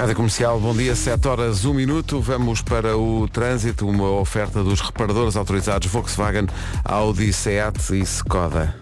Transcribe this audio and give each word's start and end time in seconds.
Rádio 0.00 0.16
Comercial, 0.16 0.58
bom 0.58 0.74
dia, 0.74 0.96
7 0.96 1.28
horas 1.28 1.66
1 1.66 1.74
minuto. 1.74 2.22
Vamos 2.22 2.62
para 2.62 2.96
o 2.96 3.28
trânsito, 3.28 3.86
uma 3.86 4.10
oferta 4.12 4.64
dos 4.64 4.80
reparadores 4.80 5.36
autorizados 5.36 5.88
Volkswagen, 5.88 6.46
Audi, 6.82 7.30
Seat 7.34 7.92
e 7.92 8.00
Skoda. 8.00 8.74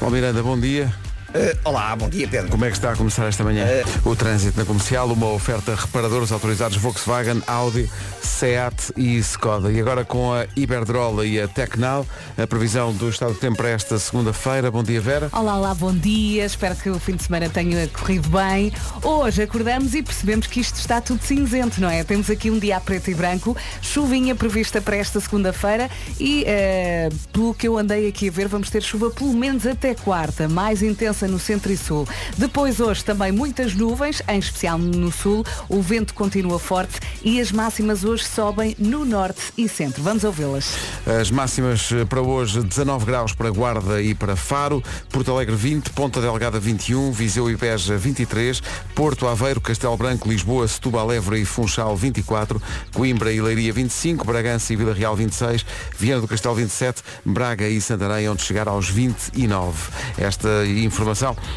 Bom 0.00 0.10
Miranda, 0.10 0.42
bom 0.42 0.58
dia. 0.58 0.92
Uh, 1.28 1.54
olá, 1.62 1.94
bom 1.94 2.08
dia 2.08 2.26
Pedro. 2.26 2.50
Como 2.50 2.64
é 2.64 2.70
que 2.70 2.76
está 2.76 2.92
a 2.92 2.96
começar 2.96 3.26
esta 3.26 3.44
manhã? 3.44 3.66
Uh... 4.02 4.08
O 4.08 4.16
trânsito 4.16 4.58
na 4.58 4.64
comercial, 4.64 5.06
uma 5.12 5.26
oferta 5.26 5.74
reparadores 5.74 6.32
autorizados 6.32 6.78
Volkswagen, 6.78 7.42
Audi, 7.46 7.90
Seat 8.22 8.94
e 8.96 9.18
Skoda. 9.18 9.70
E 9.70 9.78
agora 9.78 10.06
com 10.06 10.32
a 10.32 10.46
Iberdrola 10.56 11.26
e 11.26 11.38
a 11.38 11.46
Tecnal, 11.46 12.06
a 12.36 12.46
previsão 12.46 12.94
do 12.94 13.10
estado 13.10 13.34
de 13.34 13.40
tempo 13.40 13.58
para 13.58 13.68
esta 13.68 13.98
segunda-feira. 13.98 14.70
Bom 14.70 14.82
dia, 14.82 15.02
Vera. 15.02 15.28
Olá, 15.32 15.58
olá, 15.58 15.74
bom 15.74 15.92
dia. 15.92 16.46
Espero 16.46 16.74
que 16.74 16.88
o 16.88 16.98
fim 16.98 17.14
de 17.14 17.24
semana 17.24 17.50
tenha 17.50 17.86
corrido 17.88 18.30
bem. 18.30 18.72
Hoje 19.02 19.42
acordamos 19.42 19.94
e 19.94 20.02
percebemos 20.02 20.46
que 20.46 20.60
isto 20.60 20.76
está 20.76 20.98
tudo 20.98 21.22
cinzento, 21.22 21.78
não 21.78 21.90
é? 21.90 22.02
Temos 22.04 22.30
aqui 22.30 22.50
um 22.50 22.58
dia 22.58 22.78
a 22.78 22.80
preto 22.80 23.10
e 23.10 23.14
branco, 23.14 23.54
chuvinha 23.82 24.34
prevista 24.34 24.80
para 24.80 24.96
esta 24.96 25.20
segunda-feira 25.20 25.90
e, 26.18 26.44
uh, 26.44 27.14
pelo 27.34 27.52
que 27.52 27.68
eu 27.68 27.76
andei 27.76 28.08
aqui 28.08 28.28
a 28.30 28.32
ver, 28.32 28.48
vamos 28.48 28.70
ter 28.70 28.82
chuva 28.82 29.10
pelo 29.10 29.34
menos 29.34 29.66
até 29.66 29.94
quarta, 29.94 30.48
mais 30.48 30.82
intensa 30.82 31.18
no 31.28 31.38
centro 31.38 31.72
e 31.72 31.76
sul. 31.76 32.06
Depois 32.36 32.80
hoje 32.80 33.04
também 33.04 33.30
muitas 33.30 33.74
nuvens, 33.74 34.22
em 34.28 34.38
especial 34.38 34.78
no 34.78 35.12
sul. 35.12 35.44
O 35.68 35.80
vento 35.82 36.14
continua 36.14 36.58
forte 36.58 37.00
e 37.22 37.40
as 37.40 37.52
máximas 37.52 38.04
hoje 38.04 38.24
sobem 38.24 38.74
no 38.78 39.04
norte 39.04 39.52
e 39.56 39.68
centro. 39.68 40.02
Vamos 40.02 40.24
ouvi-las. 40.24 40.76
As 41.20 41.30
máximas 41.30 41.90
para 42.08 42.22
hoje, 42.22 42.62
19 42.62 43.06
graus 43.06 43.32
para 43.32 43.50
Guarda 43.50 44.00
e 44.00 44.14
para 44.14 44.36
Faro, 44.36 44.82
Porto 45.10 45.32
Alegre 45.32 45.54
20, 45.54 45.90
Ponta 45.90 46.20
Delgada 46.20 46.58
21, 46.58 47.12
Viseu 47.12 47.50
e 47.50 47.56
Beja 47.56 47.96
23, 47.96 48.62
Porto 48.94 49.26
Aveiro, 49.26 49.60
Castelo 49.60 49.96
Branco, 49.96 50.28
Lisboa, 50.28 50.66
Setúbal, 50.66 51.12
Évora 51.12 51.38
e 51.38 51.44
Funchal 51.44 51.96
24, 51.96 52.60
Coimbra 52.94 53.32
e 53.32 53.40
Leiria 53.40 53.72
25, 53.72 54.24
Bragança 54.24 54.72
e 54.72 54.76
Vila 54.76 54.92
Real 54.94 55.16
26, 55.16 55.64
Viana 55.98 56.20
do 56.20 56.28
Castelo 56.28 56.54
27, 56.54 57.02
Braga 57.24 57.68
e 57.68 57.80
Santarém 57.80 58.28
onde 58.28 58.42
chegar 58.42 58.68
aos 58.68 58.88
29. 58.88 59.90
Esta 60.16 60.66
informação 60.66 61.07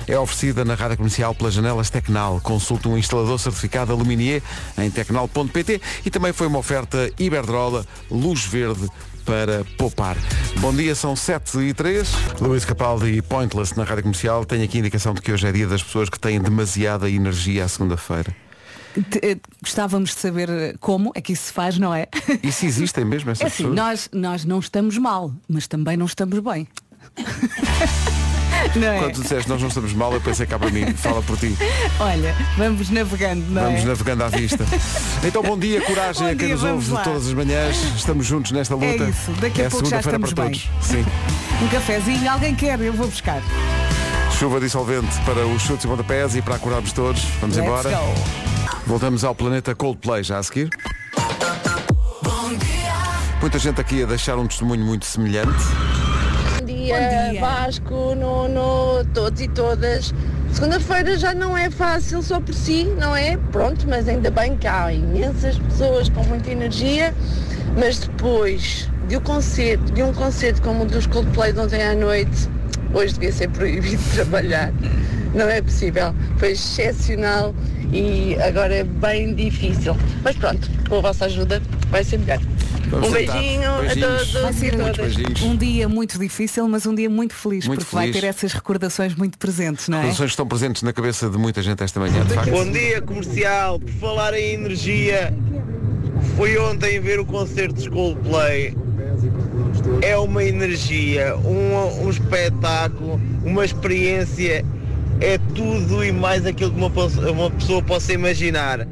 é 0.07 0.17
oferecida 0.17 0.63
na 0.63 0.75
rádio 0.75 0.97
comercial 0.97 1.35
pelas 1.35 1.53
janelas 1.53 1.89
Tecnal. 1.89 2.39
Consulte 2.41 2.87
um 2.87 2.97
instalador 2.97 3.37
certificado 3.37 3.91
Aluminier 3.91 4.41
em 4.77 4.89
tecnal.pt 4.89 5.81
e 6.05 6.09
também 6.09 6.31
foi 6.31 6.47
uma 6.47 6.59
oferta 6.59 7.11
Iberdrola 7.19 7.85
Luz 8.09 8.45
Verde 8.45 8.87
para 9.25 9.63
poupar. 9.77 10.17
Bom 10.59 10.73
dia, 10.73 10.95
são 10.95 11.15
7 11.15 11.59
e 11.59 11.73
3. 11.73 12.09
Luís 12.39 12.65
Capaldi 12.65 13.07
e 13.07 13.21
Pointless 13.21 13.77
na 13.77 13.83
Rádio 13.83 14.03
Comercial. 14.03 14.45
Tenho 14.45 14.63
aqui 14.63 14.77
a 14.77 14.79
indicação 14.79 15.13
de 15.13 15.21
que 15.21 15.31
hoje 15.31 15.47
é 15.47 15.51
dia 15.51 15.67
das 15.67 15.83
pessoas 15.83 16.09
que 16.09 16.19
têm 16.19 16.39
demasiada 16.39 17.09
energia 17.09 17.65
à 17.65 17.67
segunda-feira. 17.67 18.35
Eh, 19.21 19.37
gostávamos 19.61 20.11
de 20.11 20.15
saber 20.17 20.77
como 20.79 21.11
é 21.15 21.21
que 21.21 21.33
isso 21.33 21.43
se 21.43 21.53
faz, 21.53 21.77
não 21.77 21.93
é? 21.93 22.07
Isso 22.43 22.65
existem 22.65 23.05
mesmo 23.05 23.31
essas 23.31 23.43
é 23.43 23.47
assim, 23.47 23.63
pessoas? 23.63 23.75
Nós, 23.75 24.09
nós 24.11 24.45
não 24.45 24.59
estamos 24.59 24.97
mal, 24.97 25.33
mas 25.47 25.67
também 25.67 25.95
não 25.95 26.05
estamos 26.05 26.39
bem. 26.39 26.67
Não 28.75 28.87
é? 28.87 28.99
Quando 28.99 29.13
tu 29.13 29.21
disseste 29.21 29.49
nós 29.49 29.61
não 29.61 29.67
estamos 29.67 29.93
mal, 29.93 30.13
eu 30.13 30.21
pensei 30.21 30.45
cá 30.45 30.57
para 30.59 30.69
mim, 30.69 30.93
fala 30.93 31.21
por 31.21 31.37
ti. 31.37 31.57
Olha, 31.99 32.35
vamos 32.57 32.89
navegando, 32.89 33.43
não 33.49 33.63
Vamos 33.63 33.81
é? 33.81 33.85
navegando 33.85 34.23
à 34.23 34.27
vista. 34.29 34.65
Então 35.23 35.43
bom 35.43 35.57
dia, 35.57 35.79
coragem 35.81 36.23
Bom 36.27 36.33
a 36.33 36.35
quem 36.35 36.47
dia, 36.47 36.55
nos 36.55 36.63
ouve 36.63 36.91
lá. 36.91 37.01
todas 37.03 37.27
as 37.27 37.33
manhãs. 37.33 37.77
Estamos 37.95 38.25
juntos 38.25 38.51
nesta 38.51 38.73
luta. 38.73 39.03
É 39.03 39.09
isso, 39.09 39.31
daqui 39.39 39.61
a 39.61 39.65
é 39.65 39.69
pouco 39.69 39.87
já 39.87 40.01
segunda-feira 40.01 40.17
estamos 40.17 40.33
para 40.33 40.43
bem. 40.45 40.53
todos. 40.53 40.87
Sim. 40.87 41.05
Um 41.63 41.67
cafezinho, 41.67 42.31
alguém 42.31 42.55
quer, 42.55 42.79
eu 42.81 42.93
vou 42.93 43.07
buscar. 43.07 43.41
Chuva 44.39 44.59
dissolvente 44.59 45.15
para 45.25 45.45
os 45.45 45.61
chutes 45.61 45.85
e 45.85 45.87
pontapés 45.87 46.35
e 46.35 46.41
para 46.41 46.55
acordarmos 46.55 46.91
todos. 46.91 47.21
Vamos 47.39 47.55
Let's 47.55 47.67
embora. 47.69 47.89
go. 47.91 48.13
Voltamos 48.87 49.23
ao 49.23 49.35
planeta 49.35 49.75
Coldplay 49.75 50.23
já 50.23 50.39
a 50.39 50.43
seguir. 50.43 50.69
Muita 53.39 53.59
gente 53.59 53.79
aqui 53.79 54.01
a 54.03 54.05
deixar 54.07 54.37
um 54.37 54.47
testemunho 54.47 54.83
muito 54.85 55.05
semelhante. 55.05 55.53
Dia, 56.81 56.95
Bom 56.95 57.31
dia. 57.31 57.41
Vasco, 57.41 58.15
Nuno, 58.15 59.05
todos 59.13 59.39
e 59.39 59.47
todas. 59.47 60.11
Segunda-feira 60.51 61.15
já 61.15 61.31
não 61.31 61.55
é 61.55 61.69
fácil 61.69 62.23
só 62.23 62.39
por 62.39 62.55
si, 62.55 62.85
não 62.99 63.15
é? 63.15 63.37
Pronto, 63.51 63.85
mas 63.87 64.07
ainda 64.07 64.31
bem 64.31 64.57
que 64.57 64.65
há 64.67 64.91
imensas 64.91 65.59
pessoas 65.59 66.09
com 66.09 66.23
muita 66.23 66.49
energia, 66.49 67.13
mas 67.77 67.99
depois 67.99 68.89
de 69.07 69.15
um 69.15 69.21
concerto, 69.21 69.93
de 69.93 70.01
um 70.01 70.11
concerto 70.11 70.59
como 70.63 70.81
o 70.81 70.85
dos 70.87 71.05
Coldplay 71.05 71.53
de 71.53 71.59
ontem 71.59 71.83
à 71.83 71.93
noite, 71.93 72.49
hoje 72.95 73.13
devia 73.13 73.31
ser 73.31 73.49
proibido 73.49 74.01
trabalhar. 74.15 74.73
Não 75.35 75.47
é 75.47 75.61
possível. 75.61 76.15
Foi 76.37 76.53
excepcional 76.53 77.53
e 77.93 78.35
agora 78.41 78.73
é 78.73 78.83
bem 78.83 79.35
difícil. 79.35 79.95
Mas 80.23 80.35
pronto, 80.35 80.67
com 80.89 80.97
a 80.97 81.01
vossa 81.01 81.25
ajuda 81.25 81.61
vai 81.91 82.03
ser 82.03 82.17
melhor. 82.17 82.39
Vamos 82.91 83.07
um 83.09 83.13
tentar. 83.13 83.33
beijinho 83.33 83.61
Beijinhos. 83.79 84.03
a 84.03 84.07
todos 84.17 84.31
Vai 84.33 84.51
e 84.51 84.55
ser. 84.55 85.45
Um 85.45 85.55
dia 85.55 85.87
muito 85.87 86.19
difícil, 86.19 86.67
mas 86.67 86.85
um 86.85 86.93
dia 86.93 87.09
muito 87.09 87.33
feliz, 87.33 87.65
Muito 87.65 87.79
porque 87.79 87.95
vai 87.95 88.07
feliz. 88.07 88.21
ter 88.21 88.27
essas 88.27 88.51
recordações 88.53 89.15
muito 89.15 89.37
presentes, 89.37 89.87
não 89.87 89.99
é? 89.99 90.09
As 90.09 90.19
estão 90.19 90.45
presentes 90.45 90.83
na 90.83 90.91
cabeça 90.91 91.29
de 91.29 91.37
muita 91.37 91.61
gente 91.61 91.81
esta 91.81 91.99
manhã, 92.01 92.25
de 92.25 92.33
facto. 92.33 92.51
Bom 92.51 92.69
dia 92.69 93.01
comercial, 93.01 93.79
por 93.79 93.89
falar 93.93 94.33
em 94.33 94.53
energia, 94.53 95.33
fui 96.35 96.57
ontem 96.57 96.99
ver 96.99 97.19
o 97.19 97.25
concerto 97.25 97.81
de 97.81 97.89
Coldplay. 97.89 98.75
É 100.01 100.17
uma 100.17 100.43
energia, 100.43 101.35
um, 101.37 102.05
um 102.05 102.09
espetáculo, 102.09 103.19
uma 103.43 103.63
experiência, 103.63 104.65
é 105.21 105.37
tudo 105.55 106.03
e 106.03 106.11
mais 106.11 106.45
aquilo 106.45 106.71
que 106.71 106.77
uma, 106.77 107.31
uma 107.31 107.49
pessoa 107.51 107.81
possa 107.81 108.11
imaginar. 108.11 108.85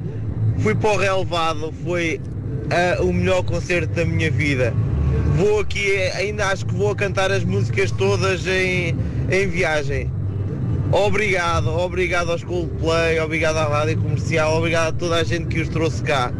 Fui 0.59 0.74
para 0.76 0.92
o 0.92 0.98
relevado, 0.98 1.74
foi 1.84 2.20
ah, 2.72 3.02
o 3.02 3.12
melhor 3.12 3.44
concerto 3.44 3.94
da 3.94 4.06
minha 4.06 4.30
vida. 4.30 4.74
Vou 5.35 5.59
aqui, 5.59 5.96
ainda 6.16 6.47
acho 6.47 6.66
que 6.66 6.74
vou 6.74 6.91
a 6.91 6.96
cantar 6.96 7.31
as 7.31 7.44
músicas 7.44 7.91
todas 7.91 8.46
em, 8.46 8.96
em 9.31 9.47
viagem. 9.47 10.12
Obrigado, 10.91 11.69
obrigado 11.69 12.31
aos 12.31 12.44
Coldplay, 12.44 13.19
obrigado 13.19 13.58
à 13.58 13.66
Rádio 13.66 13.97
Comercial, 13.97 14.58
obrigado 14.58 14.88
a 14.88 14.91
toda 14.91 15.16
a 15.18 15.24
gente 15.24 15.47
que 15.47 15.62
os 15.62 15.69
trouxe 15.69 16.02
cá. 16.03 16.31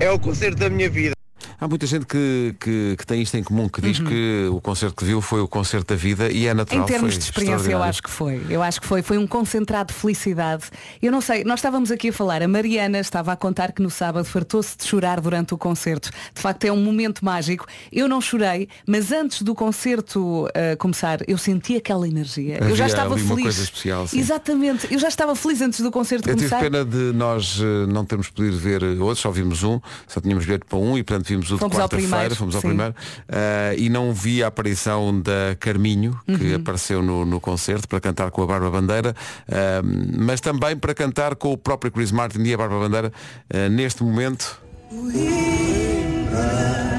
É 0.00 0.10
o 0.10 0.18
concerto 0.18 0.58
da 0.58 0.70
minha 0.70 0.88
vida. 0.88 1.15
Há 1.58 1.66
muita 1.66 1.86
gente 1.86 2.06
que, 2.06 2.54
que, 2.60 2.96
que 2.98 3.06
tem 3.06 3.22
isto 3.22 3.36
em 3.36 3.42
comum, 3.42 3.68
que 3.68 3.80
diz 3.80 3.98
que 3.98 4.46
o 4.50 4.60
concerto 4.60 4.94
que 4.96 5.04
viu 5.04 5.20
foi 5.20 5.40
o 5.40 5.48
concerto 5.48 5.94
da 5.94 5.98
vida 5.98 6.30
e 6.30 6.46
é 6.46 6.52
natural. 6.54 6.82
Em 6.82 6.86
termos 6.86 7.14
foi 7.14 7.18
de 7.18 7.24
experiência, 7.24 7.70
eu 7.70 7.82
acho 7.82 8.02
que 8.02 8.10
foi. 8.10 8.42
Eu 8.50 8.62
acho 8.62 8.80
que 8.80 8.86
foi. 8.86 9.02
Foi 9.02 9.16
um 9.18 9.26
concentrado 9.26 9.92
de 9.92 9.98
felicidade. 9.98 10.64
Eu 11.00 11.10
não 11.10 11.20
sei, 11.20 11.44
nós 11.44 11.58
estávamos 11.60 11.90
aqui 11.90 12.10
a 12.10 12.12
falar, 12.12 12.42
a 12.42 12.48
Mariana 12.48 12.98
estava 12.98 13.32
a 13.32 13.36
contar 13.36 13.72
que 13.72 13.80
no 13.82 13.90
sábado 13.90 14.24
fartou-se 14.26 14.76
de 14.76 14.84
chorar 14.84 15.20
durante 15.20 15.54
o 15.54 15.58
concerto. 15.58 16.10
De 16.34 16.40
facto, 16.40 16.64
é 16.64 16.72
um 16.72 16.82
momento 16.82 17.24
mágico. 17.24 17.66
Eu 17.90 18.08
não 18.08 18.20
chorei, 18.20 18.68
mas 18.86 19.10
antes 19.10 19.42
do 19.42 19.54
concerto 19.54 20.44
uh, 20.46 20.76
começar, 20.78 21.20
eu 21.26 21.38
senti 21.38 21.76
aquela 21.76 22.06
energia. 22.06 22.58
eu 22.58 22.76
já 22.76 22.84
Havia 22.84 22.86
estava 22.86 23.14
ali 23.14 23.22
uma 23.22 23.28
feliz. 23.30 23.42
coisa 23.44 23.62
especial, 23.62 24.06
sim. 24.06 24.18
Exatamente. 24.18 24.92
Eu 24.92 24.98
já 24.98 25.08
estava 25.08 25.34
feliz 25.34 25.60
antes 25.60 25.80
do 25.80 25.90
concerto 25.90 26.28
Eu 26.28 26.36
tive 26.36 26.48
começar. 26.50 26.70
pena 26.70 26.84
de 26.84 27.12
nós 27.16 27.58
eh, 27.60 27.86
não 27.90 28.04
termos 28.04 28.28
podido 28.28 28.58
ver 28.58 28.82
eh, 28.82 28.98
outros, 29.00 29.20
só 29.20 29.30
vimos 29.30 29.62
um, 29.62 29.80
só 30.06 30.20
tínhamos 30.20 30.44
bilhete 30.44 30.64
para 30.68 30.78
um 30.78 30.98
e 30.98 31.02
portanto 31.02 31.26
vimos 31.28 31.45
o 31.50 31.54
de 31.54 31.60
Fomos 31.60 31.76
ao 31.76 31.82
quarta-feira, 31.82 32.08
primeiro, 32.10 32.36
fomos 32.36 32.54
ao 32.54 32.60
sim. 32.60 32.68
primeiro, 32.68 32.94
eh, 33.28 33.74
e 33.78 33.88
não 33.88 34.12
vi 34.12 34.42
a 34.42 34.48
aparição 34.48 35.20
da 35.20 35.56
Carminho, 35.60 36.18
que 36.26 36.32
Uhum. 36.32 36.56
apareceu 36.56 37.02
no, 37.02 37.24
no 37.24 37.40
concerto 37.40 37.88
para 37.88 38.00
cantar 38.00 38.30
com 38.30 38.42
a 38.42 38.46
Barba 38.46 38.70
Bandeira, 38.70 39.14
eh, 39.48 39.80
mas 40.18 40.40
também 40.40 40.76
para 40.76 40.94
cantar 40.94 41.34
com 41.36 41.52
o 41.52 41.58
próprio 41.58 41.90
Chris 41.92 42.10
Martin 42.12 42.42
e 42.42 42.54
a 42.54 42.56
Barba 42.56 42.78
Bandeira 42.78 43.12
eh, 43.50 43.68
neste 43.68 44.02
momento. 44.02 44.60
Que 44.88 46.95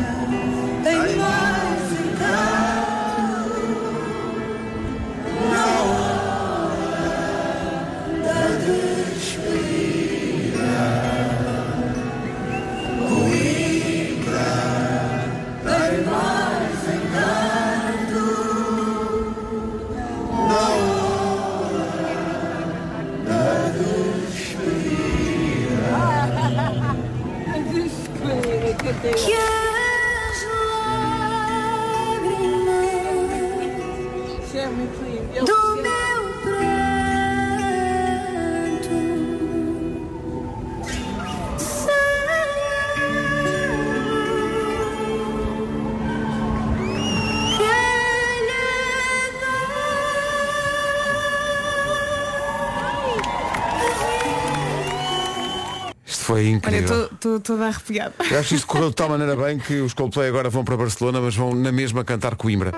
estou 57.38 57.56
toda 57.56 57.68
arrepiada. 57.68 58.14
Eu 58.30 58.40
acho 58.40 58.50
que 58.50 58.56
isto 58.56 58.68
correu 58.68 58.90
de 58.90 58.96
tal 58.96 59.10
maneira 59.10 59.36
bem 59.36 59.58
que 59.58 59.80
os 59.82 59.94
Coldplay 59.94 60.30
agora 60.30 60.50
vão 60.50 60.64
para 60.64 60.78
Barcelona, 60.78 61.22
mas 61.22 61.36
vão 61.36 61.54
na 61.54 61.72
mesma 61.72 62.04
cantar 62.04 62.36
Coimbra. 62.36 62.72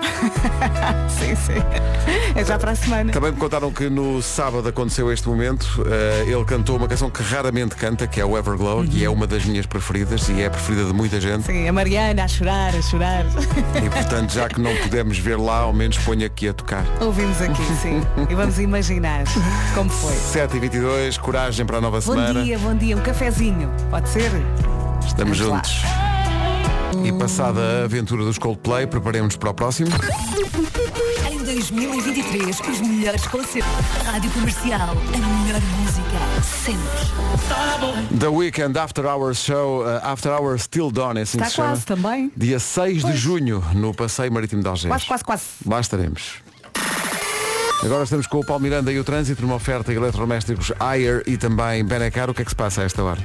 sim, 1.08 1.34
sim. 1.36 1.60
É 2.34 2.44
já 2.44 2.58
para 2.58 2.70
a 2.72 2.74
semana. 2.74 3.12
Também 3.12 3.32
me 3.32 3.36
contaram 3.38 3.70
que 3.72 3.88
no 3.90 4.22
sábado 4.22 4.66
aconteceu 4.68 5.12
este 5.12 5.28
momento. 5.28 5.66
eh, 5.86 6.24
ele 6.28 6.44
cantou 6.44 6.76
uma 6.76 6.86
canção 6.88 7.10
que 7.10 7.22
raramente 7.22 7.74
canta, 7.74 8.06
que 8.06 8.20
é 8.20 8.24
o 8.24 8.36
Everglow, 8.38 8.84
e 8.84 9.04
é 9.04 9.10
uma 9.10 9.26
das 9.26 9.44
minhas 9.44 9.66
preferidas 9.66 10.28
e 10.28 10.40
é 10.40 10.46
a 10.46 10.50
preferida 10.50 10.84
de 10.86 10.92
muita 10.92 11.20
gente. 11.20 11.44
Sim, 11.44 11.68
a 11.68 11.72
Mariana 11.72 12.24
a 12.24 12.28
chorar, 12.28 12.74
a 12.74 12.82
chorar. 12.82 13.24
E 13.84 13.90
portanto, 13.90 14.32
já 14.32 14.48
que 14.48 14.60
não 14.60 14.74
podemos 14.76 15.18
ver 15.18 15.36
lá, 15.38 15.58
ao 15.60 15.72
menos 15.72 15.98
ponha 15.98 16.26
aqui 16.26 16.48
a 16.48 16.54
tocar. 16.54 16.84
Ouvimos 17.00 17.40
aqui, 17.42 17.62
sim. 17.82 18.00
E 18.28 18.34
vamos 18.34 18.58
imaginar 18.58 19.24
como 19.74 19.90
foi. 19.90 20.14
7h22, 20.14 21.18
coragem 21.18 21.66
para 21.66 21.78
a 21.78 21.80
nova 21.80 22.00
Bom 22.00 22.12
semana. 22.12 22.42
dia, 22.42 22.58
bom 22.58 22.74
dia. 22.74 22.96
Um 22.96 23.00
cafezinho. 23.00 23.70
Pode 23.90 24.08
ser? 24.08 24.30
Estamos 25.04 25.38
Vamos 25.38 25.40
lá. 25.40 25.99
E 27.04 27.12
passada 27.12 27.60
a 27.60 27.84
aventura 27.84 28.24
dos 28.24 28.36
Coldplay, 28.36 28.86
preparemos-nos 28.86 29.36
para 29.36 29.50
o 29.50 29.54
próximo. 29.54 29.90
Em 31.30 31.38
2023, 31.44 32.60
os 32.60 32.80
melhores 32.80 33.26
concertos. 33.26 33.70
Rádio 34.04 34.30
Comercial, 34.32 34.80
a 34.90 35.44
melhor 35.44 35.60
música, 35.78 36.18
sempre. 36.42 38.18
The 38.18 38.28
Weekend 38.28 38.78
After 38.78 39.06
Hours 39.06 39.38
Show, 39.38 39.84
uh, 39.84 40.00
After 40.02 40.32
Hours 40.32 40.62
Still 40.62 40.90
Dawn, 40.90 41.16
é 41.16 41.22
assim 41.22 41.38
Está 41.38 41.44
que 41.44 41.50
se 41.50 41.56
chama. 41.56 41.68
quase 41.68 41.86
também. 41.86 42.32
Dia 42.36 42.58
6 42.58 43.04
de 43.04 43.16
junho, 43.16 43.64
no 43.74 43.94
Passeio 43.94 44.32
Marítimo 44.32 44.62
de 44.62 44.68
Algés. 44.68 44.90
Quase, 44.90 45.06
quase, 45.06 45.24
quase. 45.24 45.44
Lá 45.66 45.80
estaremos. 45.80 46.34
Agora 47.82 48.04
estamos 48.04 48.26
com 48.26 48.40
o 48.40 48.44
Paulo 48.44 48.62
Miranda 48.62 48.92
e 48.92 48.98
o 48.98 49.04
trânsito 49.04 49.40
numa 49.40 49.54
oferta 49.54 49.90
de 49.90 49.96
eletrodomésticos 49.96 50.70
Ayer 50.78 51.22
e 51.26 51.38
também 51.38 51.82
Benecar. 51.84 52.28
O 52.28 52.34
que 52.34 52.42
é 52.42 52.44
que 52.44 52.50
se 52.50 52.56
passa 52.56 52.82
a 52.82 52.84
esta 52.84 53.02
hora? 53.02 53.20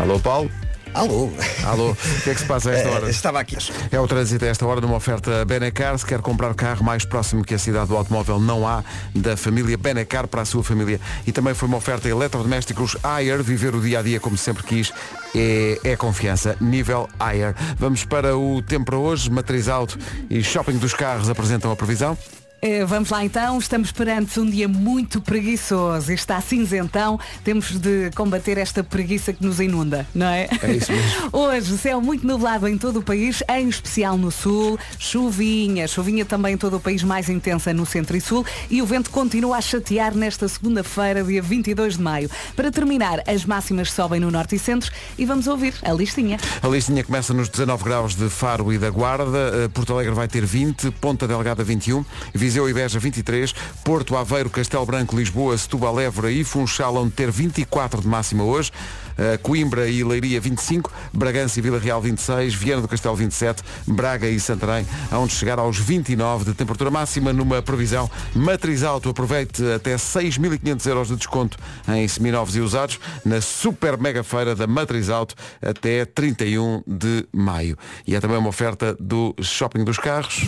Alô, 0.00 0.20
Paulo? 0.20 0.48
Alô. 0.92 1.30
Alô, 1.64 1.90
o 1.92 1.96
que 2.24 2.30
é 2.30 2.34
que 2.34 2.40
se 2.40 2.46
passa 2.46 2.70
a 2.70 2.74
esta 2.74 2.88
Eh, 2.88 2.92
hora? 2.92 3.10
estava 3.10 3.40
aqui. 3.40 3.56
É 3.92 4.00
o 4.00 4.06
trânsito 4.08 4.44
a 4.44 4.48
esta 4.48 4.66
hora 4.66 4.80
numa 4.80 4.96
oferta 4.96 5.44
Benecar. 5.44 5.96
Se 5.96 6.04
quer 6.04 6.20
comprar 6.20 6.52
carro 6.54 6.84
mais 6.84 7.04
próximo 7.04 7.44
que 7.44 7.54
a 7.54 7.58
cidade 7.58 7.86
do 7.88 7.96
automóvel, 7.96 8.40
não 8.40 8.66
há 8.66 8.82
da 9.14 9.36
família 9.36 9.78
Benecar 9.78 10.26
para 10.26 10.42
a 10.42 10.44
sua 10.44 10.62
família. 10.64 11.00
E 11.26 11.32
também 11.32 11.54
foi 11.54 11.68
uma 11.68 11.76
oferta 11.78 12.08
eletrodomésticos 12.08 12.96
Ayer. 13.04 13.42
Viver 13.42 13.74
o 13.74 13.80
dia 13.80 14.00
a 14.00 14.02
dia 14.02 14.18
como 14.18 14.36
sempre 14.36 14.64
quis 14.64 14.92
é, 15.34 15.78
é 15.84 15.96
confiança. 15.96 16.56
Nível 16.60 17.08
Ayer. 17.18 17.54
Vamos 17.78 18.04
para 18.04 18.36
o 18.36 18.60
tempo 18.60 18.86
para 18.86 18.96
hoje. 18.98 19.30
Matriz 19.30 19.68
Auto 19.68 19.96
e 20.28 20.42
Shopping 20.42 20.78
dos 20.78 20.92
Carros 20.92 21.30
apresentam 21.30 21.70
a 21.70 21.76
previsão. 21.76 22.18
Eh, 22.62 22.84
Vamos 22.84 23.08
lá 23.08 23.24
então, 23.24 23.58
estamos 23.58 23.90
perante 23.90 24.38
um 24.38 24.44
dia 24.44 24.68
muito 24.68 25.20
preguiçoso. 25.20 26.12
Está 26.12 26.40
cinzentão, 26.40 27.18
temos 27.42 27.78
de 27.78 28.10
combater 28.14 28.58
esta 28.58 28.84
preguiça 28.84 29.32
que 29.32 29.42
nos 29.44 29.60
inunda, 29.60 30.06
não 30.14 30.26
é? 30.26 30.48
É 30.62 30.72
isso 30.72 30.92
mesmo. 30.92 31.30
Hoje, 31.32 31.78
céu 31.78 32.00
muito 32.02 32.26
nublado 32.26 32.68
em 32.68 32.76
todo 32.76 32.98
o 32.98 33.02
país, 33.02 33.42
em 33.48 33.68
especial 33.68 34.18
no 34.18 34.30
sul, 34.30 34.78
chuvinha, 34.98 35.86
chuvinha 35.88 36.24
também 36.24 36.54
em 36.54 36.56
todo 36.58 36.76
o 36.76 36.80
país, 36.80 37.02
mais 37.02 37.28
intensa 37.28 37.72
no 37.72 37.86
centro 37.86 38.16
e 38.16 38.20
sul, 38.20 38.44
e 38.68 38.82
o 38.82 38.86
vento 38.86 39.10
continua 39.10 39.56
a 39.56 39.60
chatear 39.60 40.14
nesta 40.14 40.46
segunda-feira, 40.48 41.22
dia 41.22 41.40
22 41.40 41.96
de 41.96 42.02
maio. 42.02 42.30
Para 42.54 42.70
terminar, 42.70 43.22
as 43.26 43.44
máximas 43.44 43.92
sobem 43.92 44.20
no 44.20 44.30
norte 44.30 44.56
e 44.56 44.58
centro 44.58 44.90
e 45.16 45.24
vamos 45.24 45.46
ouvir 45.46 45.74
a 45.82 45.92
listinha. 45.92 46.38
A 46.62 46.68
listinha 46.68 47.04
começa 47.04 47.32
nos 47.32 47.48
19 47.48 47.84
graus 47.84 48.14
de 48.14 48.28
Faro 48.28 48.72
e 48.72 48.78
da 48.78 48.90
Guarda, 48.90 49.64
eh, 49.64 49.68
Porto 49.68 49.94
Alegre 49.94 50.14
vai 50.14 50.28
ter 50.28 50.44
20, 50.44 50.90
Ponta 50.92 51.26
Delgada 51.26 51.62
21, 51.64 52.04
Viseu 52.50 52.68
e 52.68 52.74
Beja 52.74 52.98
23, 52.98 53.54
Porto 53.84 54.16
Aveiro, 54.16 54.50
Castelo 54.50 54.84
Branco, 54.84 55.16
Lisboa, 55.16 55.56
Setúbal, 55.56 56.00
Évora 56.00 56.32
e 56.32 56.42
Funchal 56.42 56.96
onde 56.96 57.12
ter 57.12 57.30
24 57.30 58.00
de 58.00 58.08
máxima 58.08 58.42
hoje, 58.42 58.72
eh, 59.16 59.36
Coimbra 59.36 59.88
e 59.88 60.02
Leiria 60.02 60.40
25, 60.40 60.92
Bragança 61.12 61.60
e 61.60 61.62
Vila 61.62 61.78
Real 61.78 62.02
26, 62.02 62.52
Viana 62.52 62.82
do 62.82 62.88
Castelo 62.88 63.14
27, 63.14 63.62
Braga 63.86 64.28
e 64.28 64.40
Santarém, 64.40 64.84
onde 65.12 65.32
chegar 65.32 65.60
aos 65.60 65.78
29 65.78 66.46
de 66.46 66.54
temperatura 66.54 66.90
máxima 66.90 67.32
numa 67.32 67.62
previsão 67.62 68.10
matriz 68.34 68.82
alto. 68.82 69.10
Aproveite 69.10 69.62
até 69.70 69.94
6.500 69.94 70.86
euros 70.86 71.06
de 71.06 71.14
desconto 71.14 71.56
em 71.86 72.08
seminovos 72.08 72.56
e 72.56 72.60
usados 72.60 72.98
na 73.24 73.40
super 73.40 73.96
mega 73.96 74.24
feira 74.24 74.56
da 74.56 74.66
Matriz 74.66 75.08
Auto 75.08 75.36
até 75.62 76.04
31 76.04 76.82
de 76.84 77.28
maio. 77.32 77.78
E 78.04 78.16
é 78.16 78.20
também 78.20 78.38
uma 78.38 78.48
oferta 78.48 78.96
do 78.98 79.36
Shopping 79.40 79.84
dos 79.84 79.98
Carros. 79.98 80.46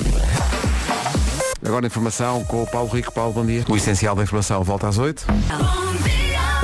Agora 1.64 1.86
informação 1.86 2.44
com 2.44 2.62
o 2.62 2.66
Paulo 2.66 2.88
Rico. 2.90 3.12
Paulo, 3.12 3.32
bom 3.32 3.46
dia. 3.46 3.64
O 3.68 3.76
essencial 3.76 4.14
da 4.16 4.22
informação 4.22 4.62
volta 4.64 4.88
às 4.88 4.98
8. 4.98 5.24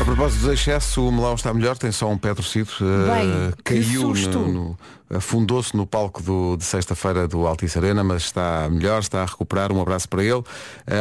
A 0.00 0.04
propósito 0.04 0.40
dos 0.42 0.52
excessos, 0.52 0.96
o 0.96 1.10
melão 1.10 1.34
está 1.34 1.52
melhor, 1.52 1.76
tem 1.76 1.90
só 1.92 2.08
um 2.08 2.18
pé 2.18 2.34
torcido. 2.34 2.70
Bem, 2.80 3.30
eh, 3.48 3.52
que 3.64 3.74
caiu 3.74 4.00
susto. 4.14 4.38
no, 4.38 4.48
no- 4.52 4.78
afundou-se 5.10 5.76
no 5.76 5.86
palco 5.86 6.22
do- 6.22 6.56
de 6.56 6.64
sexta-feira 6.64 7.26
do 7.26 7.46
Altice 7.46 7.78
Arena, 7.78 8.02
mas 8.04 8.22
está 8.24 8.68
melhor, 8.70 9.00
está 9.00 9.22
a 9.22 9.26
recuperar. 9.26 9.72
Um 9.72 9.80
abraço 9.80 10.08
para 10.08 10.22
ele. 10.22 10.34
Uh, 10.34 10.44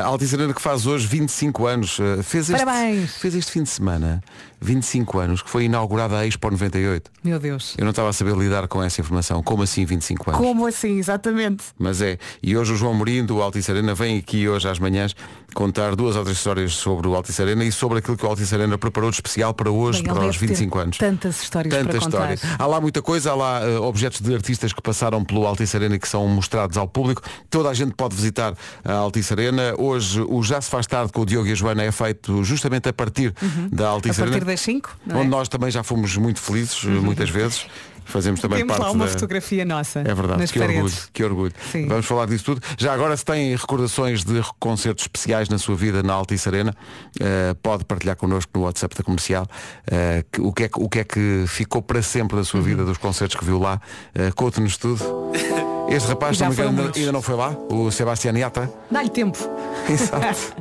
Altice 0.03 0.35
Arena 0.35 0.53
que 0.53 0.61
faz 0.61 0.85
hoje 0.85 1.05
25 1.07 1.65
anos. 1.67 1.99
eh, 1.99 2.23
fez, 2.23 2.49
este, 2.49 2.63
Parabéns. 2.65 3.15
fez 3.17 3.35
este 3.35 3.51
fim 3.51 3.63
de 3.63 3.69
semana 3.69 4.23
25 4.59 5.19
anos, 5.19 5.41
que 5.43 5.49
foi 5.49 5.65
inaugurada 5.65 6.17
a 6.17 6.25
Expo 6.25 6.49
98. 6.49 7.11
Meu 7.23 7.37
Deus. 7.39 7.75
Eu 7.77 7.83
não 7.83 7.91
estava 7.91 8.09
a 8.09 8.13
saber 8.13 8.35
lidar 8.35 8.67
com 8.67 8.81
essa 8.83 8.99
informação. 9.01 9.43
Como 9.43 9.61
assim 9.63 9.85
25 9.85 10.31
anos? 10.31 10.41
Como 10.41 10.65
assim, 10.65 10.97
exatamente? 10.97 11.65
Mas 11.77 12.01
é. 12.01 12.17
E 12.41 12.57
hoje 12.57 12.73
o 12.73 12.75
João 12.75 12.93
Mourinho 12.93 13.25
do 13.27 13.41
Altice 13.41 13.69
Arena 13.71 13.93
vem 13.93 14.17
aqui 14.17 14.47
hoje 14.49 14.67
às 14.67 14.79
manhãs 14.79 15.15
contar 15.53 15.95
duas 15.95 16.15
ou 16.15 16.23
três 16.23 16.37
histórias 16.37 16.73
sobre 16.73 17.07
o 17.07 17.15
Altice 17.15 17.41
Arena 17.41 17.63
e 17.65 17.71
sobre 17.71 17.99
aquilo 17.99 18.17
que 18.17 18.25
o 18.25 18.29
Altice 18.29 18.53
Arena 18.55 18.77
preparou 18.77 19.09
de 19.11 19.15
especial 19.17 19.53
para 19.53 19.69
hoje, 19.71 20.01
Bem, 20.01 20.11
para 20.13 20.25
os 20.25 20.35
deve 20.35 20.39
ter 20.39 20.47
25 20.47 20.79
anos. 20.79 20.97
Tantas 20.97 21.41
histórias 21.41 21.73
Tantas 21.73 22.03
contar. 22.03 22.33
histórias. 22.33 22.59
Há 22.59 22.65
lá 22.65 22.81
muita 22.81 23.01
coisa, 23.01 23.31
há 23.31 23.35
lá 23.35 23.61
eh, 23.63 23.77
objetos 23.97 24.21
de 24.21 24.31
artistas 24.33 24.71
que 24.71 24.81
passaram 24.81 25.23
pelo 25.25 25.45
Altice 25.47 25.75
Arena 25.75 25.95
e 25.95 25.99
que 25.99 26.07
são 26.07 26.27
mostrados 26.27 26.77
ao 26.77 26.87
público. 26.87 27.23
Toda 27.49 27.69
a 27.69 27.73
gente 27.73 27.95
pode 27.95 28.15
visitar 28.15 28.53
a 28.85 28.93
Altice 28.93 29.33
Arena. 29.33 29.73
Hoje 29.75 30.21
o 30.21 30.43
Já 30.43 30.61
se 30.61 30.69
faz 30.69 30.85
tarde 30.85 31.11
com 31.11 31.21
o 31.21 31.25
Diogo 31.25 31.47
e 31.47 31.51
a 31.51 31.55
Joana 31.55 31.81
é 31.83 31.91
feito 31.91 32.43
justamente 32.43 32.87
a 32.87 32.93
partir 32.93 33.33
da 33.71 33.85
Uhum. 33.85 33.89
A 33.89 33.91
Altice 33.93 34.19
partir 34.19 34.33
Arena. 34.35 34.45
das 34.45 34.59
5, 34.61 34.97
não 35.05 35.15
é? 35.15 35.19
Onde 35.21 35.29
nós 35.29 35.49
também 35.49 35.71
já 35.71 35.81
fomos 35.81 36.15
muito 36.15 36.39
felizes, 36.39 36.83
eh, 36.85 36.89
muitas 36.89 37.29
vezes. 37.29 37.65
Fazemos 38.07 38.39
também 38.39 38.59
Temos 38.59 38.75
parte 38.77 38.83
lá 38.87 38.91
uma 38.91 39.05
da... 39.05 39.11
fotografia 39.11 39.65
nossa. 39.65 39.99
É 39.99 40.13
verdade, 40.13 40.39
nas 40.39 40.51
que 40.51 40.59
paredes. 40.59 40.81
orgulho, 40.83 41.01
que 41.13 41.23
orgulho. 41.23 41.53
Sim. 41.71 41.87
Vamos 41.87 42.05
falar 42.05 42.25
disso 42.25 42.43
tudo. 42.45 42.61
Já 42.77 42.93
agora, 42.93 43.15
se 43.17 43.25
tem 43.25 43.55
recordações 43.55 44.23
de 44.23 44.41
concertos 44.59 45.03
especiais 45.03 45.49
na 45.49 45.57
sua 45.57 45.75
vida 45.75 46.01
na 46.01 46.13
Altice 46.13 46.47
Arena, 46.47 46.73
eh, 47.19 47.55
pode 47.61 47.83
partilhar 47.85 48.15
connosco 48.15 48.51
no 48.55 48.63
WhatsApp 48.63 48.95
da 48.95 49.03
comercial 49.03 49.45
eh, 49.89 50.23
que- 50.31 50.41
o, 50.41 50.51
que 50.53 50.63
é, 50.63 50.69
que- 50.69 50.79
o 50.81 50.89
que 50.89 50.99
é 50.99 51.03
que 51.03 51.43
ficou 51.47 51.81
para 51.81 52.01
sempre 52.01 52.37
da 52.37 52.43
sua 52.43 52.61
vida 52.61 52.81
Uhum. 52.81 52.87
dos 52.89 52.97
concertos 52.97 53.37
que 53.37 53.43
viu 53.45 53.59
lá. 53.59 53.79
Uh, 54.15 54.33
Conte-nos 54.35 54.77
tudo. 54.77 55.03
Este 55.89 56.09
rapaz, 56.09 56.37
foram 56.37 56.51
ainda, 56.51 56.71
muitos. 56.81 56.99
ainda 56.99 57.11
não 57.13 57.21
foi 57.21 57.35
lá, 57.35 57.55
o 57.69 57.89
Sebastián 57.91 58.37
Yatra. 58.37 58.69
Dá-lhe 58.91 59.09
tempo. 59.09 59.37
Exato. 59.89 60.53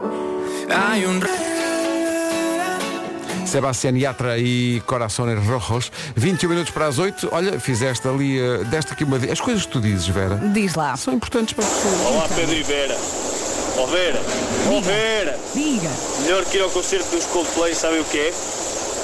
Sebastián 3.46 3.96
Yatra 3.96 4.38
e 4.38 4.82
Corações 4.86 5.38
Rojos. 5.46 5.90
21 6.14 6.48
minutos 6.50 6.72
para 6.72 6.86
as 6.86 6.98
8. 6.98 7.28
Olha, 7.32 7.58
fizeste 7.60 8.06
ali, 8.08 8.38
eh, 8.38 8.58
deste 8.64 8.92
aqui 8.92 9.04
uma. 9.04 9.16
As 9.16 9.40
coisas 9.40 9.64
que 9.64 9.72
tu 9.72 9.80
dizes, 9.80 10.06
Vera, 10.08 10.36
Diz 10.52 10.74
lá. 10.74 10.96
são 10.96 11.14
importantes 11.14 11.54
para 11.54 11.64
as 11.64 11.70
pessoas. 11.70 12.00
Olá 12.06 12.28
Pedro 12.34 12.54
e 12.54 12.62
Vera. 12.62 12.96
Ó 13.78 13.86
Vera, 13.86 14.22
ó 14.74 14.80
Vera, 14.80 15.38
Diga. 15.54 15.90
melhor 16.22 16.44
que 16.46 16.56
ir 16.56 16.62
ao 16.62 16.70
concerto 16.70 17.14
dos 17.14 17.26
Coldplay, 17.26 17.74
sabe 17.74 17.98
o 18.00 18.04
que 18.04 18.18
é? 18.18 18.32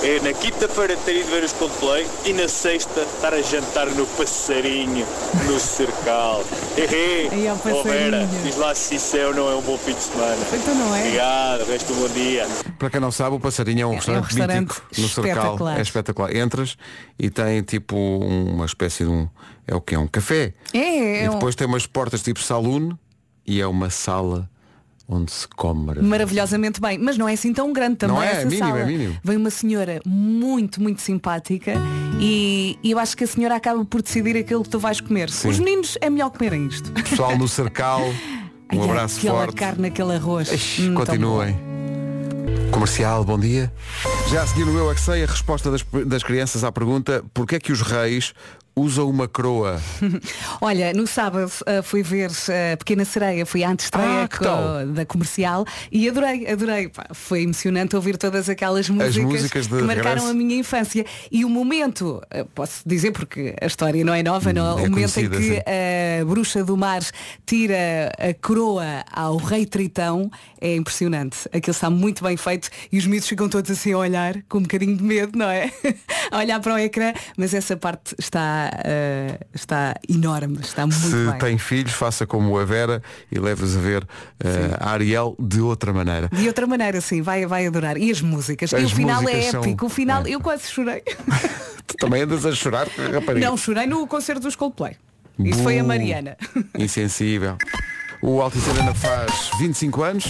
É 0.04 0.18
na 0.20 0.32
quinta-feira 0.32 0.96
ter 1.04 1.16
ido 1.20 1.30
ver 1.30 1.44
os 1.44 1.52
Coldplay 1.52 2.06
e 2.24 2.32
na 2.32 2.48
sexta 2.48 3.02
estar 3.02 3.32
a 3.32 3.40
jantar 3.40 3.86
no 3.86 4.04
passarinho, 4.08 5.06
no 5.46 5.60
cercal. 5.60 6.42
Hehe. 6.76 7.28
Aí 7.30 7.46
ao 7.46 7.54
Ó 7.56 7.82
Vera, 7.84 8.18
passarinho. 8.26 8.42
diz 8.42 8.56
lá 8.56 8.74
se 8.74 8.96
isso 8.96 9.16
é 9.16 9.26
ou 9.28 9.34
não 9.34 9.48
é 9.48 9.54
um 9.54 9.62
bom 9.62 9.78
fim 9.78 9.92
de 9.94 10.00
semana. 10.02 10.36
Então 10.52 10.74
não 10.74 10.94
é? 10.96 11.00
Obrigado, 11.02 11.64
resto 11.66 11.92
um 11.92 11.96
bom 11.96 12.08
dia. 12.08 12.46
Para 12.80 12.90
quem 12.90 13.00
não 13.00 13.12
sabe, 13.12 13.36
o 13.36 13.40
Passarinho 13.40 13.82
é 13.82 13.86
um 13.86 13.94
restaurante, 13.94 14.24
restaurante 14.24 14.60
mítico 14.60 14.82
no 14.98 15.08
Cercal. 15.08 15.68
É 15.68 15.80
espetacular. 15.82 16.36
Entras 16.36 16.76
e 17.16 17.30
tem 17.30 17.62
tipo 17.62 17.96
uma 17.96 18.66
espécie 18.66 19.04
de 19.04 19.10
um. 19.10 19.28
É 19.68 19.74
o 19.76 19.80
que 19.80 19.94
é? 19.94 19.98
Um 20.00 20.08
café. 20.08 20.52
É, 20.74 20.78
é 20.78 21.24
e 21.24 21.28
um- 21.28 21.34
depois 21.34 21.54
tem 21.54 21.66
umas 21.66 21.86
portas 21.86 22.22
tipo 22.22 22.40
saloon 22.42 22.90
e 23.46 23.60
é 23.60 23.66
uma 23.68 23.88
sala 23.88 24.50
onde 25.12 25.30
se 25.32 25.46
come 25.48 25.84
maravilha. 25.86 26.08
maravilhosamente 26.08 26.80
bem, 26.80 26.98
mas 26.98 27.18
não 27.18 27.28
é 27.28 27.34
assim 27.34 27.52
tão 27.52 27.72
grande 27.72 27.96
também 27.96 28.16
Não 28.16 28.22
é, 28.22 28.30
essa 28.32 28.40
é 28.42 28.44
mínimo, 28.46 28.66
sala. 28.68 28.78
é 28.80 28.84
mínimo. 28.86 29.16
Vem 29.22 29.36
uma 29.36 29.50
senhora 29.50 30.00
muito, 30.06 30.80
muito 30.82 31.02
simpática 31.02 31.74
e, 32.20 32.78
e 32.82 32.90
eu 32.90 32.98
acho 32.98 33.16
que 33.16 33.24
a 33.24 33.26
senhora 33.26 33.56
acaba 33.56 33.84
por 33.84 34.00
decidir 34.02 34.36
aquilo 34.36 34.62
que 34.62 34.68
tu 34.70 34.78
vais 34.78 35.00
comer. 35.00 35.28
Sim. 35.30 35.48
Os 35.48 35.58
meninos 35.58 35.98
é 36.00 36.08
melhor 36.08 36.30
comerem 36.30 36.66
isto. 36.66 36.90
Pessoal 36.92 37.36
no 37.36 37.46
Cercal, 37.48 38.00
um 38.72 38.82
Ai, 38.82 38.88
abraço 38.88 39.18
aquela 39.18 39.38
forte. 39.44 39.56
carne, 39.56 39.88
aquele 39.88 40.14
arroz. 40.14 40.50
Ixi, 40.52 40.82
Hum, 40.82 40.94
tão 40.94 41.04
continuem. 41.06 41.56
Comercial, 42.70 43.22
bom 43.24 43.38
dia. 43.38 43.70
Já 44.30 44.42
a 44.42 44.46
seguir 44.46 44.64
no 44.64 44.76
Eu 44.76 44.90
é 44.90 44.94
que 44.94 45.00
sei, 45.00 45.22
a 45.22 45.26
resposta 45.26 45.70
das, 45.70 45.84
das 46.06 46.22
crianças 46.22 46.64
à 46.64 46.72
pergunta 46.72 47.22
porquê 47.34 47.56
é 47.56 47.60
que 47.60 47.70
os 47.70 47.82
reis 47.82 48.32
usa 48.74 49.04
uma 49.04 49.28
croa. 49.28 49.80
Olha, 50.60 50.92
no 50.92 51.06
sábado 51.06 51.46
uh, 51.46 51.82
fui 51.82 52.02
ver 52.02 52.30
a 52.30 52.76
Pequena 52.76 53.04
Sereia, 53.04 53.44
fui 53.44 53.62
à 53.64 53.70
antestreia 53.70 54.24
Ah, 54.24 54.28
co- 54.28 54.92
da 54.92 55.04
comercial 55.04 55.64
e 55.90 56.08
adorei, 56.08 56.46
adorei. 56.46 56.88
Pá, 56.88 57.06
foi 57.12 57.42
emocionante 57.42 57.94
ouvir 57.96 58.16
todas 58.16 58.48
aquelas 58.48 58.88
músicas, 58.88 59.16
músicas 59.16 59.66
que 59.66 59.74
marcaram 59.82 60.26
a 60.26 60.34
minha 60.34 60.56
infância. 60.56 61.04
E 61.30 61.44
o 61.44 61.48
momento, 61.48 62.22
uh, 62.34 62.44
posso 62.54 62.82
dizer 62.86 63.12
porque 63.12 63.54
a 63.60 63.66
história 63.66 64.04
não 64.04 64.14
é 64.14 64.22
nova, 64.22 64.52
não? 64.52 64.78
é 64.78 64.82
o 64.82 64.90
momento 64.90 65.18
em 65.18 65.28
que 65.28 65.42
sim. 65.42 65.58
a 66.20 66.24
bruxa 66.24 66.64
do 66.64 66.76
mar 66.76 67.02
tira 67.46 68.10
a 68.18 68.34
coroa 68.46 69.04
ao 69.12 69.36
rei 69.36 69.66
Tritão 69.66 70.30
é 70.60 70.76
impressionante. 70.76 71.48
Aquilo 71.52 71.72
está 71.72 71.90
muito 71.90 72.22
bem 72.22 72.36
feito 72.36 72.70
e 72.90 72.98
os 72.98 73.06
miúdos 73.06 73.28
ficam 73.28 73.48
todos 73.48 73.70
assim 73.70 73.92
a 73.92 73.98
olhar, 73.98 74.36
com 74.48 74.58
um 74.58 74.62
bocadinho 74.62 74.96
de 74.96 75.02
medo, 75.02 75.38
não 75.38 75.48
é? 75.48 75.70
a 76.30 76.38
olhar 76.38 76.60
para 76.60 76.74
o 76.74 76.78
ecrã, 76.78 77.12
mas 77.36 77.52
essa 77.54 77.76
parte 77.76 78.14
está, 78.18 78.61
uh, 78.70 79.44
está 79.54 79.94
enorme, 80.08 80.58
está 80.60 80.86
muito 80.86 81.00
Se 81.00 81.14
bem. 81.30 81.38
tem 81.38 81.58
filhos, 81.58 81.92
faça 81.92 82.26
como 82.26 82.58
a 82.58 82.64
Vera 82.64 83.02
e 83.30 83.38
leve-os 83.38 83.76
a 83.76 83.80
ver 83.80 84.06
eh, 84.42 84.76
a 84.78 84.90
Ariel 84.90 85.34
de 85.38 85.60
outra 85.60 85.92
maneira. 85.92 86.28
De 86.32 86.46
outra 86.46 86.66
maneira, 86.66 87.00
sim, 87.00 87.22
vai, 87.22 87.46
vai 87.46 87.66
adorar. 87.66 87.96
E 87.96 88.10
as 88.10 88.20
músicas. 88.20 88.72
e 88.72 88.76
As 88.76 88.92
o 88.92 88.94
final 88.94 89.20
é 89.20 89.22
músicas 89.22 89.44
são- 89.46 89.60
épico. 89.62 89.86
O 89.86 89.88
final, 89.88 90.26
é. 90.26 90.30
eu 90.30 90.40
quase 90.40 90.66
chorei. 90.68 91.02
Tu 91.86 91.96
também 91.98 92.22
andas 92.22 92.46
a 92.46 92.52
chorar, 92.54 92.86
rapariga. 93.12 93.46
Não, 93.46 93.56
chorei 93.56 93.86
no 93.86 94.06
concerto 94.06 94.42
dos 94.42 94.54
Coldplay. 94.56 94.96
Isso 95.38 95.62
foi 95.62 95.78
a. 95.78 95.84
Mariana. 95.84 96.36
Insensível. 96.78 97.56
O 98.22 98.40
Altice 98.40 98.70
Arena 98.70 98.94
faz 98.94 99.50
25 99.58 100.02
anos. 100.02 100.24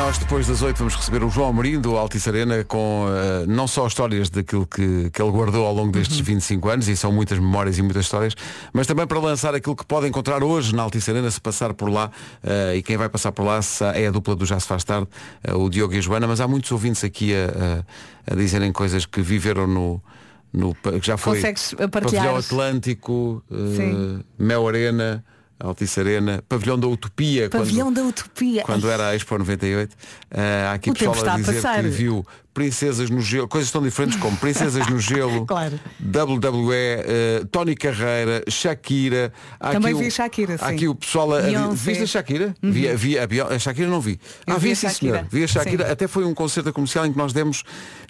Nós 0.00 0.16
depois 0.16 0.46
das 0.46 0.62
8 0.62 0.78
vamos 0.78 0.94
receber 0.96 1.22
o 1.22 1.28
João 1.28 1.50
Amorim 1.50 1.78
do 1.78 1.94
Altice 1.94 2.26
Arena 2.30 2.64
com 2.64 3.06
eh, 3.10 3.44
não 3.46 3.68
só 3.68 3.86
histórias 3.86 4.30
daquilo 4.30 4.66
que, 4.66 5.10
que 5.10 5.20
ele 5.20 5.30
guardou 5.30 5.66
ao 5.66 5.74
longo 5.74 5.92
destes 5.92 6.18
25 6.18 6.68
anos, 6.70 6.88
e 6.88 6.96
são 6.96 7.12
muitas 7.12 7.38
memórias 7.38 7.76
e 7.76 7.82
muitas 7.82 8.06
histórias, 8.06 8.34
mas 8.72 8.86
também 8.86 9.06
para 9.06 9.18
lançar 9.18 9.54
aquilo 9.54 9.76
que 9.76 9.84
pode 9.84 10.08
encontrar 10.08 10.42
hoje 10.42 10.74
na 10.74 10.82
Altice 10.84 11.10
Arena 11.10 11.30
se 11.30 11.38
passar 11.38 11.74
por 11.74 11.90
lá, 11.90 12.10
eh, 12.42 12.76
e 12.76 12.82
quem 12.82 12.96
vai 12.96 13.10
passar 13.10 13.30
por 13.32 13.44
lá 13.44 13.60
é 13.94 14.06
a 14.06 14.10
dupla 14.10 14.34
do 14.34 14.46
Já 14.46 14.58
se 14.58 14.66
faz 14.66 14.84
tarde, 14.84 15.06
eh, 15.44 15.52
o 15.52 15.68
Diogo 15.68 15.92
e 15.92 15.98
a 15.98 16.00
Joana, 16.00 16.26
mas 16.26 16.40
há 16.40 16.48
muitos 16.48 16.72
ouvintes 16.72 17.04
aqui 17.04 17.34
a, 17.34 17.82
a- 18.30 18.32
a 18.32 18.36
dizerem 18.36 18.72
coisas 18.72 19.04
que 19.04 19.20
viveram 19.20 19.66
no. 19.66 20.02
No, 20.52 20.74
que 20.74 21.06
já 21.06 21.16
foi 21.16 21.36
Consegues 21.36 21.74
partilhar? 21.92 22.24
Pavilhão 22.24 22.36
Atlântico. 22.36 23.44
Mel 24.36 24.66
Arena, 24.66 25.24
Altice 25.62 26.00
Arena, 26.00 26.42
Pavilhão 26.48 26.78
da 26.78 26.88
Utopia, 26.88 27.50
Pavilhão 27.50 27.88
quando, 27.88 27.96
da 27.96 28.02
Utopia. 28.04 28.62
quando 28.62 28.90
era 28.90 29.08
a 29.08 29.14
Expo 29.14 29.36
98. 29.36 29.94
Eh, 30.30 30.66
há 30.66 30.72
aqui 30.72 30.90
O 30.90 30.94
pessoal 30.94 31.14
a 31.14 31.18
está 31.18 31.34
a 31.34 31.36
dizer 31.36 31.54
passar. 31.54 31.82
que 31.82 31.88
viu 31.90 32.26
Princesas 32.54 33.10
no 33.10 33.20
Gelo, 33.20 33.46
coisas 33.46 33.70
tão 33.70 33.82
diferentes 33.82 34.18
como 34.18 34.36
Princesas 34.38 34.86
no 34.88 34.98
Gelo, 34.98 35.44
Claro. 35.46 35.78
WWE, 36.00 36.74
eh, 36.74 37.44
Tony 37.52 37.74
Carreira, 37.76 38.42
Shakira. 38.48 39.32
Há 39.60 39.72
Também 39.72 39.92
aqui 39.92 40.02
vi 40.02 40.08
o- 40.08 40.10
Shakira, 40.10 40.54
Há 40.54 40.68
sim. 40.68 40.74
aqui 40.74 40.88
o 40.88 40.94
pessoal 40.94 41.32
a, 41.34 41.38
a. 41.40 41.42
Uhum. 41.68 41.72
Viste 41.74 42.02
a 42.02 42.06
Shakira? 42.06 42.54
Vi, 42.62 42.88
a- 42.88 42.96
vi 42.96 43.18
a, 43.18 43.46
a 43.46 43.58
Shakira 43.58 43.88
não 43.88 44.00
vi. 44.00 44.18
Eu 44.46 44.54
ah, 44.54 44.58
vi 44.58 44.66
vi, 44.68 44.72
a 44.72 44.76
sim 44.76 44.88
senhor. 44.88 45.26
Vi 45.30 45.44
a 45.44 45.46
Shakira. 45.46 45.86
Sim. 45.86 45.92
Até 45.92 46.08
foi 46.08 46.24
um 46.24 46.32
concerto 46.34 46.72
comercial 46.72 47.04
em 47.06 47.12
que 47.12 47.18
nós 47.18 47.32
demos. 47.32 47.62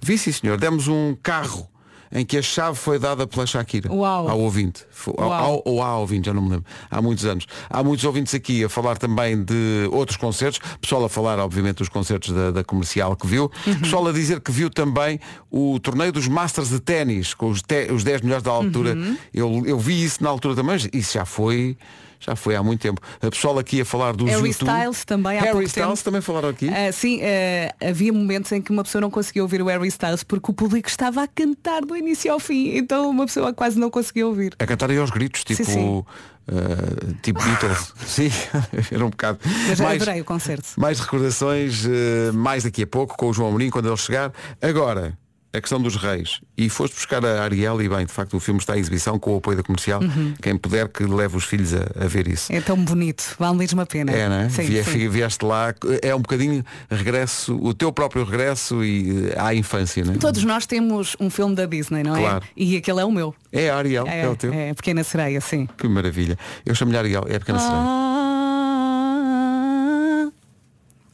Vi 0.02 0.16
sim 0.16 0.32
senhor, 0.32 0.56
demos 0.56 0.86
um 0.88 1.16
carro. 1.22 1.68
Em 2.12 2.24
que 2.24 2.36
a 2.38 2.42
chave 2.42 2.76
foi 2.76 2.98
dada 2.98 3.24
pela 3.26 3.46
Shakira 3.46 3.92
Uau. 3.92 4.28
ao 4.28 4.40
ouvinte. 4.40 4.84
Ao- 5.16 5.32
ao- 5.32 5.62
ou 5.64 5.80
há 5.80 5.96
ouvintes, 5.96 6.26
já 6.26 6.34
não 6.34 6.42
me 6.42 6.50
lembro. 6.50 6.64
Há 6.90 7.00
muitos 7.00 7.24
anos. 7.24 7.46
Há 7.68 7.84
muitos 7.84 8.04
ouvintes 8.04 8.34
aqui 8.34 8.64
a 8.64 8.68
falar 8.68 8.98
também 8.98 9.40
de 9.44 9.88
outros 9.92 10.16
concertos. 10.16 10.58
Pessoal 10.80 11.04
a 11.04 11.08
falar, 11.08 11.38
obviamente, 11.38 11.76
dos 11.76 11.88
concertos 11.88 12.32
da, 12.34 12.50
da 12.50 12.64
comercial 12.64 13.14
que 13.14 13.26
viu. 13.28 13.50
Uhum. 13.66 13.78
Pessoal 13.80 14.08
a 14.08 14.12
dizer 14.12 14.40
que 14.40 14.50
viu 14.50 14.68
também 14.68 15.20
o 15.50 15.78
torneio 15.78 16.10
dos 16.12 16.26
Masters 16.26 16.70
de 16.70 16.80
ténis, 16.80 17.32
com 17.32 17.48
os, 17.48 17.62
te- 17.62 17.92
os 17.92 18.02
10 18.02 18.22
melhores 18.22 18.42
da 18.42 18.50
altura. 18.50 18.94
Uhum. 18.94 19.16
Eu, 19.32 19.62
eu 19.64 19.78
vi 19.78 20.02
isso 20.04 20.22
na 20.24 20.30
altura 20.30 20.56
também, 20.56 20.76
isso 20.92 21.14
já 21.14 21.24
foi. 21.24 21.76
Já 22.20 22.36
foi 22.36 22.54
há 22.54 22.62
muito 22.62 22.80
tempo. 22.82 23.00
A 23.22 23.30
pessoal 23.30 23.58
aqui 23.58 23.80
a 23.80 23.84
falar 23.84 24.12
dos 24.14 24.28
Harry 24.28 24.48
YouTube. 24.50 24.68
Styles 24.68 25.04
também 25.06 25.38
há 25.38 25.40
Harry 25.40 25.64
Styles 25.64 25.88
tempo. 25.98 26.04
também 26.04 26.20
falaram 26.20 26.50
aqui. 26.50 26.68
Ah, 26.68 26.92
sim, 26.92 27.20
ah, 27.22 27.88
havia 27.88 28.12
momentos 28.12 28.52
em 28.52 28.60
que 28.60 28.70
uma 28.70 28.84
pessoa 28.84 29.00
não 29.00 29.10
conseguia 29.10 29.42
ouvir 29.42 29.62
o 29.62 29.66
Harry 29.66 29.88
Styles 29.88 30.22
porque 30.22 30.50
o 30.50 30.54
público 30.54 30.86
estava 30.88 31.22
a 31.22 31.26
cantar 31.26 31.80
do 31.80 31.96
início 31.96 32.30
ao 32.30 32.38
fim, 32.38 32.76
então 32.76 33.08
uma 33.08 33.24
pessoa 33.24 33.54
quase 33.54 33.78
não 33.78 33.90
conseguia 33.90 34.26
ouvir. 34.26 34.54
A 34.58 34.66
cantarem 34.66 34.98
aos 34.98 35.08
gritos, 35.10 35.42
tipo. 35.44 35.64
Sim, 35.64 35.72
sim. 35.72 36.04
eh, 36.48 37.14
tipo 37.22 37.42
Beatles. 37.42 37.94
sim, 38.06 38.30
era 38.92 39.06
um 39.06 39.10
bocado. 39.10 39.38
Mas 39.68 39.80
Mais- 39.80 40.02
adorei 40.02 40.20
o 40.20 40.24
concerto. 40.24 40.68
Mais 40.76 41.00
recordações, 41.00 41.86
eh, 41.86 42.32
mais 42.32 42.64
daqui 42.64 42.82
a 42.82 42.86
pouco, 42.86 43.16
com 43.16 43.30
o 43.30 43.32
João 43.32 43.48
Amorim, 43.48 43.70
quando 43.70 43.88
ele 43.88 43.96
chegar. 43.96 44.30
Agora, 44.60 45.16
a 45.52 45.60
questão 45.60 45.80
dos 45.80 45.96
reis. 45.96 46.40
E 46.56 46.68
foste 46.68 46.94
buscar 46.94 47.24
a 47.24 47.42
Ariel 47.42 47.80
e 47.82 47.88
bem, 47.88 48.06
de 48.06 48.12
facto 48.12 48.36
o 48.36 48.40
filme 48.40 48.60
está 48.60 48.76
em 48.76 48.80
exibição 48.80 49.18
com 49.18 49.34
o 49.34 49.38
apoio 49.38 49.56
da 49.56 49.62
comercial. 49.62 50.00
Uhum. 50.02 50.34
Quem 50.40 50.56
puder 50.56 50.88
que 50.88 51.02
leve 51.04 51.36
os 51.36 51.44
filhos 51.44 51.74
a, 51.74 52.04
a 52.04 52.06
ver 52.06 52.28
isso. 52.28 52.52
É 52.52 52.60
tão 52.60 52.76
bonito, 52.76 53.34
vale 53.38 53.56
mesmo 53.56 53.80
a 53.80 53.86
pena. 53.86 54.12
É, 54.12 54.28
não 54.28 54.36
é? 54.36 54.48
Sim, 54.48 54.62
Vie- 54.62 54.84
sim. 54.84 55.08
Vieste 55.08 55.44
lá, 55.44 55.74
é 56.02 56.14
um 56.14 56.20
bocadinho 56.20 56.64
regresso, 56.90 57.56
o 57.60 57.74
teu 57.74 57.92
próprio 57.92 58.24
regresso 58.24 58.84
e 58.84 59.30
eh, 59.30 59.34
à 59.40 59.54
infância, 59.54 60.04
não 60.04 60.14
é? 60.14 60.16
Todos 60.18 60.44
nós 60.44 60.66
temos 60.66 61.16
um 61.18 61.28
filme 61.30 61.54
da 61.54 61.66
Disney, 61.66 62.02
não 62.04 62.14
é? 62.16 62.20
Claro. 62.20 62.44
E 62.56 62.76
aquele 62.76 63.00
é 63.00 63.04
o 63.04 63.10
meu. 63.10 63.34
É 63.52 63.70
a 63.70 63.76
Ariel, 63.76 64.06
é, 64.06 64.20
É, 64.22 64.28
o 64.28 64.36
teu. 64.36 64.52
é 64.52 64.70
a 64.70 64.74
Pequena 64.74 65.02
Sereia, 65.02 65.40
sim. 65.40 65.68
Que 65.76 65.88
maravilha. 65.88 66.38
Eu 66.64 66.74
chamo-lhe 66.74 66.96
Ariel, 66.96 67.24
é 67.28 67.34
a 67.36 67.40
pequena 67.40 67.58
sereia. 67.58 67.80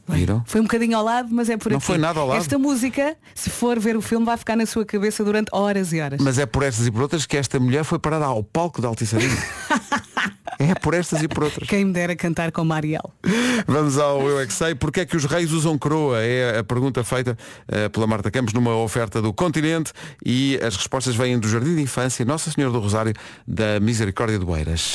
Viram? 0.07 0.43
Foi 0.45 0.61
um 0.61 0.63
bocadinho 0.63 0.97
ao 0.97 1.03
lado, 1.03 1.29
mas 1.31 1.49
é 1.49 1.57
por 1.57 1.69
Não 1.69 1.77
aqui. 1.77 1.85
foi 1.85 1.97
nada 1.97 2.19
ao 2.19 2.27
lado. 2.27 2.37
Esta 2.39 2.57
música, 2.57 3.15
se 3.35 3.49
for 3.49 3.79
ver 3.79 3.97
o 3.97 4.01
filme, 4.01 4.25
vai 4.25 4.37
ficar 4.37 4.55
na 4.55 4.65
sua 4.65 4.85
cabeça 4.85 5.23
durante 5.23 5.49
horas 5.51 5.91
e 5.91 5.99
horas. 5.99 6.21
Mas 6.21 6.37
é 6.39 6.45
por 6.45 6.63
estas 6.63 6.87
e 6.87 6.91
por 6.91 7.01
outras 7.01 7.25
que 7.25 7.35
esta 7.35 7.59
mulher 7.59 7.83
foi 7.83 7.99
parada 7.99 8.25
ao 8.25 8.43
palco 8.43 8.81
da 8.81 8.87
Altice 8.87 9.15
Arena. 9.15 9.37
é 10.59 10.73
por 10.75 10.93
estas 10.93 11.21
e 11.21 11.27
por 11.27 11.43
outras. 11.43 11.67
Quem 11.67 11.85
me 11.85 11.91
dera 11.93 12.15
cantar 12.15 12.51
com 12.51 12.63
Mariel. 12.63 13.11
Vamos 13.67 13.97
ao 13.97 14.21
Eu 14.27 14.39
é 14.39 14.45
que 14.47 14.53
sei. 14.53 14.73
Porquê 14.75 15.01
é 15.01 15.05
que 15.05 15.17
os 15.17 15.25
reis 15.25 15.51
usam 15.51 15.77
coroa? 15.77 16.19
É 16.21 16.59
a 16.59 16.63
pergunta 16.63 17.03
feita 17.03 17.37
eh, 17.67 17.89
pela 17.89 18.07
Marta 18.07 18.31
Campos 18.31 18.53
numa 18.53 18.75
oferta 18.75 19.21
do 19.21 19.33
Continente 19.33 19.91
e 20.25 20.57
as 20.63 20.75
respostas 20.75 21.15
vêm 21.15 21.37
do 21.37 21.47
Jardim 21.47 21.75
de 21.75 21.81
Infância 21.81 22.23
Nossa 22.25 22.49
Senhora 22.49 22.71
do 22.73 22.79
Rosário 22.79 23.13
da 23.47 23.79
Misericórdia 23.79 24.39
de 24.39 24.45
Boeiras. 24.45 24.93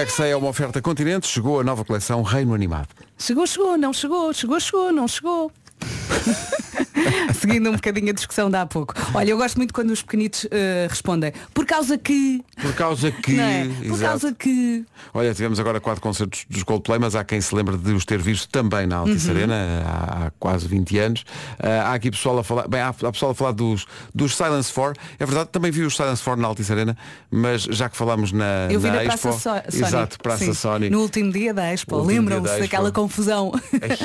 É 0.00 0.06
sei 0.06 0.30
é 0.30 0.36
uma 0.36 0.48
oferta 0.48 0.80
Continente. 0.80 1.26
Chegou 1.26 1.60
a 1.60 1.64
nova 1.64 1.84
coleção 1.84 2.22
Reino 2.22 2.54
Animado. 2.54 2.88
Chegou, 3.18 3.46
chegou, 3.46 3.76
não 3.76 3.92
chegou, 3.92 4.32
chegou, 4.32 4.58
chegou, 4.58 4.92
não 4.92 5.06
chegou. 5.06 5.52
Seguindo 7.40 7.70
um 7.70 7.72
bocadinho 7.74 8.10
a 8.10 8.12
discussão 8.12 8.50
de 8.50 8.56
há 8.56 8.66
pouco. 8.66 8.94
Olha, 9.14 9.30
eu 9.30 9.36
gosto 9.36 9.56
muito 9.56 9.72
quando 9.72 9.90
os 9.90 10.02
pequenitos 10.02 10.46
eh, 10.50 10.86
respondem 10.88 11.32
por 11.54 11.64
causa 11.64 11.96
que. 11.96 12.42
Por 12.60 12.74
causa 12.74 13.10
que. 13.10 13.38
É? 13.40 13.64
Por 13.64 13.84
Exato. 13.86 14.00
causa 14.02 14.34
que. 14.34 14.84
Olha, 15.14 15.32
tivemos 15.34 15.58
agora 15.58 15.80
quatro 15.80 16.02
concertos 16.02 16.44
dos 16.48 16.62
Coldplay, 16.62 16.98
mas 16.98 17.14
há 17.14 17.24
quem 17.24 17.40
se 17.40 17.54
lembre 17.54 17.76
de 17.78 17.92
os 17.92 18.04
ter 18.04 18.20
visto 18.20 18.48
também 18.50 18.86
na 18.86 18.96
Altice 18.96 19.30
Uhum. 19.30 19.36
Arena 19.36 19.82
há, 19.86 20.26
há 20.26 20.30
quase 20.38 20.66
20 20.68 20.98
anos. 20.98 21.24
Ah, 21.58 21.90
há 21.90 21.94
aqui 21.94 22.10
pessoal 22.10 22.38
a 22.38 22.44
falar, 22.44 22.68
bem, 22.68 22.80
há, 22.80 22.88
há 22.88 23.12
pessoal 23.12 23.32
a 23.32 23.34
falar 23.34 23.52
dos, 23.52 23.86
dos 24.14 24.36
Silence 24.36 24.72
4. 24.72 25.00
É 25.18 25.24
verdade, 25.26 25.48
também 25.50 25.70
vi 25.70 25.82
os 25.82 25.96
Silence 25.96 26.22
4 26.22 26.40
na 26.40 26.48
Altice 26.48 26.70
Arena, 26.72 26.96
mas 27.30 27.62
já 27.62 27.88
que 27.88 27.96
falámos 27.96 28.32
na, 28.32 28.68
Eu 28.70 28.78
vi 28.80 28.88
na 28.90 29.04
Expo, 29.04 29.22
Praça 29.28 29.38
So- 29.62 29.70
Sony. 29.72 29.84
Exato, 29.86 30.18
Praça 30.18 30.44
Sim, 30.44 30.54
Sony. 30.54 30.90
No 30.90 31.00
último 31.00 31.32
dia 31.32 31.54
da 31.54 31.72
Expo. 31.72 32.00
Lembram-se 32.02 32.42
da 32.44 32.50
Expo. 32.50 32.62
daquela 32.62 32.92
confusão. 32.92 33.52
Ai. 33.80 33.98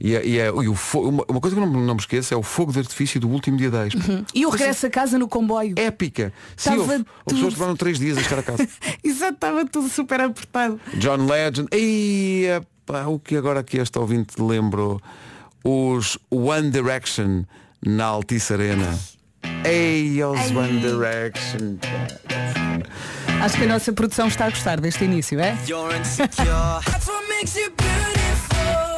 E, 0.00 0.08
e 0.10 0.38
é- 0.38 0.46
e 0.48 0.68
o 0.68 0.74
uma, 0.94 1.24
uma 1.28 1.40
coisa 1.40 1.56
que 1.56 1.62
eu 1.62 1.66
não, 1.66 1.80
não 1.80 1.94
me 1.94 2.00
esqueço 2.00 2.34
é 2.34 2.36
o 2.36 2.42
fogo 2.42 2.72
de 2.72 2.78
artifício 2.78 3.20
do 3.20 3.28
último 3.28 3.56
dia 3.56 3.70
da 3.70 3.86
Expo. 3.86 4.00
E 4.34 4.46
o 4.46 4.50
regresso 4.50 4.86
a 4.86 4.90
casa 4.90 5.18
no 5.18 5.28
comboio. 5.28 5.74
Épica. 5.76 6.32
Sim, 6.56 6.76
houve, 6.76 6.98
tudo. 6.98 7.06
pessoas 7.26 7.54
que 7.54 7.60
levaram 7.60 7.76
três 7.76 7.98
dias 7.98 8.18
a 8.18 8.22
chegar 8.22 8.38
a 8.40 8.42
casa. 8.42 8.68
Exato, 9.02 9.34
estava 9.34 9.64
tudo 9.66 9.88
super 9.88 10.20
apertado. 10.20 10.80
John 10.94 11.26
Legend. 11.26 11.68
E 11.72 12.46
epá, 12.56 13.06
o 13.06 13.18
que 13.18 13.36
agora 13.36 13.62
que 13.62 13.78
este 13.78 13.98
ouvinte 13.98 14.40
lembrou? 14.40 15.00
Os 15.64 16.18
One 16.30 16.70
Direction 16.70 17.44
na 17.84 18.06
Altice 18.06 18.52
Arena. 18.52 18.98
Ei, 19.64 20.22
os 20.22 20.50
One 20.50 20.80
Direction. 20.80 21.78
Acho 23.42 23.56
que 23.56 23.64
a 23.64 23.68
nossa 23.68 23.92
produção 23.92 24.28
está 24.28 24.46
a 24.46 24.50
gostar 24.50 24.80
deste 24.80 25.04
início, 25.04 25.40
é? 25.40 25.56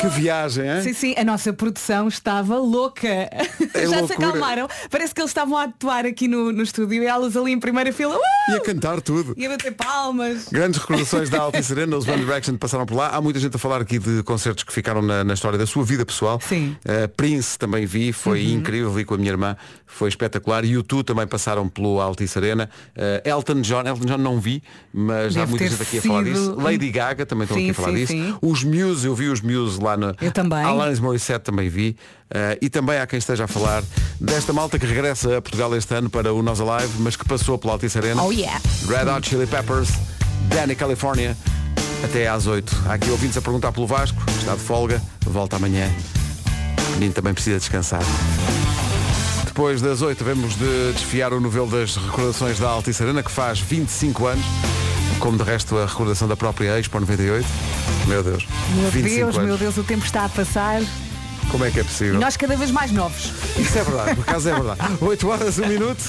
Que 0.05 0.21
viagem, 0.21 0.69
hein? 0.69 0.83
Sim, 0.83 0.93
sim, 0.93 1.15
a 1.17 1.25
nossa 1.25 1.53
produção 1.53 2.09
estava 2.09 2.59
louca. 2.59 3.09
Já 3.75 3.81
se 3.81 3.87
loucura. 3.87 4.29
acalmaram. 4.29 4.69
Parece 4.91 5.15
que 5.15 5.21
eles 5.21 5.31
estavam 5.31 5.57
a 5.57 5.65
atuar 5.65 6.05
aqui 6.05 6.29
no, 6.29 6.53
no 6.53 6.63
estúdio 6.63 7.03
e 7.03 7.07
elas 7.07 7.37
ali 7.37 7.53
em 7.53 7.59
primeira 7.59 7.93
fila. 7.93 8.15
Uh! 8.17 8.53
E 8.53 8.57
a 8.57 8.61
cantar 8.61 9.01
tudo. 9.01 9.35
E 9.37 9.47
a 9.47 9.49
bater 9.49 9.73
palmas. 9.73 10.49
Grandes 10.51 10.79
recordações 10.81 11.31
da 11.31 11.41
Altice 11.41 11.73
Arena, 11.73 11.97
os 11.97 12.07
One 12.07 12.19
Direction 12.19 12.57
passaram 12.57 12.85
por 12.85 12.97
lá. 12.97 13.09
Há 13.11 13.21
muita 13.21 13.39
gente 13.39 13.57
a 13.57 13.59
falar 13.59 13.81
aqui 13.81 13.99
de 13.99 14.23
concertos 14.23 14.65
que 14.65 14.73
ficaram 14.73 15.01
na, 15.01 15.25
na 15.25 15.33
história 15.35 15.59
da 15.59 15.67
sua 15.67 15.85
vida 15.85 16.05
pessoal. 16.05 16.39
Sim. 16.47 16.77
Uh, 16.85 17.09
Prince 17.17 17.59
também 17.59 17.87
vi, 17.87 18.13
foi 18.13 18.51
incrível, 18.51 18.93
vi 18.93 19.05
com 19.05 19.15
a 19.15 19.17
minha 19.17 19.31
irmã, 19.31 19.57
foi 19.87 20.11
espetacular. 20.11 20.65
E 20.65 20.77
o 20.77 20.83
Tu 20.83 21.03
também 21.03 21.27
passaram 21.27 21.67
pelo 21.69 22.01
Altice 22.01 22.37
Arena. 22.39 22.69
Uh, 22.95 23.27
Elton 23.29 23.63
John, 23.63 23.83
Elton 23.87 24.05
John 24.05 24.19
não 24.19 24.39
vi, 24.39 24.63
mas 24.93 25.35
há 25.37 25.41
Deve 25.41 25.51
muita 25.51 25.65
ter 25.65 25.71
gente 25.71 25.83
aqui 25.83 25.99
a 25.99 26.03
falar 26.03 26.25
sido 26.25 26.35
disso. 26.35 26.55
Lady 26.61 26.91
Gaga 26.91 27.25
também 27.25 27.45
estão 27.45 27.57
Sim, 27.57 27.63
aqui 27.65 27.71
a 27.71 27.75
falar 27.75 27.89
sim, 27.89 27.95
disso. 27.95 28.13
sim. 28.13 28.37
Os 28.43 28.63
Muse, 28.63 29.07
eu 29.07 29.15
vi 29.15 29.29
os 29.29 29.41
Muse 29.41 29.81
lá 29.81 29.94
lá 29.95 29.97
no. 29.97 30.15
Eu 30.21 30.33
também. 30.33 30.63
Alanis 30.63 31.01
Morissette 31.01 31.45
também 31.45 31.69
vi. 31.69 31.97
Eh, 32.31 32.59
e 32.63 32.69
também 32.69 32.99
há 32.99 33.07
quem 33.07 33.19
esteja 33.19 33.45
a 33.45 33.49
falar 33.49 33.83
desta 34.21 34.53
malta 34.53 34.79
que 34.79 34.87
regressa 34.87 35.39
a 35.39 35.43
Portugal 35.43 35.75
este 35.77 35.95
ano 35.95 36.11
para 36.11 36.33
o 36.33 36.43
Nós 36.43 36.61
Alive, 36.61 36.95
mas 36.99 37.17
que 37.17 37.25
passou 37.25 37.59
pela 37.59 37.75
Altice 37.75 37.99
Arena. 37.99 38.23
Oh 38.23 38.33
yeah. 38.33 38.61
Red 38.87 39.11
Hot 39.11 39.29
Chili 39.29 39.47
Peppers, 39.47 39.91
Danny 40.49 40.75
California, 40.75 41.37
até 42.05 42.29
às 42.29 42.47
8. 42.47 42.85
Há 42.87 42.95
aqui 42.95 43.11
ouvintes 43.11 43.37
a 43.37 43.43
perguntar 43.43 43.73
pelo 43.73 43.87
Vasco, 43.87 44.21
está 44.39 44.55
de 44.55 44.61
folga, 44.61 45.01
volta 45.21 45.57
amanhã. 45.57 45.91
O 46.89 46.93
menino 46.95 47.15
também 47.15 47.33
precisa 47.33 47.59
descansar. 47.59 48.03
Depois 49.45 49.81
das 49.81 50.03
8 50.03 50.25
vemos 50.25 50.57
de 50.57 50.93
desfiar 50.93 51.33
o 51.33 51.41
novelo 51.41 51.69
das 51.71 51.97
recordações 51.97 52.59
da 52.59 52.69
Altice 52.69 53.03
Arena, 53.03 53.23
que 53.23 53.31
faz 53.31 53.61
25 53.61 54.27
anos, 54.27 54.45
como 55.21 55.39
de 55.39 55.45
resto 55.45 55.79
a 55.79 55.87
recordação 55.87 56.27
da 56.27 56.37
própria 56.37 56.79
Expo 56.79 56.99
98. 56.99 57.47
Meu 58.09 58.23
Deus. 58.23 58.45
Meu 58.77 58.91
25 58.91 59.03
Deus, 59.17 59.37
anos. 59.37 59.49
meu 59.49 59.59
Deus, 59.59 59.77
o 59.77 59.85
tempo 59.85 60.05
está 60.05 60.25
a 60.25 60.29
passar. 60.29 60.81
Como 61.51 61.65
é 61.65 61.71
que 61.71 61.79
é 61.79 61.83
E 61.83 61.85
possível? 61.85 62.19
nós 62.21 62.37
cada 62.37 62.57
vez 62.57 62.71
mais 62.71 62.91
novos. 62.91 63.31
Isso 63.57 63.79
é 63.79 63.85
verdade, 63.85 64.15
por 64.17 64.23
acaso 64.23 64.49
é 64.49 64.55
verdade. 64.55 64.81
8 65.01 65.29
horas, 65.29 65.59
1 65.59 65.67
minuto. 65.69 66.03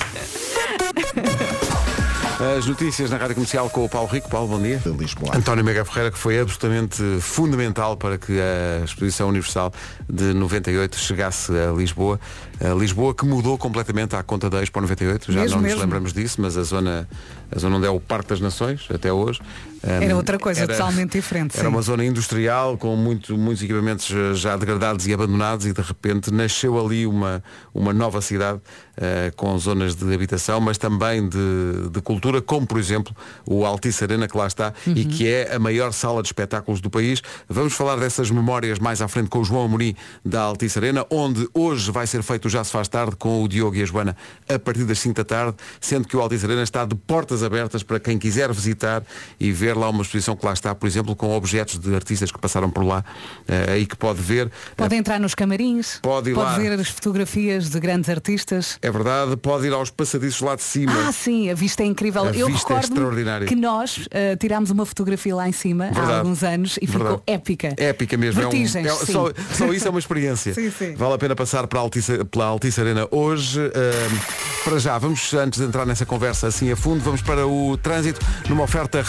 As 2.58 2.66
notícias 2.66 3.10
na 3.10 3.18
Rádio 3.18 3.36
Comercial 3.36 3.70
com 3.70 3.86
o 3.86 3.90
Paulo 3.90 4.10
Rico. 4.10 4.30
Paulo, 4.30 4.48
bom 4.50 4.62
dia. 4.62 4.82
Lisboa. 4.86 5.38
António 5.38 5.64
Mega 5.64 5.86
Ferreira, 5.86 6.12
que 6.12 6.18
foi 6.18 6.38
absolutamente 6.40 7.02
fundamental 7.22 7.96
para 7.96 8.18
que 8.18 8.34
a 8.40 8.84
Exposição 8.84 9.30
Universal 9.30 9.72
de 10.10 10.34
98 10.34 10.98
chegasse 10.98 11.52
a 11.54 11.72
Lisboa. 11.72 12.20
A 12.60 12.74
Lisboa 12.74 13.14
que 13.16 13.26
mudou 13.26 13.58
completamente 13.58 14.16
à 14.18 14.24
conta 14.24 14.50
da 14.50 14.62
Expo 14.62 14.82
98. 14.82 15.32
Já 15.32 15.42
Mesmo, 15.42 15.56
não 15.56 15.62
nos 15.62 15.70
mesmo. 15.72 15.82
lembramos 15.82 16.12
disso, 16.14 16.42
mas 16.42 16.58
a 16.58 16.64
zona, 16.64 17.08
a 17.56 17.58
zona 17.60 17.78
onde 17.78 17.88
é 17.88 17.90
o 17.90 18.00
Parque 18.02 18.30
das 18.30 18.42
Nações, 18.42 18.86
até 18.94 19.14
hoje. 19.14 19.40
Era 19.86 20.16
outra 20.16 20.38
coisa, 20.38 20.68
totalmente 20.68 21.14
diferente, 21.14 21.56
Era 21.58 21.68
sim. 21.70 21.74
uma 21.74 21.82
zona 21.82 22.04
industrial 22.04 22.78
com 22.78 22.96
muito, 22.96 23.38
muitos 23.38 23.64
equipamentos 23.64 24.12
eh, 24.12 24.34
já 24.34 24.56
degradados 24.58 25.06
e 25.08 25.14
abandonados 25.14 25.66
e 25.66 25.74
de 25.74 25.82
repente 25.82 26.34
nasceu 26.34 26.84
ali 26.84 27.06
uma, 27.06 27.44
uma 27.74 27.94
nova 27.94 28.20
cidade 28.22 28.60
eh, 28.98 29.32
com 29.36 29.58
zonas 29.58 29.96
de 29.96 30.14
habitação, 30.14 30.60
mas 30.60 30.78
também 30.78 31.28
de, 31.30 31.90
de 31.92 32.02
cultura, 32.02 32.42
como 32.42 32.66
por 32.66 32.80
exemplo 32.80 33.16
o 33.46 33.66
Altice 33.66 34.04
Arena 34.04 34.28
que 34.28 34.38
lá 34.38 34.48
está 34.48 34.74
e 34.88 35.06
Uhum. 35.06 35.10
que 35.12 35.28
é 35.28 35.54
a 35.56 35.60
maior 35.60 35.92
sala 35.94 36.22
de 36.22 36.30
espetáculos 36.30 36.82
do 36.82 36.90
país. 36.90 37.22
Vamos 37.48 37.74
falar 37.74 37.98
dessas 37.98 38.32
memórias 38.32 38.80
mais 38.80 39.02
à 39.02 39.08
frente 39.08 39.30
com 39.30 39.40
o 39.40 39.44
João 39.44 39.66
Amorim 39.66 39.96
da 40.24 40.42
Altice 40.42 40.80
Arena, 40.80 41.06
onde 41.10 41.48
hoje 41.54 41.92
vai 41.92 42.08
ser 42.08 42.24
feito 42.24 42.46
o 42.46 42.50
Já 42.50 42.64
se 42.64 42.72
faz 42.72 42.88
tarde 42.88 43.16
com 43.18 43.44
o 43.44 43.48
Diogo 43.48 43.76
e 43.76 43.84
a 43.84 43.86
Joana 43.86 44.16
a 44.48 44.58
partir 44.58 44.84
das 44.86 45.00
5 45.00 45.16
da 45.16 45.24
tarde, 45.24 45.58
sendo 45.80 46.08
que 46.08 46.16
o 46.18 46.22
Altice 46.22 46.46
Arena 46.46 46.64
está 46.64 46.86
de 46.86 46.96
portas 46.96 47.44
abertas 47.44 47.84
para 47.84 48.00
quem 48.00 48.18
quiser 48.18 48.52
visitar 48.52 49.04
e 49.40 49.52
ver 49.52 49.75
lá 49.78 49.90
uma 49.90 50.02
exposição 50.02 50.36
que 50.36 50.46
lá 50.46 50.54
está, 50.54 50.74
por 50.76 50.88
exemplo, 50.88 51.16
com 51.16 51.36
objetos 51.36 51.78
de 51.80 51.94
artistas 51.96 52.32
que 52.32 52.40
passaram 52.40 52.70
por 52.70 52.84
lá 52.84 53.04
eh, 53.48 53.80
e 53.80 53.86
que 53.86 53.96
pode 53.96 54.22
ver. 54.22 54.52
Pode 54.76 54.96
entrar 54.96 55.20
nos 55.20 55.36
camarins, 55.36 56.00
Pode 56.02 56.30
ir 56.32 56.34
lá. 56.34 56.58
ver 56.58 56.80
as 56.80 56.88
fotografias 56.90 57.70
de 57.70 57.80
grandes 57.80 58.10
artistas. 58.10 58.78
É 58.82 58.92
verdade, 58.92 59.36
pode 59.38 59.68
ir 59.68 59.74
aos 59.74 59.90
passadiços 59.90 60.42
lá 60.42 60.56
de 60.56 60.64
cima. 60.64 60.94
Ah, 61.08 61.12
sim, 61.12 61.50
a 61.50 61.54
vista 61.56 61.84
é 61.84 61.86
incrível. 61.86 62.24
A 62.24 62.28
Eu 62.28 62.48
vista 62.48 62.52
é 62.74 62.76
recordo 62.76 62.84
extraordinária. 62.84 63.48
que 63.48 63.56
nós 63.56 64.08
eh, 64.12 64.36
tirámos 64.36 64.70
uma 64.72 64.86
fotografia 64.86 65.36
lá 65.36 65.48
em 65.48 65.52
cima 65.52 65.86
há 65.88 65.92
Verdade. 65.92 66.14
alguns 66.20 66.44
anos 66.44 66.78
e 66.82 66.86
Verdade. 66.86 67.12
ficou 67.18 67.24
épica. 67.28 67.74
Épica 67.78 68.18
mesmo. 68.18 68.42
É 68.42 68.48
um- 68.48 68.50
Vertigens, 68.50 68.86
é- 68.86 68.90
sim. 69.06 69.14
só, 69.14 69.32
só 69.54 69.74
isso 69.74 69.88
é 69.88 69.90
uma 69.92 70.00
experiência. 70.00 70.54
Sim, 70.56 70.72
sim. 70.72 70.96
Vale 70.96 71.14
a 71.14 71.18
pena 71.18 71.36
passar 71.36 71.68
para 71.68 71.80
a 71.80 71.82
Altice, 71.82 72.24
pela 72.26 72.46
Altice 72.46 72.80
Arena 72.80 73.08
hoje. 73.12 73.60
Ahm, 73.60 74.20
para 74.64 74.80
já, 74.80 74.98
vamos, 74.98 75.34
antes 75.34 75.60
de 75.60 75.66
entrar 75.66 75.86
nessa 75.86 76.06
conversa 76.06 76.48
assim 76.48 76.72
a 76.72 76.76
fundo, 76.76 77.04
vamos 77.04 77.22
para 77.22 77.46
o 77.48 77.78
trânsito 77.78 78.20
numa 78.50 78.64
oferta 78.64 79.02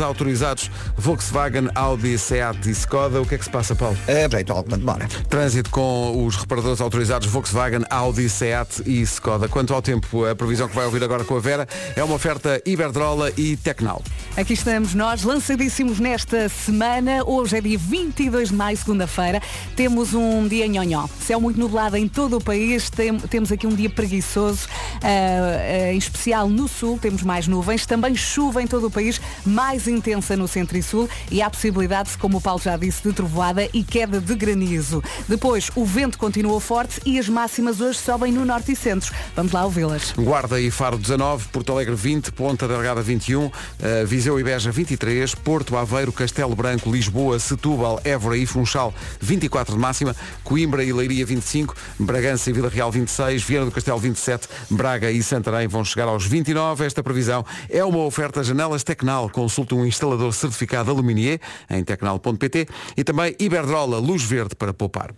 autorizados 0.00 0.70
Volkswagen, 0.96 1.68
Audi, 1.74 2.16
Seat 2.18 2.68
e 2.68 2.70
Skoda. 2.72 3.20
O 3.20 3.26
que 3.26 3.34
é 3.34 3.38
que 3.38 3.44
se 3.44 3.50
passa, 3.50 3.74
Paulo? 3.74 3.96
É, 4.06 4.28
jeito 4.30 4.52
alguma 4.52 4.76
demora. 4.76 5.06
Trânsito 5.28 5.70
com 5.70 6.24
os 6.26 6.36
reparadores 6.36 6.80
autorizados 6.80 7.28
Volkswagen, 7.28 7.82
Audi, 7.90 8.28
Seat 8.28 8.82
e 8.86 9.00
Skoda. 9.02 9.48
Quanto 9.48 9.74
ao 9.74 9.82
tempo, 9.82 10.24
a 10.24 10.34
previsão 10.34 10.68
que 10.68 10.74
vai 10.74 10.84
ouvir 10.84 11.02
agora 11.02 11.24
com 11.24 11.36
a 11.36 11.40
Vera 11.40 11.66
é 11.96 12.02
uma 12.02 12.14
oferta 12.14 12.60
Iberdrola 12.64 13.30
e 13.36 13.56
Tecnal. 13.56 14.02
Aqui 14.36 14.54
estamos 14.54 14.94
nós, 14.94 15.22
lançadíssimos 15.22 15.98
nesta 16.00 16.48
semana. 16.48 17.22
Hoje 17.24 17.56
é 17.56 17.60
dia 17.60 17.78
22 17.78 18.48
de 18.50 18.54
maio, 18.54 18.76
segunda-feira. 18.76 19.42
Temos 19.76 20.14
um 20.14 20.46
dia 20.48 20.66
nhonhó. 20.66 21.06
Céu 21.20 21.40
muito 21.40 21.58
nublado 21.60 21.96
em 21.96 22.08
todo 22.08 22.36
o 22.38 22.40
país. 22.42 22.88
Tem- 22.90 23.18
temos 23.18 23.52
aqui 23.52 23.66
um 23.66 23.74
dia 23.74 23.90
preguiçoso, 23.90 24.66
ah, 25.02 25.06
ah, 25.06 25.92
em 25.92 25.98
especial 25.98 26.48
no 26.48 26.66
sul. 26.68 26.98
Temos 27.00 27.22
mais 27.22 27.46
nuvens. 27.46 27.84
Também 27.86 28.14
chuva 28.14 28.62
em 28.62 28.66
todo 28.66 28.86
o 28.86 28.90
país, 28.90 29.20
mais 29.44 29.81
intensa 29.86 30.36
no 30.36 30.48
centro 30.48 30.76
e 30.76 30.82
sul. 30.82 31.08
E 31.30 31.42
há 31.42 31.50
possibilidade, 31.50 32.16
como 32.18 32.38
o 32.38 32.40
Paulo 32.40 32.60
já 32.60 32.76
disse, 32.76 33.02
de 33.02 33.12
trovoada 33.12 33.68
e 33.72 33.82
queda 33.82 34.20
de 34.20 34.34
granizo. 34.34 35.02
Depois, 35.28 35.70
o 35.74 35.84
vento 35.84 36.18
continua 36.18 36.60
forte 36.60 37.00
e 37.04 37.18
as 37.18 37.28
máximas 37.28 37.80
hoje 37.80 37.98
sobem 37.98 38.32
no 38.32 38.44
norte 38.44 38.72
e 38.72 38.76
centro. 38.76 39.12
Vamos 39.34 39.52
lá 39.52 39.64
ouvi-las. 39.64 40.12
Guarda 40.12 40.60
e 40.60 40.70
Faro 40.70 40.98
19, 40.98 41.48
Porto 41.48 41.72
Alegre 41.72 41.94
20, 41.94 42.32
Ponta 42.32 42.68
Delgada 42.68 43.02
21, 43.02 43.50
eh, 43.80 44.04
Viseu 44.04 44.38
e 44.38 44.44
Beja 44.44 44.70
23, 44.70 45.34
Porto 45.34 45.76
Aveiro, 45.76 46.12
Castelo 46.12 46.54
Branco, 46.54 46.90
Lisboa, 46.90 47.38
Setúbal, 47.38 48.00
Évora 48.04 48.36
e 48.36 48.46
Funchal 48.46 48.94
24 49.20 49.74
de 49.74 49.80
máxima, 49.80 50.14
Coimbra 50.44 50.84
e 50.84 50.92
Leiria 50.92 51.24
25, 51.24 51.74
Bragança 51.98 52.50
e 52.50 52.52
Vila 52.52 52.68
Real 52.68 52.90
26, 52.90 53.42
Viana 53.42 53.66
do 53.66 53.72
Castelo 53.72 53.98
27, 53.98 54.48
Braga 54.70 55.10
e 55.10 55.22
Santarém 55.22 55.68
vão 55.68 55.84
chegar 55.84 56.08
aos 56.08 56.26
29. 56.26 56.84
Esta 56.84 57.02
previsão 57.02 57.44
é 57.68 57.84
uma 57.84 57.98
oferta 57.98 58.42
Janelas 58.42 58.82
Tecnal. 58.82 59.28
Consulte 59.62 59.74
um 59.74 59.86
instalador 59.86 60.32
certificado 60.32 60.90
Aluminier 60.90 61.38
em 61.70 61.84
tecnal.pt 61.84 62.66
e 62.96 63.04
também 63.04 63.34
Iberdrola, 63.38 63.98
luz 63.98 64.22
verde 64.22 64.56
para 64.56 64.74
poupar. 64.74 65.10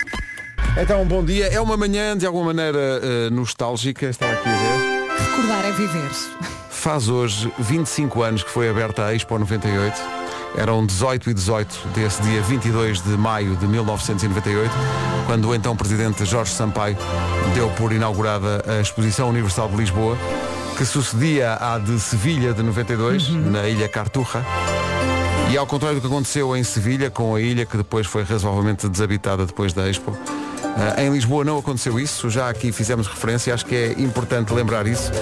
Então, 0.77 1.05
bom 1.07 1.25
dia. 1.25 1.47
É 1.47 1.61
uma 1.61 1.77
manhã 1.77 2.17
de 2.17 2.27
alguma 2.27 2.47
maneira 2.47 3.01
eh, 3.03 3.31
nostálgica, 3.31 4.07
estava 4.07 4.33
aqui 4.33 4.49
a 4.49 4.53
ver. 4.53 5.13
Recordar 5.19 5.65
é 5.65 5.73
viver. 5.73 6.11
Faz 6.71 7.09
hoje 7.09 7.51
25 7.59 8.23
anos 8.23 8.43
que 8.43 8.51
foi 8.51 8.69
aberta 8.69 9.07
a 9.07 9.15
Expo 9.15 9.39
98. 9.39 9.99
Eram 10.57 10.85
18 10.85 11.31
e 11.31 11.35
18 11.35 11.89
desse 11.95 12.23
dia 12.23 12.41
22 12.43 13.03
de 13.03 13.17
maio 13.17 13.57
de 13.57 13.67
1998, 13.67 14.71
quando 15.27 15.49
o 15.49 15.55
então 15.55 15.75
presidente 15.75 16.25
Jorge 16.25 16.53
Sampaio 16.53 16.97
deu 17.55 17.69
por 17.71 17.93
inaugurada 17.93 18.63
a 18.69 18.81
Exposição 18.81 19.31
Universal 19.31 19.69
de 19.71 19.77
Lisboa, 19.77 20.17
que 20.77 20.85
sucedia 20.85 21.55
à 21.55 21.79
de 21.79 22.01
Sevilha 22.01 22.53
de 22.53 22.63
92, 22.63 23.31
na 23.31 23.69
Ilha 23.69 23.89
Carturra. 23.89 24.45
E 25.51 25.57
ao 25.57 25.67
contrário 25.67 25.99
do 25.99 26.01
que 26.01 26.07
aconteceu 26.07 26.57
em 26.57 26.65
Sevilha, 26.65 27.11
com 27.11 27.35
a 27.35 27.41
ilha 27.41 27.65
que 27.65 27.77
depois 27.77 28.07
foi 28.07 28.25
razoavelmente 28.25 28.89
desabitada 28.89 29.47
depois 29.47 29.73
da 29.73 29.89
Expo, 29.89 30.17
ah, 30.77 31.01
em 31.01 31.13
Lisboa 31.13 31.45
não 31.45 31.59
aconteceu 31.59 32.01
isso, 32.01 32.29
já 32.29 32.49
aqui 32.49 32.73
fizemos 32.73 33.07
referência, 33.07 33.55
acho 33.55 33.65
que 33.65 33.75
é 33.75 33.93
importante 33.93 34.53
lembrar 34.53 34.87
isso. 34.87 35.13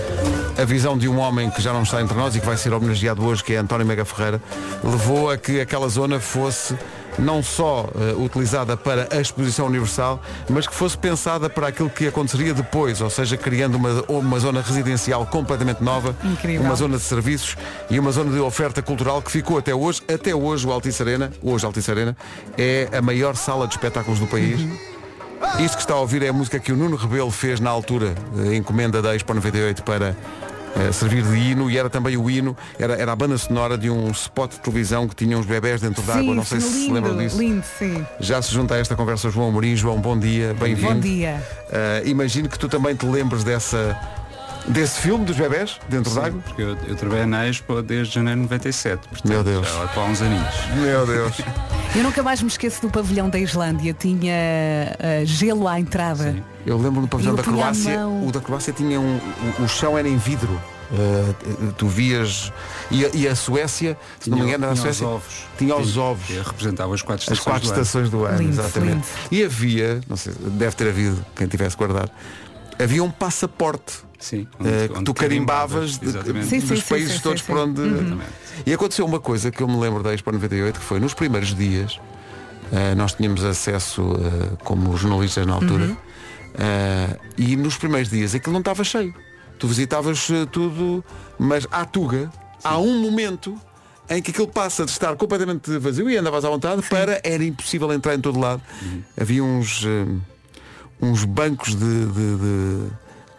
A 0.57 0.65
visão 0.65 0.97
de 0.97 1.07
um 1.07 1.19
homem 1.19 1.51
que 1.51 1.61
já 1.61 1.73
não 1.73 1.83
está 1.83 2.01
entre 2.01 2.17
nós 2.17 2.35
e 2.35 2.41
que 2.41 2.47
vai 2.47 2.57
ser 2.57 2.73
homenageado 2.73 3.23
hoje, 3.23 3.45
que 3.45 3.53
é 3.53 3.59
António 3.59 3.87
Mega 3.87 4.07
Ferreira, 4.07 4.41
levou 4.83 5.31
a 5.31 5.37
que 5.37 5.61
aquela 5.61 5.89
zona 5.89 6.19
fosse 6.19 6.75
não 7.19 7.43
só 7.43 7.89
eh, 7.95 8.15
utilizada 8.17 8.77
para 8.77 9.09
a 9.11 9.21
exposição 9.21 9.67
universal, 9.67 10.21
mas 10.49 10.67
que 10.67 10.75
fosse 10.75 10.97
pensada 10.97 11.49
para 11.49 11.69
aquilo 11.69 11.91
que 11.91 12.07
aconteceria 12.07 12.55
depois, 12.55 13.01
ou 13.01 13.11
seja, 13.11 13.37
criando 13.37 13.77
uma, 13.77 14.03
uma 14.09 14.39
zona 14.39 14.61
residencial 14.61 15.27
completamente 15.27 15.83
nova, 15.83 16.15
Incrível. 16.25 16.65
uma 16.65 16.75
zona 16.75 16.97
de 16.97 17.03
serviços 17.03 17.57
e 17.91 17.99
uma 17.99 18.13
zona 18.13 18.33
de 18.33 18.41
oferta 18.41 18.83
cultural 18.83 19.21
que 19.23 19.31
ficou 19.31 19.59
até 19.59 19.75
hoje, 19.75 20.03
até 20.13 20.35
hoje 20.35 20.67
o 20.67 20.73
Altice 20.73 21.03
Arena, 21.03 21.33
hoje 21.43 21.65
Altice 21.65 21.91
Arena, 21.91 22.17
é 22.57 22.89
a 22.93 23.03
maior 23.03 23.37
sala 23.37 23.67
de 23.67 23.75
espetáculos 23.75 24.19
do 24.19 24.27
país. 24.27 24.61
Isto 25.59 25.77
que 25.77 25.83
está 25.83 25.95
a 25.95 25.99
ouvir 25.99 26.23
é 26.23 26.29
a 26.29 26.33
música 26.33 26.59
que 26.59 26.73
o 26.73 26.77
Nuno 26.77 26.97
Rebelo 26.97 27.31
fez 27.31 27.61
na 27.61 27.69
altura, 27.69 28.15
eh, 28.39 28.55
encomenda 28.55 29.03
da 29.03 29.15
Expo 29.15 29.35
98 29.35 29.83
para 29.83 30.17
eh, 30.77 30.93
servir 30.93 31.23
de 31.23 31.37
hino 31.37 31.71
e 31.71 31.77
era 31.77 31.91
também 31.91 32.17
o 32.17 32.31
hino, 32.31 32.57
era, 32.79 32.95
era 32.95 33.13
a 33.13 33.17
banda 33.17 33.37
sonora 33.37 33.77
de 33.77 33.91
um 33.91 34.11
spot 34.11 34.53
de 34.53 34.61
televisão 34.61 35.07
que 35.07 35.15
tinha 35.15 35.37
uns 35.37 35.47
bebés 35.47 35.81
dentro 35.81 36.03
d'água, 36.03 36.35
não 36.35 36.45
sei 36.45 36.61
se 36.61 36.69
se 36.69 36.79
lindo, 36.83 36.95
lembram 36.95 37.17
disso. 37.17 37.39
lindo, 37.39 37.65
sim. 37.79 38.07
Já 38.21 38.41
se 38.41 38.53
junta 38.53 38.75
a 38.75 38.79
esta 38.79 38.97
conversa 38.97 39.31
João 39.31 39.49
Amorim. 39.49 39.77
João, 39.77 40.01
bom 40.01 40.19
dia, 40.19 40.55
bem-vindo. 40.59 40.95
Bom 40.95 41.01
dia. 41.01 41.43
Eh, 41.71 42.03
imagino 42.07 42.49
que 42.49 42.59
tu 42.59 42.69
também 42.69 42.95
te 42.95 43.07
lembres 43.07 43.45
dessa, 43.45 43.99
desse 44.67 45.01
filme 45.01 45.25
dos 45.25 45.37
bebés 45.37 45.79
dentro 45.89 46.15
d'água. 46.15 46.41
Porque 46.45 46.63
eu, 46.63 46.77
eu 46.89 46.97
trabalhei 46.97 47.27
na 47.27 47.47
Expo 47.49 47.83
desde 47.83 48.15
janeiro 48.15 48.41
de 48.41 48.45
97. 48.45 49.09
Portanto, 49.09 49.29
Meu 49.29 49.45
Deus. 49.45 49.69
Já 49.69 50.01
há 50.01 50.05
uns 50.05 50.23
aninhos. 50.23 50.55
Meu 50.77 51.07
Deus. 51.07 51.37
Eu 51.95 52.03
nunca 52.03 52.23
mais 52.23 52.41
me 52.41 52.49
esqueço 52.49 52.81
do 52.83 52.91
pavilhão 52.91 53.29
da 53.29 53.39
Islândia. 53.39 53.93
Tinha 53.93 54.35
ah, 54.99 55.25
gelo 55.25 55.69
à 55.69 55.79
entrada. 55.79 56.33
Sim. 56.33 56.43
Eu 56.65 56.79
lembro 56.79 57.03
do 57.03 57.09
pavilhão 57.09 57.35
da 57.35 57.43
Croácia. 57.43 58.07
O 58.07 58.33
da 58.33 58.41
Croácia 58.41 58.73
tinha 58.73 58.99
um. 58.99 59.19
O, 59.59 59.65
o 59.65 59.69
chão 59.69 59.99
era 59.99 60.09
em 60.09 60.17
vidro. 60.17 60.59
Uh, 60.91 61.73
tu 61.73 61.89
vias. 61.89 62.53
E 62.91 63.05
a, 63.05 63.11
e 63.15 63.29
a 63.29 63.35
Suécia, 63.35 63.97
se 64.21 64.29
não 64.31 64.39
me 64.39 64.45
engano, 64.45 64.65
era 64.65 64.73
a 64.73 64.77
tinha 64.77 64.91
os 64.91 64.97
Suécia. 64.97 65.07
ovos. 65.07 65.35
Tinha 65.59 65.77
os 65.77 65.93
Tinha- 65.93 66.05
ovos. 66.05 66.27
que 66.27 66.39
representava 66.39 66.95
as 66.95 67.03
quatro 67.03 67.25
As 67.25 67.39
estações 67.39 67.45
quatro 67.45 67.69
do 67.69 67.73
ano. 67.73 67.83
estações 67.83 68.11
do 68.11 68.25
ano, 68.25 68.39
Lindo, 68.39 68.53
exatamente. 68.53 68.93
lindo. 68.93 69.07
E 69.31 69.45
havia, 69.45 70.01
não 70.09 70.17
sei, 70.17 70.35
deve 70.39 70.77
ter 70.77 70.89
havido, 70.89 71.25
quem 71.35 71.47
tivesse 71.47 71.77
guardado, 71.79 72.11
havia 72.79 73.03
um 73.03 73.11
passaporte 73.11 73.95
Sim, 74.23 74.47
eh, 74.65 74.89
que 74.89 75.03
tu 75.03 75.13
carimbavas 75.13 75.99
de-. 75.99 76.13
Sim, 76.45 76.61
dos 76.61 76.79
sim, 76.79 76.89
países 76.89 77.15
sim, 77.17 77.21
todos 77.23 77.41
sim, 77.43 77.47
por 77.47 77.59
onde. 77.59 77.83
Exatamente. 77.83 78.31
E 78.65 78.73
aconteceu 78.73 79.05
uma 79.05 79.19
coisa 79.19 79.51
que 79.51 79.61
eu 79.63 79.67
me 79.69 79.77
lembro 79.79 80.01
da 80.03 80.15
Expo 80.15 80.31
98, 80.31 80.79
que 80.79 80.85
foi 80.85 81.01
nos 81.01 81.13
primeiros 81.15 81.55
dias, 81.55 81.99
Uh, 82.73 82.97
nós 82.97 83.13
tínhamos 83.13 83.45
acesso 83.45 84.01
uh, 84.01 84.57
como 84.65 84.97
jornalistas 84.97 85.45
na 85.47 85.53
altura. 85.53 85.85
Uhum. 85.85 85.93
Uh, 85.93 87.19
e 87.37 87.55
nos 87.55 87.77
primeiros 87.77 88.09
dias 88.11 88.35
aquilo 88.35 88.55
não 88.55 88.61
estava 88.61 88.83
cheio. 88.83 89.15
Tu 89.59 89.69
visitavas 89.69 90.27
uh, 90.31 90.47
tudo, 90.47 91.05
mas 91.39 91.67
à 91.71 91.85
Tuga 91.85 92.33
há 92.65 92.79
um 92.79 92.99
momento 92.99 93.61
em 94.09 94.23
que 94.23 94.31
aquilo 94.31 94.49
passa 94.49 94.87
de 94.87 94.91
estar 94.91 95.15
completamente 95.17 95.77
vazio 95.79 96.09
e 96.09 96.17
andavas 96.17 96.47
à 96.47 96.49
vontade 96.49 96.81
para 96.89 97.21
era 97.23 97.45
impossível 97.45 97.93
entrar 97.93 98.15
em 98.15 98.21
todo 98.23 98.41
lado. 98.41 98.63
Havia 99.21 99.45
uns, 99.45 99.85
uh, 99.85 100.21
uns 100.99 101.25
bancos 101.27 101.75
de, 101.75 102.07
de- 102.07 102.37
de- 102.37 102.91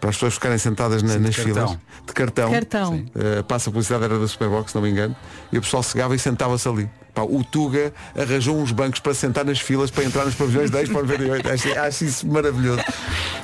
para 0.04 0.10
as 0.10 0.18
pessoas 0.18 0.34
ficarem 0.34 0.58
sentadas 0.58 1.02
na- 1.02 1.14
Sim, 1.14 1.20
de 1.20 1.24
nas 1.28 1.36
cartão. 1.38 1.54
filas 1.54 1.78
de 2.06 2.14
cartão. 2.14 2.52
Cartão. 2.52 2.94
Uh, 3.16 3.42
passa 3.46 3.70
a 3.70 3.72
publicidade 3.72 4.04
era 4.04 4.20
da 4.20 4.28
Superbox, 4.28 4.72
se 4.72 4.76
não 4.76 4.82
me 4.82 4.90
engano, 4.90 5.16
e 5.50 5.58
o 5.58 5.62
pessoal 5.62 5.82
chegava 5.82 6.14
e 6.14 6.20
sentava-se 6.20 6.68
ali. 6.68 6.90
Pá, 7.16 7.22
o 7.22 7.42
Tuga 7.42 7.94
arranjou 8.14 8.60
uns 8.60 8.74
bancos 8.74 9.00
para 9.00 9.14
sentar 9.14 9.46
nas 9.46 9.60
filas 9.62 9.90
para 9.90 10.04
entrar 10.04 10.26
nos 10.26 10.36
pavilhões 10.36 10.70
10 10.70 10.90
para 10.90 11.04
98. 11.04 11.50
Acho, 11.50 11.80
acho 11.80 12.04
isso 12.04 12.28
maravilhoso. 12.28 12.82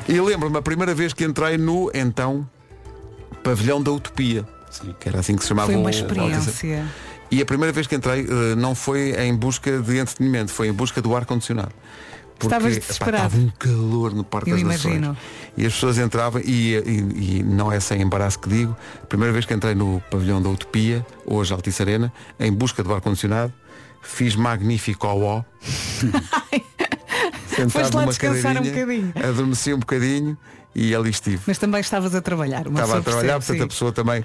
E 0.10 0.20
lembro-me 0.20 0.58
a 0.58 0.62
primeira 0.62 0.94
vez 0.94 1.14
que 1.14 1.24
entrei 1.24 1.58
no 1.58 1.90
então 1.94 2.46
pavilhão 3.42 3.82
da 3.82 3.92
Utopia. 3.92 4.46
Sim. 4.70 4.94
Que 5.00 5.08
era 5.08 5.20
assim 5.22 5.36
que 5.38 5.44
se 5.44 5.48
chamava 5.48 5.68
Foi 5.68 5.76
uma 5.76 5.84
o- 5.84 5.88
o- 5.88 5.90
experiência. 5.90 6.86
E 7.32 7.42
a 7.42 7.46
primeira 7.46 7.72
vez 7.72 7.88
que 7.88 7.96
entrei 7.96 8.28
eh, 8.30 8.56
não 8.56 8.76
foi 8.76 9.12
em 9.22 9.34
busca 9.34 9.80
de 9.80 9.98
entretenimento, 9.98 10.52
foi 10.52 10.68
em 10.68 10.74
busca 10.74 11.02
do 11.02 11.16
ar-condicionado. 11.16 11.72
Porque, 12.40 12.56
Estavas 12.56 12.78
desesperado. 12.80 13.26
estava 13.28 13.38
um 13.44 13.50
calor 13.60 14.14
no 14.14 14.24
Parque 14.24 14.50
Eu 14.52 14.56
das 14.56 14.64
Nações. 14.66 14.96
imagino. 14.96 15.18
E 15.58 15.66
as 15.66 15.74
pessoas 15.74 15.98
entravam, 15.98 16.42
e, 16.44 16.76
e- 16.76 17.40
e 17.40 17.44
não 17.44 17.70
é 17.72 17.80
sem 17.82 18.02
embaraço 18.02 18.40
que 18.40 18.48
digo, 18.48 18.76
primeira 19.10 19.34
vez 19.34 19.46
que 19.46 19.54
entrei 19.54 19.76
no 19.76 20.02
pavilhão 20.10 20.42
da 20.42 20.48
Utopia, 20.50 21.06
hoje 21.26 21.52
Altice 21.54 21.82
Arena, 21.82 22.14
em 22.40 22.52
busca 22.52 22.82
do 22.82 22.94
ar-condicionado, 22.94 23.52
fiz 24.02 24.36
magnífico 24.36 25.06
ao 25.06 25.22
ó. 25.22 25.44
Sentado 27.48 27.72
Foste 27.72 27.94
lá 27.96 28.02
numa 28.02 28.08
descansar 28.12 28.58
um 28.58 28.64
bocadinho. 28.64 29.14
Adormeci 29.16 29.74
um 29.74 29.80
bocadinho 29.80 30.38
e 30.76 30.94
ali 30.96 31.10
estive. 31.10 31.42
Mas 31.48 31.58
também 31.58 31.82
estavas 31.82 32.14
a 32.16 32.22
trabalhar. 32.22 32.68
uma 32.68 32.80
Estava 32.82 33.00
a 33.00 33.02
trabalhar, 33.04 33.34
percebe, 33.34 33.60
portanto 33.60 33.60
a 33.60 33.64
sim. 33.64 33.68
pessoa 33.68 33.92
também. 33.92 34.24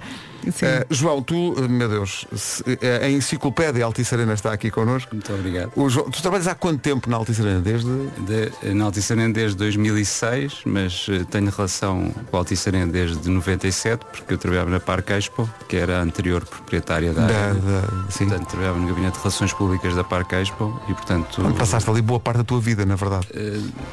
Eh, 0.61 0.85
João, 0.91 1.21
tu, 1.23 1.55
eh, 1.57 1.67
meu 1.67 1.89
Deus, 1.89 2.25
se- 2.35 2.63
eh, 2.81 2.99
a 3.05 3.09
enciclopédia 3.09 3.83
Altice 3.83 4.13
Arena 4.13 4.33
está 4.33 4.53
aqui 4.53 4.69
connosco. 4.69 5.09
Muito 5.15 5.33
obrigado. 5.33 5.71
O 5.75 5.89
João, 5.89 6.09
tu 6.09 6.21
trabalhas 6.21 6.47
há 6.47 6.53
quanto 6.53 6.79
tempo 6.81 7.09
na 7.09 7.17
Altice 7.17 7.41
Arena? 7.41 7.61
Desde. 7.61 7.89
De, 8.19 8.73
na 8.75 8.85
Altice 8.85 9.11
Arena 9.13 9.33
desde 9.33 9.57
2006, 9.57 10.61
mas 10.65 11.07
eh, 11.09 11.23
tenho 11.31 11.49
relação 11.49 12.11
com 12.29 12.37
a 12.37 12.39
Altice 12.41 12.69
Arena 12.69 12.91
desde 12.91 13.27
97, 13.27 14.05
porque 14.05 14.35
eu 14.35 14.37
trabalhava 14.37 14.69
na 14.69 14.79
Parque 14.79 15.13
Expo, 15.13 15.49
que 15.67 15.75
era 15.77 15.97
a 15.99 16.01
anterior 16.03 16.45
proprietária 16.45 17.11
da, 17.11 17.25
Da, 17.25 17.35
área. 17.35 17.53
da- 17.55 18.11
sim. 18.11 18.27
Portanto, 18.27 18.47
trabalhava 18.49 18.77
no 18.79 18.87
Gabinete 18.87 19.13
de 19.13 19.19
Relações 19.19 19.51
Públicas 19.51 19.95
da 19.95 20.03
Parque 20.03 20.35
Expo 20.35 20.79
e, 20.87 20.93
portanto, 20.93 21.41
Onde 21.43 21.57
passaste 21.57 21.89
ali 21.89 22.03
boa 22.03 22.19
parte 22.19 22.37
da 22.37 22.43
tua 22.43 22.59
vida, 22.61 22.85
na 22.85 22.95
verdade. 22.95 23.27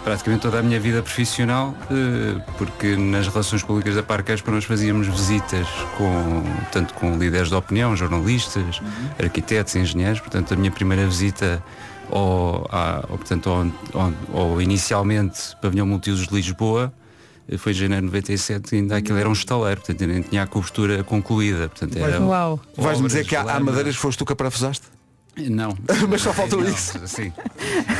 praticamente 0.04 0.42
toda 0.42 0.58
a 0.58 0.62
minha 0.62 0.78
vida 0.78 1.02
profissional, 1.02 1.74
porque 2.58 2.96
nas 2.96 3.26
relações 3.28 3.62
públicas 3.62 3.94
da 3.94 4.02
Parque 4.02 4.32
Expo 4.32 4.50
nós 4.50 4.64
fazíamos 4.64 5.06
visitas 5.06 5.66
com, 5.96 6.42
tanto 6.70 6.94
com 6.94 7.16
líderes 7.18 7.48
de 7.48 7.54
opinião, 7.54 7.96
jornalistas, 7.96 8.80
arquitetos, 9.22 9.74
engenheiros, 9.76 10.20
portanto 10.20 10.52
a 10.54 10.56
minha 10.56 10.70
primeira 10.70 11.06
visita 11.06 11.62
ao, 12.10 12.66
à- 12.70 12.96
ao, 13.08 13.18
portanto, 13.18 13.48
ao, 13.50 13.66
ao- 14.00 14.40
ao 14.52 14.60
inicialmente 14.62 15.56
pavilhão 15.60 15.86
multiusos 15.86 16.28
de 16.28 16.34
Lisboa 16.34 16.92
eh, 17.48 17.56
foi 17.56 17.72
em 17.72 17.74
janeiro 17.74 18.02
de 18.06 18.12
97 18.12 18.72
e 18.74 18.78
ainda 18.78 18.96
aquilo 18.96 19.18
era 19.18 19.28
um 19.28 19.32
estaleiro, 19.32 19.80
portanto 19.80 20.00
ainda 20.02 20.12
nem 20.14 20.22
tinha 20.22 20.42
a 20.42 20.46
cobertura 20.46 21.02
concluída. 21.04 21.68
Portanto, 21.68 21.96
era 21.96 22.20
Uau. 22.20 22.60
Vais-me 22.76 23.06
dizer 23.06 23.24
que 23.24 23.34
há, 23.36 23.40
há 23.42 23.60
madeiras 23.60 23.96
foste 23.96 24.18
tu 24.18 24.24
que 24.26 24.34
parafusaste? 24.34 24.86
Não. 25.34 25.76
Mas 26.10 26.20
só 26.20 26.32
faltou 26.32 26.60
Não, 26.60 26.68
isso. 26.68 27.00
Sim. 27.06 27.32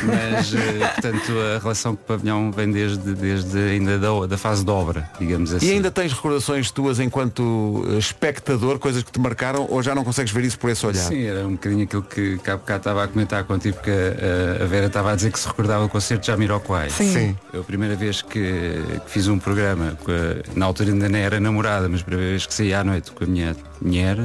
Mas, 0.05 0.53
eh, 0.55 0.87
portanto, 0.93 1.33
a 1.57 1.59
relação 1.61 1.97
com 1.97 2.03
o 2.03 2.07
pavilhão 2.07 2.53
vem 2.53 2.71
desde, 2.71 3.15
desde 3.15 3.59
ainda 3.59 3.99
da, 3.99 4.27
da 4.27 4.37
fase 4.37 4.63
de 4.65 4.71
obra, 4.71 5.11
digamos 5.19 5.53
assim. 5.53 5.67
E 5.67 5.71
ainda 5.73 5.91
tens 5.91 6.13
recordações 6.13 6.71
tuas 6.71 7.01
enquanto 7.01 7.85
eh, 7.91 7.97
espectador, 7.99 8.79
coisas 8.79 9.03
que 9.03 9.11
te 9.11 9.19
marcaram, 9.19 9.67
ou 9.71 9.83
já 9.83 9.95
não 9.95 10.05
consegues 10.05 10.31
ver 10.31 10.45
isso 10.45 10.59
por 10.59 10.69
esse 10.71 10.85
olhar? 10.85 11.03
Sim, 11.09 11.23
era 11.23 11.47
um 11.47 11.53
bocadinho 11.53 11.85
aquilo 11.85 12.03
que 12.03 12.39
cá 12.39 12.57
bocado 12.57 12.79
estava 12.79 13.05
a 13.05 13.09
comentar 13.09 13.45
contigo, 13.45 13.77
porque 13.77 13.91
a, 13.91 14.65
a 14.65 14.67
Vera 14.67 14.87
estava 14.87 15.13
a 15.13 15.17
dizer 15.17 15.33
que 15.33 15.39
se 15.39 15.47
recordava 15.49 15.85
do 15.85 15.89
concerto 15.89 16.21
de 16.21 16.27
Jamiroquai. 16.27 16.91
Sim. 16.91 17.13
Sim. 17.13 17.37
Eu 17.53 17.63
a 17.63 17.65
primeira 17.65 17.97
vez 17.97 18.21
que, 18.21 18.83
que 19.05 19.11
fiz 19.11 19.27
um 19.29 19.39
programa, 19.39 19.97
a- 20.07 20.59
na 20.59 20.67
altura 20.67 20.91
ainda 20.91 21.09
não 21.09 21.19
era 21.19 21.41
namorada, 21.41 21.89
mas 21.89 22.01
a 22.03 22.05
primeira 22.05 22.31
vez 22.31 22.45
que 22.45 22.53
saí 22.53 22.75
à 22.75 22.85
noite 22.85 23.11
com 23.11 23.25
a 23.25 23.27
minha 23.27 23.57
mulher, 23.81 24.19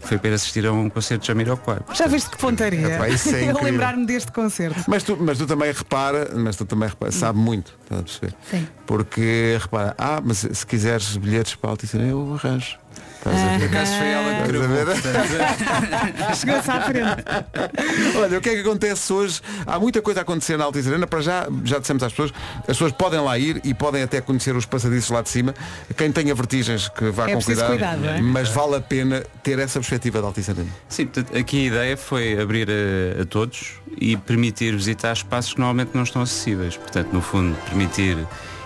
foi 0.00 0.18
para 0.18 0.30
ir 0.30 0.34
assistir 0.34 0.66
a 0.66 0.72
um 0.72 0.88
concerto 0.88 1.22
de 1.22 1.28
Jamiroquai. 1.28 1.78
Já 1.94 2.06
viste 2.06 2.30
que 2.30 2.38
pontaria? 2.38 3.08
Isso 3.08 3.34
é 3.34 3.50
Eu 3.50 3.62
lembrar-me 3.62 4.06
deste 4.06 4.32
concerto. 4.32 4.82
Mas 4.88 5.02
tu, 5.02 5.16
mas 5.20 5.38
tu 5.38 5.46
também 5.46 5.72
repara, 5.72 6.30
mas 6.34 6.56
tu 6.56 6.64
também 6.64 6.88
repara, 6.88 7.12
sabe 7.12 7.38
muito, 7.38 7.78
estás 7.82 8.00
a 8.00 8.04
perceber? 8.04 8.34
Sim. 8.50 8.66
Porque 8.86 9.58
repara, 9.60 9.94
ah, 9.98 10.20
mas 10.24 10.38
se 10.38 10.66
quiseres 10.66 11.16
bilhetes 11.16 11.54
para 11.54 11.70
a 11.70 11.72
Altice 11.72 11.96
eu 11.96 12.34
arranjo. 12.34 12.79
Estás 13.20 13.36
a 13.42 13.58
ver? 13.58 13.68
Por 13.68 13.76
acaso 13.76 13.92
foi 13.98 14.06
ela 14.08 14.24
que 14.24 14.30
Estás 14.30 14.48
a 14.48 14.52
gravou, 14.52 14.76
ver? 14.76 14.86
portanto, 14.86 16.34
Chegou-se 16.40 16.70
à 16.70 16.80
frente. 16.80 18.16
Olha, 18.18 18.38
o 18.38 18.40
que 18.40 18.48
é 18.48 18.54
que 18.54 18.60
acontece 18.60 19.12
hoje? 19.12 19.40
Há 19.66 19.78
muita 19.78 20.00
coisa 20.00 20.20
a 20.20 20.22
acontecer 20.22 20.56
na 20.56 20.64
Altice 20.64 20.88
Arena. 20.88 21.06
Para 21.06 21.20
já, 21.20 21.46
já 21.64 21.78
dissemos 21.78 22.02
às 22.02 22.12
pessoas, 22.12 22.32
as 22.60 22.66
pessoas 22.66 22.92
podem 22.92 23.20
lá 23.20 23.38
ir 23.38 23.60
e 23.62 23.74
podem 23.74 24.02
até 24.02 24.20
conhecer 24.22 24.56
os 24.56 24.64
passadiços 24.64 25.10
lá 25.10 25.20
de 25.20 25.28
cima. 25.28 25.54
Quem 25.96 26.10
tenha 26.10 26.34
vertigens 26.34 26.88
que 26.88 27.10
vá 27.10 27.28
É 27.28 27.34
com 27.34 27.42
cuidado, 27.42 27.68
cuidado, 27.68 28.06
é? 28.06 28.20
mas 28.22 28.48
vale 28.48 28.76
a 28.76 28.80
pena 28.80 29.22
ter 29.42 29.58
essa 29.58 29.78
perspectiva 29.80 30.20
da 30.22 30.28
Altice 30.28 30.50
Arena. 30.52 30.70
Sim, 30.88 31.06
portanto, 31.06 31.36
aqui 31.36 31.64
a 31.64 31.66
ideia 31.66 31.96
foi 31.98 32.40
abrir 32.40 32.68
a, 32.70 33.22
a 33.22 33.26
todos 33.26 33.72
e 34.00 34.16
permitir 34.16 34.74
visitar 34.74 35.12
espaços 35.12 35.52
que 35.52 35.58
normalmente 35.60 35.90
não 35.94 36.04
estão 36.04 36.22
acessíveis. 36.22 36.76
Portanto, 36.76 37.08
no 37.12 37.20
fundo, 37.20 37.54
permitir 37.66 38.16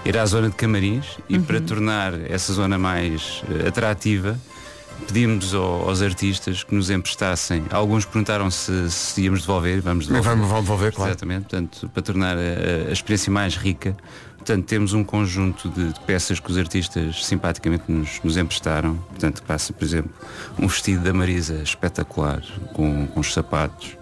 ir 0.05 0.17
à 0.19 0.27
zona 0.27 0.49
de 0.51 0.55
camarins 0.55 1.07
e 1.29 1.39
para 1.39 1.61
tornar 1.61 2.13
essa 2.31 2.53
zona 2.53 2.79
mais 2.79 3.43
eh, 3.51 3.69
atrativa, 3.69 4.39
pedimos 5.07 5.55
ao- 5.55 5.89
aos 5.89 6.03
artistas 6.03 6.63
que 6.63 6.75
nos 6.75 6.91
emprestassem. 6.91 7.65
Alguns 7.71 8.05
perguntaram 8.05 8.51
se, 8.51 8.91
se 8.91 9.23
íamos 9.23 9.41
devolver, 9.43 9.81
vamos 9.81 10.07
devolver. 10.07 10.31
Vamos- 10.31 10.49
vão 10.49 10.61
devolver, 10.61 10.93
claro. 10.93 11.11
Exatamente, 11.11 11.43
portanto, 11.43 11.89
para 11.93 12.03
tornar 12.03 12.37
a, 12.37 12.89
a 12.89 12.93
experiência 12.93 13.33
mais 13.33 13.57
rica. 13.57 13.97
Portanto, 14.37 14.67
temos 14.67 14.93
um 14.93 15.03
conjunto 15.03 15.71
de, 15.71 15.93
de 15.95 16.01
peças 16.01 16.39
que 16.39 16.51
os 16.51 16.59
artistas 16.59 17.25
simpaticamente 17.25 17.85
nos, 17.89 18.21
nos 18.23 18.37
emprestaram. 18.37 18.97
Portanto, 19.09 19.43
passa, 19.43 19.73
por 19.73 19.83
exemplo, 19.85 20.11
um 20.59 20.67
vestido 20.69 21.03
da 21.03 21.15
Marisa 21.15 21.63
espetacular, 21.63 22.43
com, 22.75 23.07
com 23.07 23.21
os 23.21 23.33
sapatos. 23.33 23.97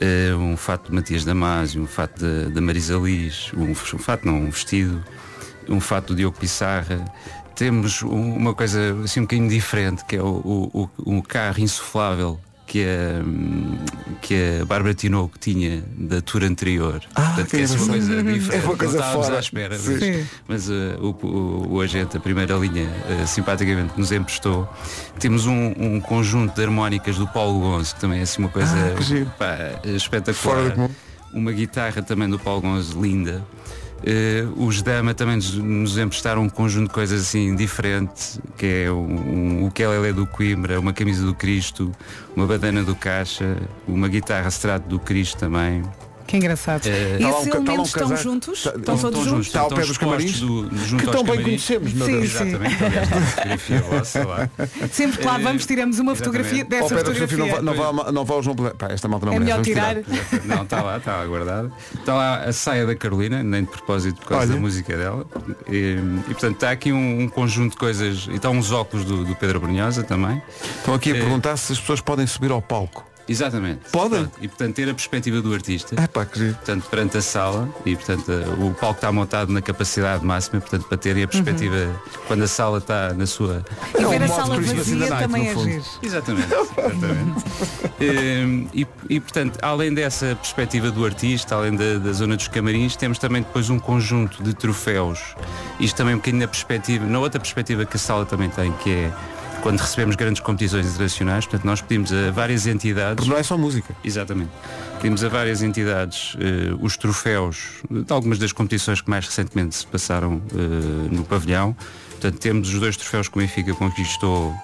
eh, 0.00 0.34
um 0.34 0.56
fato 0.56 0.88
de 0.88 0.94
Matias 0.96 1.22
Damasio, 1.24 1.82
um 1.82 1.86
fato 1.86 2.18
da- 2.18 2.48
da 2.48 2.60
Marisa 2.62 2.96
Liz, 2.96 3.50
um, 3.54 3.70
um 3.72 3.74
fato 3.74 4.26
não, 4.26 4.36
um 4.38 4.50
vestido, 4.50 5.04
um 5.68 5.80
fato 5.80 6.08
do 6.08 6.16
Diogo 6.16 6.38
Pissarra. 6.38 7.04
Temos 7.54 8.02
um- 8.02 8.34
uma 8.36 8.54
coisa 8.54 8.96
assim 9.04 9.20
um 9.20 9.24
bocadinho 9.24 9.48
diferente, 9.48 10.04
que 10.04 10.16
é 10.16 10.22
o, 10.22 10.70
o, 10.72 10.90
o- 10.98 11.22
carro 11.22 11.60
insuflável 11.60 12.38
que 12.66 12.82
a, 12.82 13.22
hum, 13.22 13.76
que 14.22 14.58
a 14.60 14.64
Bárbara 14.64 14.94
Tinoco 14.94 15.38
tinha 15.38 15.84
da 15.96 16.20
tour 16.22 16.42
anterior. 16.42 17.00
Ah, 17.14 17.20
Portanto, 17.26 17.50
que 17.50 17.56
é 17.58 17.62
assim 17.62 17.76
uma 17.76 17.86
coisa 17.88 18.22
diferente. 18.22 18.64
É 18.64 18.66
uma 18.66 18.76
coisa 18.76 18.92
não 18.94 19.00
estávamos 19.00 19.26
fora. 19.26 19.36
à 19.36 19.40
espera. 19.40 19.78
Sim. 19.78 20.26
Mas, 20.48 20.68
mas, 20.68 20.68
uh, 20.70 20.98
o, 21.00 21.26
o, 21.26 21.72
o 21.74 21.80
agente, 21.80 22.16
a 22.16 22.20
primeira 22.20 22.54
linha, 22.56 22.88
uh, 22.88 23.26
simpaticamente 23.26 23.92
nos 23.96 24.10
emprestou. 24.10 24.68
Temos 25.20 25.46
um, 25.46 25.72
um 25.78 26.00
conjunto 26.00 26.54
de 26.56 26.62
harmónicas 26.64 27.16
do 27.18 27.28
Paulo 27.28 27.60
Gonzo, 27.60 27.94
que 27.94 28.00
também 28.00 28.18
é 28.20 28.22
assim 28.22 28.40
uma 28.42 28.48
coisa 28.48 28.74
Ah, 28.74 29.30
pá, 29.38 29.88
espetacular. 29.90 30.90
Uma 31.32 31.52
guitarra 31.52 32.02
também 32.02 32.28
do 32.30 32.38
Paulo 32.38 32.62
Gonzo, 32.62 33.00
linda. 33.00 33.44
Eh, 34.06 34.46
os 34.56 34.82
Dama 34.82 35.14
também 35.14 35.36
nos, 35.36 35.54
nos 35.54 35.96
emprestaram 35.96 36.42
um 36.42 36.48
conjunto 36.48 36.88
de 36.88 36.94
coisas 36.94 37.22
assim 37.22 37.56
diferentes, 37.56 38.38
que 38.58 38.84
é 38.84 38.92
um, 38.92 39.62
um, 39.62 39.66
o 39.66 39.70
Kelele 39.70 40.12
do 40.12 40.26
Coimbra, 40.26 40.78
uma 40.78 40.92
camisa 40.92 41.24
do 41.24 41.34
Cristo, 41.34 41.90
uma 42.36 42.46
badana 42.46 42.82
do 42.82 42.94
Caixa, 42.94 43.56
uma 43.88 44.06
guitarra 44.06 44.48
Strato 44.48 44.86
do 44.86 44.98
Cristo 44.98 45.38
também. 45.38 45.82
Que 46.26 46.38
engraçado. 46.38 46.86
Eh, 46.86 47.18
E 47.20 47.22
Tá 47.22 47.28
um 47.28 47.64
tá 47.64 47.72
um 47.74 47.82
estão 47.82 48.16
juntos? 48.16 48.62
Tá- 48.62 48.70
Estão 48.76 48.94
estão 48.94 49.10
todos 49.12 49.28
juntos? 49.28 49.46
Está 49.46 49.60
ao 49.60 49.68
pé 49.68 49.82
dos 49.84 49.98
camarins, 49.98 50.40
do- 50.40 50.70
junto 50.74 51.04
que 51.04 51.12
tão 51.12 51.22
bem 51.24 51.42
conhecemos, 51.42 51.92
meu 51.92 52.06
Sim, 52.06 52.12
Deus. 52.20 52.32
sim. 52.32 52.44
Exatamente, 52.48 52.84
aliás, 52.84 53.10
uma 53.12 53.20
fotografia 53.26 53.80
vossa 53.90 54.26
lá. 54.26 54.50
Sempre 54.90 55.18
que 55.18 55.24
lá 55.26 55.38
vamos 55.38 55.66
tiramos 55.66 55.98
uma 55.98 56.14
fotografia. 56.16 56.62
Ao 56.62 56.68
dessa 56.68 56.88
pé 56.94 57.04
fotografia 57.04 57.38
não, 57.38 57.48
vá- 57.48 57.62
não, 57.62 57.74
vá, 57.74 58.12
não 58.12 58.24
vá 58.24 58.34
aos 58.34 58.46
Pá, 58.78 58.88
esta 58.90 59.06
malta 59.08 59.26
não 59.26 59.32
É 59.34 59.38
merece. 59.38 59.70
melhor 59.70 60.02
tirar. 60.02 60.42
Não, 60.44 60.62
está 60.62 60.82
lá, 60.82 60.96
está 60.96 61.16
lá 61.18 61.26
guardado. 61.26 61.72
Está 61.94 62.14
lá 62.14 62.36
a 62.44 62.52
saia 62.52 62.86
da 62.86 62.94
Carolina, 62.94 63.42
nem 63.42 63.62
de 63.64 63.68
propósito 63.70 64.20
por 64.20 64.28
causa 64.28 64.44
Olha. 64.46 64.54
da 64.54 64.60
música 64.60 64.96
dela. 64.96 65.26
E, 65.68 65.98
e, 66.28 66.32
portanto 66.32 66.54
está 66.54 66.70
aqui 66.70 66.92
um, 66.92 67.22
um 67.22 67.28
conjunto 67.28 67.72
de 67.72 67.76
coisas. 67.78 68.26
E 68.30 68.36
estão 68.36 68.52
uns 68.52 68.72
óculos 68.72 69.04
do, 69.04 69.24
do 69.24 69.34
Pedro 69.36 69.60
Brunhosa 69.60 70.02
também. 70.02 70.40
Estão 70.78 70.94
aqui 70.94 71.12
a 71.12 71.16
Eh, 71.16 71.20
perguntar 71.20 71.56
se 71.58 71.72
as 71.72 71.78
pessoas 71.80 72.00
podem 72.00 72.26
subir 72.26 72.50
ao 72.50 72.62
palco. 72.62 73.04
Exatamente. 73.28 73.80
Podem? 73.90 74.30
E 74.40 74.48
portanto 74.48 74.74
ter 74.74 74.88
a 74.88 74.94
perspectiva 74.94 75.40
do 75.40 75.52
artista. 75.52 75.94
É 76.00 76.06
pá. 76.06 76.24
Portanto, 76.26 76.86
perante 76.90 77.18
a 77.18 77.22
sala 77.22 77.68
e 77.84 77.96
portanto 77.96 78.30
o 78.60 78.74
palco 78.74 78.96
está 78.96 79.12
montado 79.12 79.52
na 79.52 79.62
capacidade 79.62 80.24
máxima, 80.24 80.60
portanto 80.60 80.86
para 80.88 80.98
terem 80.98 81.24
a 81.24 81.28
perspectiva 81.28 82.00
quando 82.26 82.42
a 82.42 82.48
sala 82.48 82.78
está 82.78 83.12
na 83.14 83.26
sua. 83.26 83.64
E 83.98 84.02
É 84.02 84.06
um 84.06 84.24
a 84.24 84.28
sala 84.28 84.60
vazia 84.60 84.96
night, 84.96 85.18
também 85.18 85.54
no 85.54 85.60
é 85.60 85.64
giro. 85.64 85.84
Exatamente. 86.02 86.48
exatamente. 86.52 87.44
Ehm, 88.00 88.66
e, 88.74 88.86
e, 89.08 89.20
portanto, 89.20 89.58
além 89.62 89.94
dessa 89.94 90.34
perspectiva 90.34 90.90
do 90.90 91.04
artista, 91.04 91.54
além 91.54 91.76
da, 91.76 91.98
da 91.98 92.12
zona 92.12 92.36
dos 92.36 92.48
camarins, 92.48 92.96
temos 92.96 93.18
também 93.18 93.42
depois 93.42 93.70
um 93.70 93.78
conjunto 93.78 94.42
de 94.42 94.52
troféus. 94.52 95.20
Isto 95.78 95.96
também 95.96 96.14
um 96.14 96.18
bocadinho 96.18 96.40
na 96.42 96.48
perspectiva, 96.48 97.06
na 97.06 97.18
outra 97.20 97.40
perspectiva 97.40 97.84
que 97.84 97.96
a 97.96 97.98
sala 97.98 98.26
também 98.26 98.50
tem, 98.50 98.72
que 98.72 98.90
é 98.90 99.12
quando 99.64 99.80
recebemos 99.80 100.14
grandes 100.14 100.42
competições 100.42 100.86
internacionais, 100.86 101.46
portanto 101.46 101.64
nós 101.64 101.80
pedimos 101.80 102.12
a 102.12 102.30
várias 102.30 102.66
entidades. 102.66 103.14
Porque 103.16 103.30
não 103.30 103.38
é 103.38 103.42
só 103.42 103.56
música. 103.56 103.96
Exatamente. 104.04 104.50
Pedimos 104.98 105.24
a 105.24 105.28
várias 105.30 105.62
entidades 105.62 106.36
eh, 106.38 106.74
os 106.80 106.98
troféus 106.98 107.80
de 107.90 108.12
algumas 108.12 108.38
das 108.38 108.52
competições 108.52 109.00
que 109.00 109.08
mais 109.08 109.24
recentemente 109.26 109.74
se 109.74 109.86
passaram 109.86 110.42
eh, 110.54 111.08
no 111.10 111.24
pavilhão. 111.24 111.74
Portanto, 112.10 112.38
temos 112.40 112.74
os 112.74 112.78
dois 112.78 112.94
troféus 112.94 113.26
que 113.26 113.38
o 113.38 113.40
Benfica 113.40 113.72
conquistou, 113.74 114.54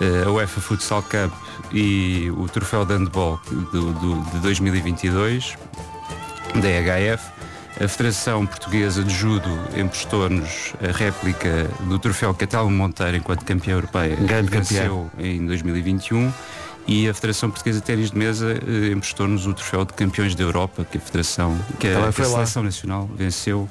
eh, 0.00 0.24
a 0.26 0.30
UEFA 0.32 0.60
Futsal 0.60 1.04
Cup 1.04 1.32
e 1.72 2.28
o 2.36 2.48
troféu 2.48 2.84
de 2.84 2.94
handball 2.94 3.40
do, 3.72 3.92
do- 3.92 4.30
de 4.32 4.38
2022, 4.40 5.54
da 6.60 6.68
EHF. 6.68 7.22
A 7.82 7.88
Federação 7.88 8.44
Portuguesa 8.44 9.02
de 9.02 9.14
Judo 9.14 9.48
emprestou-nos 9.74 10.74
a 10.86 10.92
réplica 10.92 11.66
do 11.88 11.98
troféu 11.98 12.34
Catalmo 12.34 12.70
Monteiro 12.70 13.16
enquanto 13.16 13.42
campeã 13.42 13.72
europeia. 13.72 14.16
Grande 14.16 14.50
venceu 14.50 15.10
em 15.18 15.46
2021 15.46 16.30
e 16.86 17.08
a 17.08 17.14
Federação 17.14 17.48
Portuguesa 17.50 17.80
de 17.80 17.86
Ténis 17.86 18.10
de 18.10 18.18
Mesa 18.18 18.52
eh, 18.52 18.92
emprestou-nos 18.92 19.46
o 19.46 19.54
troféu 19.54 19.86
de 19.86 19.94
campeões 19.94 20.34
da 20.34 20.42
Europa, 20.42 20.84
que 20.84 20.98
a 20.98 21.00
Federação, 21.00 21.58
que 21.78 21.88
a, 21.88 22.12
que 22.12 22.20
a. 22.20 22.24
Seleção 22.26 22.62
Nacional 22.62 23.08
venceu 23.16 23.66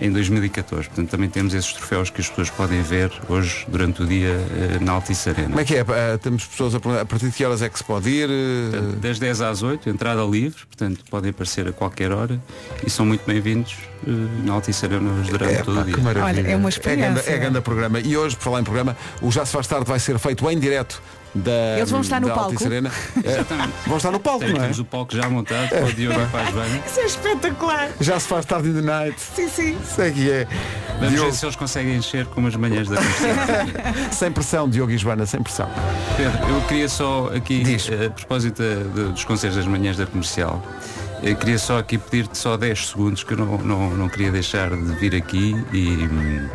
em 0.00 0.10
2014. 0.12 0.88
Portanto, 0.88 1.10
também 1.10 1.28
temos 1.28 1.54
esses 1.54 1.72
troféus 1.72 2.10
que 2.10 2.20
as 2.20 2.28
pessoas 2.28 2.50
podem 2.50 2.80
ver 2.82 3.10
hoje 3.28 3.64
durante 3.68 4.02
o 4.02 4.06
dia 4.06 4.28
eh, 4.28 4.78
na 4.80 4.92
Altice 4.92 5.28
Arena. 5.30 5.48
Como 5.48 5.60
é 5.60 5.64
que 5.64 5.76
é? 5.76 5.80
Ah, 5.80 6.18
temos 6.18 6.44
pessoas 6.46 6.74
a 6.74 6.80
perguntar 6.80 7.02
a 7.02 7.06
partir 7.06 7.26
de 7.26 7.32
que 7.32 7.44
horas 7.44 7.62
é 7.62 7.68
que 7.68 7.78
se 7.78 7.84
pode 7.84 8.08
ir? 8.08 8.28
eh, 8.30 8.70
Portanto, 8.70 8.96
das 9.00 9.18
10 9.18 9.40
às 9.40 9.62
8, 9.62 9.88
entrada 9.90 10.22
livre, 10.24 10.64
portanto 10.66 11.04
podem 11.10 11.30
aparecer 11.30 11.66
a 11.68 11.72
qualquer 11.72 12.12
hora 12.12 12.40
e 12.86 12.90
são 12.90 13.04
muito 13.06 13.24
bem-vindos 13.26 13.74
eh, 14.06 14.10
na 14.44 14.52
Altice 14.54 14.84
Arena 14.86 15.10
hoje 15.20 15.30
durante 15.30 15.54
É, 15.54 15.62
todo 15.62 15.74
pá, 15.76 15.80
o 15.82 15.84
dia. 15.84 16.24
Olha, 16.24 16.40
é 16.40 16.44
uma 16.44 16.44
É 16.44 16.44
grande, 16.46 16.68
experiência. 16.68 17.30
é 17.30 17.38
grande 17.38 17.60
programa. 17.60 18.00
E 18.00 18.16
hoje, 18.16 18.36
por 18.36 18.42
falar 18.44 18.60
em 18.60 18.64
programa, 18.64 18.96
o 19.20 19.30
Já 19.32 19.44
se 19.44 19.52
faz 19.52 19.66
tarde 19.66 19.84
vai 19.86 19.98
ser 19.98 20.18
feito 20.18 20.48
em 20.50 20.58
direto 20.58 21.02
da 21.34 21.76
Eles 21.76 21.90
vão 21.90 22.00
estar 22.00 22.20
no 22.20 22.28
da 22.28 22.34
palco? 22.34 22.50
Altice 22.52 22.66
Arena. 22.66 22.90
É, 23.24 23.30
Exatamente. 23.30 23.72
vão 23.86 23.96
estar 23.96 24.10
no 24.10 24.20
palco, 24.20 24.40
Tem- 24.40 24.48
não 24.50 24.56
é? 24.58 24.62
Temos 24.62 24.78
o 24.78 24.84
palco 24.84 25.14
já 25.14 25.28
montado 25.28 25.68
para 25.68 25.84
o 25.86 25.92
Diogo 25.92 26.18
a 26.20 26.50
Joana. 26.50 26.82
Isso 26.86 27.00
é 27.00 27.04
espetacular. 27.06 27.88
Já 28.00 28.18
se 28.20 28.28
faz 28.28 28.44
tarde 28.46 28.68
in 28.68 28.74
the 28.74 28.80
night. 28.82 29.20
Sim, 29.20 29.48
sim. 29.48 29.76
Sei 29.84 30.10
que 30.12 30.30
é. 30.30 30.46
Vamos 30.98 31.10
Diogo, 31.10 31.30
ver 31.30 31.36
se 31.36 31.44
eles 31.46 31.56
conseguem 31.56 31.96
encher 31.96 32.26
como 32.26 32.48
as 32.48 32.56
manhãs 32.56 32.88
da 32.88 32.96
comercial. 32.96 33.36
sem 34.12 34.32
pressão, 34.32 34.68
Diogo 34.68 34.90
e 34.92 34.98
Joana, 34.98 35.26
sem 35.26 35.42
pressão. 35.42 35.68
Pedro, 36.16 36.38
eu 36.48 36.60
queria 36.62 36.88
só 36.88 37.30
aqui, 37.34 37.62
Diz. 37.62 37.88
eh, 37.90 38.06
a 38.06 38.10
propósito 38.10 38.62
eh, 38.62 38.76
de- 38.94 39.12
dos 39.12 39.24
conselhos 39.24 39.56
das 39.56 39.66
manhãs 39.66 39.96
da 39.96 40.06
comercial, 40.06 40.62
eu 41.22 41.36
queria 41.36 41.58
só 41.58 41.78
aqui 41.78 41.98
pedir-te 41.98 42.36
só 42.38 42.56
10 42.56 42.88
segundos 42.88 43.22
que 43.22 43.32
eu 43.32 43.36
não, 43.38 43.58
não, 43.58 43.90
não 43.90 44.08
queria 44.08 44.30
deixar 44.32 44.70
de 44.70 44.92
vir 44.96 45.14
aqui 45.14 45.54
e 45.72 45.88
hum, 45.88 46.48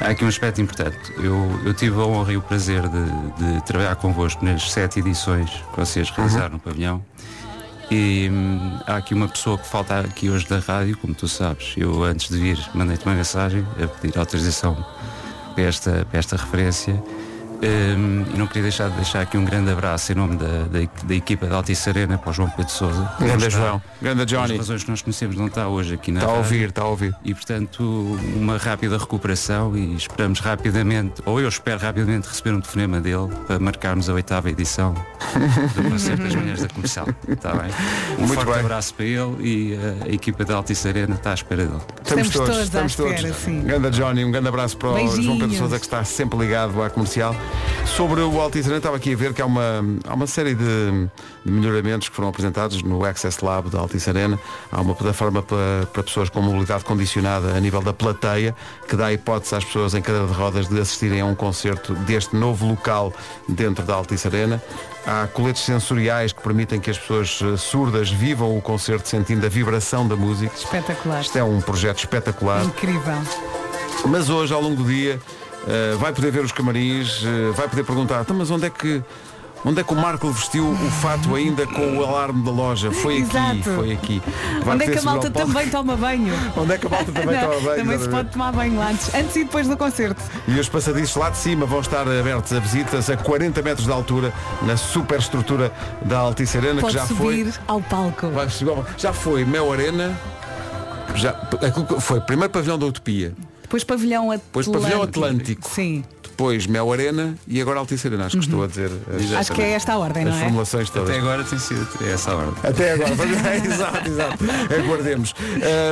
há 0.00 0.10
aqui 0.10 0.24
um 0.24 0.28
aspecto 0.28 0.60
importante. 0.60 0.98
Eu, 1.18 1.60
eu 1.64 1.74
tive 1.74 2.00
a 2.00 2.04
honra 2.04 2.32
e 2.32 2.36
o 2.36 2.42
prazer 2.42 2.82
de, 2.88 3.54
de 3.54 3.64
trabalhar 3.64 3.96
convosco 3.96 4.44
nas 4.44 4.70
sete 4.70 5.00
edições 5.00 5.50
que 5.50 5.78
vocês 5.78 6.10
realizaram 6.10 6.54
no 6.54 6.58
pavilhão. 6.58 7.04
E 7.90 8.30
hum, 8.30 8.78
há 8.86 8.96
aqui 8.96 9.14
uma 9.14 9.28
pessoa 9.28 9.58
que 9.58 9.66
falta 9.66 9.98
aqui 10.00 10.30
hoje 10.30 10.46
da 10.46 10.58
rádio, 10.58 10.96
como 10.96 11.14
tu 11.14 11.26
sabes. 11.26 11.74
Eu 11.76 12.04
antes 12.04 12.28
de 12.28 12.38
vir 12.38 12.58
mandei-te 12.72 13.04
uma 13.04 13.14
mensagem 13.14 13.66
a 13.82 13.86
pedir 13.88 14.16
autorização 14.18 14.76
para 15.54 15.64
esta, 15.64 16.06
para 16.08 16.18
esta 16.18 16.36
referência. 16.36 17.02
Hum, 17.62 18.24
e 18.34 18.38
não 18.38 18.46
queria 18.46 18.62
deixar 18.62 18.88
de 18.88 18.96
deixar 18.96 19.20
aqui 19.20 19.36
um 19.36 19.44
grande 19.44 19.70
abraço 19.70 20.10
em 20.12 20.14
nome 20.14 20.34
da, 20.36 20.46
da, 20.46 20.78
da 21.04 21.14
equipa 21.14 21.46
da 21.46 21.56
Altice 21.56 21.90
Arena 21.90 22.16
para 22.16 22.30
o 22.30 22.32
João 22.32 22.48
Pedro 22.48 22.72
Souza. 22.72 23.12
Grande 23.20 23.46
está, 23.48 23.50
João, 23.50 23.82
grande 24.00 24.20
Por 24.20 24.26
Johnny. 24.26 24.56
razões 24.56 24.82
que 24.82 24.90
nós 24.90 25.02
conhecemos 25.02 25.36
não 25.36 25.46
está 25.46 25.68
hoje 25.68 25.92
aqui 25.94 26.10
na 26.10 26.20
Está 26.20 26.32
a 26.32 26.36
rádio. 26.36 26.52
ouvir, 26.54 26.68
está 26.70 26.82
a 26.82 26.86
ouvir. 26.86 27.14
E 27.22 27.34
portanto 27.34 28.18
uma 28.34 28.56
rápida 28.56 28.96
recuperação 28.96 29.76
e 29.76 29.94
esperamos 29.94 30.40
rapidamente, 30.40 31.20
ou 31.26 31.38
eu 31.38 31.48
espero 31.48 31.78
rapidamente 31.80 32.28
receber 32.28 32.54
um 32.54 32.60
telefonema 32.62 32.98
dele 32.98 33.28
para 33.46 33.58
marcarmos 33.58 34.08
a 34.08 34.14
oitava 34.14 34.48
edição 34.50 34.94
do 35.74 35.82
concerto 35.90 36.22
das 36.22 36.34
manhãs 36.34 36.62
da 36.62 36.68
comercial. 36.68 37.08
Está 37.28 37.52
bem? 37.54 37.70
Um 38.18 38.20
Muito 38.26 38.34
forte 38.34 38.50
bem. 38.52 38.60
abraço 38.60 38.94
para 38.94 39.04
ele 39.04 39.36
e 39.46 39.74
uh, 39.74 40.04
a 40.06 40.08
equipa 40.08 40.46
da 40.46 40.54
Altice 40.54 40.88
Arena 40.88 41.14
está 41.14 41.32
à 41.32 41.34
espera 41.34 41.64
dele. 41.66 41.76
Estamos, 42.02 42.26
Estamos 42.26 42.30
todos, 42.32 42.48
todos 42.48 42.62
estamos 42.64 42.94
todos. 42.96 43.12
espera, 43.12 43.34
sim. 43.34 43.60
Grande 43.64 43.90
Johnny, 43.90 44.24
um 44.24 44.30
grande 44.30 44.48
abraço 44.48 44.78
para 44.78 44.88
o 44.88 44.94
Beijinhos. 44.94 45.24
João 45.26 45.38
Pedro 45.38 45.56
Sousa 45.58 45.78
que 45.78 45.84
está 45.84 46.02
sempre 46.04 46.38
ligado 46.38 46.82
à 46.82 46.88
comercial. 46.88 47.36
Sobre 47.84 48.22
o 48.22 48.40
Altice 48.40 48.72
estava 48.72 48.96
aqui 48.96 49.12
a 49.12 49.16
ver 49.16 49.34
que 49.34 49.42
há 49.42 49.46
uma, 49.46 49.84
há 50.08 50.14
uma 50.14 50.26
série 50.26 50.54
de, 50.54 51.08
de 51.44 51.52
melhoramentos 51.52 52.08
que 52.08 52.16
foram 52.16 52.28
apresentados 52.30 52.82
no 52.82 53.04
Access 53.04 53.44
Lab 53.44 53.68
da 53.68 53.78
Altice 53.80 54.08
Arena. 54.08 54.38
Há 54.72 54.80
uma 54.80 54.94
plataforma 54.94 55.42
para, 55.42 55.86
para 55.92 56.02
pessoas 56.02 56.30
com 56.30 56.40
mobilidade 56.40 56.84
condicionada 56.84 57.54
a 57.54 57.60
nível 57.60 57.82
da 57.82 57.92
plateia, 57.92 58.54
que 58.88 58.96
dá 58.96 59.12
hipótese 59.12 59.54
às 59.54 59.64
pessoas 59.64 59.94
em 59.94 60.00
cadeira 60.00 60.26
de 60.26 60.32
rodas 60.32 60.68
de 60.68 60.80
assistirem 60.80 61.20
a 61.20 61.26
um 61.26 61.34
concerto 61.34 61.92
deste 61.94 62.34
novo 62.36 62.66
local 62.66 63.12
dentro 63.48 63.84
da 63.84 63.94
Altice 63.94 64.28
Arena. 64.28 64.62
Há 65.06 65.26
coletes 65.26 65.62
sensoriais 65.62 66.32
que 66.32 66.42
permitem 66.42 66.80
que 66.80 66.90
as 66.90 66.98
pessoas 66.98 67.40
eh, 67.42 67.56
surdas 67.56 68.10
vivam 68.10 68.56
o 68.56 68.62
concerto 68.62 69.08
sentindo 69.08 69.44
a 69.44 69.48
vibração 69.48 70.06
da 70.06 70.16
música. 70.16 70.54
Espetacular. 70.54 71.20
Isto 71.20 71.38
é 71.38 71.44
um 71.44 71.60
projeto 71.60 71.98
espetacular. 71.98 72.64
Incrível. 72.64 73.18
Mas 74.06 74.30
hoje, 74.30 74.54
ao 74.54 74.62
longo 74.62 74.82
do 74.82 74.84
dia, 74.84 75.20
eh, 75.66 75.96
vai 75.98 76.12
poder 76.12 76.30
ver 76.30 76.44
os 76.44 76.52
camarins, 76.52 77.22
eh, 77.24 77.52
vai 77.54 77.68
poder 77.68 77.84
perguntar, 77.84 78.20
"Então, 78.22 78.36
mas 78.36 78.50
onde 78.50 78.66
é 78.66 78.70
que. 78.70 79.02
Onde 79.62 79.78
é 79.78 79.84
que 79.84 79.92
o 79.92 79.96
Marco 79.96 80.30
vestiu 80.30 80.66
o 80.70 80.90
fato 81.02 81.34
ainda 81.34 81.66
com 81.66 81.98
o 81.98 82.02
alarme 82.02 82.42
da 82.42 82.50
loja? 82.50 82.90
Foi 82.90 83.18
aqui, 83.18 83.22
Exato. 83.36 83.62
foi 83.76 83.92
aqui. 83.92 84.22
Vai 84.64 84.74
Onde 84.74 84.84
é 84.84 84.90
que 84.90 84.98
a 84.98 85.02
malta 85.02 85.30
também 85.30 85.68
toma 85.68 85.96
banho? 85.98 86.32
Onde 86.56 86.72
é 86.72 86.78
que 86.78 86.86
a 86.86 86.88
malta 86.88 87.12
também 87.12 87.36
Não, 87.36 87.42
toma 87.50 87.60
banho? 87.60 87.76
Também 87.76 87.98
se 87.98 88.08
pode 88.08 88.30
tomar 88.30 88.52
banho 88.52 88.80
antes, 88.80 89.14
antes 89.14 89.36
e 89.36 89.44
depois 89.44 89.68
do 89.68 89.76
concerto. 89.76 90.22
E 90.48 90.58
os 90.58 90.66
passadiços 90.66 91.14
lá 91.14 91.28
de 91.28 91.36
cima 91.36 91.66
vão 91.66 91.80
estar 91.80 92.08
abertos 92.08 92.54
a 92.54 92.58
visitas 92.58 93.10
a 93.10 93.18
40 93.18 93.60
metros 93.60 93.84
de 93.86 93.92
altura 93.92 94.32
na 94.62 94.78
superestrutura 94.78 95.70
da 96.06 96.20
Altice 96.20 96.56
Arena, 96.56 96.80
Pode 96.80 96.94
que 96.94 96.98
já 96.98 97.06
subir 97.06 97.52
foi. 97.52 97.62
ao 97.68 97.82
palco. 97.82 98.28
Vai 98.30 98.48
já 98.96 99.12
foi 99.12 99.44
Mel 99.44 99.70
Arena. 99.70 100.18
Já, 101.14 101.34
foi 102.00 102.18
primeiro 102.22 102.50
pavilhão 102.50 102.78
da 102.78 102.86
Utopia, 102.86 103.34
Depois 103.70 103.84
pavilhão 103.84 104.32
Atlântico. 104.32 104.46
Depois 104.48 104.66
pavilhão 104.68 105.02
Atlântico. 105.02 105.70
Sim. 105.70 106.04
depois 106.22 106.66
Mel 106.66 106.92
Arena 106.92 107.36
e 107.46 107.60
agora 107.60 107.78
Altice 107.78 108.08
Arena. 108.08 108.26
Acho 108.26 108.38
que 108.38 108.44
estou 108.44 108.64
a 108.64 108.66
dizer 108.66 108.90
as, 109.14 109.32
Acho 109.32 109.52
que 109.52 109.62
é 109.62 109.70
esta 109.70 109.92
a 109.92 109.98
ordem, 109.98 110.24
as 110.24 110.30
não 110.30 110.36
é? 110.36 110.42
formulações 110.42 110.90
todas. 110.90 111.10
Até 111.10 111.20
agora 111.20 111.44
tem 111.44 111.56
sido 111.58 111.86
essa 112.12 112.32
a 112.32 112.36
ordem. 112.36 112.54
Até 112.64 112.92
agora. 112.94 113.10
exato, 113.64 114.08
exato. 114.08 114.44
Aguardemos. 114.76 115.34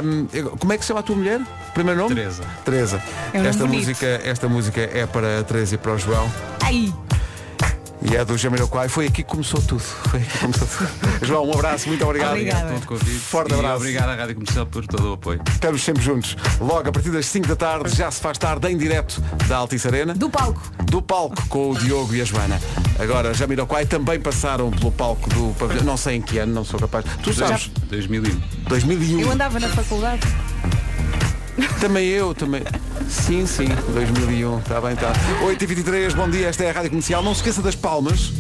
Ahm, 0.03 0.27
como 0.59 0.73
é 0.73 0.77
que 0.77 0.83
se 0.85 0.88
chama 0.88 1.01
a 1.01 1.03
tua 1.05 1.14
mulher? 1.14 1.41
Primeiro 1.73 2.01
nome? 2.01 2.14
Teresa. 2.17 2.43
Teresa. 2.64 3.03
É 3.33 3.41
um 3.41 3.45
esta, 3.45 3.64
bonito. 3.64 3.79
música, 3.87 4.07
esta 4.25 4.49
música 4.49 4.81
é 4.81 5.07
para 5.07 5.38
a 5.38 5.45
Teresa 5.45 5.77
e 5.77 5.79
para 5.79 5.93
o 5.95 5.99
João. 5.99 6.29
Ai, 6.64 6.93
E 8.03 8.17
é 8.17 8.25
do 8.25 8.37
Jamiroquai. 8.37 8.89
Foi 8.89 9.07
aqui 9.07 9.23
que 9.23 9.25
começou 9.25 9.61
tudo. 9.61 9.81
Foi 9.81 10.21
aqui 10.21 10.31
que 10.31 10.39
começou 10.39 10.69
tudo. 10.69 10.91
João, 11.27 11.49
um 11.49 11.53
abraço. 11.53 11.89
Muito 11.89 12.05
obrigado. 12.05 12.33
Obrigada. 12.33 12.69
Pelo 12.69 12.87
convite. 12.87 13.19
Forte 13.19 13.55
abraço. 13.55 13.77
obrigado 13.77 14.11
à 14.11 14.15
Rádio 14.15 14.35
Comercial 14.35 14.67
por 14.67 14.87
todo 14.87 15.11
o 15.11 15.13
apoio. 15.15 15.41
Estamos 15.51 15.83
sempre 15.83 16.03
juntos. 16.03 16.37
Logo, 16.61 16.89
a 16.89 16.93
partir 16.93 17.11
das 17.11 17.27
5 17.27 17.49
da 17.49 17.57
tarde, 17.57 17.95
já 17.95 18.11
se 18.11 18.21
faz 18.21 18.39
tarde 18.39 18.69
em 18.69 18.77
direto 18.77 19.21
da 19.49 19.57
Altice 19.57 19.87
Arena. 19.89 20.15
do 20.15 20.31
palco. 20.31 20.63
do 20.85 21.03
palco 21.03 21.47
com 21.49 21.71
o 21.71 21.79
Diogo 21.79 22.15
e 22.15 22.21
a 22.21 22.25
Joana. 22.25 22.61
Agora, 22.99 23.35
Jamiroquai 23.35 23.87
também 23.87 24.21
passaram 24.21 24.71
pelo 24.71 24.93
palco 24.93 25.29
do 25.31 25.55
pavilhão. 25.59 25.85
Não 25.85 25.97
sei 25.97 26.17
em 26.17 26.23
que 26.23 26.39
ano, 26.39 26.53
não 26.53 26.65
sou 26.65 26.79
capaz. 26.79 27.05
Tu 27.23 27.33
sabes, 27.33 27.71
2001. 27.89 28.41
2001. 28.69 29.21
Eu 29.21 29.33
andava 29.33 29.59
na 29.59 29.69
faculdade. 29.69 30.23
Também 31.81 32.07
eu, 32.07 32.35
também. 32.35 32.63
Sim, 33.09 33.47
sim, 33.47 33.68
2001. 33.94 34.59
Está 34.59 34.81
bem, 34.81 34.92
está. 34.92 35.12
8h23, 35.42 36.14
bom 36.14 36.29
dia, 36.29 36.49
esta 36.49 36.64
é 36.64 36.71
a 36.71 36.73
Rádio 36.73 36.90
Comercial. 36.90 37.23
Não 37.23 37.35
se 37.35 37.40
esqueça 37.40 37.62
das 37.62 37.75
palmas. 37.75 38.33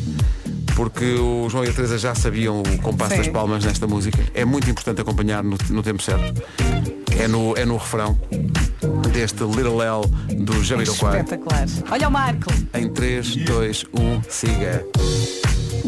Porque 0.76 1.14
o 1.14 1.48
João 1.48 1.64
e 1.64 1.68
a 1.68 1.72
Teresa 1.72 1.98
já 1.98 2.14
sabiam 2.14 2.62
o 2.62 2.78
compasso 2.82 3.10
Sim. 3.12 3.18
das 3.18 3.28
palmas 3.28 3.64
nesta 3.64 3.86
música. 3.86 4.18
É 4.32 4.44
muito 4.44 4.70
importante 4.70 5.00
acompanhar 5.00 5.42
no, 5.42 5.56
no 5.70 5.82
tempo 5.82 6.00
certo. 6.00 6.40
É 7.18 7.26
no, 7.26 7.56
é 7.56 7.64
no 7.64 7.76
refrão 7.76 8.16
deste 9.12 9.42
Little 9.42 9.82
L 9.82 10.06
do 10.36 10.62
Jamiroquai. 10.62 11.20
Espetacular. 11.20 11.66
Olha 11.90 12.08
o 12.08 12.12
Marco. 12.12 12.52
Em 12.74 12.88
3, 12.88 13.36
2, 13.36 13.86
1, 13.92 14.22
siga. 14.28 14.84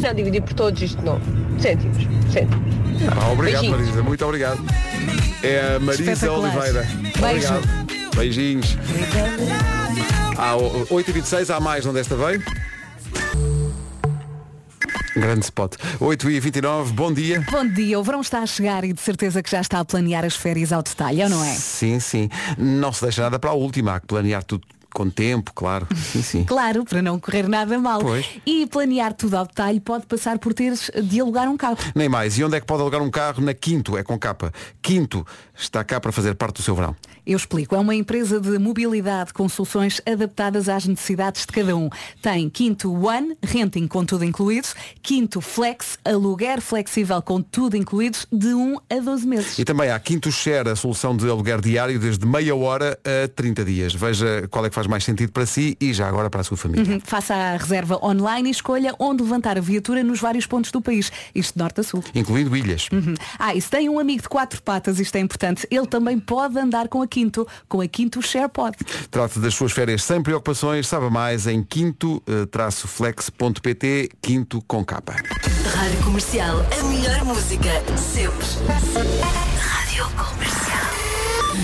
Já 0.01 0.13
dividi 0.13 0.41
por 0.41 0.55
todos 0.55 0.83
isto 0.83 1.01
não. 1.03 1.21
Cêntimos. 1.61 1.99
Cêntimos. 2.33 2.75
Ah, 3.07 3.31
obrigado, 3.31 3.61
Beijinhos. 3.61 3.81
Marisa, 3.87 4.03
muito 4.03 4.25
obrigado. 4.25 4.61
É 5.43 5.77
a 5.77 5.81
Marisa. 5.81 6.33
Oliveira. 6.33 6.89
Beijo. 7.21 7.55
Obrigado. 7.55 8.00
Beijinhos. 8.15 8.77
Há 10.37 10.57
o- 10.57 10.87
8h26, 10.91 11.51
há 11.51 11.61
mais 11.61 11.85
onde 11.87 12.01
esta 12.01 12.17
veio. 12.17 12.43
Grande 15.15 15.45
spot. 15.45 15.75
8h29, 16.01 16.93
bom 16.93 17.13
dia. 17.13 17.45
Bom 17.51 17.67
dia, 17.67 17.99
o 17.99 18.03
verão 18.03 18.21
está 18.21 18.39
a 18.41 18.47
chegar 18.47 18.85
e 18.85 18.93
de 18.93 19.01
certeza 19.01 19.43
que 19.43 19.51
já 19.51 19.61
está 19.61 19.81
a 19.81 19.85
planear 19.85 20.25
as 20.25 20.37
férias 20.37 20.73
ao 20.73 20.83
detalhe, 20.83 21.23
ou 21.23 21.29
não 21.29 21.45
é? 21.45 21.53
Sim, 21.55 21.99
sim. 22.01 22.29
Não 22.57 22.93
se 22.93 23.03
deixa 23.03 23.23
nada 23.23 23.39
para 23.39 23.51
a 23.51 23.55
última, 23.55 23.95
há 23.97 24.01
que 24.01 24.07
planear 24.07 24.43
tudo 24.45 24.67
com 24.93 25.09
tempo, 25.11 25.53
claro. 25.55 25.87
Sim, 25.95 26.23
sim. 26.23 26.45
Claro, 26.45 26.85
para 26.85 27.03
não 27.03 27.19
correr 27.19 27.49
nada 27.49 27.79
mal. 27.79 28.01
Pois. 28.01 28.27
E 28.47 28.67
planear 28.67 29.13
tudo 29.13 29.37
ao 29.37 29.47
detalhe 29.47 29.79
pode 29.79 30.07
passar 30.07 30.39
por 30.39 30.53
teres 30.55 30.91
de 31.05 31.21
alugar 31.21 31.49
um 31.49 31.57
carro. 31.57 31.77
Nem 31.95 32.09
mais. 32.09 32.39
E 32.39 32.45
onde 32.45 32.57
é 32.57 32.61
que 32.61 32.67
pode 32.67 32.81
alugar 32.83 33.01
um 33.03 33.11
carro? 33.11 33.43
Na 33.43 33.53
Quinto, 33.55 33.97
é 33.97 34.03
com 34.03 34.19
capa. 34.19 34.53
Quinto 34.81 35.25
está 35.57 35.85
cá 35.85 36.01
para 36.01 36.11
fazer 36.13 36.35
parte 36.35 36.57
do 36.57 36.63
seu 36.63 36.75
verão. 36.75 36.97
Eu 37.31 37.37
explico. 37.37 37.77
É 37.77 37.79
uma 37.79 37.95
empresa 37.95 38.41
de 38.41 38.59
mobilidade 38.59 39.33
com 39.33 39.49
soluções 39.49 40.03
adaptadas 40.05 40.69
às 40.69 40.85
necessidades 40.85 41.43
de 41.43 41.53
cada 41.53 41.77
um. 41.77 41.89
Tem 42.21 42.51
Quinto 42.51 42.93
One, 42.93 43.37
renting 43.41 43.87
com 43.87 44.05
tudo 44.05 44.25
incluído. 44.25 44.67
Quinto 45.01 45.41
Flex, 45.41 45.97
aluguer 46.05 46.61
flexível 46.61 47.23
com 47.23 47.41
tudo 47.41 47.77
incluído, 47.77 48.19
de 48.33 48.49
1 48.49 48.79
a 48.91 48.99
12 48.99 49.29
meses. 49.29 49.59
E 49.61 49.65
também 49.65 49.91
há 49.91 50.01
Quinto 50.01 50.33
Share, 50.33 50.71
a 50.71 50.75
solução 50.75 51.17
de 51.17 51.31
aluguer 51.31 51.61
diário 51.61 52.01
desde 52.01 52.27
meia 52.27 52.57
hora 52.57 52.99
a 53.05 53.29
30 53.29 53.65
dias. 53.65 53.95
Veja 53.95 54.49
qual 54.51 54.67
é 54.67 54.69
que 54.69 54.75
faz 54.75 54.89
mais 54.89 55.05
sentido 55.05 55.31
para 55.31 55.47
si 55.47 55.77
e 55.81 55.95
já 55.95 56.09
agora 56.09 56.29
para 56.29 56.41
a 56.41 56.45
sua 56.45 56.57
família. 56.57 56.95
Uhum. 56.95 57.01
Faça 57.01 57.33
a 57.33 57.57
reserva 57.57 58.05
online 58.05 58.49
e 58.49 58.51
escolha 58.51 58.93
onde 58.99 59.23
levantar 59.23 59.57
a 59.57 59.61
viatura 59.61 60.03
nos 60.03 60.19
vários 60.19 60.47
pontos 60.47 60.73
do 60.73 60.83
país. 60.83 61.13
Isto 61.33 61.55
de 61.55 61.61
norte 61.61 61.79
a 61.79 61.85
sul. 61.85 62.03
Incluindo 62.13 62.57
ilhas. 62.57 62.89
Uhum. 62.93 63.15
Ah, 63.39 63.55
e 63.55 63.61
se 63.61 63.71
tem 63.71 63.89
um 63.89 64.01
amigo 64.01 64.23
de 64.23 64.29
quatro 64.29 64.61
patas, 64.61 64.99
isto 64.99 65.15
é 65.15 65.21
importante, 65.21 65.65
ele 65.71 65.87
também 65.87 66.19
pode 66.19 66.59
andar 66.59 66.89
com 66.89 67.01
a 67.01 67.07
Quinto, 67.07 67.20
com 67.69 67.81
a 67.81 67.89
Quinto 67.89 68.23
SharePod. 68.23 68.77
Trate 69.11 69.39
das 69.39 69.55
suas 69.55 69.73
férias 69.73 70.03
sem 70.03 70.23
preocupações. 70.23 70.87
Saiba 70.87 71.09
mais 71.11 71.47
em 71.47 71.63
quinto-flex.pt, 71.63 74.11
quinto 74.23 74.63
com 74.67 74.83
capa. 74.85 75.15
Rádio 75.75 76.05
Comercial, 76.05 76.65
a 76.79 76.83
melhor 76.85 77.25
música, 77.25 77.71
sempre. 77.97 78.47
Rádio 79.61 80.05
Comercial. 80.17 80.90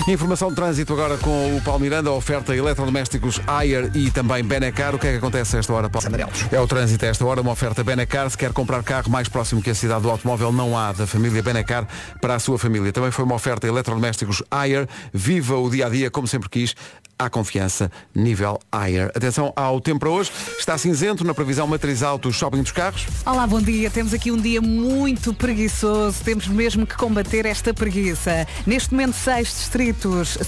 Informação 0.05 0.49
de 0.49 0.55
trânsito 0.55 0.93
agora 0.93 1.17
com 1.17 1.57
o 1.57 1.61
Paulo 1.61 1.79
Miranda, 1.79 2.11
oferta 2.11 2.55
eletrodomésticos 2.55 3.41
Ayer 3.47 3.91
e 3.95 4.11
também 4.11 4.43
Benecar. 4.43 4.93
O 4.93 4.99
que 4.99 5.07
é 5.07 5.11
que 5.11 5.17
acontece 5.17 5.55
a 5.55 5.59
esta 5.59 5.73
hora, 5.73 5.89
Paulo? 5.89 6.07
É 6.51 6.59
o 6.59 6.67
trânsito 6.67 7.05
a 7.05 7.07
esta 7.09 7.25
hora, 7.25 7.41
uma 7.41 7.51
oferta 7.51 7.83
Benecar. 7.83 8.29
Se 8.29 8.37
quer 8.37 8.53
comprar 8.53 8.83
carro 8.83 9.09
mais 9.09 9.27
próximo 9.27 9.61
que 9.61 9.69
a 9.69 9.75
cidade 9.75 10.03
do 10.03 10.09
automóvel, 10.09 10.51
não 10.51 10.77
há 10.77 10.91
da 10.91 11.07
família 11.07 11.41
Benecar 11.41 11.87
para 12.21 12.35
a 12.35 12.39
sua 12.39 12.59
família. 12.59 12.93
Também 12.93 13.11
foi 13.11 13.25
uma 13.25 13.35
oferta 13.35 13.67
eletrodomésticos 13.67 14.43
Ayer. 14.51 14.87
Viva 15.11 15.57
o 15.57 15.69
dia 15.69 15.87
a 15.87 15.89
dia 15.89 16.11
como 16.11 16.27
sempre 16.27 16.47
quis. 16.47 16.75
Há 17.19 17.29
confiança, 17.31 17.91
nível 18.13 18.59
Ayer. 18.71 19.11
Atenção 19.15 19.51
ao 19.55 19.81
tempo 19.81 20.01
para 20.01 20.09
hoje. 20.09 20.31
Está 20.59 20.77
cinzento 20.77 21.23
na 21.23 21.33
previsão 21.33 21.65
matriz 21.65 22.03
alto 22.03 22.31
shopping 22.31 22.61
dos 22.61 22.71
carros. 22.71 23.07
Olá, 23.25 23.47
bom 23.47 23.59
dia. 23.59 23.89
Temos 23.89 24.13
aqui 24.13 24.31
um 24.31 24.37
dia 24.37 24.61
muito 24.61 25.33
preguiçoso. 25.33 26.23
Temos 26.23 26.47
mesmo 26.47 26.85
que 26.85 26.95
combater 26.95 27.47
esta 27.47 27.73
preguiça. 27.73 28.47
Neste 28.67 28.91
momento, 28.91 29.15
seis 29.15 29.47
distritos 29.47 29.86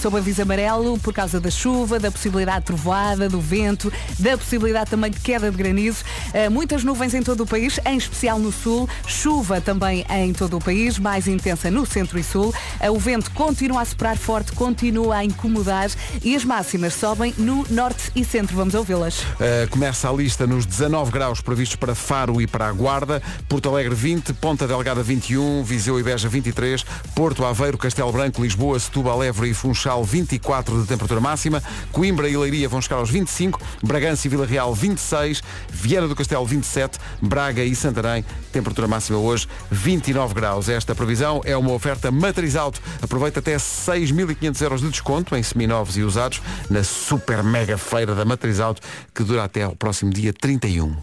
sob 0.00 0.16
aviso 0.16 0.42
amarelo 0.42 0.98
por 0.98 1.12
causa 1.12 1.40
da 1.40 1.50
chuva, 1.50 1.98
da 1.98 2.10
possibilidade 2.10 2.60
de 2.60 2.66
trovoada, 2.66 3.28
do 3.28 3.40
vento, 3.40 3.92
da 4.18 4.36
possibilidade 4.36 4.90
também 4.90 5.10
de 5.10 5.20
queda 5.20 5.50
de 5.50 5.56
granizo. 5.56 6.04
Eh, 6.32 6.48
muitas 6.48 6.84
nuvens 6.84 7.14
em 7.14 7.22
todo 7.22 7.42
o 7.42 7.46
país, 7.46 7.78
em 7.84 7.96
especial 7.96 8.38
no 8.38 8.52
sul. 8.52 8.88
Chuva 9.06 9.60
também 9.60 10.04
em 10.10 10.32
todo 10.32 10.56
o 10.56 10.60
país, 10.60 10.98
mais 10.98 11.26
intensa 11.28 11.70
no 11.70 11.86
centro 11.86 12.18
e 12.18 12.22
sul. 12.24 12.54
Eh, 12.80 12.90
O 12.90 12.98
vento 12.98 13.30
continua 13.32 13.82
a 13.82 13.84
soprar 13.84 14.16
forte, 14.16 14.52
continua 14.52 15.16
a 15.16 15.24
incomodar 15.24 15.90
e 16.22 16.34
as 16.34 16.44
máximas 16.44 16.94
sobem 16.94 17.34
no 17.38 17.64
norte 17.70 18.10
e 18.14 18.24
centro. 18.24 18.56
Vamos 18.56 18.74
ouvi-las. 18.74 19.20
Uh, 19.20 19.68
começa 19.70 20.08
a 20.08 20.12
lista 20.12 20.46
nos 20.46 20.66
19 20.66 21.10
graus 21.10 21.40
previstos 21.40 21.76
para 21.76 21.94
Faro 21.94 22.40
e 22.40 22.46
para 22.46 22.68
a 22.68 22.72
Guarda, 22.72 23.22
Porto 23.48 23.68
Alegre 23.68 23.94
20, 23.94 24.32
Ponta 24.34 24.66
Delgada 24.66 25.02
21, 25.02 25.62
Viseu 25.62 25.98
e 25.98 26.02
Beja 26.02 26.28
23, 26.28 26.84
Porto 27.14 27.44
Aveiro, 27.44 27.78
Castelo 27.78 28.12
Branco, 28.12 28.42
Lisboa, 28.42 28.78
Setúbal, 28.78 29.22
Évora 29.30 29.46
e 29.46 29.54
Funchal 29.54 30.04
24 30.04 30.82
de 30.82 30.88
temperatura 30.88 31.20
máxima, 31.20 31.62
Coimbra 31.92 32.28
e 32.28 32.36
Leiria 32.36 32.68
vão 32.68 32.82
chegar 32.82 32.96
aos 32.96 33.10
25, 33.10 33.60
Bragança 33.82 34.26
e 34.26 34.30
Vila 34.30 34.44
Real 34.44 34.74
26, 34.74 35.40
Viana 35.70 36.08
do 36.08 36.16
Castelo 36.16 36.44
27, 36.44 36.98
Braga 37.22 37.64
e 37.64 37.74
Santarém, 37.74 38.24
temperatura 38.52 38.88
máxima 38.88 39.18
hoje 39.18 39.46
29 39.70 40.34
graus. 40.34 40.68
Esta 40.68 40.94
previsão 40.94 41.40
é 41.44 41.56
uma 41.56 41.72
oferta 41.72 42.10
matriz 42.10 42.56
alto. 42.56 42.82
Aproveita 43.00 43.38
até 43.38 43.56
6.500 43.56 44.62
euros 44.62 44.80
de 44.80 44.90
desconto 44.90 45.36
em 45.36 45.42
seminovos 45.42 45.96
e 45.96 46.02
usados 46.02 46.42
na 46.68 46.82
super 46.82 47.42
mega 47.42 47.78
feira 47.78 48.14
da 48.14 48.24
Matriz 48.24 48.58
Auto 48.58 48.82
que 49.14 49.22
dura 49.22 49.44
até 49.44 49.62
ao 49.62 49.76
próximo 49.76 50.10
dia 50.10 50.32
31. 50.32 50.96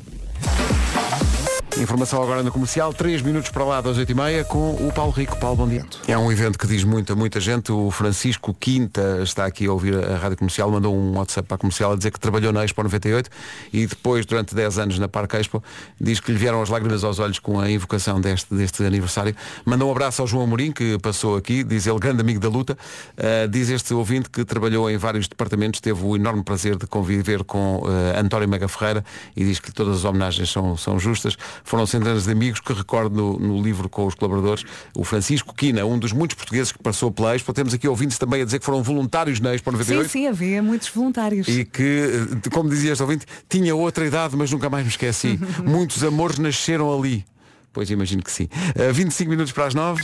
Informação 1.82 2.24
agora 2.24 2.42
no 2.42 2.52
comercial, 2.52 2.92
3 2.92 3.22
minutos 3.22 3.52
para 3.52 3.64
lá 3.64 3.82
das 3.82 3.98
8h30 3.98 4.46
com 4.46 4.72
o 4.72 4.92
Paulo 4.92 5.12
Rico. 5.12 5.38
Paulo, 5.38 5.58
bom 5.58 5.68
dia. 5.68 5.86
É 6.08 6.18
um 6.18 6.32
evento 6.32 6.58
que 6.58 6.66
diz 6.66 6.84
muito 6.84 7.14
a 7.14 7.16
muita 7.16 7.40
gente. 7.40 7.72
O 7.72 7.92
Francisco 7.92 8.52
Quinta 8.52 9.20
está 9.22 9.46
aqui 9.46 9.68
a 9.68 9.72
ouvir 9.72 9.96
a 10.04 10.18
rádio 10.18 10.38
comercial, 10.38 10.72
mandou 10.72 10.96
um 10.96 11.18
WhatsApp 11.18 11.48
para 11.48 11.56
a 11.56 11.58
comercial 11.58 11.92
a 11.92 11.96
dizer 11.96 12.10
que 12.10 12.20
trabalhou 12.20 12.52
na 12.52 12.66
Expo 12.66 12.82
98 12.82 13.30
e 13.72 13.86
depois, 13.86 14.26
durante 14.26 14.56
10 14.56 14.80
anos 14.80 15.00
na 15.00 15.08
Parque 15.08 15.38
Expo, 15.38 15.64
diz 16.02 16.20
que 16.20 16.32
lhe 16.32 16.38
vieram 16.38 16.62
as 16.64 16.70
lágrimas 16.70 17.04
aos 17.04 17.20
olhos 17.20 17.38
com 17.38 17.60
a 17.60 17.70
invocação 17.70 18.20
deste, 18.20 18.54
deste 18.56 18.84
aniversário. 18.84 19.36
Mandou 19.64 19.90
um 19.90 19.92
abraço 19.92 20.24
ao 20.24 20.28
João 20.28 20.46
Amorim, 20.46 20.72
que 20.72 20.98
passou 20.98 21.38
aqui, 21.38 21.64
diz 21.64 21.86
ele, 21.86 22.00
grande 22.00 22.22
amigo 22.22 22.40
da 22.40 22.50
luta. 22.50 22.76
Uh, 23.18 23.48
diz 23.48 23.70
este 23.70 23.94
ouvinte 23.94 24.32
que 24.32 24.44
trabalhou 24.44 24.90
em 24.90 24.98
vários 24.98 25.28
departamentos, 25.28 25.80
teve 25.80 26.04
o 26.04 26.16
enorme 26.16 26.44
prazer 26.44 26.76
de 26.76 26.88
conviver 26.88 27.44
com 27.44 27.84
uh, 27.84 28.20
António 28.20 28.50
Mega 28.50 28.68
Ferreira 28.68 29.06
e 29.36 29.44
diz 29.46 29.60
que 29.60 29.72
todas 29.72 29.98
as 29.98 30.06
homenagens 30.06 30.50
são, 30.50 30.76
são 30.76 30.98
justas. 30.98 31.38
Foram 31.68 31.86
centenas 31.86 32.24
de 32.24 32.32
amigos 32.32 32.62
que 32.62 32.72
recordo 32.72 33.14
no, 33.14 33.38
no 33.38 33.62
livro 33.62 33.90
com 33.90 34.06
os 34.06 34.16
colaboradores. 34.16 34.64
O 34.96 35.04
Francisco 35.04 35.54
Quina, 35.54 35.84
um 35.86 36.00
dos 36.00 36.14
muitos 36.14 36.38
portugueses 36.38 36.72
que 36.72 36.80
passou 36.80 37.12
pela 37.12 37.36
Expo. 37.36 37.52
Temos 37.52 37.74
aqui 37.74 37.90
ouvintes 37.90 38.18
também 38.18 38.42
a 38.42 38.46
dizer 38.46 38.60
que 38.60 38.66
foram 38.66 38.82
voluntários 38.82 39.42
na 39.42 39.54
Expo 39.54 39.74
98. 39.74 40.04
Sim, 40.06 40.10
sim, 40.10 40.28
havia 40.28 40.64
muitos 40.64 40.88
voluntários. 40.88 41.46
E 41.46 41.66
que, 41.66 41.84
eh, 41.84 42.50
como 42.54 42.70
dizia 42.70 42.94
este 42.94 43.04
ouvinte, 43.04 43.26
tinha 43.50 43.76
outra 43.76 44.08
idade, 44.08 44.38
mas 44.38 44.50
nunca 44.50 44.70
mais 44.70 44.86
me 44.86 44.90
esqueci. 44.90 45.38
Muitos 45.62 46.02
amores 46.06 46.40
nasceram 46.40 46.98
ali. 46.98 47.26
Pois 47.74 47.90
imagino 47.90 48.24
que 48.24 48.32
sim. 48.32 48.48
Uh, 48.90 48.94
25 48.94 49.30
minutos 49.30 49.52
para 49.52 49.66
as 49.66 49.74
9. 49.74 50.02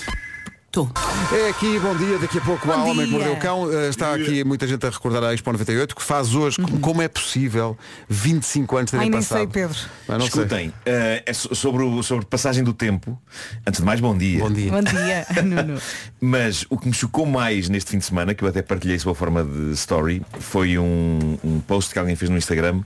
Tô. 0.74 0.90
É 1.32 1.50
aqui, 1.50 1.78
bom 1.78 1.96
dia, 1.96 2.18
daqui 2.18 2.40
a 2.40 2.42
pouco 2.42 2.72
há 2.72 2.78
Bom 2.78 2.90
Homem 2.90 3.06
que 3.06 3.10
dia. 3.10 3.12
Mordeu 3.12 3.34
o 3.34 3.38
Cão. 3.38 3.64
Uh, 3.66 3.90
está 3.90 4.12
aqui 4.16 4.44
muita 4.44 4.66
gente 4.68 4.84
a 4.84 4.90
recordar 4.90 5.24
a 5.24 5.32
Expo 5.32 5.52
98, 5.52 5.96
que 5.96 6.02
faz 6.02 6.34
hoje, 6.34 6.58
como- 6.60 6.80
como 6.80 7.00
é 7.00 7.08
possível, 7.08 7.78
25 8.10 8.78
anos 8.78 8.90
terem 8.90 9.04
Ai, 9.04 9.10
nem 9.12 9.20
passado. 9.20 9.38
sei, 9.38 9.48
Pedro. 9.48 9.78
Mas 10.08 10.18
não 10.18 10.26
sei. 10.26 10.42
Escutem, 10.44 10.74
eh, 10.84 11.22
é 11.28 11.32
so- 11.34 11.54
sobre, 11.54 11.84
o, 11.84 12.02
sobre 12.02 12.26
passagem 12.26 12.64
do 12.64 12.74
tempo. 12.74 13.22
Antes 13.68 13.82
de 13.82 13.86
mais, 13.86 14.00
bom 14.00 14.18
dia. 14.18 14.40
Bom 14.40 14.50
dia. 14.52 14.72
Bom 14.72 14.82
dia, 14.82 15.28
Nuno. 15.46 15.80
Mas 16.20 16.66
o 16.72 16.76
que 16.80 16.88
me 16.88 16.94
chocou 16.94 17.28
mais 17.28 17.70
neste 17.70 17.92
fim 17.92 18.00
de 18.00 18.06
semana, 18.06 18.34
que 18.34 18.44
eu 18.44 18.48
até 18.48 18.64
partilhei 18.64 18.98
sob 18.98 19.12
a 19.12 19.16
forma 19.16 19.44
de 19.44 19.74
story, 19.74 20.24
foi 20.40 20.80
um, 20.80 21.38
um 21.44 21.60
post 21.60 21.94
que 21.94 22.00
alguém 22.00 22.16
fez 22.16 22.32
no 22.32 22.38
Instagram 22.38 22.82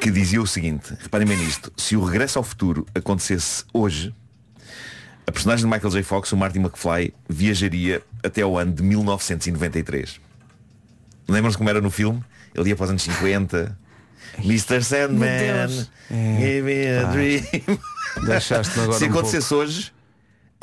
que 0.00 0.10
dizia 0.10 0.42
o 0.42 0.46
seguinte, 0.46 0.92
reparem 0.98 1.24
bem 1.28 1.36
nisto, 1.36 1.72
se 1.76 1.94
o 1.96 2.02
regresso 2.02 2.36
ao 2.36 2.42
futuro 2.44 2.84
acontecesse 2.96 3.62
hoje, 3.72 4.12
a 5.28 5.32
personagem 5.32 5.66
de 5.66 5.70
Michael 5.70 5.92
J. 5.92 6.02
Fox, 6.02 6.32
o 6.32 6.36
Marty 6.38 6.58
McFly, 6.58 7.12
viajaria 7.28 8.00
até 8.24 8.40
ao 8.40 8.56
ano 8.56 8.72
de 8.72 8.82
1993. 8.82 10.18
Lembram-se 11.28 11.58
como 11.58 11.68
era 11.68 11.82
no 11.82 11.90
filme? 11.90 12.24
Ele 12.54 12.70
ia 12.70 12.76
para 12.76 12.84
os 12.84 12.90
anos 12.90 13.02
50. 13.02 13.78
Mr. 14.38 14.82
Sandman, 14.82 15.68
give 16.38 16.62
me 16.62 16.96
a 16.98 17.02
Pá. 17.02 17.12
dream. 17.12 17.42
Deixaste-me 18.24 18.84
agora 18.84 18.98
Se 18.98 19.04
um 19.04 19.10
acontecesse 19.10 19.52
hoje, 19.52 19.92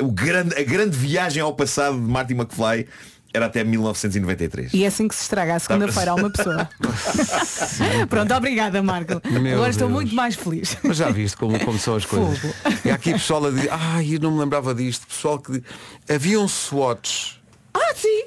o 0.02 0.10
grande, 0.10 0.56
a 0.56 0.64
grande 0.64 0.96
viagem 0.96 1.40
ao 1.40 1.54
passado 1.54 1.94
de 1.94 2.10
Marty 2.10 2.34
McFly 2.34 2.88
era 3.36 3.46
até 3.46 3.62
1993. 3.62 4.72
E 4.72 4.84
é 4.84 4.86
assim 4.86 5.06
que 5.06 5.14
se 5.14 5.22
estraga 5.22 5.54
a 5.54 5.58
segunda-feira 5.58 6.12
a 6.12 6.14
uma 6.14 6.30
pessoa. 6.30 6.68
Pronto, 8.08 8.34
obrigada, 8.34 8.82
Marco. 8.82 9.20
Meu 9.28 9.54
Agora 9.56 9.70
estou 9.70 9.88
Deus. 9.88 10.00
muito 10.00 10.14
mais 10.14 10.34
feliz. 10.34 10.76
Mas 10.82 10.96
já 10.96 11.10
viste 11.10 11.36
como, 11.36 11.58
como 11.64 11.78
são 11.78 11.96
as 11.96 12.04
coisas. 12.04 12.38
Fogo. 12.38 12.54
E 12.84 12.90
aqui 12.90 13.12
pessoal 13.12 13.44
a 13.46 13.50
dizer, 13.50 13.68
ai, 13.70 14.14
eu 14.14 14.20
não 14.20 14.32
me 14.32 14.40
lembrava 14.40 14.74
disto. 14.74 15.06
Pessoal 15.06 15.38
que. 15.38 15.62
Havia 16.08 16.40
um 16.40 16.48
Swatch. 16.48 17.36
Ah, 17.74 17.92
sim! 17.94 18.24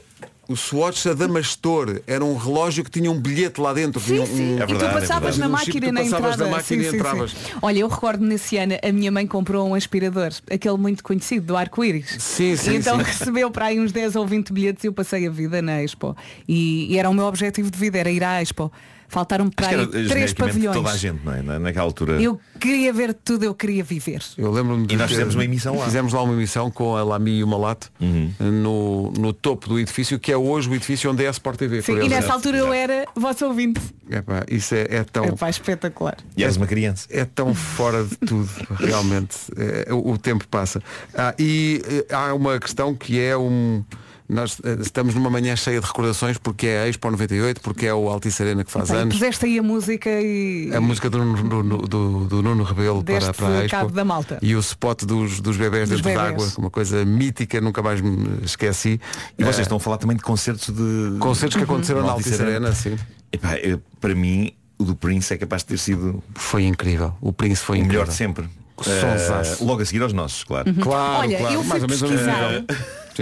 O 0.50 0.56
Swatch 0.58 1.06
Adamastor 1.06 2.02
era 2.08 2.26
um 2.26 2.36
relógio 2.36 2.84
que 2.84 2.90
tinha 2.90 3.12
um 3.12 3.20
bilhete 3.20 3.62
lá 3.62 3.72
dentro. 3.72 4.02
Sim, 4.02 4.20
um, 4.20 4.26
sim. 4.26 4.60
É 4.60 4.64
e 4.64 4.66
tu 4.66 4.68
verdade, 4.70 4.84
é 4.98 5.00
passavas 5.00 5.38
verdade. 5.38 5.40
na 5.40 5.48
Um 5.48 5.52
máquina 5.52 5.88
e 5.88 5.92
na 5.92 6.02
passavas 6.02 6.24
entrada. 6.34 6.44
na 6.46 6.58
máquina 6.58 6.82
Sim, 6.82 6.88
e 6.88 6.90
sim, 6.92 6.96
entravas. 6.98 7.32
sim. 7.32 7.38
Olha, 7.62 7.80
eu 7.80 7.88
recordo 7.88 8.26
nesse 8.26 8.58
ano 8.58 8.74
a 8.84 8.92
minha 8.92 9.12
mãe 9.12 9.28
comprou 9.28 9.70
um 9.70 9.76
aspirador, 9.76 10.32
aquele 10.52 10.78
muito 10.78 11.04
conhecido 11.04 11.46
do 11.46 11.56
arco-íris. 11.56 12.16
Sim, 12.18 12.56
sim, 12.56 12.72
E 12.72 12.76
então 12.78 12.98
sim. 12.98 13.04
recebeu 13.04 13.52
para 13.52 13.68
aí 13.68 13.80
uns 13.80 13.92
10 13.92 14.16
ou 14.16 14.26
20 14.26 14.52
bilhetes 14.52 14.84
e 14.84 14.88
eu 14.88 14.94
passei 14.94 15.28
a 15.28 15.30
vida 15.30 15.62
na 15.62 15.84
Expo. 15.84 16.18
E, 16.48 16.92
e 16.92 16.98
era 16.98 17.08
o 17.08 17.14
meu 17.14 17.26
objetivo 17.26 17.70
de 17.70 17.78
vida, 17.78 18.00
era 18.00 18.10
ir 18.10 18.24
à 18.24 18.42
Expo. 18.42 18.72
Faltaram 19.10 19.50
para 19.50 19.68
aí 19.68 19.88
três 20.08 20.34
pavilhões. 20.34 20.76
toda 20.78 20.90
a 20.92 20.96
gente, 20.96 21.20
não 21.26 21.34
é? 21.34 21.42
Na- 21.42 21.60
Naquela 21.60 21.84
altura. 21.86 22.22
Eu 22.22 22.40
queria 22.60 22.94
ver 22.94 23.14
tudo, 23.14 23.44
eu 23.44 23.54
queria 23.54 23.84
viver. 23.84 24.22
Eu 24.38 24.52
lembro-me 24.52 24.86
de 24.88 24.94
E 24.94 24.98
nós 24.98 25.10
fizemos 25.10 25.36
uma 25.36 25.44
emissão 25.44 25.76
lá. 25.78 25.86
Fizemos 25.86 26.14
lá 26.14 26.22
uma 26.24 26.34
emissão 26.34 26.70
com 26.72 26.96
a 26.96 27.04
Lami 27.04 27.40
e 27.40 27.44
o 27.44 27.48
Malato 27.48 27.92
Uhum. 28.00 28.32
no, 28.40 29.12
no 29.12 29.34
topo 29.34 29.68
do 29.68 29.80
edifício, 29.80 30.18
que 30.20 30.32
é 30.32 30.38
hoje 30.38 30.70
o 30.70 30.76
edifício 30.76 31.10
onde 31.12 31.26
é 31.26 31.28
a 31.28 31.32
Sport 31.32 31.58
TV. 31.58 31.82
Sim, 31.82 32.00
e 32.00 32.08
nessa 32.08 32.32
altura 32.34 32.58
eu 32.58 32.72
era 32.72 33.06
vosso 33.16 33.46
ouvinte. 33.46 33.82
Epá, 34.10 34.44
isso 34.50 34.74
é, 34.76 34.86
é 34.90 35.04
tão. 35.04 35.26
É 35.26 35.32
pá, 35.32 35.50
espetacular. 35.50 36.18
E 36.38 36.44
eras 36.44 36.56
uma 36.58 36.68
criança. 36.68 37.08
É 37.10 37.26
tão 37.26 37.54
fora 37.56 38.04
de 38.04 38.16
tudo, 38.18 38.50
realmente. 38.80 39.36
É, 39.58 39.94
o, 39.94 40.12
o 40.12 40.18
tempo 40.18 40.48
passa. 40.48 40.82
Ah, 41.16 41.34
e 41.38 41.82
eh, 42.10 42.14
há 42.14 42.34
uma 42.34 42.60
questão 42.60 42.94
que 42.96 43.20
é 43.20 43.36
um. 43.36 43.84
Nós 44.30 44.58
eh, 44.64 44.78
estamos 44.82 45.16
numa 45.16 45.30
manhã 45.30 45.56
cheia 45.56 45.82
de 45.82 45.88
recordações 45.88 46.38
porque 46.38 46.68
é 46.68 46.84
a 46.84 46.88
Expo 46.88 47.10
98, 47.10 47.62
porque 47.62 47.88
é 47.88 47.94
o 47.96 48.08
Altice 48.08 48.44
Arena 48.44 48.64
que 48.64 48.72
faz 48.72 48.90
e 48.92 48.94
anos. 48.94 49.16
puseste 49.16 49.46
aí 49.48 49.58
a 49.58 49.64
música 49.64 50.08
e. 50.08 50.70
A 50.72 50.80
música 50.80 51.10
do, 51.10 51.18
Nuno- 51.26 51.64
do, 51.64 51.88
do, 51.88 52.26
do 52.26 52.44
Nuno 52.44 52.64
Rebelo 52.64 53.04
para, 53.04 53.16
Deste 53.16 53.34
para 53.34 53.48
a 53.48 53.66
Expo. 53.66 53.70
cabo 53.72 53.92
da 53.92 54.06
malta. 54.06 54.38
E 54.42 54.56
o 54.56 54.60
spot 54.60 55.04
dos, 55.06 55.42
dos 55.42 55.58
bebés 55.58 55.90
Dos 55.90 56.02
dentro 56.02 56.22
d'água, 56.22 56.48
uma 56.60 56.70
coisa 56.70 57.04
mítica, 57.04 57.60
nunca 57.60 57.82
mais 57.82 58.02
me 58.02 58.44
esqueci. 58.46 59.02
E 59.38 59.44
vocês 59.44 59.58
Eh, 59.60 59.62
estão 59.64 59.78
a 59.78 59.80
falar 59.80 59.98
também 59.98 60.16
de 60.16 60.22
concertos 60.22 60.70
de. 60.70 61.18
Concertos 61.18 61.58
que 61.58 61.64
aconteceram 61.64 62.02
no 62.02 62.08
na 62.08 62.14
Altice 62.14 62.40
Arena, 62.40 62.72
sim. 62.74 62.96
Epá, 63.32 63.56
eu- 63.58 63.82
para 64.00 64.14
mim, 64.14 64.52
o 64.78 64.84
do 64.84 64.96
Prince 64.96 65.34
é 65.34 65.38
capaz 65.38 65.64
de 65.64 65.70
ter 65.70 65.80
sido 65.80 66.22
Foi 66.36 66.66
incrível. 66.66 67.14
O 67.20 67.34
Prince 67.34 67.62
foi 67.64 67.78
o 67.78 67.80
incrível. 67.80 68.02
melhor 68.02 68.08
de 68.12 68.14
sempre. 68.16 68.46
Eh, 68.88 69.58
logo 69.60 69.82
a 69.82 69.86
seguir 69.86 70.02
aos 70.04 70.14
nossos, 70.14 70.44
claro. 70.46 70.74
Claro, 70.76 71.20
Olha, 71.24 71.38
claro. 71.38 71.54
eu 71.56 71.64
fui 71.64 71.80
mais 71.80 72.02
ou 72.04 72.10
menos. 72.10 72.66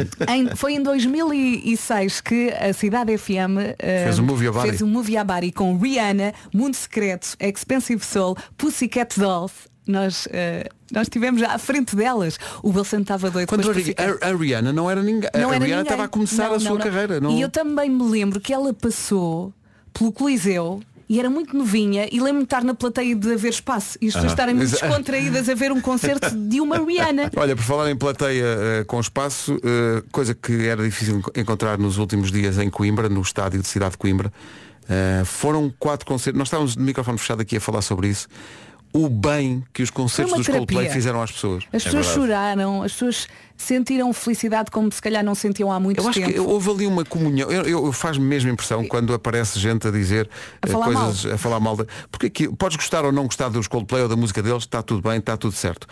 Em- 0.29 0.55
foi 0.55 0.73
em 0.73 0.81
2006 0.83 2.21
que 2.21 2.49
a 2.51 2.73
Cidade 2.73 3.17
FM 3.17 3.75
eh, 3.79 4.03
Fez 4.05 4.19
o 4.19 4.23
Movie 4.23 4.51
fez 4.61 4.81
o 4.81 4.87
Movie 4.87 5.15
com 5.53 5.77
Rihanna, 5.77 6.33
Mundo 6.53 6.75
Secreto, 6.75 7.35
Expensive 7.39 8.03
Soul, 8.03 8.35
Pussycat 8.57 9.19
Dolls. 9.19 9.53
Nós, 9.87 10.27
eh, 10.31 10.67
nós 10.91 11.03
estivemos 11.03 11.41
à 11.43 11.57
frente 11.57 11.95
delas. 11.95 12.37
O 12.61 12.69
Wilson 12.69 12.99
estava 12.99 13.31
doido 13.31 13.47
Quando 13.47 13.63
com 13.63 13.71
a, 13.71 13.73
Pussycat. 13.73 14.19
a, 14.21 14.29
a 14.29 14.35
Rihanna 14.35 14.73
não 14.73 14.91
era 14.91 15.01
ninguém. 15.01 15.29
Não 15.33 15.49
a 15.49 15.55
era 15.55 15.65
Rihanna 15.65 15.81
estava 15.83 16.03
a 16.03 16.07
começar 16.07 16.49
Não, 16.49 16.55
a 16.55 16.59
sua 16.59 16.69
não, 16.71 16.77
não. 16.77 16.83
carreira. 16.85 17.19
Não... 17.21 17.31
E 17.31 17.41
eu 17.41 17.49
também 17.49 17.89
me 17.89 18.03
lembro 18.03 18.39
que 18.41 18.53
ela 18.53 18.73
passou 18.73 19.53
pelo 19.93 20.11
Coliseu 20.11 20.81
e 21.09 21.19
era 21.19 21.29
muito 21.29 21.55
novinha 21.57 22.07
e 22.11 22.17
lembro-me 22.19 22.39
de 22.39 22.43
estar 22.45 22.63
na 22.63 22.73
plateia 22.73 23.15
de 23.15 23.33
haver 23.33 23.49
espaço 23.49 23.97
e 24.01 24.07
as 24.07 24.13
pessoas 24.13 24.31
Ah. 24.31 24.33
estarem 24.33 24.55
muito 24.55 24.69
descontraídas 24.71 25.47
a 25.49 25.53
ver 25.55 25.71
um 25.71 25.79
concerto 25.81 26.29
de 26.35 26.59
uma 26.59 26.77
Rihanna. 26.77 27.31
Olha, 27.37 27.55
por 27.55 27.63
falar 27.63 27.89
em 27.89 27.95
plateia 27.95 28.43
eh, 28.45 28.83
com 28.85 28.99
espaço, 28.99 29.57
eh, 29.63 30.03
coisa 30.11 30.33
que 30.35 30.67
era 30.67 30.83
difícil 30.83 31.17
enco- 31.19 31.31
encontrar 31.35 31.77
nos 31.77 31.97
últimos 31.97 32.31
dias 32.31 32.57
em 32.57 32.69
Coimbra, 32.69 33.07
no 33.09 33.21
estádio 33.21 33.61
de 33.61 33.67
cidade 33.67 33.91
de 33.91 33.97
Coimbra, 33.97 34.31
eh, 34.89 35.23
foram 35.25 35.73
quatro 35.79 36.05
concertos. 36.05 36.37
Nós 36.37 36.47
estávamos 36.47 36.73
de 36.75 36.81
microfone 36.81 37.17
fechado 37.17 37.41
aqui 37.41 37.57
a 37.57 37.61
falar 37.61 37.81
sobre 37.81 38.07
isso. 38.09 38.27
O 38.99 39.09
bem 39.09 39.63
que 39.73 39.83
os 39.83 39.89
concertos 39.91 40.33
dos 40.35 40.47
Coldplay 40.47 40.79
terapia. 40.85 40.91
fizeram 40.93 41.21
às 41.21 41.31
pessoas. 41.31 41.63
As 41.71 41.83
pessoas 41.83 42.05
verdade. 42.07 42.15
choraram, 42.27 42.81
as 42.83 42.91
pessoas 42.93 43.27
sentiram 43.55 44.11
felicidade 44.13 44.71
como 44.71 44.91
se 44.91 45.01
calhar 45.01 45.23
não 45.23 45.35
sentiam 45.35 45.71
há 45.71 45.79
muito 45.79 46.01
Eu 46.01 46.07
acho 46.09 46.19
tempo. 46.19 46.33
que 46.33 46.39
houve 46.39 46.69
ali 46.71 46.87
uma 46.87 47.03
comunhão. 47.05 47.51
Eu, 47.51 47.63
eu- 47.63 47.91
faz-me 47.91 48.25
mesmo 48.25 48.49
impressão 48.49 48.85
quando 48.87 49.13
aparece 49.13 49.59
gente 49.59 49.87
a 49.87 49.91
dizer 49.91 50.29
A 50.61 50.67
eh, 50.67 50.71
falar 50.71 50.85
coisas, 50.85 51.25
a 51.25 51.37
falar 51.37 51.59
mal. 51.59 51.75
de- 51.77 51.85
Porque 52.11 52.25
aqui, 52.27 52.47
podes 52.55 52.75
gostar 52.77 53.05
ou 53.05 53.11
não 53.11 53.25
gostar 53.25 53.49
dos 53.49 53.67
Coldplay 53.67 54.01
ou 54.03 54.09
da 54.09 54.15
música 54.15 54.41
deles, 54.41 54.63
está 54.63 54.81
tudo 54.81 55.07
bem, 55.07 55.19
está 55.19 55.37
tudo 55.37 55.53
certo. 55.53 55.85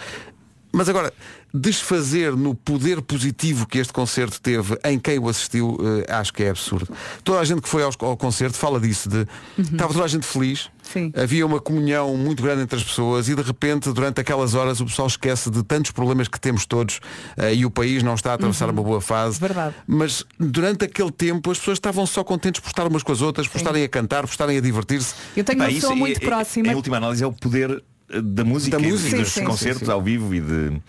Mas 0.76 0.90
agora, 0.90 1.14
desfazer 1.54 2.36
no 2.36 2.54
poder 2.54 3.02
positivo 3.02 3.66
que 3.66 3.78
este 3.78 3.94
concerto 3.94 4.42
teve 4.42 4.78
em 4.84 5.00
quem 5.00 5.18
o 5.18 5.30
assistiu, 5.30 5.78
eh, 6.06 6.14
acho 6.14 6.34
que 6.34 6.44
é 6.44 6.50
absurdo. 6.50 6.90
Toda 7.24 7.40
a 7.40 7.46
gente 7.46 7.62
que 7.62 7.70
foi 7.70 7.82
aos- 7.82 7.96
ao, 8.02 8.18
concerto 8.18 8.58
fala 8.58 8.78
disso, 8.80 9.08
de 9.08 9.26
estava 9.58 9.94
toda 9.94 10.04
a 10.04 10.08
gente 10.08 10.26
feliz, 10.26 10.70
Sim. 10.84 11.14
havia 11.16 11.46
uma 11.46 11.62
comunhão 11.62 12.18
muito 12.18 12.44
grande 12.44 12.64
entre 12.64 12.76
as 12.78 12.84
pessoas 12.84 13.30
e 13.30 13.36
de 13.36 13.42
repente, 13.42 13.90
durante 13.94 14.20
aquelas 14.20 14.54
horas, 14.54 14.82
o 14.82 14.86
pessoal 14.86 15.08
esquece 15.08 15.50
de 15.50 15.64
tantos 15.64 15.92
problemas 15.92 16.28
que 16.28 16.38
temos 16.40 16.66
todos 16.66 17.00
eh, 17.38 17.56
e 17.56 17.66
o 17.66 17.72
país 17.72 18.04
não 18.04 18.14
está 18.16 18.32
a 18.32 18.34
atravessar 18.34 18.70
uma 18.70 18.84
boa 18.84 19.00
fase. 19.00 19.40
Verdade. 19.40 19.74
Mas 19.88 20.26
durante 20.38 20.84
aquele 20.84 21.12
tempo 21.12 21.50
as 21.52 21.58
pessoas 21.58 21.78
estavam 21.78 22.06
só 22.06 22.22
contentes 22.22 22.60
por 22.60 22.68
estar 22.68 22.86
umas 22.86 23.02
com 23.02 23.14
as 23.14 23.22
outras, 23.22 23.48
por 23.48 23.58
estarem 23.58 23.84
a 23.84 23.88
cantar, 23.88 24.24
por 24.24 24.32
estarem 24.32 24.58
a 24.58 24.62
divertir-se. 24.62 25.14
Eu 25.38 25.44
tenho 25.46 25.58
Pá, 25.58 25.64
uma 25.66 25.72
isso 25.72 25.82
pessoa 25.82 25.94
é- 25.94 26.00
muito 26.00 26.18
é- 26.22 26.26
próxima. 26.26 26.68
Em 26.68 26.76
última 26.76 26.98
análise 26.98 27.24
é 27.24 27.28
o 27.28 27.32
poder 27.32 27.82
da 28.24 28.44
música, 28.44 28.78
Da 28.78 28.84
e 28.86 28.92
música. 28.92 29.18
dos 29.18 29.30
Sim, 29.32 29.40
sim. 29.42 29.46
concertos 29.46 29.80
Sim, 29.80 29.86
sim. 29.86 29.92
ao 29.92 30.02
vivo 30.02 30.34
e 30.34 30.42
de. 30.42 30.82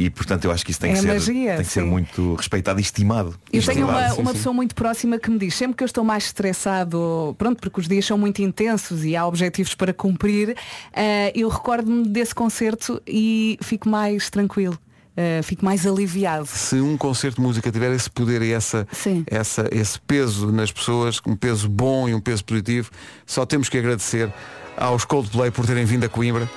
E 0.00 0.08
portanto 0.10 0.44
eu 0.44 0.52
acho 0.52 0.64
que 0.64 0.70
isso 0.70 0.78
tem 0.78 0.92
É 0.92 0.94
que, 0.94 1.00
ser, 1.00 1.08
magia, 1.08 1.56
tem 1.56 1.64
que 1.64 1.72
ser 1.72 1.82
muito 1.84 2.34
respeitado 2.36 2.78
e 2.78 2.82
estimado. 2.82 3.34
Eu 3.52 3.60
é 3.60 3.64
tenho 3.64 3.84
uma, 3.88 4.14
uma 4.14 4.32
pessoa 4.32 4.52
muito 4.54 4.72
próxima 4.72 5.18
que 5.18 5.28
me 5.28 5.38
diz, 5.40 5.56
sempre 5.56 5.76
que 5.76 5.82
eu 5.82 5.86
estou 5.86 6.04
mais 6.04 6.26
estressado, 6.26 7.34
pronto, 7.36 7.60
porque 7.60 7.80
os 7.80 7.88
dias 7.88 8.06
são 8.06 8.16
muito 8.16 8.40
intensos 8.40 9.04
e 9.04 9.16
há 9.16 9.26
objetivos 9.26 9.74
para 9.74 9.92
cumprir, 9.92 10.56
eh, 10.92 11.32
eu 11.34 11.48
recordo-me 11.48 12.06
desse 12.08 12.32
concerto 12.32 13.02
e 13.08 13.58
fico 13.60 13.88
mais 13.88 14.30
tranquilo, 14.30 14.78
eh, 15.16 15.40
fico 15.42 15.64
mais 15.64 15.84
aliviado. 15.84 16.46
Se 16.46 16.76
um 16.76 16.96
concerto 16.96 17.38
de 17.40 17.42
música 17.42 17.68
tiver 17.72 17.92
esse 17.92 18.08
poder 18.08 18.40
e 18.42 18.52
essa, 18.52 18.86
Sim. 18.92 19.24
essa, 19.26 19.68
esse 19.72 19.98
peso 20.02 20.52
nas 20.52 20.70
pessoas, 20.70 21.20
um 21.26 21.34
peso 21.34 21.68
bom 21.68 22.08
e 22.08 22.14
um 22.14 22.20
peso 22.20 22.44
positivo, 22.44 22.88
só 23.26 23.44
temos 23.44 23.68
que 23.68 23.76
agradecer 23.76 24.32
aos 24.78 25.04
Coldplay 25.04 25.50
por 25.50 25.66
terem 25.66 25.84
vindo 25.84 26.04
a 26.04 26.08
Coimbra. 26.08 26.48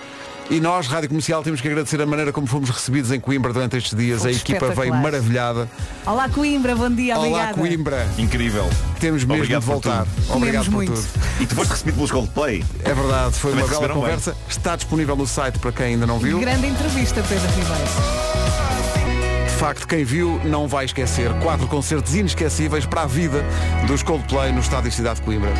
E 0.49 0.59
nós, 0.59 0.85
Rádio 0.87 1.07
Comercial, 1.07 1.41
temos 1.43 1.61
que 1.61 1.67
agradecer 1.69 2.01
a 2.01 2.05
maneira 2.05 2.33
como 2.33 2.45
fomos 2.45 2.69
recebidos 2.69 3.09
em 3.11 3.21
Coimbra 3.21 3.53
durante 3.53 3.77
estes 3.77 3.97
dias. 3.97 4.21
Foi 4.21 4.31
a 4.31 4.33
equipa 4.33 4.69
veio 4.71 4.93
maravilhada. 4.93 5.69
Olá 6.05 6.27
Coimbra, 6.27 6.75
bom 6.75 6.89
dia, 6.89 7.15
Olá 7.17 7.25
obrigada. 7.27 7.53
Coimbra. 7.53 8.07
Incrível. 8.17 8.69
Temos 8.99 9.23
mesmo 9.23 9.35
Obrigado 9.41 9.61
de 9.61 9.65
por 9.67 9.71
voltar. 9.73 10.05
tudo. 10.05 10.35
Obrigado 10.35 10.65
por 10.65 10.71
muito. 10.73 10.91
tudo. 10.91 11.07
E 11.39 11.45
tu 11.45 11.55
foste 11.55 11.69
recebido 11.71 11.95
pelos 11.95 12.11
Coldplay. 12.11 12.65
É 12.83 12.93
verdade, 12.93 13.33
foi 13.35 13.51
Também 13.51 13.65
uma 13.65 13.69
bela 13.69 13.79
receberam 13.81 13.93
bem. 13.95 14.03
conversa. 14.03 14.35
Está 14.49 14.75
disponível 14.75 15.15
no 15.15 15.25
site 15.25 15.57
para 15.57 15.71
quem 15.71 15.85
ainda 15.85 16.05
não 16.05 16.19
viu. 16.19 16.37
Grande 16.39 16.67
entrevista, 16.67 17.23
Pedro 17.29 17.47
Ribeiro. 17.47 17.91
De 19.45 19.51
facto, 19.57 19.87
quem 19.87 20.03
viu 20.03 20.41
não 20.43 20.67
vai 20.67 20.83
esquecer. 20.83 21.31
Quatro 21.35 21.65
concertos 21.67 22.13
inesquecíveis 22.13 22.85
para 22.85 23.03
a 23.03 23.05
vida 23.05 23.45
dos 23.87 24.03
Coldplay 24.03 24.51
no 24.51 24.59
estádio 24.59 24.91
Cidade 24.91 25.19
de 25.19 25.25
Coimbra. 25.25 25.53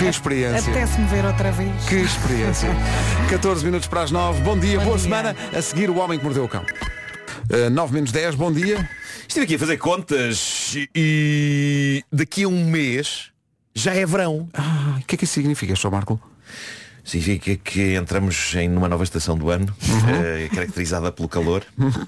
Que 0.00 0.06
experiência. 0.06 0.72
Apetece-me 0.72 1.06
ver 1.08 1.26
outra 1.26 1.52
vez. 1.52 1.84
Que 1.84 1.96
experiência. 1.96 2.70
14 3.28 3.62
minutos 3.62 3.86
para 3.86 4.00
as 4.00 4.10
9. 4.10 4.40
Bom 4.40 4.58
dia, 4.58 4.78
Bom 4.78 4.86
boa 4.86 4.96
dia. 4.96 5.04
semana. 5.04 5.36
A 5.54 5.60
seguir, 5.60 5.90
o 5.90 5.98
homem 5.98 6.18
que 6.18 6.24
mordeu 6.24 6.42
o 6.44 6.48
cão. 6.48 6.64
Uh, 7.52 7.68
9 7.68 7.92
menos 7.92 8.10
10, 8.10 8.34
bom 8.34 8.50
dia. 8.50 8.88
Estive 9.28 9.44
aqui 9.44 9.56
a 9.56 9.58
fazer 9.58 9.76
contas 9.76 10.74
e 10.94 12.02
daqui 12.10 12.44
a 12.44 12.48
um 12.48 12.64
mês 12.64 13.26
já 13.74 13.94
é 13.94 14.06
verão. 14.06 14.48
Ah, 14.54 14.96
o 15.02 15.04
que 15.04 15.16
é 15.16 15.18
que 15.18 15.24
isso 15.24 15.34
significa, 15.34 15.76
Sr. 15.76 15.90
Marco? 15.90 16.18
Significa 17.04 17.56
que 17.56 17.94
entramos 17.94 18.54
em 18.54 18.68
numa 18.68 18.88
nova 18.88 19.04
estação 19.04 19.36
do 19.36 19.50
ano, 19.50 19.74
eh, 20.24 20.48
caracterizada 20.54 21.10
pelo 21.12 21.28
calor. 21.28 21.62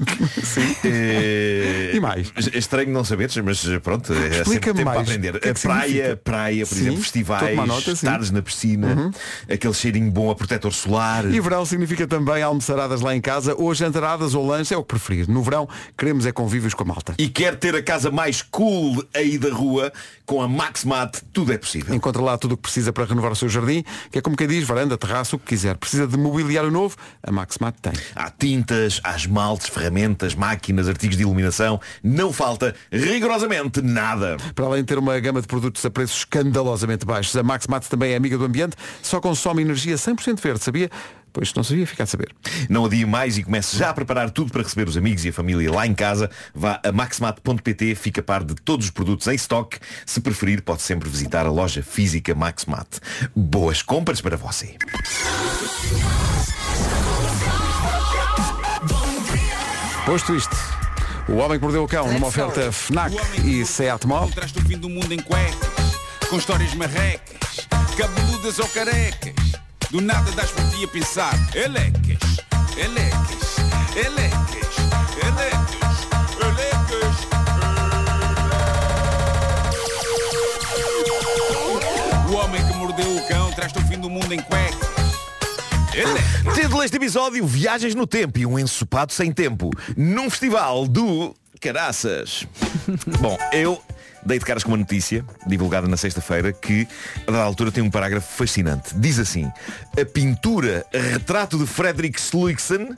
Eh, 0.84 1.93
E 1.95 2.01
mais? 2.01 2.32
É 2.53 2.59
estranho 2.59 2.90
não 2.90 3.05
saberes, 3.05 3.36
mas 3.38 3.62
pronto, 3.82 4.12
é 4.12 4.16
sempre 4.16 4.38
Explica-me 4.40 4.74
tempo 4.78 4.84
mais. 4.84 4.97
para 4.97 5.03
aprender. 5.14 5.40
Que 5.40 5.49
é 5.49 5.51
a 5.51 5.55
que 5.55 5.61
praia, 5.62 5.86
significa? 5.88 6.16
praia, 6.16 6.66
por 6.66 6.74
Sim, 6.74 6.80
exemplo, 6.80 6.99
a 6.99 7.03
festivais, 7.03 7.57
nota, 7.57 7.80
sim. 7.82 7.88
Uhum. 7.88 7.95
estares 7.95 8.30
na 8.30 8.43
piscina, 8.43 9.12
aquele 9.51 9.74
cheirinho 9.74 10.11
bom 10.11 10.30
a 10.30 10.34
protetor 10.34 10.72
solar. 10.72 11.24
E 11.32 11.40
verão 11.40 11.64
significa 11.64 12.07
também 12.07 12.43
almoçaradas 12.43 13.01
lá 13.01 13.14
em 13.14 13.20
casa, 13.20 13.55
ou 13.57 13.74
jantaradas 13.74 14.34
ou 14.34 14.47
lanche, 14.47 14.74
é 14.74 14.76
o 14.76 14.82
que 14.82 14.88
preferir. 14.88 15.28
No 15.28 15.43
verão, 15.43 15.68
queremos 15.97 16.26
é 16.26 16.32
convívios 16.32 16.74
com 16.74 16.82
a 16.84 16.86
malta. 16.86 17.14
E 17.18 17.28
quer 17.28 17.57
ter 17.57 17.74
a 17.74 17.82
casa 17.82 18.11
mais 18.11 18.43
cool 18.43 19.05
aí 19.14 19.38
da 19.38 19.51
rua, 19.53 19.93
com 20.26 20.40
a 20.43 20.49
Maxmat, 20.49 21.20
tudo 21.32 21.53
é 21.53 21.59
possível. 21.59 21.95
Encontra 21.95 22.22
lá 22.22 22.36
tudo 22.38 22.53
o 22.53 22.57
que 22.57 22.62
precisa 22.62 22.93
para 22.93 23.05
renovar 23.05 23.32
o 23.32 23.36
seu 23.36 23.49
jardim, 23.49 23.84
que 24.11 24.18
é 24.18 24.20
como 24.22 24.36
quem 24.36 24.47
diz, 24.47 24.64
varanda, 24.83 24.99
terraço, 24.99 25.37
o 25.37 25.39
que 25.39 25.47
quiser. 25.47 25.76
Precisa 25.76 26.07
de 26.07 26.16
mobiliário 26.16 26.70
novo? 26.70 26.97
A 27.22 27.30
Maxmat 27.30 27.74
tem. 27.80 27.93
Há 28.14 28.30
tintas, 28.30 29.01
há 29.05 29.16
esmaltes, 29.16 29.68
ferramentas, 29.68 30.35
máquinas, 30.35 30.89
artigos 30.89 31.16
de 31.16 31.22
iluminação. 31.22 31.80
Não 32.03 32.33
falta 32.33 32.74
rigorosamente 32.91 33.80
nada. 33.80 34.37
Para 34.55 34.66
além 34.66 34.83
de 34.83 34.89
ter 34.89 34.99
uma 34.99 35.18
gama 35.20 35.41
de 35.41 35.47
produtos 35.47 35.85
a 35.85 35.91
preços 35.91 36.18
escandalosamente 36.18 37.07
baixos, 37.07 37.35
a 37.37 37.43
Maxmat 37.43 37.87
também 37.89 38.12
é 38.12 38.16
amiga 38.16 38.37
do 38.37 38.45
ambiente, 38.45 38.76
só 39.03 39.20
consome 39.20 39.62
energia 39.62 39.95
100% 39.95 40.41
verde, 40.41 40.64
sabia? 40.64 40.91
Pois 41.33 41.53
não 41.55 41.64
sabia, 41.64 41.87
ficar 41.87 42.05
a 42.05 42.07
saber. 42.07 42.28
Não 42.68 42.85
adie 42.85 43.07
mais 43.07 43.39
e 43.39 43.43
comece 43.43 43.76
já 43.76 43.91
a 43.91 43.95
preparar 43.95 44.30
tudo 44.30 44.53
para 44.53 44.62
receber 44.62 44.87
os 44.87 44.97
amigos 44.97 45.24
e 45.24 45.30
a 45.30 45.33
família 45.33 45.72
lá 45.72 45.87
em 45.87 45.95
casa. 45.95 46.30
Vá 46.55 46.80
a 46.85 46.93
maxmat.pt, 46.93 47.95
fica 47.95 48.20
a 48.20 48.24
par 48.24 48.45
de 48.45 48.55
todos 48.55 48.87
os 48.87 48.91
produtos 48.91 49.26
em 49.26 49.35
stock. 49.35 49.78
Se 50.05 50.20
preferir, 50.20 50.62
pode 50.62 50.83
sempre 50.83 51.09
visitar 51.09 51.47
a 51.47 51.51
loja 51.51 51.83
física 51.83 52.35
Maxmat. 52.35 52.99
Boas 53.35 53.83
compras 53.83 54.20
para 54.20 54.37
você. 54.37 54.76
Posto 60.05 60.35
isto, 60.35 60.57
o 61.28 61.37
homem 61.37 61.59
que 61.59 61.64
mordeu 61.64 61.85
o 61.85 61.89
cão 61.89 62.12
numa 62.12 62.26
oferta 62.26 62.72
FNAC 62.72 63.14
e 63.45 63.64
Seat 63.64 64.07
Mall. 64.07 64.28
Traz-te 64.30 64.59
o 64.59 64.62
fim 64.62 64.76
do 64.76 64.89
mundo 64.89 65.12
em 65.14 65.20
cuecas, 65.20 65.97
com 66.28 66.37
histórias 66.37 66.74
marrecas, 66.74 67.68
cabeludas 67.97 68.59
ou 68.59 68.68
carecas. 68.68 69.62
Do 69.93 70.01
nada 70.01 70.32
das 70.32 70.51
por 70.51 70.64
ti 70.70 70.84
a 70.84 70.88
pensar, 70.88 71.34
elecas, 71.55 72.40
elecas, 72.78 73.57
elecas, 73.95 74.76
elecas, 75.20 76.09
elecas. 76.40 77.16
O 82.26 82.32
homem 82.36 82.66
que 82.66 82.74
mordeu 82.78 83.16
o 83.16 83.55
traz-te 83.55 83.78
o 83.80 83.82
fim 83.82 83.99
do 83.99 84.09
mundo 84.09 84.32
em 84.32 84.40
cuecas. 84.40 84.88
É. 85.93 86.55
Título 86.55 86.80
deste 86.80 86.97
episódio, 86.97 87.47
Viagens 87.47 87.95
no 87.95 88.07
Tempo 88.07 88.38
e 88.38 88.47
um 88.47 88.59
ensopado 88.59 89.12
sem 89.12 89.30
tempo, 89.30 89.68
num 89.95 90.30
festival 90.30 90.88
do 90.88 91.34
Caraças. 91.61 92.47
Bom, 93.20 93.36
eu 93.53 93.78
dei 94.25 94.39
de 94.39 94.45
caras 94.45 94.62
com 94.62 94.70
uma 94.70 94.77
notícia, 94.77 95.25
divulgada 95.47 95.89
na 95.89 95.97
sexta-feira, 95.97 96.53
que 96.53 96.87
a 97.27 97.31
dada 97.31 97.45
altura 97.45 97.70
tem 97.70 97.83
um 97.83 97.91
parágrafo 97.91 98.37
fascinante. 98.37 98.95
Diz 98.95 99.18
assim, 99.18 99.51
a 100.01 100.05
pintura 100.05 100.85
Retrato 100.93 101.59
de 101.59 101.66
Frederick 101.66 102.20
Sluixen, 102.20 102.97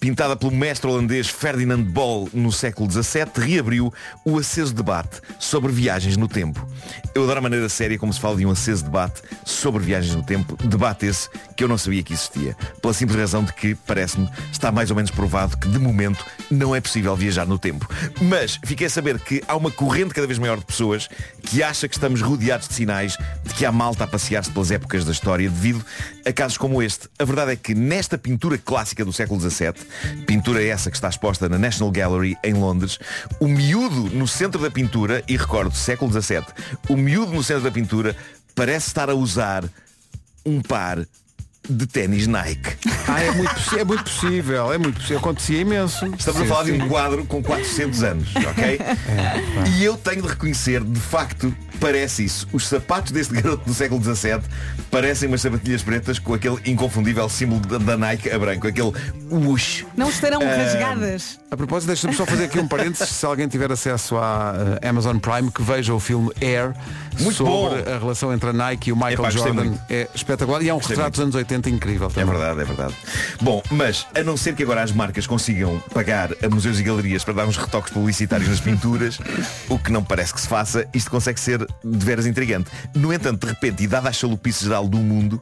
pintada 0.00 0.36
pelo 0.36 0.52
mestre 0.52 0.90
holandês 0.90 1.28
Ferdinand 1.28 1.82
Bol 1.82 2.28
no 2.32 2.50
século 2.52 2.90
XVII, 2.90 3.24
reabriu 3.38 3.92
o 4.24 4.38
aceso 4.38 4.74
debate 4.74 5.20
sobre 5.38 5.72
viagens 5.72 6.16
no 6.16 6.28
tempo. 6.28 6.66
Eu 7.14 7.24
adoro 7.24 7.38
a 7.38 7.42
maneira 7.42 7.68
séria 7.68 7.98
como 7.98 8.12
se 8.12 8.20
fala 8.20 8.36
de 8.36 8.46
um 8.46 8.50
aceso 8.50 8.84
debate 8.84 9.22
sobre 9.44 9.82
viagens 9.82 10.14
no 10.14 10.22
tempo, 10.22 10.56
debate 10.66 11.06
esse 11.06 11.28
que 11.56 11.62
eu 11.62 11.68
não 11.68 11.78
sabia 11.78 12.02
que 12.02 12.12
existia, 12.12 12.56
pela 12.82 12.92
simples 12.92 13.18
razão 13.18 13.44
de 13.44 13.52
que, 13.52 13.74
parece-me, 13.74 14.28
está 14.50 14.72
mais 14.72 14.90
ou 14.90 14.96
menos 14.96 15.10
provado 15.10 15.56
que, 15.56 15.68
de 15.68 15.78
momento, 15.78 16.24
não 16.50 16.74
é 16.74 16.80
possível 16.80 17.14
viajar 17.14 17.46
no 17.46 17.58
tempo. 17.58 17.88
Mas 18.22 18.58
fiquei 18.64 18.86
a 18.86 18.90
saber 18.90 19.18
que 19.20 19.42
há 19.46 19.56
uma 19.56 19.70
corrente 19.70 20.14
cada 20.14 20.26
vez 20.26 20.38
maior 20.38 20.63
de 20.64 20.72
pessoas 20.72 21.08
que 21.42 21.62
acha 21.62 21.86
que 21.86 21.94
estamos 21.94 22.22
rodeados 22.22 22.68
de 22.68 22.74
sinais 22.74 23.16
de 23.44 23.54
que 23.54 23.66
há 23.66 23.72
malta 23.72 24.04
a 24.04 24.06
passear-se 24.06 24.50
pelas 24.50 24.70
épocas 24.70 25.04
da 25.04 25.12
história 25.12 25.48
devido 25.48 25.84
a 26.26 26.32
casos 26.32 26.58
como 26.58 26.82
este. 26.82 27.08
A 27.18 27.24
verdade 27.24 27.52
é 27.52 27.56
que 27.56 27.74
nesta 27.74 28.16
pintura 28.16 28.58
clássica 28.58 29.04
do 29.04 29.12
século 29.12 29.40
XVII, 29.40 29.74
pintura 30.26 30.62
essa 30.62 30.90
que 30.90 30.96
está 30.96 31.08
exposta 31.08 31.48
na 31.48 31.58
National 31.58 31.92
Gallery 31.92 32.36
em 32.42 32.54
Londres, 32.54 32.98
o 33.38 33.46
miúdo 33.46 34.10
no 34.14 34.26
centro 34.26 34.60
da 34.60 34.70
pintura, 34.70 35.22
e 35.28 35.36
recordo, 35.36 35.74
século 35.74 36.10
XVII, 36.10 36.44
o 36.88 36.96
miúdo 36.96 37.32
no 37.32 37.42
centro 37.42 37.64
da 37.64 37.70
pintura 37.70 38.16
parece 38.54 38.88
estar 38.88 39.10
a 39.10 39.14
usar 39.14 39.64
um 40.44 40.60
par 40.60 41.04
de 41.68 41.86
ténis 41.86 42.26
Nike. 42.26 42.76
Ah, 43.08 43.22
é 43.22 43.30
muito, 43.32 43.78
é 43.78 43.84
muito 43.84 44.04
possível, 44.04 44.72
é 44.72 44.78
muito 44.78 44.96
possível. 44.96 45.18
Acontecia 45.18 45.60
imenso. 45.60 46.06
Estamos 46.18 46.40
a 46.40 46.44
Sim, 46.44 46.48
falar 46.48 46.64
de 46.64 46.72
sim. 46.72 46.82
um 46.82 46.88
quadro 46.88 47.24
com 47.24 47.42
400 47.42 48.02
anos, 48.02 48.28
ok? 48.36 48.78
E 49.78 49.84
eu 49.84 49.96
tenho 49.96 50.22
de 50.22 50.28
reconhecer, 50.28 50.82
de 50.84 51.00
facto, 51.00 51.54
parece 51.80 52.24
isso. 52.24 52.46
Os 52.52 52.66
sapatos 52.68 53.12
deste 53.12 53.34
garoto 53.34 53.64
do 53.64 53.74
século 53.74 54.02
XVII 54.02 54.40
parecem 54.90 55.28
umas 55.28 55.40
sapatilhas 55.40 55.82
pretas 55.82 56.18
com 56.18 56.34
aquele 56.34 56.58
inconfundível 56.66 57.28
símbolo 57.28 57.60
da, 57.60 57.78
da 57.78 57.96
Nike 57.96 58.30
a 58.30 58.38
branco, 58.38 58.66
aquele 58.66 58.92
whoosh. 59.30 59.86
Não 59.96 60.08
estarão 60.10 60.40
Ah, 60.42 60.56
rasgadas. 60.56 61.40
A 61.50 61.56
propósito, 61.56 61.88
deixa-me 61.88 62.14
só 62.14 62.26
fazer 62.26 62.44
aqui 62.44 62.58
um 62.58 62.68
parênteses. 62.68 63.08
Se 63.08 63.24
alguém 63.26 63.48
tiver 63.48 63.70
acesso 63.72 64.16
à 64.16 64.54
eh, 64.82 64.88
Amazon 64.88 65.16
Prime, 65.18 65.50
que 65.50 65.62
veja 65.62 65.94
o 65.94 66.00
filme 66.00 66.30
Air 66.42 66.74
Muito 67.20 67.36
sobre 67.36 67.52
bom. 67.52 67.74
a 67.94 67.98
relação 67.98 68.32
entre 68.32 68.50
a 68.50 68.52
Nike 68.52 68.90
e 68.90 68.92
o 68.92 68.96
Michael 68.96 69.14
Epá, 69.14 69.30
Jordan. 69.30 69.64
muito. 69.64 69.80
É 69.88 70.08
espetacular 70.14 70.62
e 70.62 70.68
é 70.68 70.74
um 70.74 70.76
Gostei 70.78 70.96
retrato 70.96 71.12
dos 71.12 71.20
anos 71.20 71.34
80 71.34 71.53
incrível 71.68 72.08
É 72.08 72.10
também. 72.10 72.30
verdade, 72.38 72.60
é 72.60 72.64
verdade. 72.64 72.94
Bom, 73.40 73.62
mas 73.70 74.06
a 74.14 74.22
não 74.22 74.36
ser 74.36 74.54
que 74.54 74.62
agora 74.62 74.82
as 74.82 74.92
marcas 74.92 75.26
consigam 75.26 75.78
pagar 75.92 76.30
a 76.42 76.48
museus 76.48 76.78
e 76.78 76.82
galerias 76.82 77.24
para 77.24 77.34
dar 77.34 77.46
uns 77.46 77.56
retoques 77.56 77.92
publicitários 77.92 78.48
nas 78.48 78.60
pinturas, 78.60 79.18
o 79.68 79.78
que 79.78 79.90
não 79.92 80.02
parece 80.02 80.34
que 80.34 80.40
se 80.40 80.48
faça, 80.48 80.86
isto 80.94 81.10
consegue 81.10 81.40
ser 81.40 81.58
de 81.84 82.04
veras 82.04 82.26
intrigante. 82.26 82.70
No 82.94 83.12
entanto, 83.12 83.46
de 83.46 83.52
repente, 83.52 83.82
e 83.82 83.86
dada 83.86 84.08
a 84.08 84.12
chalupice 84.12 84.64
geral 84.64 84.86
do 84.88 84.98
mundo, 84.98 85.40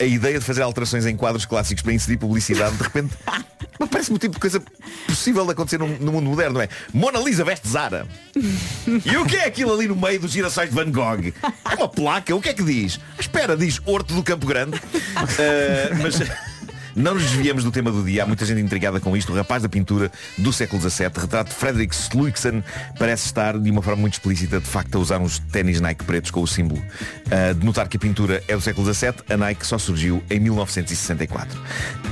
a 0.00 0.04
ideia 0.04 0.38
de 0.38 0.44
fazer 0.44 0.62
alterações 0.62 1.06
em 1.06 1.16
quadros 1.16 1.44
clássicos 1.44 1.82
para 1.82 1.92
inserir 1.92 2.16
publicidade, 2.16 2.76
de 2.76 2.82
repente, 2.82 3.14
parece-me 3.90 4.16
o 4.16 4.18
tipo 4.18 4.34
de 4.34 4.40
coisa 4.40 4.62
possível 5.06 5.44
de 5.44 5.52
acontecer 5.52 5.78
no, 5.78 5.86
no 5.98 6.12
mundo 6.12 6.30
moderno, 6.30 6.54
não 6.54 6.60
é? 6.60 6.68
Mona 6.92 7.18
Lisa 7.18 7.44
veste 7.44 7.68
Zara. 7.68 8.06
E 8.86 9.16
o 9.16 9.24
que 9.24 9.36
é 9.36 9.46
aquilo 9.46 9.72
ali 9.72 9.88
no 9.88 9.96
meio 9.96 10.20
dos 10.20 10.30
girassóis 10.30 10.70
de 10.70 10.74
Van 10.74 10.90
Gogh? 10.90 11.32
É 11.70 11.74
uma 11.74 11.88
placa, 11.88 12.34
o 12.34 12.40
que 12.40 12.50
é 12.50 12.54
que 12.54 12.62
diz? 12.62 13.00
Espera, 13.18 13.56
diz 13.56 13.80
Horto 13.84 14.14
do 14.14 14.22
Campo 14.22 14.46
Grande. 14.46 14.80
Ah, 15.16 15.96
mas 16.02 16.20
não 16.94 17.14
nos 17.14 17.22
desviamos 17.24 17.64
do 17.64 17.70
tema 17.70 17.90
do 17.90 18.02
dia. 18.04 18.22
Há 18.22 18.26
muita 18.26 18.44
gente 18.44 18.60
intrigada 18.60 19.00
com 19.00 19.16
isto. 19.16 19.32
O 19.32 19.36
rapaz 19.36 19.62
da 19.62 19.68
pintura 19.68 20.10
do 20.38 20.52
século 20.52 20.80
XVII, 20.80 21.10
retrato 21.16 21.50
de 21.50 21.56
Frederick 21.56 21.94
Sluixen, 21.94 22.62
parece 22.98 23.26
estar 23.26 23.58
de 23.58 23.70
uma 23.70 23.82
forma 23.82 24.00
muito 24.00 24.14
explícita, 24.14 24.60
de 24.60 24.66
facto, 24.66 24.96
a 24.96 24.98
usar 24.98 25.18
uns 25.18 25.38
ténis 25.38 25.80
Nike 25.80 26.04
pretos 26.04 26.30
com 26.30 26.42
o 26.42 26.46
símbolo. 26.46 26.82
Ah, 27.30 27.52
de 27.52 27.64
notar 27.64 27.88
que 27.88 27.96
a 27.96 28.00
pintura 28.00 28.42
é 28.46 28.54
do 28.54 28.60
século 28.60 28.92
XVII, 28.92 29.14
a 29.28 29.36
Nike 29.36 29.66
só 29.66 29.78
surgiu 29.78 30.22
em 30.30 30.38
1964. 30.40 31.60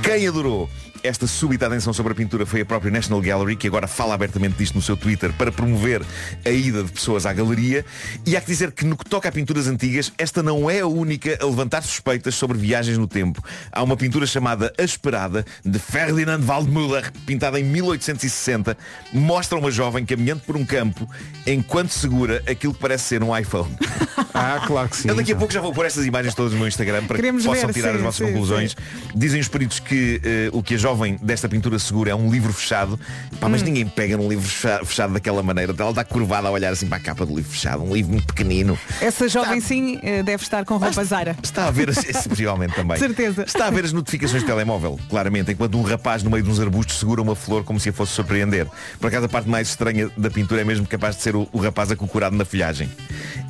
Quem 0.01 0.27
adorou 0.27 0.69
esta 1.03 1.27
súbita 1.27 1.67
atenção 1.67 1.93
sobre 1.93 2.13
a 2.13 2.15
pintura 2.15 2.45
foi 2.45 2.61
a 2.61 2.65
própria 2.65 2.91
National 2.91 3.21
Gallery, 3.21 3.55
que 3.55 3.67
agora 3.67 3.87
fala 3.87 4.13
abertamente 4.13 4.55
disto 4.55 4.75
no 4.75 4.81
seu 4.81 4.95
Twitter 4.95 5.33
para 5.33 5.51
promover 5.51 6.03
a 6.45 6.49
ida 6.49 6.83
de 6.83 6.91
pessoas 6.91 7.25
à 7.25 7.33
galeria. 7.33 7.85
E 8.25 8.35
há 8.35 8.41
que 8.41 8.47
dizer 8.47 8.71
que 8.71 8.85
no 8.85 8.95
que 8.95 9.05
toca 9.05 9.29
a 9.29 9.31
pinturas 9.31 9.67
antigas, 9.67 10.11
esta 10.17 10.43
não 10.43 10.69
é 10.69 10.81
a 10.81 10.87
única 10.87 11.37
a 11.41 11.45
levantar 11.45 11.81
suspeitas 11.81 12.35
sobre 12.35 12.57
viagens 12.57 12.97
no 12.97 13.07
tempo. 13.07 13.43
Há 13.71 13.81
uma 13.83 13.97
pintura 13.97 14.25
chamada 14.25 14.73
A 14.77 14.83
Esperada, 14.83 15.45
de 15.65 15.79
Ferdinand 15.79 16.41
Waldmüller, 16.45 17.11
pintada 17.25 17.59
em 17.59 17.63
1860, 17.63 18.77
mostra 19.13 19.57
uma 19.57 19.71
jovem 19.71 20.05
caminhando 20.05 20.41
por 20.41 20.55
um 20.55 20.65
campo 20.65 21.09
enquanto 21.45 21.91
segura 21.91 22.43
aquilo 22.47 22.73
que 22.73 22.79
parece 22.79 23.05
ser 23.05 23.23
um 23.23 23.35
iPhone. 23.35 23.75
Ah, 24.33 24.63
claro 24.65 24.87
que 24.87 24.95
sim. 24.95 25.09
Eu 25.09 25.15
daqui 25.15 25.33
a 25.33 25.35
pouco 25.35 25.51
já 25.53 25.59
vou 25.59 25.73
pôr 25.73 25.85
estas 25.85 26.05
imagens 26.05 26.33
todas 26.33 26.53
no 26.53 26.59
meu 26.59 26.67
Instagram 26.67 27.03
para 27.05 27.17
Queremos 27.17 27.43
que 27.43 27.49
possam 27.49 27.67
ver, 27.67 27.73
tirar 27.73 27.89
sim, 27.89 27.97
as 27.97 28.01
vossas 28.01 28.27
sim, 28.27 28.33
conclusões. 28.33 28.75
Dizem 29.13 29.41
os 29.41 29.47
peritos 29.47 29.79
que 29.79 30.21
eh, 30.23 30.49
o 30.53 30.63
que 30.63 30.75
a 30.75 30.77
jovem 30.77 30.90
desta 31.21 31.47
pintura 31.49 31.77
segura 31.79 32.11
é 32.11 32.15
um 32.15 32.29
livro 32.31 32.51
fechado. 32.53 32.99
Pá, 33.39 33.47
Hum. 33.47 33.49
mas 33.51 33.61
ninguém 33.61 33.85
pega 33.87 34.17
num 34.17 34.27
livro 34.29 34.47
fecha- 34.47 34.83
fechado 34.85 35.13
daquela 35.13 35.41
maneira. 35.43 35.73
Ela 35.77 35.89
está 35.89 36.03
curvada 36.03 36.47
a 36.47 36.51
olhar 36.51 36.71
assim 36.71 36.87
para 36.87 36.97
a 36.97 37.01
capa 37.01 37.25
do 37.25 37.35
livro 37.35 37.51
fechado. 37.51 37.83
Um 37.83 37.93
livro 37.93 38.11
muito 38.11 38.27
pequenino. 38.27 38.77
Essa 39.01 39.27
jovem 39.27 39.59
sim 39.61 39.99
eh, 40.03 40.23
deve 40.23 40.43
estar 40.43 40.63
com 40.65 40.77
roupa 40.77 41.03
Zara. 41.03 41.35
Está 41.41 41.67
a 41.67 41.71
ver, 41.71 41.89
as- 41.89 41.97
possivelmente 42.27 42.75
também. 42.75 42.97
Certeza. 42.97 43.43
Está 43.43 43.67
a 43.67 43.69
ver 43.71 43.85
as 43.85 43.91
notificações 43.93 44.41
de 44.41 44.47
telemóvel, 44.47 44.99
claramente, 45.09 45.51
enquanto 45.51 45.77
um 45.77 45.81
rapaz 45.81 46.23
no 46.23 46.29
meio 46.29 46.43
de 46.43 46.49
uns 46.49 46.59
arbustos 46.59 46.97
segura 46.99 47.21
uma 47.21 47.35
flor 47.35 47.63
como 47.63 47.79
se 47.79 47.89
a 47.89 47.93
fosse 47.93 48.13
surpreender. 48.13 48.67
Por 48.99 49.07
acaso 49.07 49.25
a 49.25 49.29
parte 49.29 49.49
mais 49.49 49.69
estranha 49.69 50.09
da 50.17 50.29
pintura 50.29 50.61
é 50.61 50.63
mesmo 50.63 50.85
capaz 50.85 51.15
de 51.15 51.21
ser 51.23 51.35
o, 51.35 51.47
o 51.51 51.59
rapaz 51.59 51.91
acocorado 51.91 52.35
na 52.35 52.45
folhagem. 52.45 52.89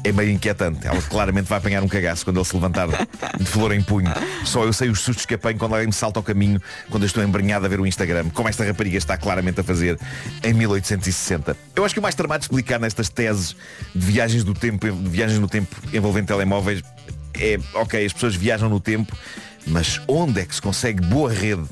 É 0.04 0.12
meio 0.12 0.32
inquietante. 0.32 0.88
Ela 0.88 1.02
claramente 1.02 1.46
vai 1.48 1.58
apanhar 1.60 1.84
um 1.84 1.88
cagaço 1.88 2.24
quando 2.26 2.38
ele 2.38 2.46
se 2.46 2.56
levantar 2.56 2.88
de 3.38 3.46
flor 3.46 3.72
em 3.72 3.82
punho. 3.82 4.12
Só 4.46 4.64
eu 4.64 4.74
sei 4.74 4.90
os 4.90 5.00
sustos 5.02 5.26
que 5.26 5.36
apanho 5.36 5.58
quando 5.60 5.74
alguém 5.74 5.88
me 5.88 5.94
salta 5.94 6.20
ao 6.20 6.24
caminho 6.24 6.60
quando 6.90 7.04
eu 7.04 7.08
estou 7.08 7.24
embrenhado 7.32 7.66
a 7.66 7.70
ver 7.70 7.80
o 7.80 7.88
Instagram, 7.88 8.30
como 8.32 8.50
esta 8.50 8.66
rapariga 8.66 8.98
está 8.98 9.18
claramente 9.18 9.62
a 9.62 9.64
fazer 9.64 9.98
em 10.44 10.54
1860. 10.54 11.56
Eu 11.76 11.86
acho 11.86 11.96
que 11.96 12.00
o 12.00 12.04
mais 12.04 12.14
tramado 12.14 12.40
de 12.40 12.46
explicar 12.46 12.80
nestas 12.80 13.08
teses 13.08 13.56
de 13.96 14.06
viagens 14.06 14.44
do 14.44 14.54
tempo, 14.54 14.86
viagens 14.92 15.40
no 15.40 15.48
tempo 15.48 15.76
envolvendo 15.94 16.28
telemóveis 16.28 16.84
é, 17.40 17.58
ok, 17.74 18.06
as 18.06 18.14
pessoas 18.14 18.36
viajam 18.36 18.70
no 18.70 18.80
tempo, 18.80 19.18
mas 19.66 20.02
onde 20.08 20.42
é 20.42 20.46
que 20.46 20.54
se 20.54 20.62
consegue 20.62 21.02
boa 21.02 21.32
rede 21.32 21.66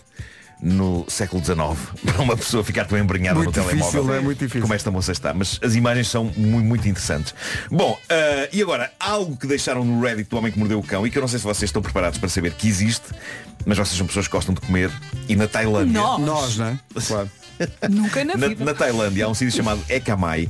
no 0.62 1.06
século 1.08 1.44
XIX 1.44 1.58
para 2.06 2.22
uma 2.22 2.36
pessoa 2.36 2.64
ficar 2.64 2.86
tão 2.86 2.98
embrenhada 2.98 3.38
Muito 3.40 3.48
no 3.58 3.66
difícil, 3.66 3.92
telemóvel 3.92 4.16
é? 4.16 4.20
Muito 4.20 4.40
difícil. 4.40 4.62
como 4.62 4.74
esta 4.74 4.92
moça 4.92 5.12
está. 5.12 5.34
Mas 5.34 5.60
as 5.64 5.76
imagens 5.76 6.08
são 6.10 6.26
muito, 6.36 6.66
muito 6.66 6.88
interessantes. 6.88 7.34
Bom, 7.72 7.98
ah, 8.10 8.48
e 8.52 8.62
agora, 8.62 8.92
algo 9.00 9.38
que 9.38 9.48
deixaram 9.48 9.84
no 9.86 10.02
Reddit 10.02 10.30
do 10.30 10.38
Homem 10.38 10.52
que 10.52 10.60
Mordeu 10.60 10.80
o 10.80 10.84
Cão 10.84 11.06
e 11.08 11.12
que 11.12 11.18
eu 11.18 11.22
não 11.22 11.28
sei 11.28 11.40
se 11.40 11.46
vocês 11.46 11.70
estão 11.70 11.82
preparados 11.82 12.20
para 12.20 12.28
saber 12.30 12.52
que 12.54 12.68
existe, 12.68 13.06
mas 13.66 13.78
vocês 13.78 13.98
são 13.98 14.06
pessoas 14.08 14.28
que 14.28 14.32
gostam 14.32 14.54
de 14.54 14.62
comer 14.62 14.92
e 15.28 15.36
na 15.36 15.48
Tailândia. 15.48 15.94
Nós. 16.02 16.20
Nós, 16.22 16.58
não 16.58 16.66
é? 16.68 16.80
Claro. 17.08 17.30
Nunca 17.90 18.24
na 18.24 18.38
Na, 18.38 18.48
vida. 18.48 18.64
na 18.66 18.74
Tailândia 18.74 19.26
há 19.26 19.28
um 19.30 19.34
sítio 19.34 19.54
chamado 19.56 19.82
Ekamai 19.90 20.50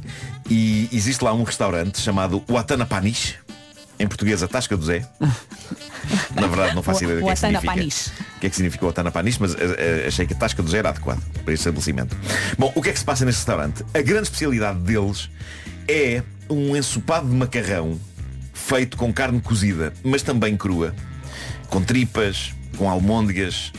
e 0.50 0.88
existe 0.92 1.24
lá 1.24 1.34
um 1.34 1.44
restaurante 1.44 2.00
chamado 2.00 2.44
Watana 2.50 2.86
Panish, 2.86 3.36
em 4.00 4.08
português 4.08 4.42
a 4.42 4.48
Tasca 4.48 4.78
do 4.78 4.86
Zé. 4.86 5.06
Na 6.36 6.48
verdade 6.48 6.74
não 6.76 6.82
faço 6.82 7.04
ideia 7.04 7.20
do 7.20 7.26
que 7.26 7.30
é 7.30 7.34
que 7.34 7.40
significa. 7.40 7.72
O 8.36 8.40
que 8.40 8.48
é 8.48 8.50
que 8.50 8.56
significa 8.56 8.86
o 8.86 8.88
Watana 8.88 9.12
Panish, 9.12 9.38
mas 9.38 9.54
eh, 9.56 9.58
eh, 9.78 10.06
achei 10.08 10.26
que 10.26 10.34
a 10.34 10.38
Tasca 10.38 10.64
do 10.64 10.70
Zé 10.72 10.78
era 10.80 10.90
adequado 10.90 11.22
para 11.44 11.54
este 11.54 11.62
estabelecimento. 11.62 12.16
Bom, 12.58 12.72
o 12.76 12.82
que 12.82 12.90
é 12.90 12.94
que 12.94 13.00
se 13.00 13.06
passa 13.06 13.26
neste 13.26 13.40
restaurante? 13.40 13.84
A 13.94 14.02
grande 14.02 14.24
especialidade 14.24 14.80
deles 14.80 15.30
é 15.88 16.24
um 16.50 16.76
ensopado 16.76 17.28
de 17.30 17.36
macarrão 17.36 18.00
feito 18.54 18.96
com 18.98 19.12
carne 19.14 19.42
cozida, 19.42 19.94
mas 20.04 20.22
também 20.22 20.56
crua, 20.56 20.96
com 21.70 21.82
tripas, 21.82 22.54
com 22.78 22.90
almôndegas, 22.90 23.72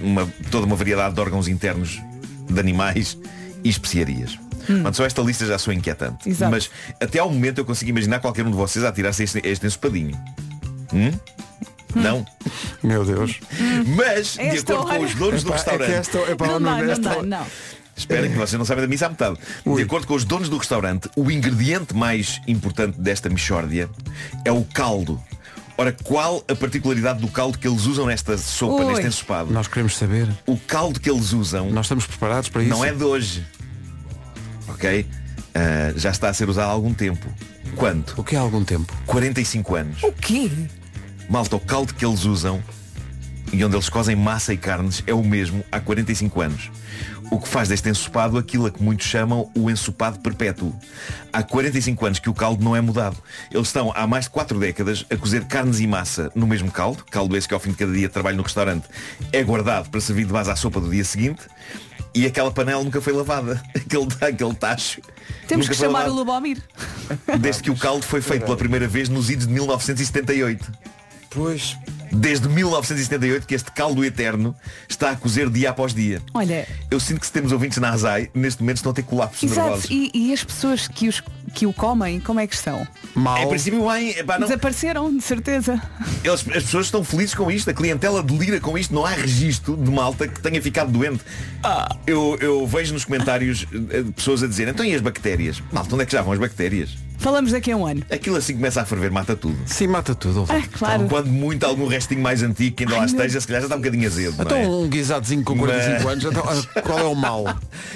uma- 0.00 0.26
toda 0.50 0.66
uma 0.66 0.76
variedade 0.76 1.14
de 1.14 1.20
órgãos 1.20 1.48
internos 1.48 2.00
de 2.48 2.58
animais 2.60 3.18
e 3.62 3.68
especiarias. 3.68 4.38
Portanto, 4.66 4.94
só 4.96 5.04
esta 5.04 5.22
lista 5.22 5.46
já 5.46 5.58
sou 5.58 5.72
inquietante. 5.72 6.28
Exato. 6.28 6.50
Mas 6.50 6.70
até 7.00 7.18
ao 7.18 7.30
momento 7.30 7.58
eu 7.58 7.64
consigo 7.64 7.90
imaginar 7.90 8.20
qualquer 8.20 8.44
um 8.46 8.50
de 8.50 8.56
vocês 8.56 8.84
a 8.84 8.92
tirar-se 8.92 9.22
este, 9.24 9.40
este 9.44 9.66
ensopadinho. 9.66 10.16
Hum? 10.92 11.10
Não? 11.94 12.24
Meu 12.82 13.04
Deus. 13.04 13.38
Mas, 13.96 14.32
de 14.34 14.40
Esta 14.40 14.72
acordo 14.72 14.88
com 14.90 14.94
hora- 14.96 15.04
os 15.04 15.14
donos 15.16 15.42
do 15.44 15.48
Epá, 15.50 15.54
é 15.54 15.58
restaurante. 15.58 15.88
que 15.90 15.94
esta, 15.94 16.18
epá, 16.32 16.46
Não 16.46 16.60
não 16.60 16.78
esta- 16.90 17.14
dá, 17.16 17.22
não. 17.22 17.46
Esperem 17.96 18.32
que 18.32 18.36
vocês 18.36 18.58
não 18.58 18.64
sabem 18.64 18.82
da 18.82 18.88
missa 18.88 19.06
à 19.06 19.08
metade. 19.08 19.38
De 19.64 19.82
acordo 19.82 20.04
com 20.08 20.14
os 20.14 20.24
donos 20.24 20.48
do 20.48 20.56
restaurante, 20.58 21.08
o 21.14 21.30
ingrediente 21.30 21.94
mais 21.94 22.40
importante 22.48 23.00
desta 23.00 23.28
mixórdia 23.28 23.88
é 24.44 24.50
o 24.50 24.64
caldo. 24.64 25.22
Ora, 25.78 25.92
qual 26.02 26.42
a 26.48 26.54
particularidade 26.56 27.20
do 27.20 27.28
caldo 27.28 27.56
que 27.58 27.66
eles 27.68 27.86
usam 27.86 28.06
nesta 28.06 28.36
sopa, 28.38 28.82
Oi. 28.82 28.86
neste 28.92 29.06
ensopado? 29.06 29.52
Nós 29.52 29.68
queremos 29.68 29.96
saber. 29.96 30.28
O 30.46 30.56
caldo 30.56 30.98
que 30.98 31.08
eles 31.10 31.32
usam 31.32 31.70
Nós 31.70 31.86
estamos 31.86 32.04
preparados 32.06 32.48
para 32.48 32.62
isso. 32.62 32.70
não 32.70 32.84
é 32.84 32.92
de 32.92 33.02
hoje. 33.04 33.44
Ah, 35.54 35.92
já 35.96 36.10
está 36.10 36.28
a 36.28 36.34
ser 36.34 36.48
usado 36.48 36.68
há 36.68 36.72
algum 36.72 36.92
tempo. 36.92 37.26
Quanto? 37.76 38.20
O 38.20 38.24
que 38.24 38.34
é 38.34 38.38
algum 38.38 38.64
tempo? 38.64 38.92
45 39.06 39.74
anos. 39.76 40.02
O 40.02 40.12
quê? 40.12 40.50
Malta, 41.28 41.56
o 41.56 41.60
caldo 41.60 41.94
que 41.94 42.04
eles 42.04 42.24
usam 42.24 42.62
e 43.52 43.64
onde 43.64 43.76
eles 43.76 43.88
cozem 43.88 44.16
massa 44.16 44.52
e 44.52 44.56
carnes 44.56 45.02
é 45.06 45.14
o 45.14 45.22
mesmo 45.22 45.64
há 45.70 45.78
45 45.78 46.40
anos. 46.40 46.70
O 47.30 47.38
que 47.38 47.48
faz 47.48 47.68
deste 47.68 47.88
ensopado 47.88 48.36
aquilo 48.36 48.66
a 48.66 48.70
que 48.70 48.82
muitos 48.82 49.06
chamam 49.06 49.50
o 49.56 49.70
ensopado 49.70 50.18
perpétuo. 50.18 50.74
Há 51.32 51.42
45 51.42 52.06
anos 52.06 52.18
que 52.18 52.28
o 52.28 52.34
caldo 52.34 52.62
não 52.62 52.76
é 52.76 52.80
mudado. 52.80 53.16
Eles 53.50 53.68
estão 53.68 53.92
há 53.94 54.06
mais 54.06 54.24
de 54.24 54.30
4 54.30 54.58
décadas 54.58 55.06
a 55.10 55.16
cozer 55.16 55.44
carnes 55.44 55.80
e 55.80 55.86
massa 55.86 56.30
no 56.34 56.46
mesmo 56.46 56.70
caldo, 56.70 57.04
caldo 57.10 57.36
esse 57.36 57.48
que 57.48 57.54
ao 57.54 57.60
fim 57.60 57.70
de 57.70 57.76
cada 57.76 57.92
dia 57.92 58.08
trabalho 58.08 58.36
no 58.36 58.42
restaurante 58.42 58.86
é 59.32 59.42
guardado 59.42 59.88
para 59.88 60.00
servir 60.00 60.26
de 60.26 60.32
base 60.32 60.50
à 60.50 60.56
sopa 60.56 60.80
do 60.80 60.90
dia 60.90 61.04
seguinte, 61.04 61.42
e 62.14 62.26
aquela 62.26 62.50
panela 62.50 62.82
nunca 62.82 63.00
foi 63.00 63.12
lavada. 63.12 63.62
Aquele, 63.74 64.06
aquele 64.20 64.54
tacho. 64.54 65.00
Temos 65.48 65.68
que 65.68 65.74
chamar 65.74 66.00
lavado 66.00 66.12
o 66.12 66.16
Lubomir. 66.16 66.62
desde 67.40 67.62
que 67.62 67.70
o 67.70 67.76
caldo 67.76 68.04
foi 68.04 68.20
feito 68.20 68.44
pela 68.44 68.56
primeira 68.56 68.88
vez 68.88 69.08
nos 69.08 69.30
idos 69.30 69.46
de 69.46 69.52
1978. 69.52 70.72
Pois. 71.30 71.76
Desde 72.12 72.48
1978 72.48 73.46
que 73.46 73.54
este 73.54 73.70
caldo 73.72 74.04
eterno 74.04 74.54
está 74.88 75.10
a 75.10 75.16
cozer 75.16 75.48
dia 75.50 75.70
após 75.70 75.92
dia. 75.94 76.20
Olha, 76.32 76.66
Eu 76.90 77.00
sinto 77.00 77.20
que 77.20 77.26
se 77.26 77.32
temos 77.32 77.52
ouvintes 77.52 77.78
na 77.78 77.90
ASAI, 77.90 78.30
neste 78.34 78.62
momento 78.62 78.76
estão 78.78 78.92
a 78.92 78.94
ter 78.94 79.02
colapsos 79.02 79.42
exato. 79.50 79.60
nervosos. 79.62 79.90
E, 79.90 80.10
e 80.14 80.32
as 80.32 80.42
pessoas 80.44 80.86
que, 80.88 81.08
os, 81.08 81.22
que 81.54 81.66
o 81.66 81.72
comem, 81.72 82.20
como 82.20 82.40
é 82.40 82.46
que 82.46 82.54
estão? 82.54 82.86
Mal. 83.14 83.42
Em 83.42 83.48
princípio 83.48 83.88
bem, 83.88 84.10
epá, 84.10 84.38
não, 84.38 84.46
Desapareceram, 84.46 85.16
de 85.16 85.22
certeza. 85.22 85.80
eles- 86.22 86.40
as 86.48 86.62
pessoas 86.64 86.86
estão 86.86 87.02
felizes 87.04 87.34
com 87.34 87.50
isto, 87.50 87.68
a 87.70 87.74
clientela 87.74 88.22
delira 88.22 88.60
com 88.60 88.76
isto, 88.78 88.94
não 88.94 89.04
há 89.04 89.10
registro 89.10 89.76
de 89.76 89.90
malta 89.90 90.26
que 90.28 90.40
tenha 90.40 90.60
ficado 90.62 90.90
doente. 90.92 91.20
Eu, 92.06 92.36
eu 92.40 92.66
vejo 92.66 92.92
nos 92.92 93.04
comentários 93.04 93.66
eh, 93.90 94.04
pessoas 94.14 94.42
a 94.42 94.46
dizer, 94.46 94.68
então 94.68 94.84
e 94.84 94.94
as 94.94 95.00
bactérias? 95.00 95.62
Malta, 95.72 95.94
onde 95.94 96.02
é 96.02 96.06
que 96.06 96.12
já 96.12 96.22
vão 96.22 96.32
as 96.32 96.38
bactérias? 96.38 96.90
Falamos 97.24 97.52
daqui 97.52 97.72
a 97.72 97.76
um 97.78 97.86
ano. 97.86 98.02
Aquilo 98.10 98.36
assim 98.36 98.52
começa 98.54 98.82
a 98.82 98.84
ferver, 98.84 99.10
mata 99.10 99.34
tudo. 99.34 99.56
Sim, 99.64 99.86
mata 99.86 100.14
tudo. 100.14 100.44
Ah, 100.46 100.60
claro. 100.76 101.06
Quando 101.08 101.28
muito 101.28 101.64
algum 101.64 101.86
restinho 101.86 102.20
mais 102.20 102.42
antigo 102.42 102.76
que 102.76 102.82
ainda 102.84 102.96
lá 102.96 103.00
Ai, 103.04 103.06
meu- 103.06 103.16
esteja, 103.16 103.40
se 103.40 103.46
calhar 103.46 103.62
já 103.62 103.66
está 103.66 103.76
um 103.76 103.78
bocadinho 103.78 104.06
azedo. 104.06 104.36
não 104.36 104.44
Então 104.44 104.58
é? 104.58 104.66
um 104.68 104.86
guisadozinho 104.88 105.42
com 105.42 105.56
45 105.56 106.04
Mas- 106.04 106.12
anos, 106.12 106.24
então, 106.26 106.44
ah, 106.76 106.80
qual 106.82 106.98
é 106.98 107.04
o 107.04 107.14
mal? 107.14 107.44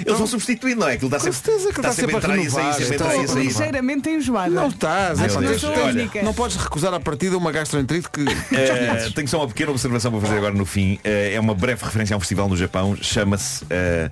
Eles 0.03 0.17
vão 0.17 0.25
substituindo, 0.25 0.79
não 0.79 0.87
é? 0.87 0.93
Aquilo 0.93 1.15
está 1.15 1.19
Com 1.19 1.31
sempre, 1.31 1.37
certeza 1.51 1.73
que 1.73 1.79
está 1.79 1.91
sempre 1.91 2.15
a 2.15 2.17
entrar 2.17 2.37
e 2.37 2.49
sair, 2.49 2.63
renovar, 2.63 2.73
sempre 2.73 2.91
a 2.91 2.95
então, 2.95 3.07
entrar 3.11 3.23
e 3.23 3.27
sair. 3.27 3.43
Ligeiramente 3.43 4.09
enjoada. 4.09 4.49
Não 4.49 4.67
estás, 4.67 5.19
é 5.19 5.83
única. 5.83 6.23
não 6.23 6.33
podes 6.33 6.57
recusar 6.57 6.91
à 6.91 6.99
partida 6.99 7.37
uma 7.37 7.51
gastroenterite 7.51 8.09
que. 8.09 8.25
Eh, 8.51 9.09
tenho 9.13 9.27
só 9.27 9.37
uma 9.37 9.47
pequena 9.47 9.69
observação 9.71 10.11
para 10.11 10.21
fazer 10.21 10.37
agora 10.37 10.53
no 10.55 10.65
fim. 10.65 10.99
Eh, 11.03 11.33
é 11.35 11.39
uma 11.39 11.53
breve 11.53 11.83
referência 11.85 12.15
a 12.15 12.17
um 12.17 12.19
festival 12.19 12.49
no 12.49 12.57
Japão. 12.57 12.97
Chama-se, 12.99 13.63
eh, 13.69 14.09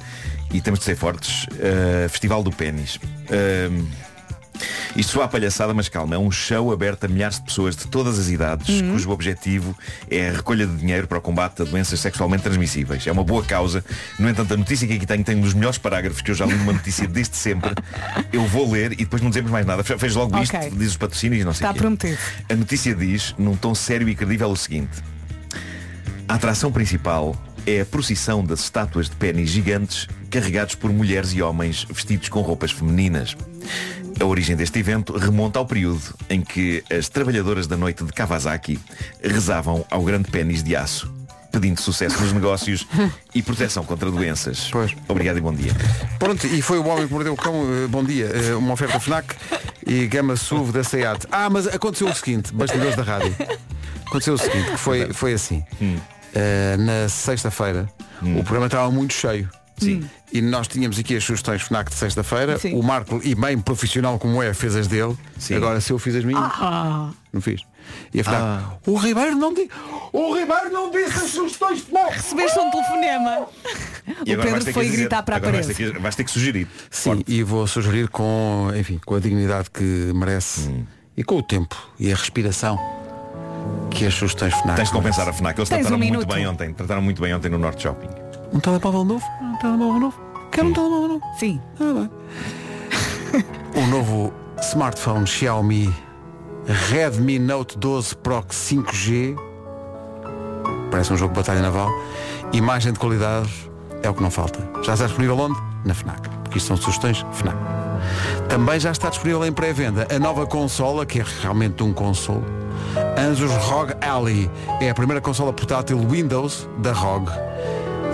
e 0.53 0.61
temos 0.61 0.80
de 0.80 0.86
ser 0.86 0.95
fortes, 0.95 1.47
Festival 2.09 2.43
do 2.43 2.51
Pênis. 2.51 2.99
Eh, 3.30 3.70
isto 4.95 5.12
soa 5.14 5.26
a 5.26 5.28
palhaçada, 5.28 5.74
mas 5.74 5.89
calma, 5.89 6.16
é 6.16 6.18
um 6.18 6.32
show 6.32 6.72
aberto 6.72 7.03
a 7.05 7.08
milhares 7.08 7.38
de 7.38 7.43
pessoas 7.45 7.76
de 7.76 7.88
todas 7.88 8.18
as 8.18 8.30
idades, 8.30 8.82
cujo 8.82 9.10
objetivo 9.12 9.78
é 10.10 10.30
a 10.30 10.34
recolha 10.34 10.66
de 10.66 10.76
dinheiro 10.76 11.08
para 11.08 11.18
o 11.18 11.22
combate 11.22 11.62
a 11.62 11.66
doenças 11.66 11.99
sexualmente 11.99 12.43
transmissíveis. 12.43 13.05
É 13.05 13.12
uma 13.12 13.24
boa 13.24 13.43
causa. 13.43 13.84
No 14.20 14.30
entanto, 14.30 14.53
a 14.53 14.58
notícia 14.58 14.88
que 14.88 14.93
aqui 14.93 15.05
tenho 15.05 15.24
tem 15.24 15.36
um 15.36 15.41
dos 15.41 15.53
melhores 15.53 15.78
parágrafos 15.78 16.22
que 16.22 16.32
eu 16.32 16.36
já 16.36 16.45
li 16.45 16.55
numa 16.55 16.74
notícia 16.74 17.08
desde 17.08 17.36
sempre. 17.36 17.72
Eu 18.32 18.45
vou 18.47 18.72
ler 18.72 18.93
e 18.93 18.97
depois 18.97 19.22
não 19.22 19.30
dizemos 19.30 19.51
mais 19.51 19.66
nada. 19.66 19.84
Fez 19.84 20.16
logo 20.16 20.36
Ok. 20.36 20.43
isto, 20.60 20.76
diz 20.78 20.89
os 20.89 20.97
patrocínios 20.97 21.41
e 21.41 21.45
não 21.45 21.53
sei 21.53 21.68
Está 21.68 21.74
prometido. 21.78 22.18
A 22.49 22.55
notícia 22.55 22.93
diz, 22.95 23.36
num 23.38 23.55
tom 23.55 23.74
sério 23.76 24.08
e 24.10 24.16
credível, 24.16 24.49
o 24.49 24.58
seguinte. 24.58 25.01
A 26.28 26.36
atração 26.36 26.72
principal 26.72 27.36
é 27.66 27.82
a 27.82 27.86
procissão 27.86 28.43
das 28.43 28.62
estátuas 28.62 29.10
de 29.10 29.16
pênis 29.16 29.49
gigantes 29.49 30.08
carregados 30.30 30.76
por 30.76 30.91
mulheres 30.91 31.32
e 31.34 31.41
homens 31.41 31.86
vestidos 31.89 32.30
com 32.30 32.41
roupas 32.41 32.72
femininas. 32.72 33.36
A 34.20 34.26
origem 34.26 34.55
deste 34.55 34.80
evento 34.80 35.15
remonta 35.18 35.59
ao 35.59 35.65
período 35.65 36.01
em 36.30 36.41
que 36.41 36.84
as 36.95 37.07
trabalhadoras 37.07 37.68
da 37.68 37.78
noite 37.78 38.03
de 38.03 38.11
Kawasaki 38.11 38.80
rezavam 39.24 39.86
ao 39.91 40.01
grande 40.03 40.30
pênis 40.32 40.63
de 40.63 40.76
aço, 40.76 41.11
pedindo 41.51 41.80
sucesso 41.80 42.20
nos 42.22 42.34
negócios 42.34 42.88
e 43.36 43.41
proteção 43.43 43.84
contra 43.84 44.09
doenças. 44.09 44.70
Pois. 44.72 44.95
Obrigado 45.07 45.38
e 45.38 45.41
bom 45.41 45.53
dia. 45.53 45.72
Pronto, 46.18 46.47
e 46.47 46.61
foi 46.61 46.80
o 46.80 46.86
homem 46.88 47.07
que 47.07 47.13
mordeu 47.13 47.34
o 47.34 47.38
cão. 47.38 47.53
eh, 47.84 47.88
Bom 47.88 48.03
dia. 48.03 48.26
Eh, 48.26 48.55
Uma 48.55 48.74
oferta 48.74 48.99
FNAC 48.99 49.36
e 49.86 50.07
gama 50.07 50.36
SUV 50.36 50.72
da 50.72 50.84
SEAT. 50.84 51.28
Ah, 51.32 51.49
mas 51.49 51.68
aconteceu 51.68 52.07
o 52.07 52.13
seguinte, 52.15 52.51
bastidores 52.53 52.95
da 52.95 53.03
rádio. 53.03 53.36
Aconteceu 54.07 54.34
o 54.34 54.38
seguinte, 54.38 54.72
que 54.72 54.78
foi, 54.78 55.13
foi 55.13 55.34
assim. 55.34 55.63
Eh, 56.34 56.76
na 56.78 57.07
sexta-feira 57.07 57.88
o 58.22 58.43
programa 58.43 58.65
estava 58.65 58.89
muito 58.89 59.13
cheio. 59.13 59.47
Sim. 59.78 60.09
E 60.34 60.41
nós 60.41 60.67
tínhamos 60.67 60.97
aqui 60.99 61.15
as 61.15 61.23
sugestões 61.23 61.61
FNAC 61.61 61.89
de 61.89 61.95
sexta-feira. 61.95 62.57
Sim. 62.57 62.73
O 62.73 62.84
Marco, 62.84 63.21
e 63.23 63.34
bem 63.36 63.59
profissional 63.59 64.17
como 64.19 64.41
é, 64.41 64.53
fez 64.53 64.75
as 64.75 64.88
dele. 64.88 65.15
Sim. 65.38 65.55
Agora 65.55 65.80
se 65.80 65.91
eu 65.93 65.99
fiz 65.99 66.15
as 66.15 66.23
minhas, 66.25 66.43
Ah, 66.43 67.11
não 67.32 67.39
fiz. 67.41 67.61
E 68.13 68.19
a 68.19 68.23
FNAC, 68.23 68.65
o 68.86 68.95
Ribeiro 68.97 69.36
não 69.36 69.53
disse. 69.53 69.69
O 70.11 70.34
Ribeiro 70.36 70.69
não 70.71 70.91
disse 70.91 71.23
as 71.23 71.30
sugestões 71.32 71.80
FNAC. 71.82 72.11
recebeste 72.13 72.59
um 72.59 72.71
telefonema. 72.71 73.47
E 74.25 74.32
o 74.32 74.34
agora 74.34 74.49
vais 74.51 74.63
Pedro 74.65 74.73
foi 74.73 74.86
dizer- 74.86 74.97
gritar 74.97 75.23
para 75.23 75.36
a 75.36 75.39
vais 75.39 75.51
parede. 75.67 75.73
ter 75.73 75.93
que- 75.93 75.99
vais 75.99 76.15
ter 76.15 76.23
que 76.23 76.32
sugerir. 76.32 76.67
Sim, 76.89 77.23
e 77.28 77.43
vou 77.43 77.65
sugerir 77.67 78.09
com, 78.09 78.69
enfim, 78.78 78.99
com 79.05 79.15
a 79.15 79.19
dignidade 79.19 79.69
que 79.69 80.11
merece 80.13 80.69
e 81.15 81.23
com 81.23 81.36
o 81.38 81.43
tempo 81.43 81.75
e 81.99 82.11
a 82.11 82.15
respiração 82.15 82.78
que 83.91 84.05
as 84.05 84.13
sugestões 84.13 84.53
FNAC. 84.53 84.75
Tens 84.75 84.88
de 84.89 84.93
compensar 84.93 85.30
a 85.30 85.34
FNAC. 85.34 85.57
Eles 85.59 85.69
Tens 85.69 85.78
trataram 85.80 85.95
um 85.95 85.99
muito 85.99 86.11
minuto. 86.11 86.34
bem 86.34 86.47
ontem. 86.47 86.73
Trataram 86.73 87.01
muito 87.01 87.21
bem 87.21 87.34
ontem 87.34 87.49
no 87.49 87.57
Norte 87.57 87.84
Shopping. 87.84 88.09
Um 88.54 88.60
telemóvel 88.60 89.04
novo? 89.04 89.26
Um 89.41 89.58
telemóvel 89.58 90.00
novo? 90.00 90.20
Quero 90.52 90.68
um 90.70 90.74
telemóvel 90.74 91.08
novo. 91.10 91.22
Sim. 91.38 91.62
Ah, 91.80 91.93
bem. 91.93 92.10
novo 93.89 94.34
smartphone 94.62 95.26
Xiaomi 95.26 95.93
Redmi 96.89 97.39
Note 97.39 97.78
12 97.78 98.16
Pro 98.18 98.41
5G 98.43 99.36
parece 100.91 101.14
um 101.14 101.18
jogo 101.18 101.34
de 101.34 101.39
batalha 101.39 101.62
naval 101.62 101.89
imagem 102.54 102.91
de 102.91 103.00
qualidade 103.00 103.50
é 104.04 104.10
o 104.10 104.14
que 104.14 104.22
não 104.22 104.32
falta 104.32 104.60
já 104.84 104.93
está 104.93 105.06
disponível 105.06 105.38
onde? 105.38 105.58
na 105.86 105.93
FNAC 105.93 106.30
porque 106.43 106.58
isto 106.58 106.68
são 106.68 106.78
sugestões 106.78 107.26
FNAC 107.32 107.58
também 108.50 108.80
já 108.80 108.91
está 108.91 109.10
disponível 109.10 109.45
em 109.45 109.52
pré-venda 109.52 110.08
a 110.14 110.20
nova 110.20 110.45
consola 110.45 111.06
que 111.06 111.20
é 111.20 111.26
realmente 111.41 111.84
um 111.84 111.93
console 111.93 112.43
Asus 113.16 113.52
ROG 113.52 113.93
Ally 114.02 114.50
é 114.82 114.89
a 114.89 114.93
primeira 114.93 115.22
consola 115.22 115.54
portátil 115.54 116.00
Windows 116.00 116.68
da 116.80 116.91
ROG 116.91 117.30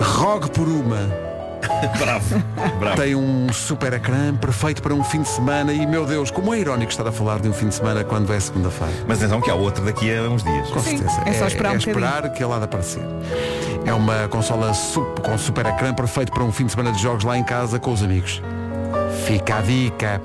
ROG 0.00 0.48
por 0.50 0.66
uma 0.68 0.98
Bravo. 1.98 2.42
Bravo. 2.78 2.96
tem 3.00 3.14
um 3.14 3.50
super 3.52 3.92
ecrã 3.94 4.34
perfeito 4.34 4.82
para 4.82 4.92
um 4.94 5.02
fim 5.02 5.22
de 5.22 5.28
semana 5.28 5.72
e, 5.72 5.86
meu 5.86 6.04
Deus, 6.04 6.30
como 6.30 6.54
é 6.54 6.58
irónico 6.58 6.90
estar 6.92 7.06
a 7.06 7.12
falar 7.12 7.40
de 7.40 7.48
um 7.48 7.52
fim 7.54 7.68
de 7.68 7.74
semana 7.74 8.04
quando 8.04 8.32
é 8.32 8.38
segunda-feira. 8.40 8.92
Mas 9.08 9.18
atenção 9.18 9.40
que 9.40 9.50
há 9.50 9.54
outro 9.54 9.82
daqui 9.84 10.14
a 10.14 10.22
uns 10.22 10.42
dias. 10.42 10.68
Com 10.70 10.80
Sim, 10.80 10.98
certeza. 10.98 11.22
é 11.26 11.32
só 11.32 11.46
esperar 11.46 11.70
um 11.70 11.74
é 11.74 11.78
esperar 11.78 12.32
que 12.32 12.44
ele 12.44 12.52
há 12.52 12.58
de 12.58 12.64
aparecer. 12.64 13.02
É 13.86 13.92
uma 13.94 14.28
consola 14.28 14.72
sup- 14.74 15.20
com 15.20 15.36
super 15.38 15.64
ecrã 15.66 15.92
perfeito 15.94 16.32
para 16.32 16.42
um 16.44 16.52
fim 16.52 16.66
de 16.66 16.72
semana 16.72 16.92
de 16.92 17.00
jogos 17.02 17.24
lá 17.24 17.36
em 17.36 17.44
casa 17.44 17.78
com 17.78 17.92
os 17.92 18.02
amigos. 18.02 18.42
Fica 19.26 19.56
a 19.56 19.62
dica. 19.62 20.20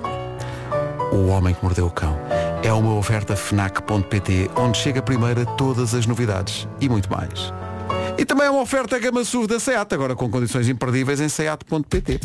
O 1.11 1.27
Homem 1.29 1.53
que 1.53 1.63
Mordeu 1.63 1.87
o 1.87 1.91
Cão. 1.91 2.15
É 2.61 2.71
uma 2.73 2.93
oferta 2.95 3.35
FNAC.pt, 3.35 4.51
onde 4.57 4.77
chega 4.77 5.01
primeiro 5.01 5.41
a 5.41 5.45
todas 5.45 5.93
as 5.95 6.05
novidades 6.05 6.67
e 6.81 6.87
muito 6.89 7.09
mais. 7.09 7.53
E 8.19 8.25
também 8.25 8.47
é 8.47 8.49
uma 8.49 8.61
oferta 8.61 8.99
Gama 8.99 9.23
SUV 9.23 9.47
da 9.47 9.61
SEAT, 9.61 9.93
agora 9.93 10.13
com 10.13 10.29
condições 10.29 10.67
imperdíveis 10.67 11.21
em 11.21 11.29
seat.pt. 11.29 12.19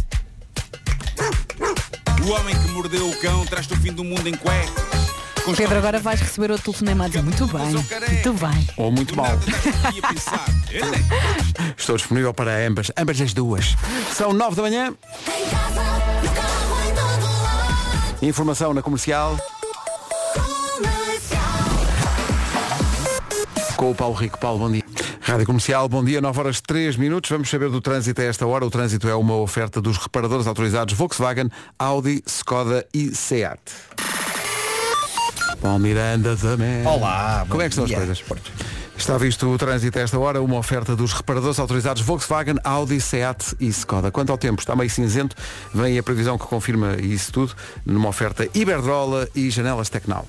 O 2.26 2.30
homem 2.30 2.52
que 2.58 2.68
mordeu 2.72 3.08
o 3.08 3.16
cão 3.20 3.46
traz-te 3.46 3.74
o 3.74 3.76
fim 3.76 3.92
do 3.92 4.02
mundo 4.02 4.28
em 4.28 4.34
cuecas. 4.34 4.74
Com 5.44 5.54
Pedro, 5.54 5.78
agora 5.78 6.00
vais 6.00 6.20
receber 6.20 6.50
outro 6.50 6.64
telefonema 6.72 7.04
a 7.04 7.06
dizer 7.06 7.22
muito 7.22 7.46
bem, 7.46 7.66
muito 7.66 8.32
bem. 8.32 8.68
Ou 8.76 8.90
muito 8.90 9.14
mal. 9.14 9.26
a 9.26 9.30
é 10.74 11.74
Estou 11.76 11.96
disponível 11.96 12.34
para 12.34 12.66
ambas, 12.66 12.90
ambas 12.96 13.20
as 13.20 13.32
duas. 13.32 13.76
São 14.12 14.32
nove 14.32 14.56
da 14.56 14.62
manhã. 14.62 14.92
Informação 18.20 18.74
na 18.74 18.82
comercial 18.82 19.38
Comercial. 20.34 21.54
com 23.76 23.90
o 23.92 23.94
Paulo 23.94 24.14
Rico. 24.14 24.38
Paulo, 24.38 24.58
bom 24.58 24.72
dia. 24.72 24.93
Rádio 25.26 25.46
Comercial, 25.46 25.88
bom 25.88 26.04
dia, 26.04 26.20
9 26.20 26.38
horas 26.38 26.60
3 26.60 26.96
minutos. 26.98 27.30
Vamos 27.30 27.48
saber 27.48 27.70
do 27.70 27.80
trânsito 27.80 28.20
a 28.20 28.24
esta 28.24 28.46
hora. 28.46 28.66
O 28.66 28.70
trânsito 28.70 29.08
é 29.08 29.14
uma 29.14 29.34
oferta 29.36 29.80
dos 29.80 29.96
reparadores 29.96 30.46
autorizados 30.46 30.92
Volkswagen, 30.92 31.48
Audi, 31.78 32.22
Skoda 32.26 32.86
e 32.92 33.14
Seat. 33.14 33.58
Paulo 35.62 35.78
Miranda 35.78 36.36
também. 36.36 36.86
Olá, 36.86 37.46
Como 37.48 37.62
é 37.62 37.64
que 37.64 37.70
estão 37.70 37.84
bom 37.84 37.84
as 37.84 37.88
dia. 37.88 37.96
coisas? 37.96 38.22
Está 38.98 39.16
visto 39.16 39.48
o 39.48 39.56
trânsito 39.56 39.98
a 39.98 40.02
esta 40.02 40.18
hora, 40.18 40.42
uma 40.42 40.56
oferta 40.58 40.94
dos 40.94 41.14
reparadores 41.14 41.58
autorizados 41.58 42.02
Volkswagen, 42.02 42.56
Audi, 42.62 43.00
Seat 43.00 43.56
e 43.58 43.68
Skoda. 43.68 44.10
Quanto 44.10 44.30
ao 44.30 44.36
tempo, 44.36 44.60
está 44.60 44.76
meio 44.76 44.90
cinzento, 44.90 45.34
vem 45.72 45.98
a 45.98 46.02
previsão 46.02 46.36
que 46.36 46.46
confirma 46.46 46.96
isso 47.00 47.32
tudo, 47.32 47.54
numa 47.86 48.10
oferta 48.10 48.46
Iberdrola 48.54 49.26
e 49.34 49.48
Janelas 49.48 49.88
Tecnal. 49.88 50.28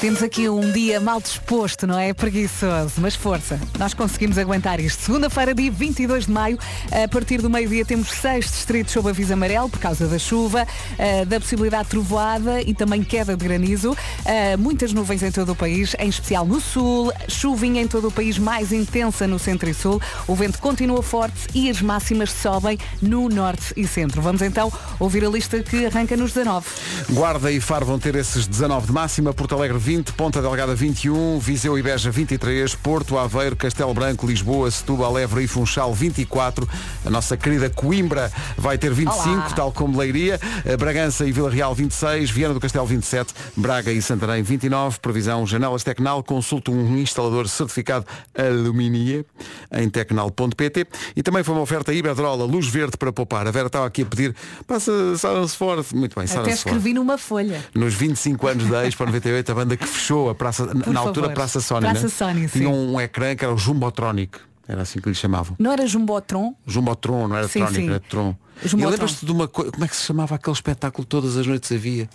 Temos 0.00 0.22
aqui 0.22 0.48
um 0.48 0.70
dia 0.72 1.00
mal 1.00 1.20
disposto, 1.20 1.86
não 1.86 1.98
é? 1.98 2.12
Preguiçoso, 2.12 2.94
mas 2.98 3.14
força, 3.14 3.58
nós 3.78 3.94
conseguimos 3.94 4.36
aguentar 4.36 4.78
isto. 4.80 5.02
Segunda-feira, 5.02 5.54
dia 5.54 5.70
22 5.70 6.26
de 6.26 6.32
maio, 6.32 6.58
a 6.90 7.08
partir 7.08 7.40
do 7.40 7.48
meio-dia 7.48 7.84
temos 7.84 8.08
seis 8.10 8.46
distritos 8.46 8.92
sob 8.92 9.08
aviso 9.08 9.32
amarelo 9.32 9.68
por 9.70 9.78
causa 9.78 10.06
da 10.06 10.18
chuva, 10.18 10.66
eh, 10.98 11.24
da 11.24 11.40
possibilidade 11.40 11.84
de 11.84 11.90
trovoada 11.90 12.60
e 12.60 12.74
também 12.74 13.02
queda 13.02 13.36
de 13.36 13.44
granizo. 13.44 13.96
Eh, 14.24 14.56
Muitas 14.56 14.92
nuvens 14.92 15.22
em 15.22 15.30
todo 15.30 15.52
o 15.52 15.56
país, 15.56 15.94
em 15.98 16.08
especial 16.08 16.44
no 16.46 16.60
sul, 16.60 17.12
chuvinha 17.28 17.82
em 17.82 17.86
todo 17.88 18.08
o 18.08 18.10
país, 18.10 18.38
mais 18.38 18.72
intensa 18.72 19.26
no 19.26 19.38
centro 19.38 19.68
e 19.68 19.74
sul. 19.74 20.00
O 20.26 20.34
vento 20.34 20.58
continua 20.58 21.02
forte 21.02 21.48
e 21.54 21.70
as 21.70 21.80
máximas 21.80 22.30
sobem 22.30 22.78
no 23.00 23.28
norte 23.28 23.72
e 23.76 23.86
centro. 23.86 24.20
Vamos 24.22 24.42
então 24.42 24.72
ouvir 24.98 25.24
a 25.24 25.28
lista 25.28 25.62
que 25.62 25.86
arranca 25.86 26.16
nos 26.16 26.32
19. 26.32 26.66
Guarda 27.10 27.50
e 27.50 27.60
Faro 27.60 27.86
vão 27.86 27.98
ter 27.98 28.14
esses 28.16 28.46
19 28.46 28.86
de 28.86 28.92
máxima, 28.92 29.32
Porto 29.54 29.60
Alegre 29.62 29.78
20, 29.78 30.12
Ponta 30.14 30.42
Delgada 30.42 30.74
21, 30.74 31.38
Viseu 31.38 31.78
e 31.78 31.82
Beja 31.82 32.10
23, 32.10 32.74
Porto, 32.74 33.16
Aveiro, 33.16 33.54
Castelo 33.54 33.94
Branco, 33.94 34.26
Lisboa, 34.26 34.68
Setúbal, 34.68 35.16
Évora 35.16 35.42
e 35.44 35.46
Funchal 35.46 35.94
24. 35.94 36.68
A 37.06 37.10
nossa 37.10 37.36
querida 37.36 37.70
Coimbra 37.70 38.32
vai 38.58 38.76
ter 38.76 38.92
25, 38.92 39.28
Olá. 39.30 39.42
tal 39.54 39.70
como 39.70 39.96
Leiria, 39.96 40.40
Eh, 40.64 40.76
Bragança 40.76 41.24
e 41.24 41.30
Vila 41.30 41.48
Real 41.50 41.72
26, 41.72 42.30
Viana 42.30 42.52
do 42.52 42.58
Castelo 42.58 42.84
27, 42.84 43.32
Braga 43.56 43.92
e 43.92 44.02
Santarém 44.02 44.42
29, 44.42 44.98
previsão 44.98 45.46
Janelas 45.46 45.84
Tecnal, 45.84 46.24
consulta 46.24 46.72
um 46.72 46.98
instalador 46.98 47.46
certificado 47.48 48.04
Aluminier 48.36 49.24
em 49.72 49.88
tecnal.pt 49.88 50.86
e 51.14 51.22
também 51.22 51.44
foi 51.44 51.54
uma 51.54 51.62
oferta 51.62 51.92
Iberdrola, 51.92 52.44
luz 52.44 52.66
verde 52.66 52.96
para 52.96 53.12
poupar. 53.12 53.46
A 53.46 53.52
Vera 53.52 53.68
estava 53.68 53.86
aqui 53.86 54.02
a 54.02 54.06
pedir, 54.06 54.34
passa 54.66 54.90
Silence 55.16 55.56
Forth. 55.56 55.94
Muito 55.94 56.16
bem, 56.16 56.24
Até 56.24 56.32
Silence 56.32 56.50
Forth. 56.62 56.66
escrevi 56.66 56.92
numa 56.92 57.16
folha. 57.16 57.64
Nos 57.72 57.94
25 57.94 58.48
anos 58.48 58.66
da 58.68 58.84
Expo 58.84 59.04
98, 59.04 59.43
a 59.52 59.54
banda 59.54 59.76
que 59.76 59.86
fechou 59.86 60.30
a 60.30 60.34
praça, 60.34 60.66
na 60.66 60.82
Por 60.84 60.96
altura 60.96 61.26
favor. 61.26 61.34
Praça 61.34 61.60
Sony, 61.60 61.80
Praça 61.82 62.02
né? 62.02 62.08
Sony, 62.08 62.48
tinha 62.48 62.48
sim. 62.48 62.66
um 62.66 63.00
ecrã 63.00 63.34
que 63.34 63.44
era 63.44 63.52
o 63.52 63.58
Jumbotronic, 63.58 64.38
era 64.66 64.82
assim 64.82 65.00
que 65.00 65.08
lhe 65.08 65.14
chamavam. 65.14 65.56
Não 65.58 65.72
era 65.72 65.86
Jumbotron? 65.86 66.54
Jumbotron, 66.66 67.28
não 67.28 67.36
era 67.36 67.48
Sim, 67.48 67.60
Tronic, 67.60 67.80
sim. 67.82 67.88
era 67.88 68.00
Tron. 68.00 68.34
E 68.64 68.68
Jumbotron. 68.68 68.90
lembras-te 68.92 69.26
de 69.26 69.32
uma 69.32 69.46
coisa, 69.48 69.72
como 69.72 69.84
é 69.84 69.88
que 69.88 69.96
se 69.96 70.02
chamava 70.04 70.34
aquele 70.36 70.54
espetáculo 70.54 71.04
todas 71.04 71.36
as 71.36 71.46
noites 71.46 71.70
havia? 71.72 72.08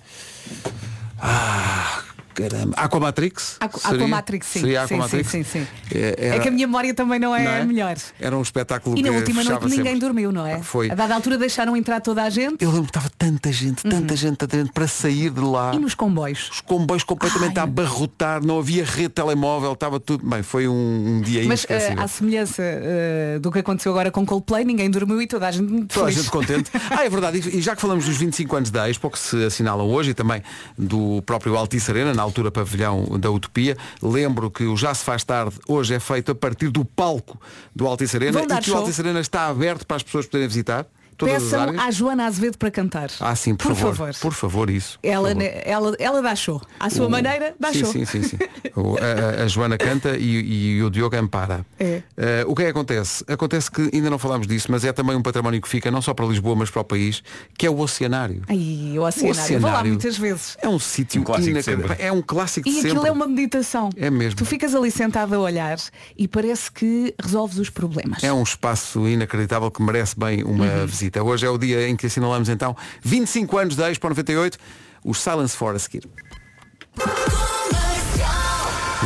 Ah, 1.21 2.01
caramba. 2.41 2.73
Aquamatrix? 2.77 3.57
Aqu- 3.59 3.79
Seria? 3.79 3.97
Aquamatrix, 3.97 4.47
sim. 4.47 4.59
Seria 4.59 4.79
sim, 4.87 4.93
Aquamatrix? 4.95 5.29
sim, 5.31 5.43
sim, 5.43 5.59
sim. 5.65 5.67
É, 5.97 6.15
É 6.17 6.27
era- 6.29 6.39
que 6.39 6.47
a 6.47 6.51
minha 6.51 6.67
memória 6.67 6.93
também 6.93 7.19
não 7.19 7.35
é, 7.35 7.43
não 7.43 7.51
é? 7.51 7.61
a 7.61 7.65
melhor. 7.65 7.95
Era 8.19 8.37
um 8.37 8.41
espetáculo 8.41 8.97
E 8.97 9.01
na 9.01 9.11
última 9.11 9.43
noite 9.43 9.63
ninguém 9.65 9.83
sempre. 9.93 9.99
dormiu, 9.99 10.31
não 10.31 10.45
é? 10.45 10.61
Foi. 10.61 10.89
A 10.91 10.95
dada 10.95 11.15
altura 11.15 11.37
deixaram 11.37 11.75
entrar 11.75 11.99
toda 12.01 12.23
a 12.23 12.29
gente 12.29 12.63
Eu 12.63 12.69
lembro 12.69 12.85
que 12.85 12.89
estava 12.97 13.09
tanta 13.17 13.51
gente, 13.51 13.83
tanta 13.83 14.15
gente, 14.15 14.37
tanta 14.37 14.57
gente 14.57 14.71
para 14.71 14.87
sair 14.87 15.29
de 15.29 15.39
lá. 15.41 15.69
Uhum. 15.71 15.75
e 15.75 15.79
nos 15.79 15.93
comboios. 15.95 16.49
Os 16.51 16.61
comboios 16.61 17.03
completamente 17.03 17.57
Ai. 17.57 17.61
a 17.61 17.63
abarrotar, 17.63 18.43
não 18.45 18.59
havia 18.59 18.83
rede 18.85 19.09
de 19.09 19.09
telemóvel, 19.09 19.73
estava 19.73 19.99
tudo. 19.99 20.25
Bem, 20.27 20.43
foi 20.43 20.67
um, 20.67 21.17
um 21.17 21.21
dia 21.21 21.39
Mas 21.39 21.63
inesquecível. 21.65 22.03
à 22.03 22.07
semelhança 22.07 22.61
eh, 22.63 23.39
do 23.41 23.51
que 23.51 23.59
aconteceu 23.59 23.91
agora 23.91 24.11
com 24.11 24.25
Coldplay, 24.25 24.63
ninguém 24.65 24.89
dormiu 24.89 25.21
e 25.21 25.27
toda 25.27 25.47
a 25.47 25.51
gente 25.51 25.85
Toda 25.87 26.07
a 26.07 26.11
gente 26.11 26.29
contente. 26.29 26.69
Ah, 26.89 27.05
é 27.05 27.09
verdade. 27.09 27.37
E 27.49 27.59
e 27.59 27.61
já 27.61 27.75
que 27.75 27.81
falamos 27.81 28.05
dos 28.05 28.15
25 28.17 28.55
anos 28.55 28.71
da 28.71 28.89
Expo, 28.89 29.09
que 29.09 29.19
se 29.19 29.43
assinalam 29.43 29.87
hoje, 29.89 30.11
e 30.11 30.13
também 30.13 30.41
do 30.77 31.21
próprio 31.25 31.55
Altice 31.57 31.91
Arena, 31.91 32.13
na 32.13 32.21
altura 32.29 32.51
pavilhão 32.51 33.19
da 33.19 33.29
Utopia, 33.29 33.77
lembro 34.01 34.49
que 34.49 34.63
o 34.63 34.77
Já 34.77 34.93
se 34.93 35.03
faz 35.03 35.23
tarde 35.23 35.57
hoje 35.67 35.93
é 35.93 35.99
feito 35.99 36.31
a 36.31 36.35
partir 36.35 36.69
do 36.69 36.85
palco 36.85 37.39
do 37.75 37.87
Altice 37.87 38.15
Arena 38.15 38.31
Vão 38.31 38.43
e 38.43 38.47
que 38.47 38.53
o 38.53 38.63
show? 38.63 38.77
Altice 38.77 39.01
Arena 39.01 39.19
está 39.19 39.47
aberto 39.47 39.85
para 39.85 39.97
as 39.97 40.03
pessoas 40.03 40.25
poderem 40.25 40.47
visitar. 40.47 40.85
Todas 41.19 41.35
as 41.35 41.43
Peçam 41.43 41.61
áreas. 41.61 41.79
à 41.83 41.91
Joana 41.91 42.25
Azevedo 42.25 42.57
para 42.57 42.71
cantar. 42.71 43.11
Ah, 43.19 43.35
sim, 43.35 43.53
por, 43.53 43.67
Por 43.67 43.75
favor. 43.75 43.95
favor. 43.95 44.15
Por 44.21 44.33
favor, 44.33 44.69
isso. 44.69 44.97
por 45.01 45.07
Ela, 45.07 45.27
favor. 45.29 45.43
ela, 45.65 45.95
ela 45.99 46.21
dá 46.21 46.35
show. 46.35 46.61
À 46.79 46.89
sua 46.89 47.07
O- 47.07 47.09
maneira, 47.09 47.53
dá 47.59 47.71
sim, 47.73 47.79
show. 47.81 47.91
Sim, 47.91 48.05
sim, 48.05 48.23
sim. 48.23 48.37
O- 48.75 48.95
a, 48.97 49.43
a- 49.43 49.47
Joana 49.47 49.77
canta 49.77 50.15
e, 50.17 50.77
e 50.77 50.81
o 50.83 50.89
Diogo 50.89 51.15
ampara. 51.17 51.65
É. 51.79 52.01
Eh, 52.17 52.45
o 52.47 52.55
que 52.55 52.61
é 52.61 52.65
que 52.65 52.71
acontece? 52.71 53.23
Acontece 53.27 53.69
que 53.69 53.89
ainda 53.93 54.09
não 54.09 54.17
falámos 54.17 54.47
disso, 54.47 54.67
mas 54.71 54.85
é 54.85 54.93
também 54.93 55.15
um 55.15 55.21
património 55.21 55.61
que 55.61 55.67
fica 55.67 55.91
não 55.91 56.01
só 56.01 56.13
para 56.13 56.25
Lisboa, 56.25 56.55
mas 56.55 56.69
para 56.69 56.81
o 56.81 56.85
país, 56.85 57.21
que 57.57 57.65
é 57.65 57.69
o 57.69 57.77
Oceanário. 57.79 58.41
Ai, 58.47 58.97
o 58.97 59.01
oceanário. 59.01 59.59
Vou 59.59 59.69
lá 59.71 59.83
muitas 59.83 60.17
vezes. 60.17 60.57
É 60.61 60.69
um 60.69 60.79
sítio 60.79 61.19
Um 61.21 61.23
clássico 61.25 61.61
sempre. 61.61 61.95
É 61.99 62.11
um 62.11 62.21
clássico 62.21 62.69
de 62.69 62.75
E 62.75 62.79
aquilo 62.79 62.93
sempre. 62.95 63.09
é 63.09 63.11
uma 63.11 63.27
meditação. 63.27 63.89
É 63.97 64.09
mesmo. 64.09 64.37
Tu 64.37 64.45
ficas 64.45 64.73
ali 64.73 64.89
sentado 64.89 65.35
a 65.35 65.39
olhar 65.39 65.77
e 66.17 66.27
parece 66.27 66.71
que 66.71 67.13
resolves 67.21 67.57
os 67.57 67.69
problemas. 67.69 68.23
É 68.23 68.31
um 68.31 68.43
espaço 68.43 69.05
inacreditável 69.07 69.69
que 69.69 69.81
merece 69.81 70.17
bem 70.17 70.43
uma 70.43 70.65
Uhum. 70.65 70.85
visita. 70.85 71.08
Hoje 71.17 71.45
é 71.45 71.49
o 71.49 71.57
dia 71.57 71.87
em 71.87 71.95
que 71.95 72.07
assinalamos 72.07 72.49
então 72.49 72.75
25 73.01 73.57
anos 73.57 73.75
da 73.75 73.89
Expo 73.89 74.07
98, 74.07 74.57
os 75.03 75.19
Silence 75.19 75.55
for 75.55 75.75
a 75.75 75.79
seguir. 75.79 76.07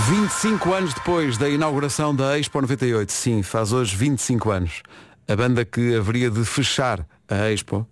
25 0.10 0.74
anos 0.74 0.94
depois 0.94 1.38
da 1.38 1.48
inauguração 1.48 2.16
da 2.16 2.38
Expo 2.38 2.60
98, 2.60 3.12
sim, 3.12 3.44
faz 3.44 3.72
hoje 3.72 3.96
25 3.96 4.50
anos. 4.50 4.82
A 5.28 5.36
banda 5.36 5.64
que 5.64 5.96
haveria 5.96 6.30
de 6.30 6.44
fechar 6.44 7.06
a 7.30 7.52
Expo 7.52 7.88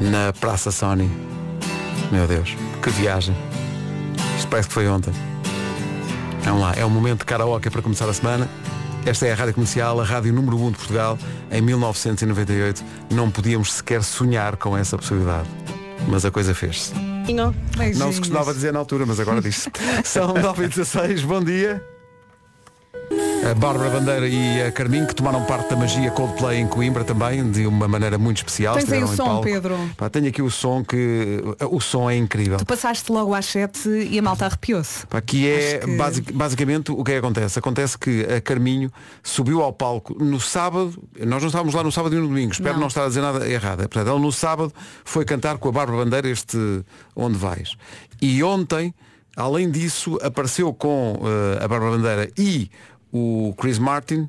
na 0.00 0.32
Praça 0.32 0.70
Sony. 0.70 1.10
Meu 2.10 2.26
Deus, 2.26 2.56
que 2.82 2.90
viagem. 2.90 3.34
Isto 4.36 4.48
parece 4.48 4.68
que 4.68 4.74
foi 4.74 4.88
ontem. 4.88 5.14
Vamos 6.42 6.60
lá, 6.60 6.74
é 6.76 6.84
o 6.84 6.90
momento 6.90 7.20
de 7.20 7.24
karaoke 7.26 7.70
para 7.70 7.80
começar 7.80 8.08
a 8.08 8.12
semana. 8.12 8.48
Esta 9.04 9.26
é 9.26 9.32
a 9.32 9.34
Rádio 9.34 9.54
Comercial, 9.54 10.00
a 10.00 10.04
Rádio 10.04 10.32
número 10.32 10.56
1 10.56 10.70
de 10.70 10.76
Portugal. 10.78 11.18
Em 11.50 11.60
1998 11.60 12.84
não 13.12 13.30
podíamos 13.30 13.72
sequer 13.72 14.02
sonhar 14.02 14.56
com 14.56 14.76
essa 14.76 14.96
possibilidade. 14.96 15.48
Mas 16.08 16.24
a 16.24 16.30
coisa 16.30 16.54
fez-se. 16.54 16.92
Não 17.98 18.12
se 18.12 18.18
costumava 18.20 18.54
dizer 18.54 18.72
na 18.72 18.78
altura, 18.78 19.04
mas 19.04 19.18
agora 19.18 19.40
diz-se. 19.40 19.70
São 20.04 20.32
9 20.34 20.64
e 20.64 20.68
16 20.68 21.22
bom 21.24 21.42
dia. 21.42 21.84
A 23.50 23.54
Bárbara 23.54 23.90
Bandeira 23.90 24.28
e 24.28 24.62
a 24.62 24.70
Carminho 24.70 25.06
que 25.06 25.14
tomaram 25.14 25.44
parte 25.44 25.68
da 25.70 25.76
magia 25.76 26.10
Coldplay 26.12 26.60
em 26.60 26.66
Coimbra 26.68 27.02
também, 27.02 27.50
de 27.50 27.66
uma 27.66 27.88
maneira 27.88 28.16
muito 28.16 28.36
especial. 28.38 28.74
Tens 28.76 28.90
aí 28.92 29.02
o 29.02 29.08
som, 29.08 29.24
palco. 29.24 29.42
Pedro. 29.42 29.76
Pá, 29.96 30.08
tenho 30.08 30.28
aqui 30.28 30.40
o 30.40 30.50
som 30.50 30.84
que. 30.84 31.42
O 31.70 31.80
som 31.80 32.08
é 32.08 32.16
incrível. 32.16 32.56
Tu 32.58 32.64
passaste 32.64 33.10
logo 33.10 33.34
às 33.34 33.44
7 33.46 33.88
e 33.88 34.18
a 34.18 34.22
malta 34.22 34.46
arrepiou-se. 34.46 35.04
Aqui 35.10 35.48
é 35.48 35.78
que- 35.78 35.96
basic- 35.96 36.32
basicamente 36.32 36.92
o 36.92 37.02
que 37.02 37.10
é 37.10 37.14
que 37.14 37.18
acontece? 37.18 37.58
Acontece 37.58 37.98
que 37.98 38.24
a 38.24 38.40
Carminho 38.40 38.90
subiu 39.22 39.60
ao 39.60 39.72
palco 39.72 40.14
no 40.22 40.40
sábado, 40.40 40.94
nós 41.18 41.42
não 41.42 41.48
estávamos 41.48 41.74
lá 41.74 41.82
no 41.82 41.90
sábado 41.90 42.14
e 42.14 42.18
no 42.20 42.28
domingo, 42.28 42.52
espero 42.52 42.74
Não. 42.74 42.82
não, 42.82 42.86
estar 42.88 43.04
a 43.04 43.08
dizer 43.08 43.20
nada 43.22 43.46
errado. 43.48 43.78
Portanto, 43.80 44.06
ela 44.08 44.18
no 44.20 44.30
sábado 44.32 44.72
foi 45.04 45.24
cantar 45.24 45.58
com 45.58 45.68
a 45.68 45.72
Bárbara 45.72 45.98
Bandeira 46.04 46.28
este 46.28 46.56
Onde 47.16 47.36
Vais. 47.36 47.74
E 48.20 48.42
ontem, 48.42 48.94
além 49.36 49.68
disso, 49.70 50.16
apareceu 50.22 50.72
com 50.72 51.20
eh, 51.24 51.64
a 51.64 51.68
Bárbara 51.68 51.90
Bandeira 51.96 52.30
e 52.38 52.70
o 53.12 53.54
Chris 53.58 53.78
Martin 53.78 54.28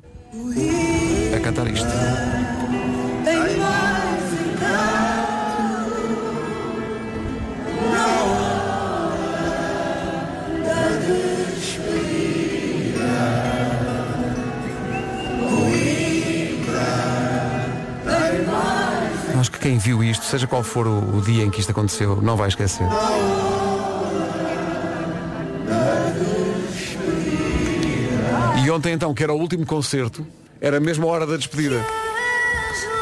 a 1.34 1.40
cantar 1.40 1.66
isto. 1.68 1.88
Acho 19.40 19.50
que 19.50 19.58
quem 19.58 19.76
viu 19.76 20.02
isto, 20.02 20.24
seja 20.24 20.46
qual 20.46 20.62
for 20.62 20.86
o, 20.86 21.18
o 21.18 21.20
dia 21.20 21.44
em 21.44 21.50
que 21.50 21.60
isto 21.60 21.70
aconteceu, 21.70 22.20
não 22.22 22.34
vai 22.34 22.48
esquecer. 22.48 22.86
E 28.64 28.70
ontem 28.70 28.92
então, 28.94 29.12
que 29.12 29.22
era 29.22 29.32
o 29.32 29.36
último 29.38 29.66
concerto, 29.66 30.26
era 30.60 30.80
mesmo 30.80 31.06
a 31.06 31.12
hora 31.12 31.26
da 31.26 31.36
despedida. 31.36 31.84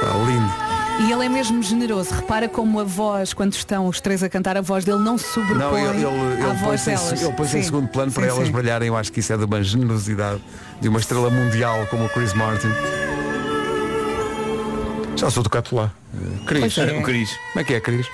Pá, 0.01 0.09
lindo. 0.27 1.07
E 1.07 1.13
ele 1.13 1.25
é 1.25 1.29
mesmo 1.29 1.63
generoso. 1.63 2.13
Repara 2.15 2.49
como 2.49 2.81
a 2.81 2.85
voz, 2.85 3.33
quando 3.33 3.53
estão 3.53 3.87
os 3.87 4.01
três 4.01 4.23
a 4.23 4.29
cantar, 4.29 4.57
a 4.57 4.61
voz 4.61 4.85
dele 4.85 4.99
não 4.99 5.17
se 5.17 5.25
sobrepõe 5.33 5.59
Não, 5.59 5.79
ele, 5.79 6.05
ele, 6.05 6.07
à 6.07 6.49
ele 6.49 6.59
voz 6.59 6.61
põe-se 6.63 6.91
em, 6.91 6.95
delas. 6.97 7.23
ele 7.23 7.33
põe-se 7.33 7.59
em 7.59 7.63
segundo 7.63 7.89
plano 7.89 8.11
para 8.13 8.25
Sim, 8.25 8.29
elas 8.31 8.47
sim. 8.47 8.53
brilharem. 8.53 8.89
Eu 8.89 8.97
acho 8.97 9.13
que 9.13 9.21
isso 9.21 9.33
é 9.33 9.37
de 9.37 9.45
uma 9.45 9.63
generosidade 9.63 10.41
de 10.81 10.89
uma 10.89 10.99
estrela 10.99 11.31
mundial 11.31 11.87
como 11.87 12.05
o 12.05 12.09
Chris 12.09 12.35
Martin. 12.35 12.69
Já 15.17 15.31
sou 15.31 15.45
do 15.45 15.51
lá. 15.77 15.93
Cris. 16.47 16.77
É. 16.77 16.99
O 16.99 17.03
Cris. 17.05 17.31
Como 17.53 17.61
é 17.61 17.65
que 17.65 17.75
é, 17.75 17.81
Cris? 17.81 18.07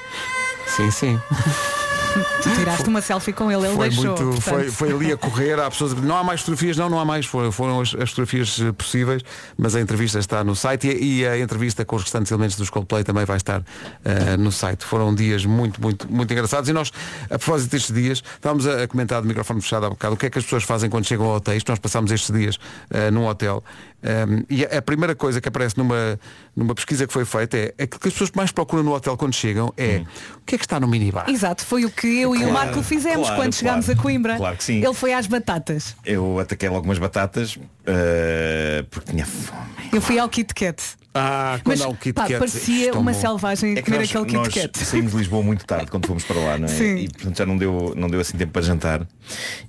Sim, 0.66 0.90
sim. 0.90 1.20
Tu 2.42 2.50
tiraste 2.54 2.88
uma 2.88 3.00
selfie 3.00 3.32
com 3.32 3.50
ele, 3.50 3.66
ele 3.66 3.76
foi 3.76 3.88
deixou. 3.88 4.04
muito, 4.06 4.24
portanto. 4.24 4.42
foi, 4.42 4.70
foi 4.70 4.92
ali 4.92 5.12
a 5.12 5.16
correr, 5.18 5.58
há 5.58 5.70
pessoas 5.70 5.92
a 5.92 5.94
dizer, 5.96 6.06
não 6.06 6.16
há 6.16 6.24
mais 6.24 6.40
fotografias, 6.40 6.76
não, 6.76 6.88
não 6.88 6.98
há 6.98 7.04
mais, 7.04 7.26
foram, 7.26 7.50
foram 7.50 7.80
as, 7.80 7.94
as 7.94 8.10
fotografias 8.10 8.60
eh, 8.60 8.72
possíveis, 8.72 9.22
mas 9.56 9.74
a 9.74 9.80
entrevista 9.80 10.18
está 10.18 10.44
no 10.44 10.54
site 10.54 10.88
e, 10.88 11.20
e 11.20 11.26
a 11.26 11.38
entrevista 11.38 11.84
com 11.84 11.96
os 11.96 12.02
restantes 12.02 12.30
elementos 12.30 12.56
dos 12.56 12.70
Coldplay 12.70 13.04
também 13.04 13.24
vai 13.24 13.36
estar 13.36 13.62
eh, 14.04 14.36
no 14.36 14.52
site. 14.52 14.84
Foram 14.84 15.14
dias 15.14 15.44
muito, 15.44 15.80
muito, 15.80 16.10
muito 16.12 16.32
engraçados 16.32 16.68
e 16.68 16.72
nós, 16.72 16.92
a 17.24 17.38
propósito 17.38 17.70
destes 17.70 17.94
dias, 17.94 18.22
estávamos 18.34 18.66
a, 18.66 18.84
a 18.84 18.88
comentar 18.88 19.20
de 19.22 19.28
microfone 19.28 19.60
fechado 19.60 19.86
há 19.86 19.90
bocado 19.90 20.14
o 20.14 20.16
que 20.16 20.26
é 20.26 20.30
que 20.30 20.38
as 20.38 20.44
pessoas 20.44 20.64
fazem 20.64 20.88
quando 20.88 21.06
chegam 21.06 21.26
a 21.26 21.36
hotéis, 21.36 21.62
nós 21.66 21.78
passámos 21.78 22.10
estes 22.12 22.34
dias 22.34 22.58
eh, 22.90 23.10
num 23.10 23.26
hotel 23.26 23.62
um, 24.00 24.44
e 24.48 24.64
a, 24.64 24.78
a 24.78 24.82
primeira 24.82 25.14
coisa 25.16 25.40
que 25.40 25.48
aparece 25.48 25.76
numa, 25.76 26.18
numa 26.54 26.72
pesquisa 26.72 27.04
que 27.04 27.12
foi 27.12 27.24
feita 27.24 27.56
é 27.56 27.74
aquilo 27.82 28.00
que 28.00 28.06
as 28.06 28.14
pessoas 28.14 28.30
mais 28.32 28.52
procuram 28.52 28.84
no 28.84 28.94
hotel 28.94 29.16
quando 29.16 29.34
chegam 29.34 29.74
é 29.76 30.04
o 30.36 30.40
que 30.46 30.54
é 30.54 30.58
que 30.58 30.64
está 30.64 30.78
no 30.78 30.86
minibar? 30.86 31.28
Exato, 31.28 31.66
foi 31.66 31.84
o 31.84 31.90
que 31.90 32.06
eu 32.08 32.34
e 32.34 32.44
o 32.44 32.52
Marco 32.52 32.82
fizemos 32.82 33.26
claro, 33.26 33.42
quando 33.42 33.54
chegámos 33.54 33.86
claro. 33.86 34.00
a 34.00 34.02
Coimbra. 34.02 34.36
Claro 34.36 34.56
que 34.56 34.64
sim. 34.64 34.82
Ele 34.84 34.94
foi 34.94 35.12
às 35.12 35.26
batatas. 35.26 35.94
Eu 36.04 36.38
ataquei 36.38 36.68
logo 36.68 36.84
umas 36.84 36.98
batatas 36.98 37.58
eh, 37.86 38.84
porque 38.90 39.12
tinha 39.12 39.26
fome. 39.26 39.68
Eu 39.92 40.00
fui 40.00 40.18
ao 40.18 40.28
Kit 40.28 40.52
Kat. 40.54 40.82
Ah, 41.14 41.58
Mas 41.64 41.80
quando 41.80 41.82
há 41.82 41.88
um 41.92 41.96
Kit 41.96 42.12
pá, 42.12 42.22
Kat, 42.22 42.38
parecia 42.38 42.92
tão 42.92 43.00
uma 43.00 43.12
bom. 43.12 43.20
selvagem 43.20 43.72
É 43.72 43.74
que 43.76 43.82
comer 43.82 43.98
nós, 43.98 44.10
aquele 44.14 44.36
nós 44.36 44.48
Kit 44.48 44.68
Kat. 44.68 44.84
saímos 44.84 45.12
de 45.12 45.18
Lisboa 45.18 45.42
muito 45.42 45.64
tarde 45.64 45.90
quando 45.90 46.06
fomos 46.06 46.24
para 46.24 46.38
lá, 46.38 46.58
não 46.58 46.66
é? 46.66 46.68
Sim. 46.68 46.96
E 46.96 47.08
portanto 47.08 47.38
já 47.38 47.46
não 47.46 47.56
deu, 47.56 47.92
não 47.96 48.08
deu 48.08 48.20
assim 48.20 48.36
tempo 48.36 48.52
para 48.52 48.62
jantar. 48.62 49.06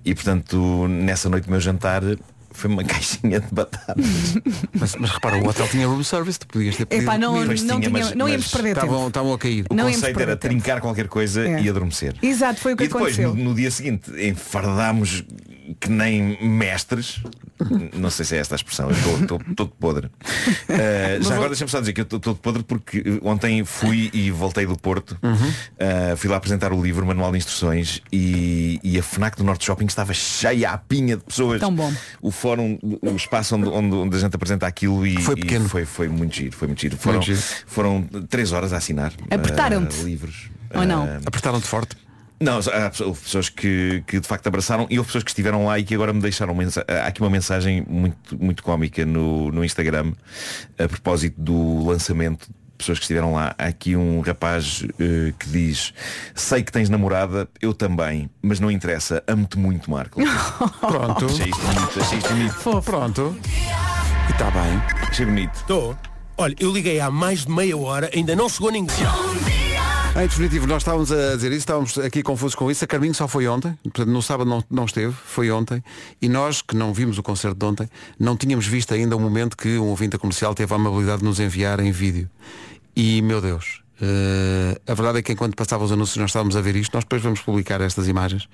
E 0.05 0.13
portanto, 0.13 0.87
nessa 0.87 1.29
noite 1.29 1.45
do 1.45 1.51
meu 1.51 1.59
jantar 1.59 2.01
foi 2.59 2.69
uma 2.69 2.83
caixinha 2.85 3.39
de 3.39 3.47
batatas. 3.51 4.05
Mas, 4.79 4.95
mas 4.95 5.09
repara, 5.11 5.37
o 5.37 5.47
hotel 5.47 5.67
tinha 5.67 5.87
room 5.87 6.03
service, 6.03 6.39
tu 6.39 6.47
podias 6.47 6.75
ter 6.75 6.85
pedido 6.85 7.03
Epá, 7.05 7.17
não, 7.17 7.33
não, 7.43 7.53
tinha, 7.55 7.75
tinha- 7.79 7.89
mas- 7.89 8.13
não 8.15 8.29
íamos 8.29 8.47
perder 8.49 8.69
Estavam, 8.69 8.95
tempo. 8.97 9.07
estavam 9.07 9.33
a 9.33 9.37
cair. 9.37 9.65
O 9.69 9.73
Não 9.75 9.85
conceito 9.85 10.19
era 10.19 10.35
tempo. 10.37 10.53
trincar 10.53 10.79
qualquer 10.81 11.07
coisa 11.07 11.45
É. 11.47 11.61
e 11.61 11.69
adormecer. 11.69 12.15
Exato, 12.21 12.59
foi 12.61 12.73
o 12.73 12.77
que 12.77 12.83
E 12.83 12.87
depois, 12.87 13.13
aconteceu. 13.19 13.35
no, 13.35 13.43
no 13.49 13.55
dia 13.55 13.71
seguinte, 13.71 14.09
enfardámos 14.25 15.23
que 15.79 15.89
nem 15.89 16.37
mestres. 16.41 17.21
Não 17.93 18.09
sei 18.09 18.23
se 18.25 18.35
é 18.35 18.39
esta 18.39 18.55
a 18.55 18.57
expressão, 18.57 18.89
eu 18.89 19.19
estou- 19.19 19.39
todo 19.55 19.69
podre. 19.77 20.07
Uh, 20.07 21.21
já 21.23 21.33
agora 21.35 21.49
deixa-me 21.49 21.69
só 21.69 21.79
dizer 21.79 21.91
que 21.93 22.01
eu 22.01 22.03
estou 22.03 22.19
todo 22.19 22.37
podre 22.37 22.63
porque 22.63 23.19
ontem 23.21 23.65
fui 23.65 24.09
e 24.13 24.31
voltei 24.31 24.65
do 24.65 24.77
Porto. 24.77 25.17
Uhum. 25.21 25.33
Uh, 25.33 26.15
fui 26.15 26.29
lá 26.29 26.37
apresentar 26.37 26.71
o 26.71 26.81
livro, 26.81 27.05
Manual 27.05 27.31
de 27.31 27.37
Instruções, 27.39 28.01
e, 28.11 28.79
e 28.83 28.97
a 28.97 29.03
FNAC 29.03 29.37
do 29.37 29.43
Norte 29.43 29.65
Shopping 29.65 29.85
estava 29.85 30.13
cheia 30.13 30.71
à 30.71 30.77
pinha 30.77 31.17
de 31.17 31.23
pessoas. 31.23 31.59
Tão 31.59 31.73
bom. 31.73 31.91
O 32.21 32.31
fórum, 32.31 32.79
o 32.81 33.15
espaço 33.15 33.55
onde, 33.55 33.67
onde, 33.67 33.95
onde 33.95 34.15
a 34.15 34.19
gente 34.19 34.35
apresenta 34.35 34.65
aquilo 34.65 35.05
e, 35.05 35.21
Foi 35.21 35.35
e 35.35 35.41
pequeno. 35.41 35.67
foi, 35.67 35.85
foi 35.85 36.07
muito 36.07 36.35
giro, 36.35 36.55
foi 36.55 36.67
muito 36.67 36.79
giro. 36.81 36.97
Foram, 36.97 37.21
giro. 37.21 37.39
foram 37.67 38.03
três 38.29 38.51
horas 38.51 38.71
a 38.71 38.77
assinar. 38.77 39.11
Apertaram-te? 39.29 39.99
uh, 39.99 40.05
livros. 40.05 40.49
Ou 40.73 40.85
não? 40.85 41.05
Uh, 41.05 41.21
Apertaram-te 41.25 41.67
forte. 41.67 41.95
Não, 42.39 42.57
há 42.59 42.89
pessoas- 42.89 43.01
houve 43.01 43.21
pessoas 43.21 43.49
que, 43.49 44.03
que 44.07 44.19
de 44.19 44.27
facto 44.27 44.47
abraçaram 44.47 44.87
e 44.89 44.97
houve 44.97 45.07
pessoas 45.07 45.23
que 45.23 45.31
estiveram 45.31 45.65
lá 45.65 45.77
e 45.79 45.83
que 45.83 45.93
agora 45.93 46.13
me 46.13 46.21
deixaram 46.21 46.53
mensa- 46.55 46.85
há 46.87 47.07
aqui 47.07 47.21
uma 47.21 47.29
mensagem 47.29 47.85
muito, 47.87 48.37
muito 48.41 48.63
cómica 48.63 49.05
no, 49.05 49.51
no 49.51 49.63
Instagram 49.65 50.13
a 50.77 50.87
propósito 50.87 51.35
do 51.39 51.85
lançamento 51.85 52.47
de 52.47 52.53
pessoas 52.77 52.97
que 52.97 53.03
estiveram 53.03 53.33
lá. 53.33 53.53
Há 53.57 53.65
aqui 53.65 53.95
um 53.95 54.21
rapaz 54.21 54.83
eh, 54.99 55.33
que 55.37 55.49
diz 55.49 55.93
Sei 56.33 56.63
que 56.63 56.71
tens 56.71 56.87
namorada, 56.89 57.49
eu 57.61 57.73
também, 57.73 58.29
mas 58.41 58.59
não 58.61 58.71
interessa, 58.71 59.21
amo-te 59.27 59.57
muito, 59.59 59.91
Marco. 59.91 60.21
Pronto. 60.79 61.25
achei 61.25 61.49
isto 61.49 61.61
bonito, 61.61 61.99
achei 61.99 62.17
isto 62.19 62.29
bonito. 62.29 62.53
Fofo. 62.53 62.81
Pronto. 62.89 63.37
E 64.27 64.31
está 64.31 64.49
bem. 64.51 64.81
Achei 65.09 65.25
bonito. 65.25 65.55
Estou. 65.55 65.97
Olha, 66.37 66.55
eu 66.57 66.71
liguei 66.71 67.01
há 67.01 67.11
mais 67.11 67.43
de 67.45 67.51
meia 67.51 67.75
hora, 67.77 68.09
ainda 68.15 68.33
não 68.33 68.47
chegou 68.47 68.71
ninguém. 68.71 68.95
Em 70.19 70.27
definitivo, 70.27 70.67
nós 70.67 70.81
estávamos 70.81 71.13
a 71.13 71.35
dizer 71.35 71.47
isso, 71.51 71.59
estávamos 71.59 71.97
aqui 71.97 72.21
confusos 72.21 72.53
com 72.53 72.69
isso. 72.69 72.83
A 72.83 72.87
Carminho 72.87 73.13
só 73.13 73.25
foi 73.25 73.47
ontem, 73.47 73.77
portanto 73.83 74.09
no 74.09 74.21
sábado 74.21 74.49
não, 74.49 74.61
não 74.69 74.83
esteve, 74.83 75.13
foi 75.13 75.49
ontem. 75.49 75.81
E 76.21 76.27
nós, 76.27 76.61
que 76.61 76.75
não 76.75 76.93
vimos 76.93 77.17
o 77.17 77.23
concerto 77.23 77.57
de 77.57 77.65
ontem, 77.65 77.89
não 78.19 78.35
tínhamos 78.35 78.67
visto 78.67 78.93
ainda 78.93 79.15
o 79.15 79.19
momento 79.19 79.55
que 79.55 79.77
um 79.77 79.85
ouvinte 79.87 80.17
comercial 80.17 80.53
teve 80.53 80.73
a 80.73 80.75
amabilidade 80.75 81.19
de 81.19 81.23
nos 81.25 81.39
enviar 81.39 81.79
em 81.79 81.89
vídeo. 81.93 82.29
E, 82.93 83.21
meu 83.21 83.39
Deus, 83.39 83.81
eh, 84.01 84.81
a 84.85 84.93
verdade 84.93 85.19
é 85.19 85.21
que 85.21 85.31
enquanto 85.31 85.55
passava 85.55 85.85
os 85.85 85.91
anúncios 85.91 86.17
nós 86.17 86.31
estávamos 86.31 86.57
a 86.57 86.61
ver 86.61 86.75
isto, 86.75 86.93
nós 86.93 87.05
depois 87.05 87.21
vamos 87.21 87.39
publicar 87.39 87.79
estas 87.79 88.09
imagens. 88.09 88.49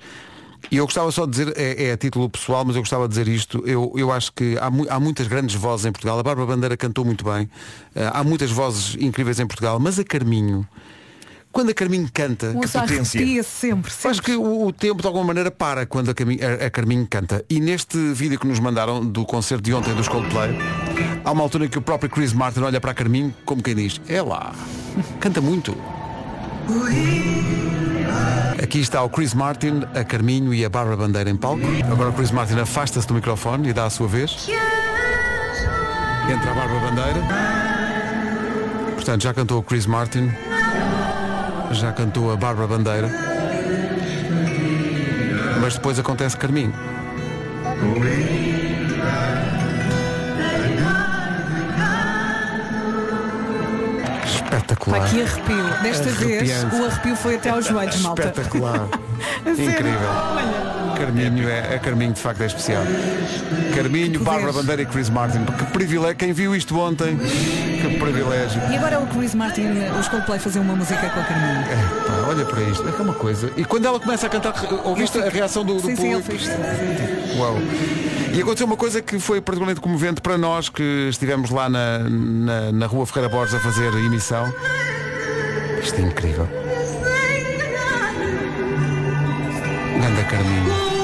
E 0.70 0.76
eu 0.76 0.84
gostava 0.84 1.10
só 1.10 1.26
de 1.26 1.32
dizer, 1.32 1.52
é, 1.56 1.86
é 1.86 1.92
a 1.92 1.96
título 1.96 2.30
pessoal, 2.30 2.64
mas 2.64 2.76
eu 2.76 2.82
gostava 2.82 3.08
de 3.08 3.10
dizer 3.16 3.26
isto. 3.26 3.60
Eu, 3.66 3.92
eu 3.96 4.12
acho 4.12 4.32
que 4.32 4.56
há, 4.60 4.70
mu- 4.70 4.86
há 4.88 5.00
muitas 5.00 5.26
grandes 5.26 5.56
vozes 5.56 5.84
em 5.84 5.90
Portugal. 5.90 6.16
A 6.16 6.22
Bárbara 6.22 6.46
Bandeira 6.46 6.76
cantou 6.76 7.04
muito 7.04 7.24
bem. 7.24 7.50
Eh, 7.92 8.08
há 8.12 8.22
muitas 8.22 8.52
vozes 8.52 8.96
incríveis 9.00 9.40
em 9.40 9.46
Portugal. 9.48 9.80
Mas 9.80 9.98
a 9.98 10.04
Carminho, 10.04 10.66
quando 11.56 11.70
a 11.70 11.74
Carminho 11.74 12.06
canta, 12.12 12.48
Um 12.54 12.66
só 12.66 12.82
potência. 12.82 13.42
sempre, 13.42 13.90
eu 14.04 14.10
acho 14.10 14.16
sempre. 14.20 14.20
que 14.22 14.36
o, 14.36 14.66
o 14.66 14.72
tempo 14.74 15.00
de 15.00 15.06
alguma 15.06 15.24
maneira 15.24 15.50
para 15.50 15.86
quando 15.86 16.10
a, 16.10 16.14
Cami- 16.14 16.38
a- 16.42 16.66
a 16.66 16.70
Carminho 16.70 17.06
canta. 17.08 17.42
E 17.48 17.58
neste 17.58 17.96
vídeo 18.12 18.38
que 18.38 18.46
nos 18.46 18.60
mandaram 18.60 19.02
do 19.02 19.24
concerto 19.24 19.62
de 19.64 19.72
ontem 19.72 19.94
dos 19.94 20.06
Coldplay, 20.06 20.50
há 21.24 21.32
uma 21.32 21.42
altura 21.42 21.64
em 21.64 21.68
que 21.70 21.78
o 21.78 21.80
próprio 21.80 22.10
Chris 22.10 22.34
Martin 22.34 22.60
olha 22.60 22.78
para 22.78 22.90
a 22.90 22.94
Carminho 22.94 23.34
como 23.46 23.62
quem 23.62 23.74
diz, 23.74 23.98
é 24.06 24.20
lá, 24.20 24.52
canta 25.18 25.40
muito. 25.40 25.74
Aqui 28.62 28.80
está 28.80 29.02
o 29.02 29.08
Chris 29.08 29.32
Martin, 29.32 29.80
a 29.94 30.04
Carminho 30.04 30.52
e 30.52 30.62
a 30.62 30.68
Bárbara 30.68 30.96
Bandeira 30.98 31.30
em 31.30 31.36
palco. 31.36 31.62
Agora 31.90 32.10
o 32.10 32.12
Chris 32.12 32.30
Martin 32.32 32.58
afasta-se 32.60 33.06
do 33.08 33.14
microfone 33.14 33.70
e 33.70 33.72
dá 33.72 33.86
a 33.86 33.90
sua 33.90 34.06
vez. 34.06 34.46
Entra 36.30 36.50
a 36.50 36.54
Bárbara 36.54 36.80
Bandeira. 36.80 37.22
Portanto, 38.94 39.22
já 39.22 39.32
cantou 39.32 39.58
o 39.60 39.62
Chris 39.62 39.86
Martin. 39.86 40.30
Já 41.72 41.92
cantou 41.92 42.32
a 42.32 42.36
Bárbara 42.36 42.66
Bandeira. 42.66 43.10
Mas 45.60 45.74
depois 45.74 45.98
acontece 45.98 46.36
Carminho. 46.36 46.72
Espetacular. 54.46 55.08
que 55.10 55.22
arrepio. 55.22 55.82
Desta 55.82 56.10
vez 56.10 56.64
o 56.72 56.84
arrepio 56.84 57.16
foi 57.16 57.34
até 57.36 57.50
aos 57.50 57.66
joelhos, 57.66 58.00
malta. 58.00 58.22
Espetacular. 58.22 58.88
Incrível. 59.46 60.08
olha. 60.34 60.76
Carminho 60.96 61.46
é, 61.46 61.74
a 61.74 61.78
Carminho 61.78 62.12
de 62.14 62.20
facto 62.20 62.40
é 62.42 62.46
especial. 62.46 62.82
Carminho, 63.74 64.18
Bárbara. 64.20 64.52
Bandeira 64.52 64.82
e 64.82 64.86
Chris 64.86 65.10
Martin. 65.10 65.44
Que 65.44 65.64
privilégio. 65.66 66.16
Quem 66.16 66.32
viu 66.32 66.56
isto 66.56 66.78
ontem, 66.78 67.18
que 67.18 67.98
privilégio. 67.98 68.62
E 68.70 68.76
agora 68.76 69.00
o 69.00 69.06
Chris 69.08 69.34
Martin, 69.34 69.66
os 70.00 70.08
Coldplay 70.08 70.38
fazer 70.38 70.58
uma 70.60 70.74
música 70.74 71.08
com 71.10 71.20
a 71.20 71.24
Carminho. 71.24 71.60
É, 71.60 72.06
pá, 72.06 72.28
olha 72.28 72.46
para 72.46 72.62
isto, 72.62 72.88
é 72.88 72.92
que 72.92 72.98
é 72.98 73.04
uma 73.04 73.12
coisa. 73.12 73.50
E 73.58 73.64
quando 73.64 73.84
ela 73.84 74.00
começa 74.00 74.26
a 74.26 74.30
cantar, 74.30 74.54
ouviste 74.84 75.18
a 75.18 75.28
reação 75.28 75.64
do, 75.64 75.74
do 75.74 75.86
Sim, 75.86 75.96
sim, 75.96 76.12
ele 76.14 76.22
público? 76.22 76.44
fez. 76.44 76.56
sim. 76.56 77.38
Uau. 77.38 77.58
E 78.32 78.40
aconteceu 78.40 78.66
uma 78.66 78.76
coisa 78.76 79.00
que 79.02 79.18
foi 79.18 79.40
particularmente 79.40 79.80
comovente 79.80 80.20
para 80.20 80.36
nós 80.38 80.68
que 80.68 81.08
estivemos 81.10 81.50
lá 81.50 81.68
na, 81.68 81.98
na, 82.00 82.72
na 82.72 82.86
rua 82.86 83.06
Ferreira 83.06 83.28
Borges 83.28 83.54
a 83.54 83.60
fazer 83.60 83.92
emissão. 83.94 84.45
Isto 85.82 86.00
é 86.00 86.02
incrível. 86.02 86.48
Ganda 90.00 90.24
Carminho. 90.24 90.95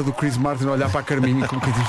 Cara 0.00 0.02
do 0.02 0.12
Chris 0.12 0.36
Martin 0.36 0.64
a 0.66 0.72
olhar 0.72 0.90
para 0.90 1.00
a 1.00 1.02
Carminho 1.02 1.46
como 1.46 1.60
que 1.60 1.70
diz. 1.70 1.88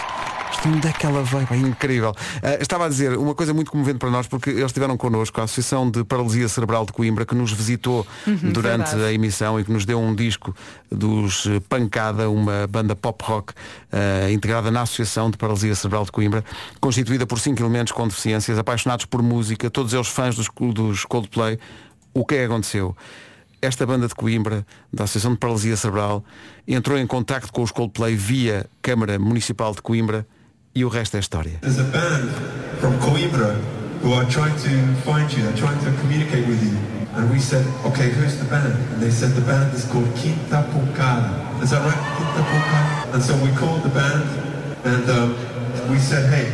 "Isto 0.51 0.67
Onde 0.67 0.87
é 0.87 0.91
que 0.91 1.05
ela 1.05 1.23
veio? 1.23 1.47
Pá, 1.47 1.55
incrível. 1.55 2.13
Ah, 2.43 2.57
estava 2.59 2.85
a 2.85 2.89
dizer 2.89 3.17
uma 3.17 3.33
coisa 3.33 3.53
muito 3.53 3.71
comovente 3.71 3.97
para 3.97 4.09
nós, 4.11 4.27
porque 4.27 4.49
eles 4.51 4.65
estiveram 4.65 4.95
connosco, 4.97 5.39
a 5.39 5.45
Associação 5.45 5.89
de 5.89 6.03
Paralisia 6.03 6.47
Cerebral 6.47 6.85
de 6.85 6.91
Coimbra, 6.91 7.25
que 7.25 7.33
nos 7.33 7.51
visitou 7.51 8.05
durante 8.53 8.89
verdade. 8.89 9.03
a 9.03 9.13
emissão 9.13 9.59
e 9.59 9.63
que 9.63 9.71
nos 9.71 9.85
deu 9.85 9.99
um 9.99 10.13
disco 10.13 10.53
dos 10.91 11.47
eh, 11.47 11.59
Pancada, 11.67 12.29
uma 12.29 12.67
banda 12.67 12.95
pop 12.95 13.23
rock 13.23 13.53
ah, 13.91 14.29
integrada 14.29 14.69
na 14.69 14.81
Associação 14.81 15.31
de 15.31 15.37
Paralisia 15.37 15.73
Cerebral 15.73 16.03
de 16.05 16.11
Coimbra, 16.11 16.43
constituída 16.79 17.25
por 17.25 17.39
cinco 17.39 17.61
elementos 17.61 17.93
com 17.93 18.07
deficiências, 18.07 18.57
apaixonados 18.59 19.05
por 19.05 19.21
música, 19.23 19.69
todos 19.69 19.93
eles 19.93 20.07
fãs 20.07 20.35
dos, 20.35 20.47
dos 20.73 21.05
Coldplay. 21.05 21.57
O 22.13 22.25
que 22.25 22.35
é 22.35 22.39
que 22.39 22.43
aconteceu? 22.45 22.95
Esta 23.61 23.85
banda 23.85 24.07
de 24.07 24.15
Coimbra, 24.15 24.65
da 24.91 25.03
Associação 25.03 25.33
de 25.33 25.37
Paralisia 25.37 25.77
Cerebral, 25.77 26.23
entrou 26.67 26.97
em 26.97 27.05
contacto 27.05 27.53
com 27.53 27.61
os 27.61 27.71
Coldplay 27.71 28.15
via 28.15 28.65
Câmara 28.81 29.19
Municipal 29.19 29.73
de 29.73 29.81
Coimbra 29.81 30.25
e 30.73 30.83
o 30.83 30.89
resto 30.89 31.17
é 31.17 31.19
história. 31.19 31.59
Coimbra. 32.99 33.55
And 37.13 37.29
we 37.29 37.39
said, 37.39 37.65
okay, 37.85 38.09
who's 38.09 38.37
the 38.39 38.45
band? 38.45 38.73
And 38.93 39.01
they 39.01 39.11
said 39.11 39.31
the 39.35 39.41
band 39.41 39.75
is 39.75 39.83
called 39.91 40.07
Quinta 40.15 40.63
Pocada. 40.71 41.61
Is 41.61 41.71
that 41.71 41.83
right? 41.83 41.99
Quinta 42.15 42.41
Pocada? 42.41 43.13
And 43.13 43.21
so 43.21 43.35
we 43.43 43.51
called 43.57 43.83
the 43.83 43.89
band 43.89 44.23
and 44.85 45.09
um, 45.09 45.35
we 45.91 45.99
said, 45.99 46.31
hey, 46.31 46.47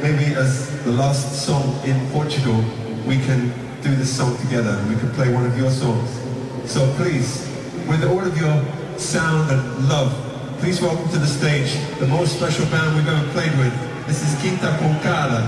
maybe 0.00 0.36
as 0.36 0.70
the 0.84 0.92
last 0.92 1.44
song 1.44 1.80
in 1.84 1.98
Portugal, 2.12 2.62
we 3.06 3.18
can 3.18 3.52
do 3.82 3.94
this 3.96 4.16
song 4.16 4.36
together. 4.38 4.78
We 4.88 4.94
can 4.94 5.10
play 5.10 5.34
one 5.34 5.44
of 5.44 5.58
your 5.58 5.70
songs. 5.70 6.27
So 6.68 6.80
please, 6.96 7.48
with 7.88 8.04
all 8.04 8.20
of 8.20 8.36
your 8.38 8.62
sound 8.98 9.50
and 9.50 9.88
love, 9.88 10.12
please 10.60 10.80
welcome 10.82 11.08
to 11.10 11.18
the 11.18 11.26
stage 11.26 11.72
the 11.98 12.06
most 12.06 12.36
special 12.36 12.66
band 12.66 12.94
we've 12.96 13.08
ever 13.08 13.26
played 13.32 13.52
with. 13.58 13.72
This 14.06 14.22
is 14.22 14.34
Quinta 14.40 14.68
Pocada. 14.78 15.40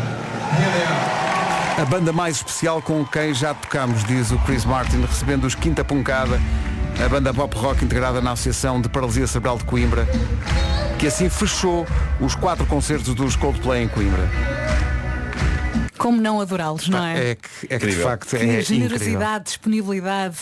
Here 0.57 0.71
they 0.73 0.85
are. 0.85 1.21
A 1.83 1.85
banda 1.87 2.13
mais 2.13 2.37
especial 2.37 2.83
com 2.83 3.05
quem 3.07 3.33
já 3.33 3.55
tocamos, 3.55 4.05
diz 4.05 4.31
o 4.31 4.39
Chris 4.41 4.65
Martin, 4.65 5.01
recebendo 5.03 5.45
os 5.47 5.55
Quinta 5.55 5.83
Pancada, 5.85 6.39
a 7.03 7.09
banda 7.09 7.33
pop 7.33 7.57
rock 7.57 7.85
integrada 7.85 8.21
na 8.21 8.33
Associação 8.33 8.81
de 8.81 8.89
Paralisia 8.89 9.27
Cerebral 9.27 9.57
de 9.59 9.65
Coimbra. 9.65 10.07
que 10.99 11.07
assim 11.07 11.31
fechou 11.31 11.87
os 12.21 12.35
quatro 12.35 12.67
concertos 12.67 13.15
dos 13.15 13.35
Coldplay 13.37 13.83
em 13.85 13.89
Coimbra. 13.89 14.29
Como 15.97 16.21
não 16.21 16.41
adorá-los, 16.41 16.89
não 16.89 17.03
é? 17.05 17.31
É 17.31 17.35
que, 17.35 17.49
é 17.65 17.67
que 17.67 17.69
de 17.69 17.75
Incrível. 17.77 18.07
facto 18.09 18.29
Que 18.29 18.37
é 18.37 18.45
incrível. 18.45 18.65
generosidade, 18.65 19.45
disponibilidade. 19.45 20.37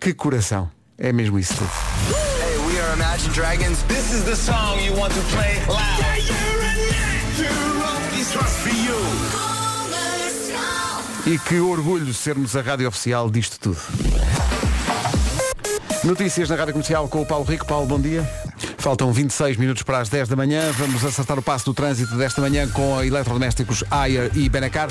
Que 0.00 0.14
coração. 0.14 0.70
É 0.96 1.12
mesmo 1.12 1.38
isso 1.38 1.54
tudo. 1.54 1.70
Hey, 2.08 2.56
we 2.66 2.80
are 2.80 2.94
Imagine 2.94 3.34
Dragons. 3.34 3.82
This 3.82 4.12
is 4.12 4.24
the 4.24 4.34
song 4.34 4.80
you 4.82 4.94
want 4.98 5.12
to 5.12 5.20
play 5.34 5.58
loud. 5.68 6.00
E 11.26 11.38
que 11.38 11.60
orgulho 11.60 12.14
sermos 12.14 12.56
a 12.56 12.62
rádio 12.62 12.88
oficial 12.88 13.30
disto 13.30 13.60
tudo. 13.60 13.78
Notícias 16.02 16.48
na 16.48 16.56
Rádio 16.56 16.72
Comercial 16.72 17.06
com 17.08 17.20
o 17.20 17.26
Paulo 17.26 17.44
Rico. 17.44 17.66
Paulo, 17.66 17.86
bom 17.86 18.00
dia. 18.00 18.26
Faltam 18.78 19.12
26 19.12 19.58
minutos 19.58 19.82
para 19.82 19.98
as 19.98 20.08
10 20.08 20.28
da 20.28 20.36
manhã. 20.36 20.72
Vamos 20.78 21.04
acertar 21.04 21.38
o 21.38 21.42
passo 21.42 21.66
do 21.66 21.74
trânsito 21.74 22.16
desta 22.16 22.40
manhã 22.40 22.66
com 22.68 22.98
a 22.98 23.06
eletrodomésticos 23.06 23.84
Ayer 23.90 24.30
e 24.34 24.48
Benacar. 24.48 24.88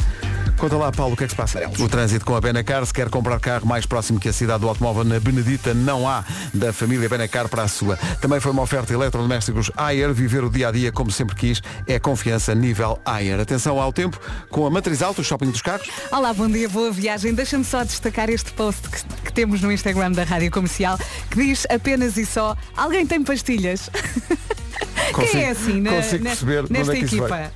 Conta 0.60 0.76
lá, 0.76 0.92
Paulo, 0.92 1.14
o 1.14 1.18
que 1.18 1.24
é 1.24 1.28
que 1.28 1.32
se 1.32 1.38
passa? 1.38 1.62
O 1.80 1.88
trânsito 1.88 2.26
com 2.26 2.36
a 2.36 2.42
Benacar. 2.42 2.86
Se 2.86 2.94
quer 2.94 3.10
comprar 3.10 3.40
carro 3.40 3.66
mais 3.66 3.86
próximo 3.86 4.20
que 4.20 4.28
a 4.28 4.34
cidade 4.34 4.60
do 4.60 4.68
automóvel 4.68 5.06
na 5.06 5.18
Benedita, 5.18 5.74
não 5.74 6.06
há 6.06 6.22
da 6.54 6.74
família 6.74 7.08
Benacar 7.08 7.48
para 7.48 7.64
a 7.64 7.68
sua. 7.70 7.96
Também 8.20 8.42
foi 8.42 8.52
uma 8.52 8.62
oferta 8.64 8.94
eletrodomésticos 8.94 9.72
Ayer. 9.78 10.14
Viver 10.14 10.44
o 10.44 10.50
dia 10.50 10.68
a 10.68 10.72
dia 10.72 10.92
como 10.92 11.10
sempre 11.12 11.34
quis 11.38 11.62
é 11.88 11.98
confiança 11.98 12.54
nível 12.54 13.00
Ayer. 13.06 13.40
Atenção 13.40 13.80
ao 13.80 13.94
tempo 13.94 14.20
com 14.50 14.66
a 14.68 14.70
Matriz 14.70 15.02
Alto, 15.02 15.22
o 15.22 15.24
shopping 15.24 15.50
dos 15.50 15.62
carros. 15.62 15.88
Olá, 16.12 16.34
bom 16.34 16.50
dia, 16.50 16.68
boa 16.68 16.92
viagem. 16.92 17.34
Deixa-me 17.34 17.64
só 17.64 17.86
destacar 17.86 18.30
este 18.30 18.52
post 18.52 18.82
que, 18.90 19.02
que 19.28 19.32
temos 19.34 19.62
no 19.62 19.72
Instagram 19.72 20.12
da 20.12 20.24
Rádio 20.26 20.52
Comercial 20.52 21.00
que 21.32 21.38
diz 21.42 21.66
apenas 21.70 22.18
e 22.18 22.26
só 22.26 22.58
alguém 22.76 23.08
tem 23.08 23.24
pastilhas. 23.24 23.90
Consigo- 25.14 25.32
Quem 25.32 25.42
é 25.44 25.50
assim 25.52 25.82
na, 25.82 25.92
consigo 25.92 26.24
na- 26.26 26.30
nesta 26.70 26.94
é 26.94 27.00
equipa? 27.00 27.52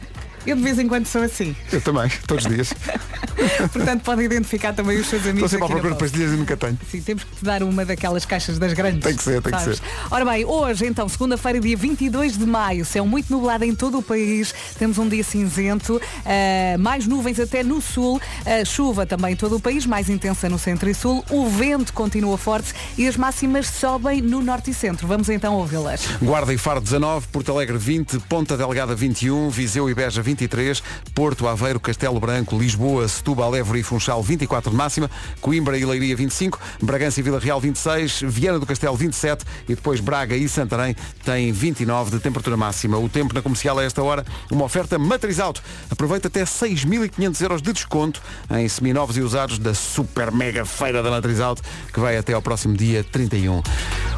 Eu 0.45 0.55
de 0.55 0.61
vez 0.61 0.77
em 0.79 0.87
quando 0.87 1.05
sou 1.05 1.21
assim. 1.21 1.55
Eu 1.71 1.81
também, 1.81 2.09
todos 2.27 2.45
os 2.45 2.51
dias. 2.51 2.73
Portanto, 3.71 4.03
pode 4.03 4.23
identificar 4.23 4.73
também 4.73 4.99
os 4.99 5.07
seus 5.07 5.21
Estou 5.21 5.31
amigos 5.31 5.51
sempre 5.51 5.65
à 5.65 5.69
procura 5.69 5.93
de 5.93 5.99
pastilhas 5.99 6.31
e 6.31 6.35
nunca 6.35 6.57
tenho. 6.57 6.77
Sim, 6.89 7.01
temos 7.01 7.23
que 7.23 7.35
te 7.35 7.43
dar 7.43 7.63
uma 7.63 7.85
daquelas 7.85 8.25
caixas 8.25 8.57
das 8.57 8.73
grandes. 8.73 9.01
Tem 9.01 9.15
que 9.15 9.23
ser, 9.23 9.41
tem 9.41 9.53
que 9.53 9.59
sabes? 9.59 9.77
ser. 9.77 9.83
Ora 10.11 10.25
bem, 10.25 10.45
hoje 10.45 10.85
então, 10.85 11.07
segunda-feira, 11.07 11.59
dia 11.59 11.75
22 11.75 12.37
de 12.37 12.45
maio, 12.45 12.85
céu 12.85 13.05
muito 13.05 13.31
nublado 13.31 13.63
em 13.63 13.75
todo 13.75 13.99
o 13.99 14.03
país, 14.03 14.53
temos 14.77 14.97
um 14.97 15.07
dia 15.07 15.23
cinzento, 15.23 16.01
ah, 16.25 16.77
mais 16.77 17.07
nuvens 17.07 17.39
até 17.39 17.63
no 17.63 17.81
sul, 17.81 18.21
ah, 18.45 18.65
chuva 18.65 19.05
também 19.05 19.33
em 19.33 19.35
todo 19.35 19.55
o 19.55 19.59
país, 19.59 19.85
mais 19.85 20.09
intensa 20.09 20.49
no 20.49 20.59
centro 20.59 20.89
e 20.89 20.93
sul, 20.93 21.23
o 21.29 21.47
vento 21.49 21.93
continua 21.93 22.37
forte 22.37 22.73
e 22.97 23.07
as 23.07 23.17
máximas 23.17 23.67
sobem 23.67 24.21
no 24.21 24.41
norte 24.41 24.71
e 24.71 24.73
centro. 24.73 25.07
Vamos 25.07 25.29
então 25.29 25.55
ouvi-las. 25.55 26.07
Guarda 26.21 26.53
e 26.53 26.57
Faro 26.57 26.81
19, 26.81 27.27
Porto 27.27 27.51
Alegre 27.51 27.77
20, 27.77 28.19
Ponta 28.19 28.57
Delgada 28.57 28.95
21, 28.95 29.49
Viseu 29.49 29.89
e 29.89 29.93
Beja 29.93 30.21
23, 30.21 30.81
Porto, 31.13 31.47
Aveiro, 31.47 31.79
Castelo 31.79 32.19
Branco, 32.19 32.57
Lisboa, 32.57 33.07
Setúbal, 33.13 33.55
Évora 33.55 33.79
e 33.79 33.83
Funchal 33.83 34.21
24 34.21 34.71
de 34.71 34.75
máxima, 34.75 35.09
Coimbra 35.41 35.77
e 35.77 35.85
Leiria 35.85 36.15
25, 36.15 36.59
Bragança 36.81 37.19
e 37.19 37.23
Vila 37.23 37.39
Real 37.39 37.59
26, 37.59 38.21
Viana 38.27 38.59
do 38.59 38.65
Castelo 38.65 38.95
27 38.95 39.45
e 39.67 39.75
depois 39.75 39.99
Braga 39.99 40.35
e 40.35 40.47
Santarém 40.49 40.95
têm 41.23 41.51
29 41.51 42.11
de 42.11 42.19
temperatura 42.19 42.57
máxima. 42.57 42.97
O 42.97 43.07
tempo 43.07 43.33
na 43.33 43.41
comercial 43.41 43.79
a 43.79 43.83
esta 43.83 44.01
hora, 44.01 44.25
uma 44.51 44.65
oferta 44.65 44.97
matriz 44.97 45.39
alto. 45.39 45.61
Aproveita 45.89 46.27
até 46.27 46.43
6.500 46.43 47.41
euros 47.41 47.61
de 47.61 47.73
desconto 47.73 48.21
em 48.51 48.67
seminovos 48.67 49.17
e 49.17 49.21
usados 49.21 49.57
da 49.57 49.73
super 49.73 50.31
mega 50.31 50.65
feira 50.65 51.01
da 51.03 51.09
matriz 51.09 51.39
alto 51.39 51.61
que 51.91 51.99
vai 51.99 52.17
até 52.17 52.33
ao 52.33 52.41
próximo 52.41 52.75
dia 52.75 53.03
31. 53.03 53.61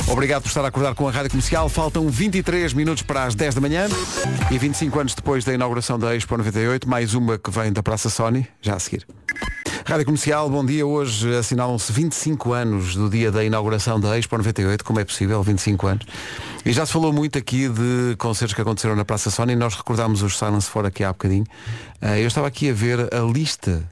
Obrigado 0.07 0.43
por 0.43 0.49
estar 0.49 0.63
a 0.63 0.67
acordar 0.67 0.93
com 0.93 1.07
a 1.07 1.11
Rádio 1.11 1.31
Comercial. 1.31 1.67
Faltam 1.67 2.07
23 2.07 2.73
minutos 2.73 3.01
para 3.01 3.23
as 3.23 3.33
10 3.33 3.55
da 3.55 3.61
manhã 3.61 3.87
e 4.51 4.57
25 4.57 4.99
anos 4.99 5.15
depois 5.15 5.43
da 5.43 5.53
inauguração 5.53 5.97
da 5.97 6.15
Expo 6.15 6.37
98, 6.37 6.87
mais 6.87 7.13
uma 7.15 7.37
que 7.37 7.49
vem 7.49 7.73
da 7.73 7.81
Praça 7.81 8.09
Sony, 8.09 8.47
já 8.61 8.75
seguir. 8.85 9.05
Rádio 9.85 10.05
Comercial, 10.05 10.49
bom 10.49 10.65
dia. 10.65 10.85
Hoje 10.85 11.35
assinalam-se 11.35 11.91
25 11.91 12.53
anos 12.53 12.95
do 12.95 13.09
dia 13.09 13.31
da 13.31 13.43
inauguração 13.43 13.99
da 13.99 14.17
Expo 14.17 14.37
98. 14.37 14.83
Como 14.83 14.99
é 14.99 15.03
possível? 15.03 15.43
25 15.43 15.87
anos. 15.87 16.05
E 16.65 16.71
já 16.71 16.85
se 16.85 16.91
falou 16.93 17.13
muito 17.13 17.37
aqui 17.37 17.69
de 17.69 18.15
concertos 18.17 18.55
que 18.55 18.61
aconteceram 18.61 18.95
na 18.95 19.05
Praça 19.05 19.29
Sony 19.29 19.53
e 19.53 19.55
nós 19.55 19.75
recordámos 19.75 20.23
os 20.23 20.37
Silence 20.37 20.67
For 20.69 20.85
aqui 20.85 21.03
há 21.03 21.09
bocadinho. 21.11 21.45
Ah, 22.01 22.17
Eu 22.19 22.27
estava 22.27 22.47
aqui 22.47 22.69
a 22.69 22.73
ver 22.73 23.13
a 23.13 23.19
lista, 23.21 23.87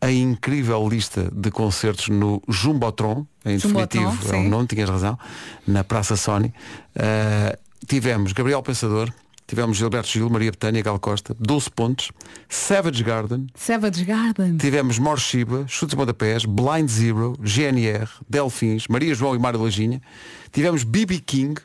a 0.00 0.10
incrível 0.10 0.88
lista 0.88 1.28
de 1.32 1.50
concertos 1.50 2.08
no 2.08 2.40
Jumbotron, 2.48 3.26
em 3.44 3.58
Jumbotron, 3.58 3.86
definitivo, 3.86 4.28
é 4.28 4.38
sim. 4.38 4.46
um 4.46 4.48
nome, 4.48 4.68
tinhas 4.68 4.88
razão, 4.88 5.18
na 5.66 5.82
Praça 5.82 6.16
Sony. 6.16 6.54
Ah, 6.96 7.58
tivemos 7.88 8.32
Gabriel 8.32 8.62
Pensador, 8.62 9.12
tivemos 9.52 9.76
Gilberto 9.76 10.08
Gil, 10.08 10.30
Maria 10.30 10.50
Betânia, 10.50 10.80
Gal 10.80 10.98
Costa, 10.98 11.36
12 11.38 11.70
pontos, 11.72 12.10
Savage 12.48 13.04
Garden, 13.04 13.46
Savage 13.54 14.02
Garden. 14.02 14.56
Tivemos 14.56 14.98
Morshiba, 14.98 15.66
Chutes 15.68 15.94
Pontapés, 15.94 16.46
Blind 16.46 16.88
Zero, 16.88 17.36
GNR, 17.38 18.08
Delfins, 18.26 18.88
Maria 18.88 19.14
João 19.14 19.34
e 19.34 19.38
Mário 19.38 19.62
Lajinha. 19.62 20.00
Tivemos 20.50 20.84
BB 20.84 21.18
King, 21.18 21.60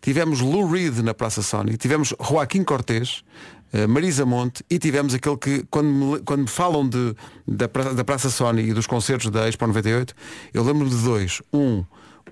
tivemos 0.00 0.40
Lou 0.40 0.68
Reed 0.68 0.98
na 0.98 1.14
Praça 1.14 1.42
Sony, 1.42 1.76
tivemos 1.76 2.12
Joaquim 2.20 2.64
Cortez, 2.64 3.22
eh, 3.72 3.86
Marisa 3.86 4.26
Monte 4.26 4.64
e 4.68 4.76
tivemos 4.80 5.14
aquele 5.14 5.36
que, 5.36 5.64
quando 5.70 5.86
me, 5.88 6.18
quando 6.22 6.40
me 6.40 6.48
falam 6.48 6.88
de, 6.88 7.14
da, 7.46 7.68
pra- 7.68 7.92
da 7.92 8.02
Praça 8.02 8.30
Sony 8.30 8.62
e 8.70 8.72
dos 8.74 8.88
concertos 8.88 9.30
da 9.30 9.48
Expo 9.48 9.64
98, 9.64 10.12
eu 10.52 10.64
lembro-me 10.64 10.90
de 10.90 10.96
dois. 11.04 11.40
Um, 11.52 11.84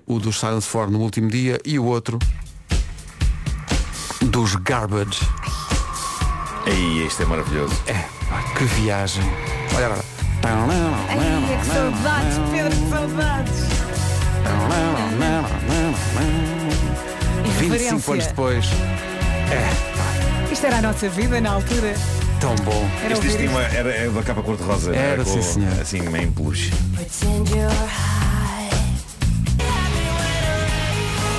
o 0.05 0.19
dos 0.19 0.37
Silence 0.37 0.67
For 0.67 0.91
no 0.91 0.99
último 0.99 1.29
dia 1.29 1.57
e 1.63 1.79
o 1.79 1.85
outro 1.85 2.19
dos 4.21 4.55
Garbage. 4.55 5.19
Ei, 6.65 7.05
este 7.05 7.23
é 7.23 7.25
maravilhoso. 7.25 7.73
É, 7.87 7.93
pá, 8.29 8.41
que 8.57 8.63
viagem. 8.65 9.23
Olha 9.75 9.85
agora. 9.87 10.01
Ai, 10.43 11.57
que 11.59 11.65
saudades, 11.67 12.37
Pedro, 12.51 12.71
que 12.77 12.89
saudades. 12.89 13.61
25 17.59 17.59
Reverência. 17.59 18.13
anos 18.13 18.27
depois. 18.27 18.65
É, 19.51 20.51
Isto 20.53 20.65
era 20.65 20.77
a 20.77 20.81
nossa 20.81 21.09
vida 21.09 21.39
na 21.41 21.51
altura. 21.51 21.93
tão 22.39 22.55
bom. 22.57 22.89
Era 23.03 23.13
Este, 23.13 23.27
isto. 23.27 23.39
era, 23.59 23.91
era 23.91 24.11
da 24.11 24.23
capa 24.23 24.41
cor-de-rosa. 24.41 24.95
Era, 24.95 25.23
com, 25.23 25.31
sim, 25.31 25.41
senhor. 25.41 25.81
Assim, 25.81 26.01
meio 26.01 26.27
em 26.27 26.31
peluche. 26.31 26.71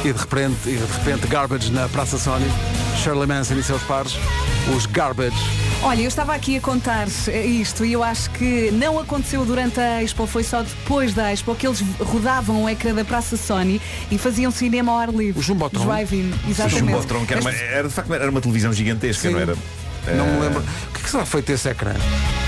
E 0.05 0.13
de 0.13 0.19
repente, 0.19 0.69
e 0.69 0.77
de 0.77 0.85
repente 0.99 1.29
Garbage 1.29 1.71
na 1.71 1.89
Praça 1.89 2.19
Sony, 2.19 2.47
Shirley 2.97 3.27
Manson 3.27 3.55
e 3.55 3.63
seus 3.63 3.83
pares, 3.85 4.17
os 4.75 4.85
Garbage. 4.87 5.37
Olha, 5.81 6.01
eu 6.03 6.09
estava 6.09 6.35
aqui 6.35 6.57
a 6.57 6.61
contar 6.61 7.07
isto 7.07 7.85
e 7.85 7.93
eu 7.93 8.03
acho 8.03 8.31
que 8.31 8.71
não 8.73 8.99
aconteceu 8.99 9.45
durante 9.45 9.79
a 9.79 10.03
Expo, 10.03 10.27
foi 10.27 10.43
só 10.43 10.63
depois 10.63 11.15
da 11.15 11.33
Expo 11.33 11.55
que 11.55 11.67
eles 11.67 11.83
rodavam 12.01 12.65
o 12.65 12.69
ecrã 12.69 12.93
da 12.95 13.05
Praça 13.05 13.37
Sony 13.37 13.81
e 14.11 14.19
faziam 14.19 14.51
cinema 14.51 14.91
ao 14.91 14.99
ar 14.99 15.09
livre. 15.11 15.39
O 15.39 15.43
Jumbotron. 15.43 15.85
Drive-in, 15.85 16.33
O 16.47 16.51
exatamente. 16.51 16.79
Jumbotron, 16.81 17.25
que 17.25 17.35
era, 17.35 17.41
uma, 17.41 17.53
era 17.53 17.89
de 17.89 17.95
facto 17.95 18.13
era 18.13 18.31
uma 18.31 18.41
televisão 18.41 18.73
gigantesca, 18.73 19.29
Sim. 19.29 19.35
não 19.35 19.41
era? 19.41 19.57
Não 20.17 20.27
me 20.27 20.41
lembro. 20.41 20.61
O 20.61 20.93
que, 20.95 21.01
é 21.01 21.03
que 21.05 21.11
será 21.11 21.25
feito 21.25 21.51
esse 21.51 21.69
ecrã? 21.69 21.95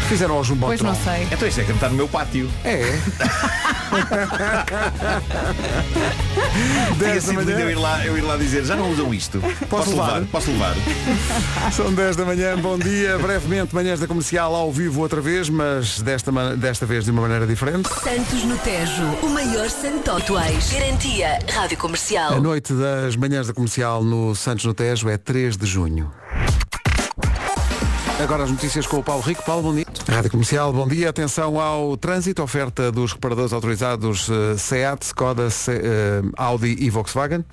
Fizeram 0.09 0.36
ao 0.36 0.44
Jumbotron. 0.44 0.76
Pois 0.76 0.82
não 0.82 0.94
sei. 0.94 1.26
Então 1.30 1.48
isto 1.48 1.61
é 1.61 1.64
que 1.64 1.72
está 1.72 1.88
no 1.88 1.96
meu 1.96 2.09
pátio. 2.09 2.50
É. 2.64 2.80
Tinha 6.98 7.12
10 7.12 7.14
da 7.14 7.20
sido 7.20 7.40
lindo 7.40 7.50
eu 7.52 7.70
ir, 7.70 7.76
manhã. 7.76 7.80
lá, 7.80 8.07
eu 8.07 8.18
ir 8.18 8.22
lá 8.22 8.36
dizer, 8.36 8.64
já 8.64 8.76
não 8.76 8.90
usam 8.90 9.12
isto. 9.12 9.42
Posso, 9.68 9.90
levar? 9.90 10.24
Posso 10.26 10.50
levar? 10.50 10.74
São 11.72 11.92
10 11.92 12.16
da 12.16 12.24
manhã, 12.24 12.57
bom 12.57 12.78
dia. 12.78 13.18
Brevemente, 13.18 13.74
manhãs 13.74 14.00
da 14.00 14.07
comercial 14.07 14.55
ao 14.55 14.72
vivo 14.72 15.00
outra 15.00 15.20
vez, 15.20 15.48
mas 15.48 16.00
desta, 16.00 16.32
desta 16.57 16.86
vez 16.86 17.05
de 17.05 17.11
uma 17.11 17.22
maneira 17.22 17.46
diferente. 17.46 17.88
Santos 17.88 18.44
no 18.44 18.57
Tejo, 18.59 19.05
o 19.22 19.28
maior 19.28 19.68
santo 19.68 20.11
atuais. 20.11 20.72
Garantia 20.72 21.38
Rádio 21.52 21.78
Comercial. 21.78 22.34
A 22.34 22.40
noite 22.40 22.72
das 22.72 23.16
manhãs 23.16 23.46
da 23.46 23.55
comercial 23.55 24.02
no 24.02 24.34
Santos 24.34 24.64
no 24.64 24.74
Tejo 24.74 25.09
é 25.09 25.16
3 25.16 25.57
de 25.57 25.66
junho. 25.66 26.11
Agora 28.22 28.44
as 28.44 28.50
notícias 28.50 28.86
com 28.86 28.98
o 28.98 29.02
Paulo 29.02 29.22
Rico. 29.22 29.42
Paulo, 29.44 29.62
bom 29.62 29.74
dia. 29.74 29.84
Rádio 30.08 30.30
Comercial, 30.30 30.72
bom 30.72 30.86
dia. 30.86 31.10
Atenção 31.10 31.60
ao 31.60 31.96
trânsito, 31.96 32.42
oferta 32.42 32.90
dos 32.90 33.12
reparadores 33.12 33.52
autorizados 33.52 34.28
eh, 34.30 34.56
Seat, 34.56 35.02
Skoda, 35.02 35.50
Se- 35.50 35.72
eh, 35.72 36.22
Audi 36.36 36.76
e 36.78 36.88
Volkswagen. 36.90 37.44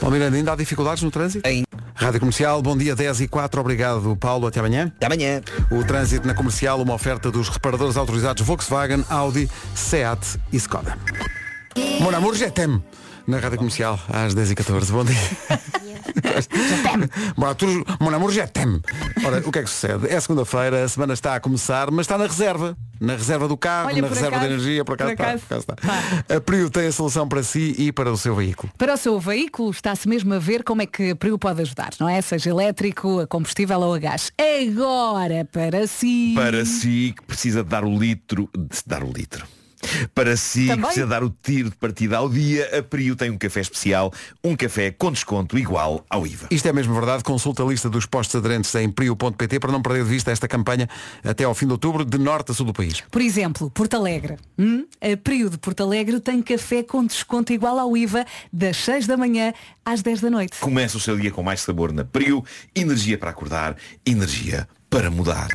Paulo 0.00 0.14
Miranda, 0.16 0.36
ainda 0.36 0.52
há 0.52 0.56
dificuldades 0.56 1.02
no 1.02 1.10
trânsito? 1.10 1.46
Rádio 1.94 2.20
Comercial, 2.20 2.62
bom 2.62 2.76
dia 2.76 2.94
10 2.94 3.22
e 3.22 3.28
4, 3.28 3.60
obrigado 3.60 4.16
Paulo, 4.16 4.46
até 4.46 4.60
amanhã. 4.60 4.92
Até 4.96 5.06
amanhã. 5.06 5.42
O 5.70 5.82
trânsito 5.84 6.26
na 6.26 6.34
comercial, 6.34 6.80
uma 6.80 6.94
oferta 6.94 7.30
dos 7.30 7.48
reparadores 7.48 7.96
autorizados 7.96 8.42
Volkswagen, 8.46 9.04
Audi, 9.08 9.50
Seat 9.74 10.38
e 10.52 10.56
Skoda. 10.58 10.96
Mon 12.00 12.14
amour, 12.14 12.34
je. 12.36 12.46
Na 13.26 13.38
Rádio 13.40 13.58
Comercial, 13.58 13.98
às 14.08 14.34
10 14.34 14.52
e 14.52 14.54
14 14.54 14.92
Bom 14.92 15.04
dia. 15.04 15.16
Bom, 17.36 17.54
tu, 17.54 17.66
mon 18.00 18.14
amour, 18.14 18.30
já 18.30 18.46
tem. 18.46 18.80
Ora, 19.24 19.42
o 19.46 19.52
que 19.52 19.58
é 19.58 19.62
que 19.62 19.70
sucede? 19.70 20.08
É 20.08 20.18
segunda-feira, 20.20 20.84
a 20.84 20.88
semana 20.88 21.14
está 21.14 21.34
a 21.34 21.40
começar, 21.40 21.90
mas 21.90 22.00
está 22.04 22.18
na 22.18 22.26
reserva. 22.26 22.76
Na 22.98 23.12
reserva 23.12 23.46
do 23.46 23.58
carro, 23.58 23.88
Olha, 23.88 24.00
na 24.00 24.08
reserva 24.08 24.36
acaso, 24.36 24.46
de 24.48 24.54
energia, 24.54 24.84
por 24.84 24.94
acaso, 24.94 25.14
por 25.14 25.22
acaso. 25.22 25.36
está, 25.36 25.58
por 25.76 25.84
acaso 25.84 26.16
está. 26.18 26.36
A 26.36 26.40
Prio 26.40 26.70
tem 26.70 26.86
a 26.86 26.92
solução 26.92 27.28
para 27.28 27.42
si 27.42 27.74
e 27.76 27.92
para 27.92 28.10
o 28.10 28.16
seu 28.16 28.34
veículo. 28.34 28.72
Para 28.78 28.94
o 28.94 28.96
seu 28.96 29.20
veículo 29.20 29.70
está-se 29.70 30.08
mesmo 30.08 30.32
a 30.32 30.38
ver 30.38 30.64
como 30.64 30.80
é 30.80 30.86
que 30.86 31.10
a 31.10 31.16
Prio 31.16 31.38
pode 31.38 31.60
ajudar, 31.60 31.90
não 32.00 32.08
é? 32.08 32.22
Seja 32.22 32.48
elétrico, 32.48 33.20
a 33.20 33.26
combustível 33.26 33.78
ou 33.80 33.92
a 33.94 33.98
gás. 33.98 34.32
Agora, 34.38 35.44
para 35.44 35.86
si. 35.86 36.32
Para 36.34 36.64
si 36.64 37.14
que 37.14 37.22
precisa 37.24 37.62
de 37.62 37.68
dar 37.68 37.84
o 37.84 37.98
litro, 37.98 38.48
de 38.56 38.78
dar 38.86 39.04
o 39.04 39.12
litro. 39.12 39.46
Para 40.14 40.36
si 40.36 40.66
Também? 40.66 40.76
que 40.76 40.82
precisa 40.86 41.06
dar 41.06 41.22
o 41.22 41.30
tiro 41.42 41.70
de 41.70 41.76
partida 41.76 42.18
ao 42.18 42.28
dia, 42.28 42.78
a 42.78 42.82
Prio 42.82 43.16
tem 43.16 43.30
um 43.30 43.38
café 43.38 43.60
especial, 43.60 44.12
um 44.42 44.56
café 44.56 44.90
com 44.90 45.12
desconto 45.12 45.58
igual 45.58 46.04
ao 46.08 46.26
IVA. 46.26 46.48
Isto 46.50 46.68
é 46.68 46.72
mesmo 46.72 46.94
verdade. 46.94 47.22
Consulta 47.22 47.62
a 47.62 47.66
lista 47.66 47.88
dos 47.88 48.06
postos 48.06 48.36
aderentes 48.36 48.74
em 48.74 48.90
prio.pt 48.90 49.60
para 49.60 49.72
não 49.72 49.82
perder 49.82 50.04
de 50.04 50.10
vista 50.10 50.30
esta 50.30 50.48
campanha 50.48 50.88
até 51.24 51.44
ao 51.44 51.54
fim 51.54 51.66
de 51.66 51.72
outubro, 51.72 52.04
de 52.04 52.18
norte 52.18 52.52
a 52.52 52.54
sul 52.54 52.66
do 52.66 52.72
país. 52.72 53.02
Por 53.10 53.22
exemplo, 53.22 53.70
Porto 53.70 53.94
Alegre. 53.94 54.36
Hum? 54.58 54.86
A 55.00 55.16
Prio 55.16 55.50
de 55.50 55.58
Porto 55.58 55.82
Alegre 55.82 56.20
tem 56.20 56.42
café 56.42 56.82
com 56.82 57.04
desconto 57.04 57.52
igual 57.52 57.78
ao 57.78 57.96
IVA 57.96 58.24
das 58.52 58.76
6 58.78 59.06
da 59.06 59.16
manhã 59.16 59.52
às 59.84 60.02
10 60.02 60.20
da 60.20 60.30
noite. 60.30 60.58
Começa 60.58 60.96
o 60.96 61.00
seu 61.00 61.16
dia 61.16 61.30
com 61.30 61.42
mais 61.42 61.60
sabor 61.60 61.92
na 61.92 62.04
Prio, 62.04 62.44
energia 62.74 63.18
para 63.18 63.30
acordar, 63.30 63.76
energia 64.04 64.68
para 64.96 65.10
mudar. 65.10 65.48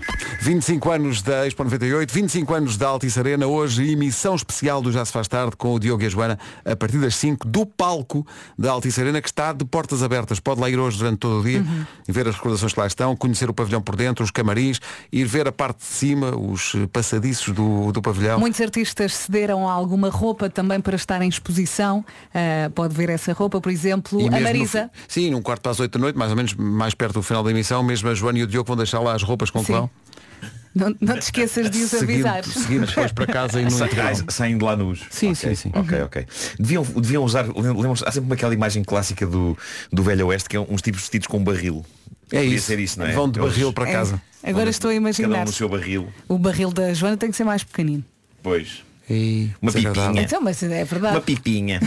25 0.43 0.91
anos 0.91 1.21
da 1.23 1.47
Expo 1.47 1.63
98, 1.63 2.13
25 2.13 2.53
anos 2.53 2.77
da 2.77 2.87
Altice 2.89 3.19
Arena, 3.19 3.47
hoje 3.47 3.91
emissão 3.91 4.35
especial 4.35 4.83
do 4.83 4.91
Já 4.91 5.03
se 5.03 5.11
faz 5.11 5.27
tarde 5.27 5.55
com 5.55 5.73
o 5.73 5.79
Diogo 5.79 6.03
e 6.03 6.05
a 6.05 6.09
Joana 6.09 6.37
a 6.63 6.75
partir 6.75 6.99
das 6.99 7.15
5 7.15 7.47
do 7.47 7.65
palco 7.65 8.25
da 8.57 8.69
Altice 8.71 9.01
Arena 9.01 9.19
que 9.19 9.27
está 9.27 9.51
de 9.51 9.65
portas 9.65 10.03
abertas. 10.03 10.39
Pode 10.39 10.61
lá 10.61 10.69
ir 10.69 10.77
hoje 10.77 10.99
durante 10.99 11.17
todo 11.17 11.39
o 11.39 11.43
dia 11.43 11.59
Uhum. 11.61 11.85
e 12.07 12.11
ver 12.11 12.27
as 12.27 12.35
recordações 12.35 12.71
que 12.71 12.79
lá 12.79 12.85
estão, 12.85 13.15
conhecer 13.15 13.49
o 13.49 13.53
pavilhão 13.53 13.81
por 13.81 13.95
dentro, 13.95 14.23
os 14.23 14.29
camarins, 14.29 14.79
ir 15.11 15.25
ver 15.25 15.47
a 15.47 15.51
parte 15.51 15.79
de 15.79 15.85
cima, 15.85 16.35
os 16.37 16.75
passadiços 16.93 17.51
do, 17.53 17.91
do 17.91 17.99
pavilhão. 18.01 18.39
Muitos 18.39 18.61
artistas 18.61 19.13
cederam 19.15 19.67
a 19.67 19.71
alguma 19.73 20.09
roupa 20.09 20.51
também 20.51 20.79
para 20.79 20.95
estar 20.95 21.19
em 21.23 21.29
exposição. 21.29 22.05
Ah, 22.33 22.69
pode 22.75 22.93
ver 22.95 23.09
essa 23.09 23.33
roupa, 23.33 23.59
por 23.59 23.71
exemplo, 23.71 24.21
E 24.21 24.27
a 24.27 24.31
no 24.31 24.41
Marisa. 24.41 24.91
fi- 25.07 25.21
sim, 25.21 25.31
num 25.31 25.41
quarto 25.41 25.61
para 25.63 25.71
as 25.71 25.79
8 25.79 25.93
da 25.93 25.99
noite, 25.99 26.15
mais 26.17 26.29
ou 26.29 26.37
menos 26.37 26.53
mais 26.53 26.93
perto 26.93 27.13
do 27.15 27.23
final 27.23 27.43
da 27.43 27.49
emissão, 27.49 27.81
mesmo 27.81 28.07
a 28.07 28.13
Joana 28.13 28.37
e 28.39 28.43
o 28.43 28.47
Diogo 28.47 28.67
vão 28.67 28.77
deixar 28.77 28.99
lá 28.99 29.13
as 29.13 29.21
roupas 29.23 29.30
com 29.37 29.59
que 29.61 29.67
Sim. 29.67 29.73
vão. 29.73 29.89
Não, 30.73 30.95
não 31.01 31.15
te 31.17 31.23
esqueças 31.23 31.69
de 31.69 31.79
os 31.83 31.89
Seguindo, 31.89 32.25
avisar. 32.27 32.45
seguindo 32.45 32.85
depois 32.87 33.11
para 33.11 33.27
casa 33.27 33.59
e 33.59 33.65
no 33.65 33.71
Sa- 33.71 33.87
intervalo. 33.87 34.23
ah, 34.25 34.31
Saem 34.31 34.57
de 34.57 34.63
lá 34.63 34.75
nus. 34.75 35.01
Sim, 35.09 35.31
Ok, 35.31 35.35
sim, 35.49 35.55
sim. 35.55 35.71
Ok, 35.75 36.01
ok. 36.03 36.25
Deviam, 36.57 36.83
deviam 36.83 37.23
usar, 37.25 37.45
lembram 37.53 37.93
há 38.05 38.11
sempre 38.11 38.33
aquela 38.33 38.53
imagem 38.53 38.81
clássica 38.83 39.27
do, 39.27 39.57
do 39.91 40.01
Velho 40.01 40.27
Oeste 40.27 40.47
que 40.47 40.55
é 40.55 40.59
uns 40.61 40.81
tipos 40.81 41.01
vestidos 41.01 41.27
com 41.27 41.37
um 41.39 41.43
barril. 41.43 41.85
É 42.31 42.37
Podia 42.37 42.55
isso. 42.55 42.67
ser 42.67 42.79
isso, 42.79 42.97
não 42.99 43.05
é? 43.05 43.11
Vão 43.11 43.29
de 43.29 43.37
Eles- 43.39 43.51
barril 43.51 43.73
para 43.73 43.89
É. 43.89 43.91
casa. 43.91 44.21
Agora 44.43 44.69
estou 44.69 44.89
a 44.89 44.93
Cada 44.93 44.99
um 44.99 45.01
imaginar. 45.07 45.45
no 45.45 45.51
seu 45.51 45.67
barril. 45.67 46.07
O 46.29 46.37
barril 46.39 46.71
da 46.71 46.93
Joana 46.93 47.17
tem 47.17 47.29
que 47.29 47.35
ser 47.35 47.43
mais 47.43 47.63
pequenino. 47.65 48.03
Pois. 48.41 48.81
E 49.09 49.49
Uma 49.61 49.71
desagradável. 49.73 50.09
pipinha. 50.11 50.23
Então, 50.25 50.41
mas 50.41 50.63
é 50.63 50.85
verdade. 50.85 51.15
Uma 51.15 51.21
pipinha. 51.21 51.79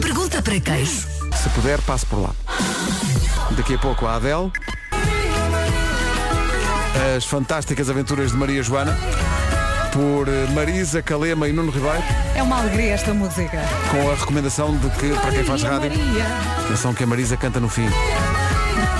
Pergunta 0.00 0.40
para 0.40 0.60
queijo. 0.60 0.92
Se 1.36 1.48
puder, 1.52 1.80
passe 1.82 2.06
por 2.06 2.20
lá. 2.20 2.34
Daqui 3.56 3.74
a 3.74 3.78
pouco 3.78 4.06
a 4.06 4.14
Adele. 4.14 4.52
As 7.16 7.24
fantásticas 7.24 7.88
aventuras 7.90 8.32
de 8.32 8.36
Maria 8.36 8.62
Joana. 8.62 8.96
Por 9.92 10.28
eh, 10.28 10.46
Marisa, 10.54 11.02
Calema 11.02 11.48
e 11.48 11.52
Nuno 11.52 11.70
Ribeiro. 11.70 12.02
É 12.34 12.42
uma 12.42 12.60
alegria 12.60 12.92
esta 12.92 13.12
música. 13.14 13.58
Com 13.90 14.10
a 14.10 14.14
recomendação 14.14 14.76
de 14.76 14.88
que, 14.90 15.08
para 15.20 15.30
quem 15.32 15.44
faz 15.44 15.62
Maria, 15.62 15.78
rádio, 15.88 16.04
Maria. 16.06 16.24
atenção 16.64 16.94
que 16.94 17.02
a 17.04 17.06
Marisa 17.06 17.36
canta 17.36 17.58
no 17.58 17.68
fim. 17.68 17.88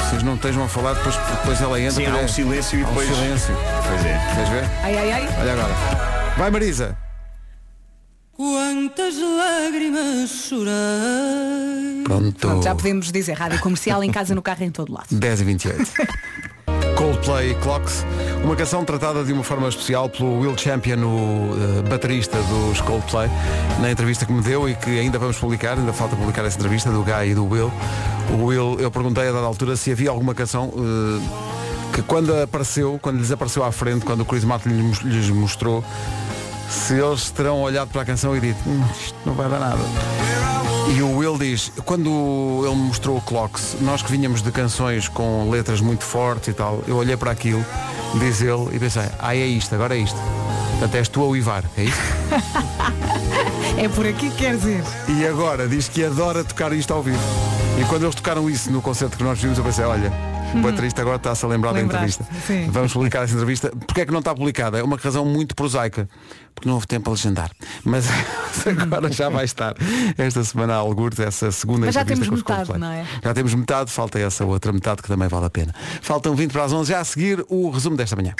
Vocês 0.08 0.22
não 0.22 0.34
estejam 0.34 0.64
a 0.64 0.68
falar, 0.68 0.94
depois, 0.94 1.14
depois 1.16 1.60
ela 1.60 1.78
entra. 1.78 1.92
Sim, 1.92 2.06
há 2.06 2.18
é- 2.20 2.24
um 2.24 2.28
silêncio 2.28 2.78
e 2.78 2.82
há 2.82 2.86
um 2.86 2.88
depois- 2.88 3.08
silêncio. 3.08 3.54
Pois 3.86 4.04
é. 4.04 4.32
Queres 4.34 4.48
ver? 4.48 4.64
Ai, 4.82 4.96
ai, 4.98 5.12
ai. 5.12 5.28
Olha 5.40 5.52
agora. 5.52 5.74
Vai 6.38 6.50
Marisa. 6.50 6.96
Quantas 8.32 9.14
lágrimas 9.18 10.30
chorei. 10.30 12.02
Pronto. 12.04 12.38
Pronto, 12.38 12.64
já 12.64 12.74
podemos 12.74 13.12
dizer 13.12 13.34
rádio 13.34 13.58
comercial 13.60 14.02
em 14.02 14.10
casa, 14.10 14.34
no 14.34 14.40
carro, 14.40 14.64
em 14.64 14.70
todo 14.70 14.92
lado. 14.92 15.06
10 15.10 15.40
e 15.42 15.44
28. 15.44 15.92
Coldplay 16.96 17.54
Clocks, 17.56 18.04
uma 18.42 18.56
canção 18.56 18.84
tratada 18.84 19.24
de 19.24 19.32
uma 19.32 19.44
forma 19.44 19.68
especial 19.68 20.08
pelo 20.08 20.40
Will 20.40 20.56
Champion, 20.58 20.98
o 20.98 21.56
eh, 21.78 21.88
baterista 21.88 22.36
dos 22.42 22.80
Coldplay, 22.80 23.28
na 23.80 23.90
entrevista 23.90 24.26
que 24.26 24.32
me 24.32 24.42
deu 24.42 24.68
e 24.68 24.74
que 24.74 24.98
ainda 24.98 25.18
vamos 25.18 25.38
publicar, 25.38 25.78
ainda 25.78 25.92
falta 25.92 26.16
publicar 26.16 26.44
essa 26.44 26.56
entrevista 26.56 26.90
do 26.90 27.02
Guy 27.02 27.30
e 27.30 27.34
do 27.34 27.46
Will. 27.46 27.72
O 28.30 28.46
Will, 28.46 28.78
eu 28.80 28.90
perguntei 28.90 29.28
a 29.28 29.32
dada 29.32 29.46
altura 29.46 29.76
se 29.76 29.92
havia 29.92 30.10
alguma 30.10 30.34
canção 30.34 30.72
eh, 30.76 31.48
que 31.94 32.02
quando 32.02 32.34
apareceu, 32.34 32.98
quando 33.00 33.18
lhes 33.18 33.30
apareceu 33.30 33.64
à 33.64 33.70
frente, 33.70 34.04
quando 34.04 34.22
o 34.22 34.24
Chris 34.24 34.44
Martin 34.44 34.68
lhes 34.68 35.30
mostrou, 35.30 35.84
se 36.68 36.94
eles 36.94 37.30
terão 37.30 37.62
olhado 37.62 37.88
para 37.88 38.02
a 38.02 38.04
canção 38.04 38.36
e 38.36 38.40
dito, 38.40 38.58
"Hum, 38.66 38.82
isto 39.00 39.16
não 39.24 39.34
vai 39.34 39.48
dar 39.48 39.58
nada. 39.60 39.78
E 40.94 41.02
o 41.02 41.16
Will 41.16 41.36
diz, 41.38 41.70
quando 41.84 42.64
ele 42.64 42.74
mostrou 42.74 43.18
o 43.18 43.20
Clocks, 43.20 43.76
nós 43.80 44.02
que 44.02 44.10
vinhamos 44.10 44.42
de 44.42 44.50
canções 44.50 45.06
com 45.08 45.50
letras 45.50 45.80
muito 45.80 46.02
fortes 46.02 46.48
e 46.48 46.52
tal, 46.52 46.82
eu 46.86 46.96
olhei 46.96 47.16
para 47.16 47.30
aquilo, 47.30 47.64
diz 48.18 48.40
ele, 48.40 48.74
e 48.74 48.78
pensei, 48.78 49.02
ah 49.18 49.36
é 49.36 49.46
isto, 49.46 49.74
agora 49.74 49.96
é 49.96 50.00
isto. 50.00 50.18
Portanto 50.70 50.94
és 50.94 51.08
tu 51.08 51.22
a 51.22 51.26
uivar, 51.26 51.64
é 51.76 51.84
isto? 51.84 52.02
É 53.76 53.88
por 53.88 54.04
aqui 54.04 54.28
que 54.30 54.36
queres 54.36 54.64
ir. 54.64 54.82
E 55.08 55.24
agora 55.24 55.68
diz 55.68 55.88
que 55.88 56.04
adora 56.04 56.42
tocar 56.42 56.72
isto 56.72 56.92
ao 56.92 57.00
vivo. 57.00 57.22
E 57.80 57.84
quando 57.84 58.02
eles 58.02 58.14
tocaram 58.16 58.50
isso 58.50 58.72
no 58.72 58.82
concerto 58.82 59.16
que 59.16 59.22
nós 59.22 59.38
vimos, 59.38 59.56
eu 59.56 59.62
pensei, 59.62 59.84
olha, 59.84 60.12
o 60.54 60.62
baterista 60.62 61.02
agora 61.02 61.16
está-se 61.16 61.44
a 61.44 61.48
lembrar 61.48 61.72
da 61.72 61.80
Lembraste, 61.80 62.22
entrevista. 62.22 62.46
sim. 62.46 62.70
Vamos 62.70 62.92
publicar 62.92 63.22
essa 63.22 63.34
entrevista. 63.34 63.70
Porquê 63.70 64.02
é 64.02 64.06
que 64.06 64.12
não 64.12 64.20
está 64.20 64.34
publicada? 64.34 64.78
É 64.78 64.82
uma 64.82 64.96
razão 64.96 65.24
muito 65.24 65.54
prosaica. 65.54 66.08
Porque 66.54 66.68
não 66.68 66.74
houve 66.74 66.86
tempo 66.86 67.08
a 67.10 67.12
legendar. 67.12 67.50
Mas 67.84 68.06
agora 68.66 69.12
já 69.12 69.28
vai 69.28 69.44
estar. 69.44 69.74
Esta 70.16 70.42
semana 70.42 70.74
há 70.74 70.76
algures, 70.76 71.18
essa 71.20 71.52
segunda 71.52 71.86
Mas 71.86 71.94
já 71.94 72.02
entrevista 72.02 72.30
temos 72.30 72.42
com 72.42 72.52
os 72.52 72.58
metade, 72.58 72.78
não 72.78 72.90
é? 72.90 73.06
Já 73.22 73.34
temos 73.34 73.54
metade, 73.54 73.90
falta 73.92 74.18
essa 74.18 74.44
outra 74.44 74.72
metade 74.72 75.02
que 75.02 75.08
também 75.08 75.28
vale 75.28 75.46
a 75.46 75.50
pena. 75.50 75.74
Faltam 76.02 76.34
20 76.34 76.50
para 76.52 76.64
as 76.64 76.72
11, 76.72 76.90
já 76.90 77.00
a 77.00 77.04
seguir 77.04 77.44
o 77.48 77.70
resumo 77.70 77.96
desta 77.96 78.16
manhã. 78.16 78.34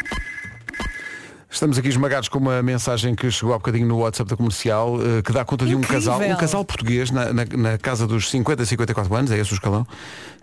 Estamos 1.51 1.79
aqui 1.79 1.89
esmagados 1.89 2.29
com 2.29 2.39
uma 2.39 2.63
mensagem 2.63 3.15
que 3.15 3.31
chegou 3.31 3.55
há 3.55 3.59
bocadinho 3.59 3.87
no 3.87 3.99
WhatsApp 4.01 4.29
da 4.29 4.37
comercial, 4.37 4.97
eh, 5.01 5.23
que 5.23 5.33
dá 5.33 5.45
conta 5.47 5.65
de 5.65 5.75
um 5.75 5.81
casal, 5.81 6.21
um 6.21 6.37
casal 6.37 6.63
português 6.63 7.11
na, 7.11 7.33
na- 7.33 7.45
na 7.57 7.79
casa 7.79 8.07
dos 8.07 8.29
50 8.29 8.67
54 8.67 9.15
anos, 9.15 9.31
é 9.31 9.39
esse 9.39 9.53
o 9.53 9.55
escalão, 9.55 9.87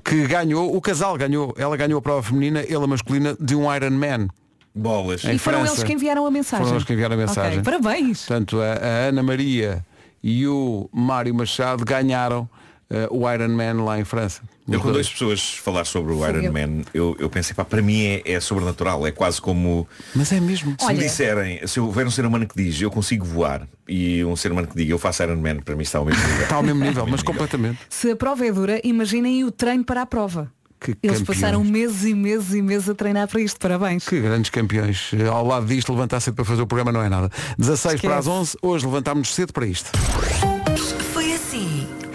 que 0.03 0.25
ganhou, 0.25 0.75
o 0.75 0.81
casal 0.81 1.15
ganhou, 1.15 1.53
ela 1.57 1.77
ganhou 1.77 1.99
a 1.99 2.01
prova 2.01 2.23
feminina, 2.23 2.61
ele 2.61 2.75
a 2.83 2.87
masculina, 2.87 3.37
de 3.39 3.55
um 3.55 3.73
Iron 3.73 3.91
Man. 3.91 4.27
Bolas. 4.73 5.23
Em 5.23 5.35
e 5.35 5.37
foram 5.37 5.59
França. 5.59 5.73
eles 5.75 5.83
que 5.83 5.93
enviaram 5.93 6.25
a 6.25 6.31
mensagem. 6.31 6.65
Foram 6.65 6.75
eles 6.77 6.87
que 6.87 6.93
enviaram 6.93 7.13
a 7.15 7.17
mensagem. 7.17 7.59
Ok, 7.59 7.63
Parabéns. 7.63 8.25
Portanto, 8.25 8.59
a, 8.59 8.65
a 8.73 8.87
Ana 9.09 9.21
Maria 9.23 9.85
e 10.23 10.47
o 10.47 10.89
Mário 10.91 11.33
Machado 11.35 11.85
ganharam 11.85 12.49
eh, 12.89 13.07
o 13.11 13.29
Iron 13.31 13.49
Man 13.49 13.83
lá 13.83 13.99
em 13.99 14.03
França. 14.05 14.41
Eu 14.67 14.79
quando 14.79 14.93
dois. 14.95 15.07
pessoas 15.09 15.53
falar 15.57 15.85
sobre 15.85 16.11
o 16.13 16.27
Iron 16.27 16.41
eu- 16.41 16.51
Man, 16.53 16.81
eu, 16.93 17.15
eu 17.19 17.29
pensei, 17.29 17.53
pá, 17.55 17.63
para 17.63 17.81
mim 17.81 18.01
é, 18.03 18.21
é 18.25 18.39
sobrenatural, 18.39 19.05
é 19.05 19.11
quase 19.11 19.39
como 19.39 19.87
Mas 20.15 20.31
é 20.31 20.39
mesmo. 20.39 20.75
se 20.79 20.85
me 20.85 20.93
Olha- 20.93 21.03
disserem, 21.03 21.67
se 21.67 21.79
houver 21.79 22.07
um 22.07 22.11
ser 22.11 22.25
humano 22.25 22.47
que 22.47 22.55
diz 22.55 22.81
eu 22.81 22.89
consigo 22.89 23.23
voar 23.25 23.67
e 23.87 24.23
um 24.25 24.35
ser 24.35 24.51
humano 24.51 24.67
que 24.67 24.75
diga 24.75 24.91
eu 24.91 24.97
faço 24.97 25.21
Iron 25.23 25.35
Man, 25.37 25.57
para 25.57 25.75
mim 25.75 25.83
está 25.83 25.99
ao 25.99 26.05
mesmo 26.05 26.21
nível. 26.27 26.43
Está 26.43 26.55
ao 26.55 26.63
mesmo 26.63 26.83
nível, 26.83 27.05
mas 27.07 27.21
completamente. 27.21 27.79
Se 27.89 28.09
a 28.11 28.15
prova 28.15 28.45
é 28.45 28.51
dura, 28.51 28.81
imaginem 28.83 29.43
o 29.43 29.51
treino 29.51 29.83
para 29.85 30.01
a 30.01 30.05
prova. 30.05 30.51
Que 30.79 30.91
Eles 31.01 31.19
campeões. 31.19 31.39
passaram 31.41 31.63
meses 31.63 32.03
e 32.03 32.13
meses 32.13 32.53
e 32.53 32.61
meses 32.61 32.89
a 32.89 32.93
treinar 32.93 33.27
para 33.27 33.39
isto. 33.39 33.59
Parabéns. 33.59 34.05
Que 34.07 34.19
grandes 34.19 34.49
campeões. 34.51 35.11
Eh, 35.13 35.25
Ao 35.27 35.45
lado 35.45 35.65
disto, 35.65 35.91
levantar 35.91 36.19
cedo 36.19 36.35
para 36.35 36.45
fazer 36.45 36.61
o 36.61 36.67
programa 36.67 36.91
não 36.91 37.01
é 37.01 37.07
nada. 37.09 37.31
16 37.57 38.01
para 38.01 38.17
as 38.17 38.27
11, 38.27 38.57
hoje 38.61 38.85
levantámos 38.85 39.33
cedo 39.33 39.53
para 39.53 39.65
isto. 39.65 39.89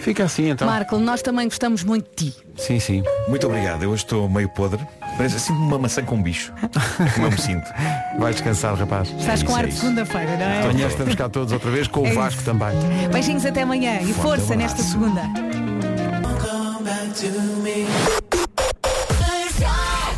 Fica 0.01 0.25
assim 0.25 0.49
então. 0.51 0.67
Marco, 0.67 0.99
nós 0.99 1.21
também 1.23 1.47
gostamos 1.47 1.85
muito 1.85 2.09
de 2.17 2.31
ti. 2.31 2.37
Sim, 2.57 2.81
sim. 2.81 3.03
Muito 3.29 3.47
obrigado, 3.47 3.83
eu 3.83 3.91
hoje 3.91 4.03
estou 4.05 4.29
meio 4.29 4.49
podre. 4.49 4.81
Parece 5.17 5.37
assim 5.37 5.53
uma 5.53 5.79
maçã 5.79 6.03
com 6.03 6.23
bicho. 6.23 6.53
Como 7.15 7.27
eu 7.27 7.31
me 7.31 7.39
sinto. 7.39 7.71
Vai 8.19 8.33
descansar, 8.33 8.75
rapaz. 8.75 9.11
Estás 9.19 9.43
com 9.43 9.51
isso, 9.51 9.59
ar 9.59 9.65
é 9.65 9.67
de 9.67 9.73
isso. 9.75 9.81
segunda-feira, 9.83 10.37
não 10.37 10.45
é? 10.47 10.63
Amanhã 10.63 10.87
estamos 10.87 11.15
cá 11.15 11.29
todos 11.29 11.53
outra 11.53 11.71
vez, 11.71 11.87
com 11.87 12.01
o 12.01 12.07
É 12.07 12.13
Vasco 12.13 12.41
isso. 12.41 12.45
também. 12.51 12.71
Beijinhos 13.13 13.45
até 13.45 13.63
amanhã 13.63 14.01
e 14.01 14.13
força 14.15 14.57
nesta 14.57 14.83
segunda. 14.83 15.23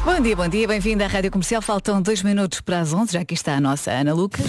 Bom 0.05 0.21
dia, 0.21 0.37
bom 0.37 0.49
dia, 0.49 0.69
bem-vindo 0.69 1.03
à 1.03 1.07
Rádio 1.07 1.31
Comercial. 1.31 1.63
Faltam 1.63 2.01
dois 2.03 2.23
minutos 2.23 2.61
para 2.61 2.81
as 2.81 2.93
11, 2.93 3.13
já 3.13 3.21
aqui 3.21 3.35
está 3.35 3.55
a 3.55 3.61
nossa 3.61 3.91
Ana 3.91 4.13
Lucas. 4.15 4.47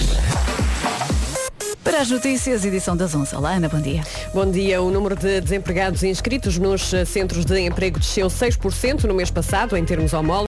Para 1.83 1.99
as 1.99 2.09
notícias, 2.09 2.63
edição 2.63 2.95
das 2.95 3.13
11. 3.13 3.35
Olá, 3.35 3.55
Ana, 3.55 3.67
bom 3.67 3.81
dia. 3.81 4.01
Bom 4.33 4.49
dia. 4.49 4.81
O 4.81 4.89
número 4.89 5.17
de 5.17 5.41
desempregados 5.41 6.01
inscritos 6.01 6.57
nos 6.57 6.93
eh, 6.93 7.03
centros 7.03 7.43
de 7.43 7.59
emprego 7.59 7.99
desceu 7.99 8.27
6% 8.27 9.03
no 9.03 9.13
mês 9.13 9.29
passado, 9.29 9.75
em 9.75 9.83
termos 9.83 10.13
homólogos. 10.13 10.41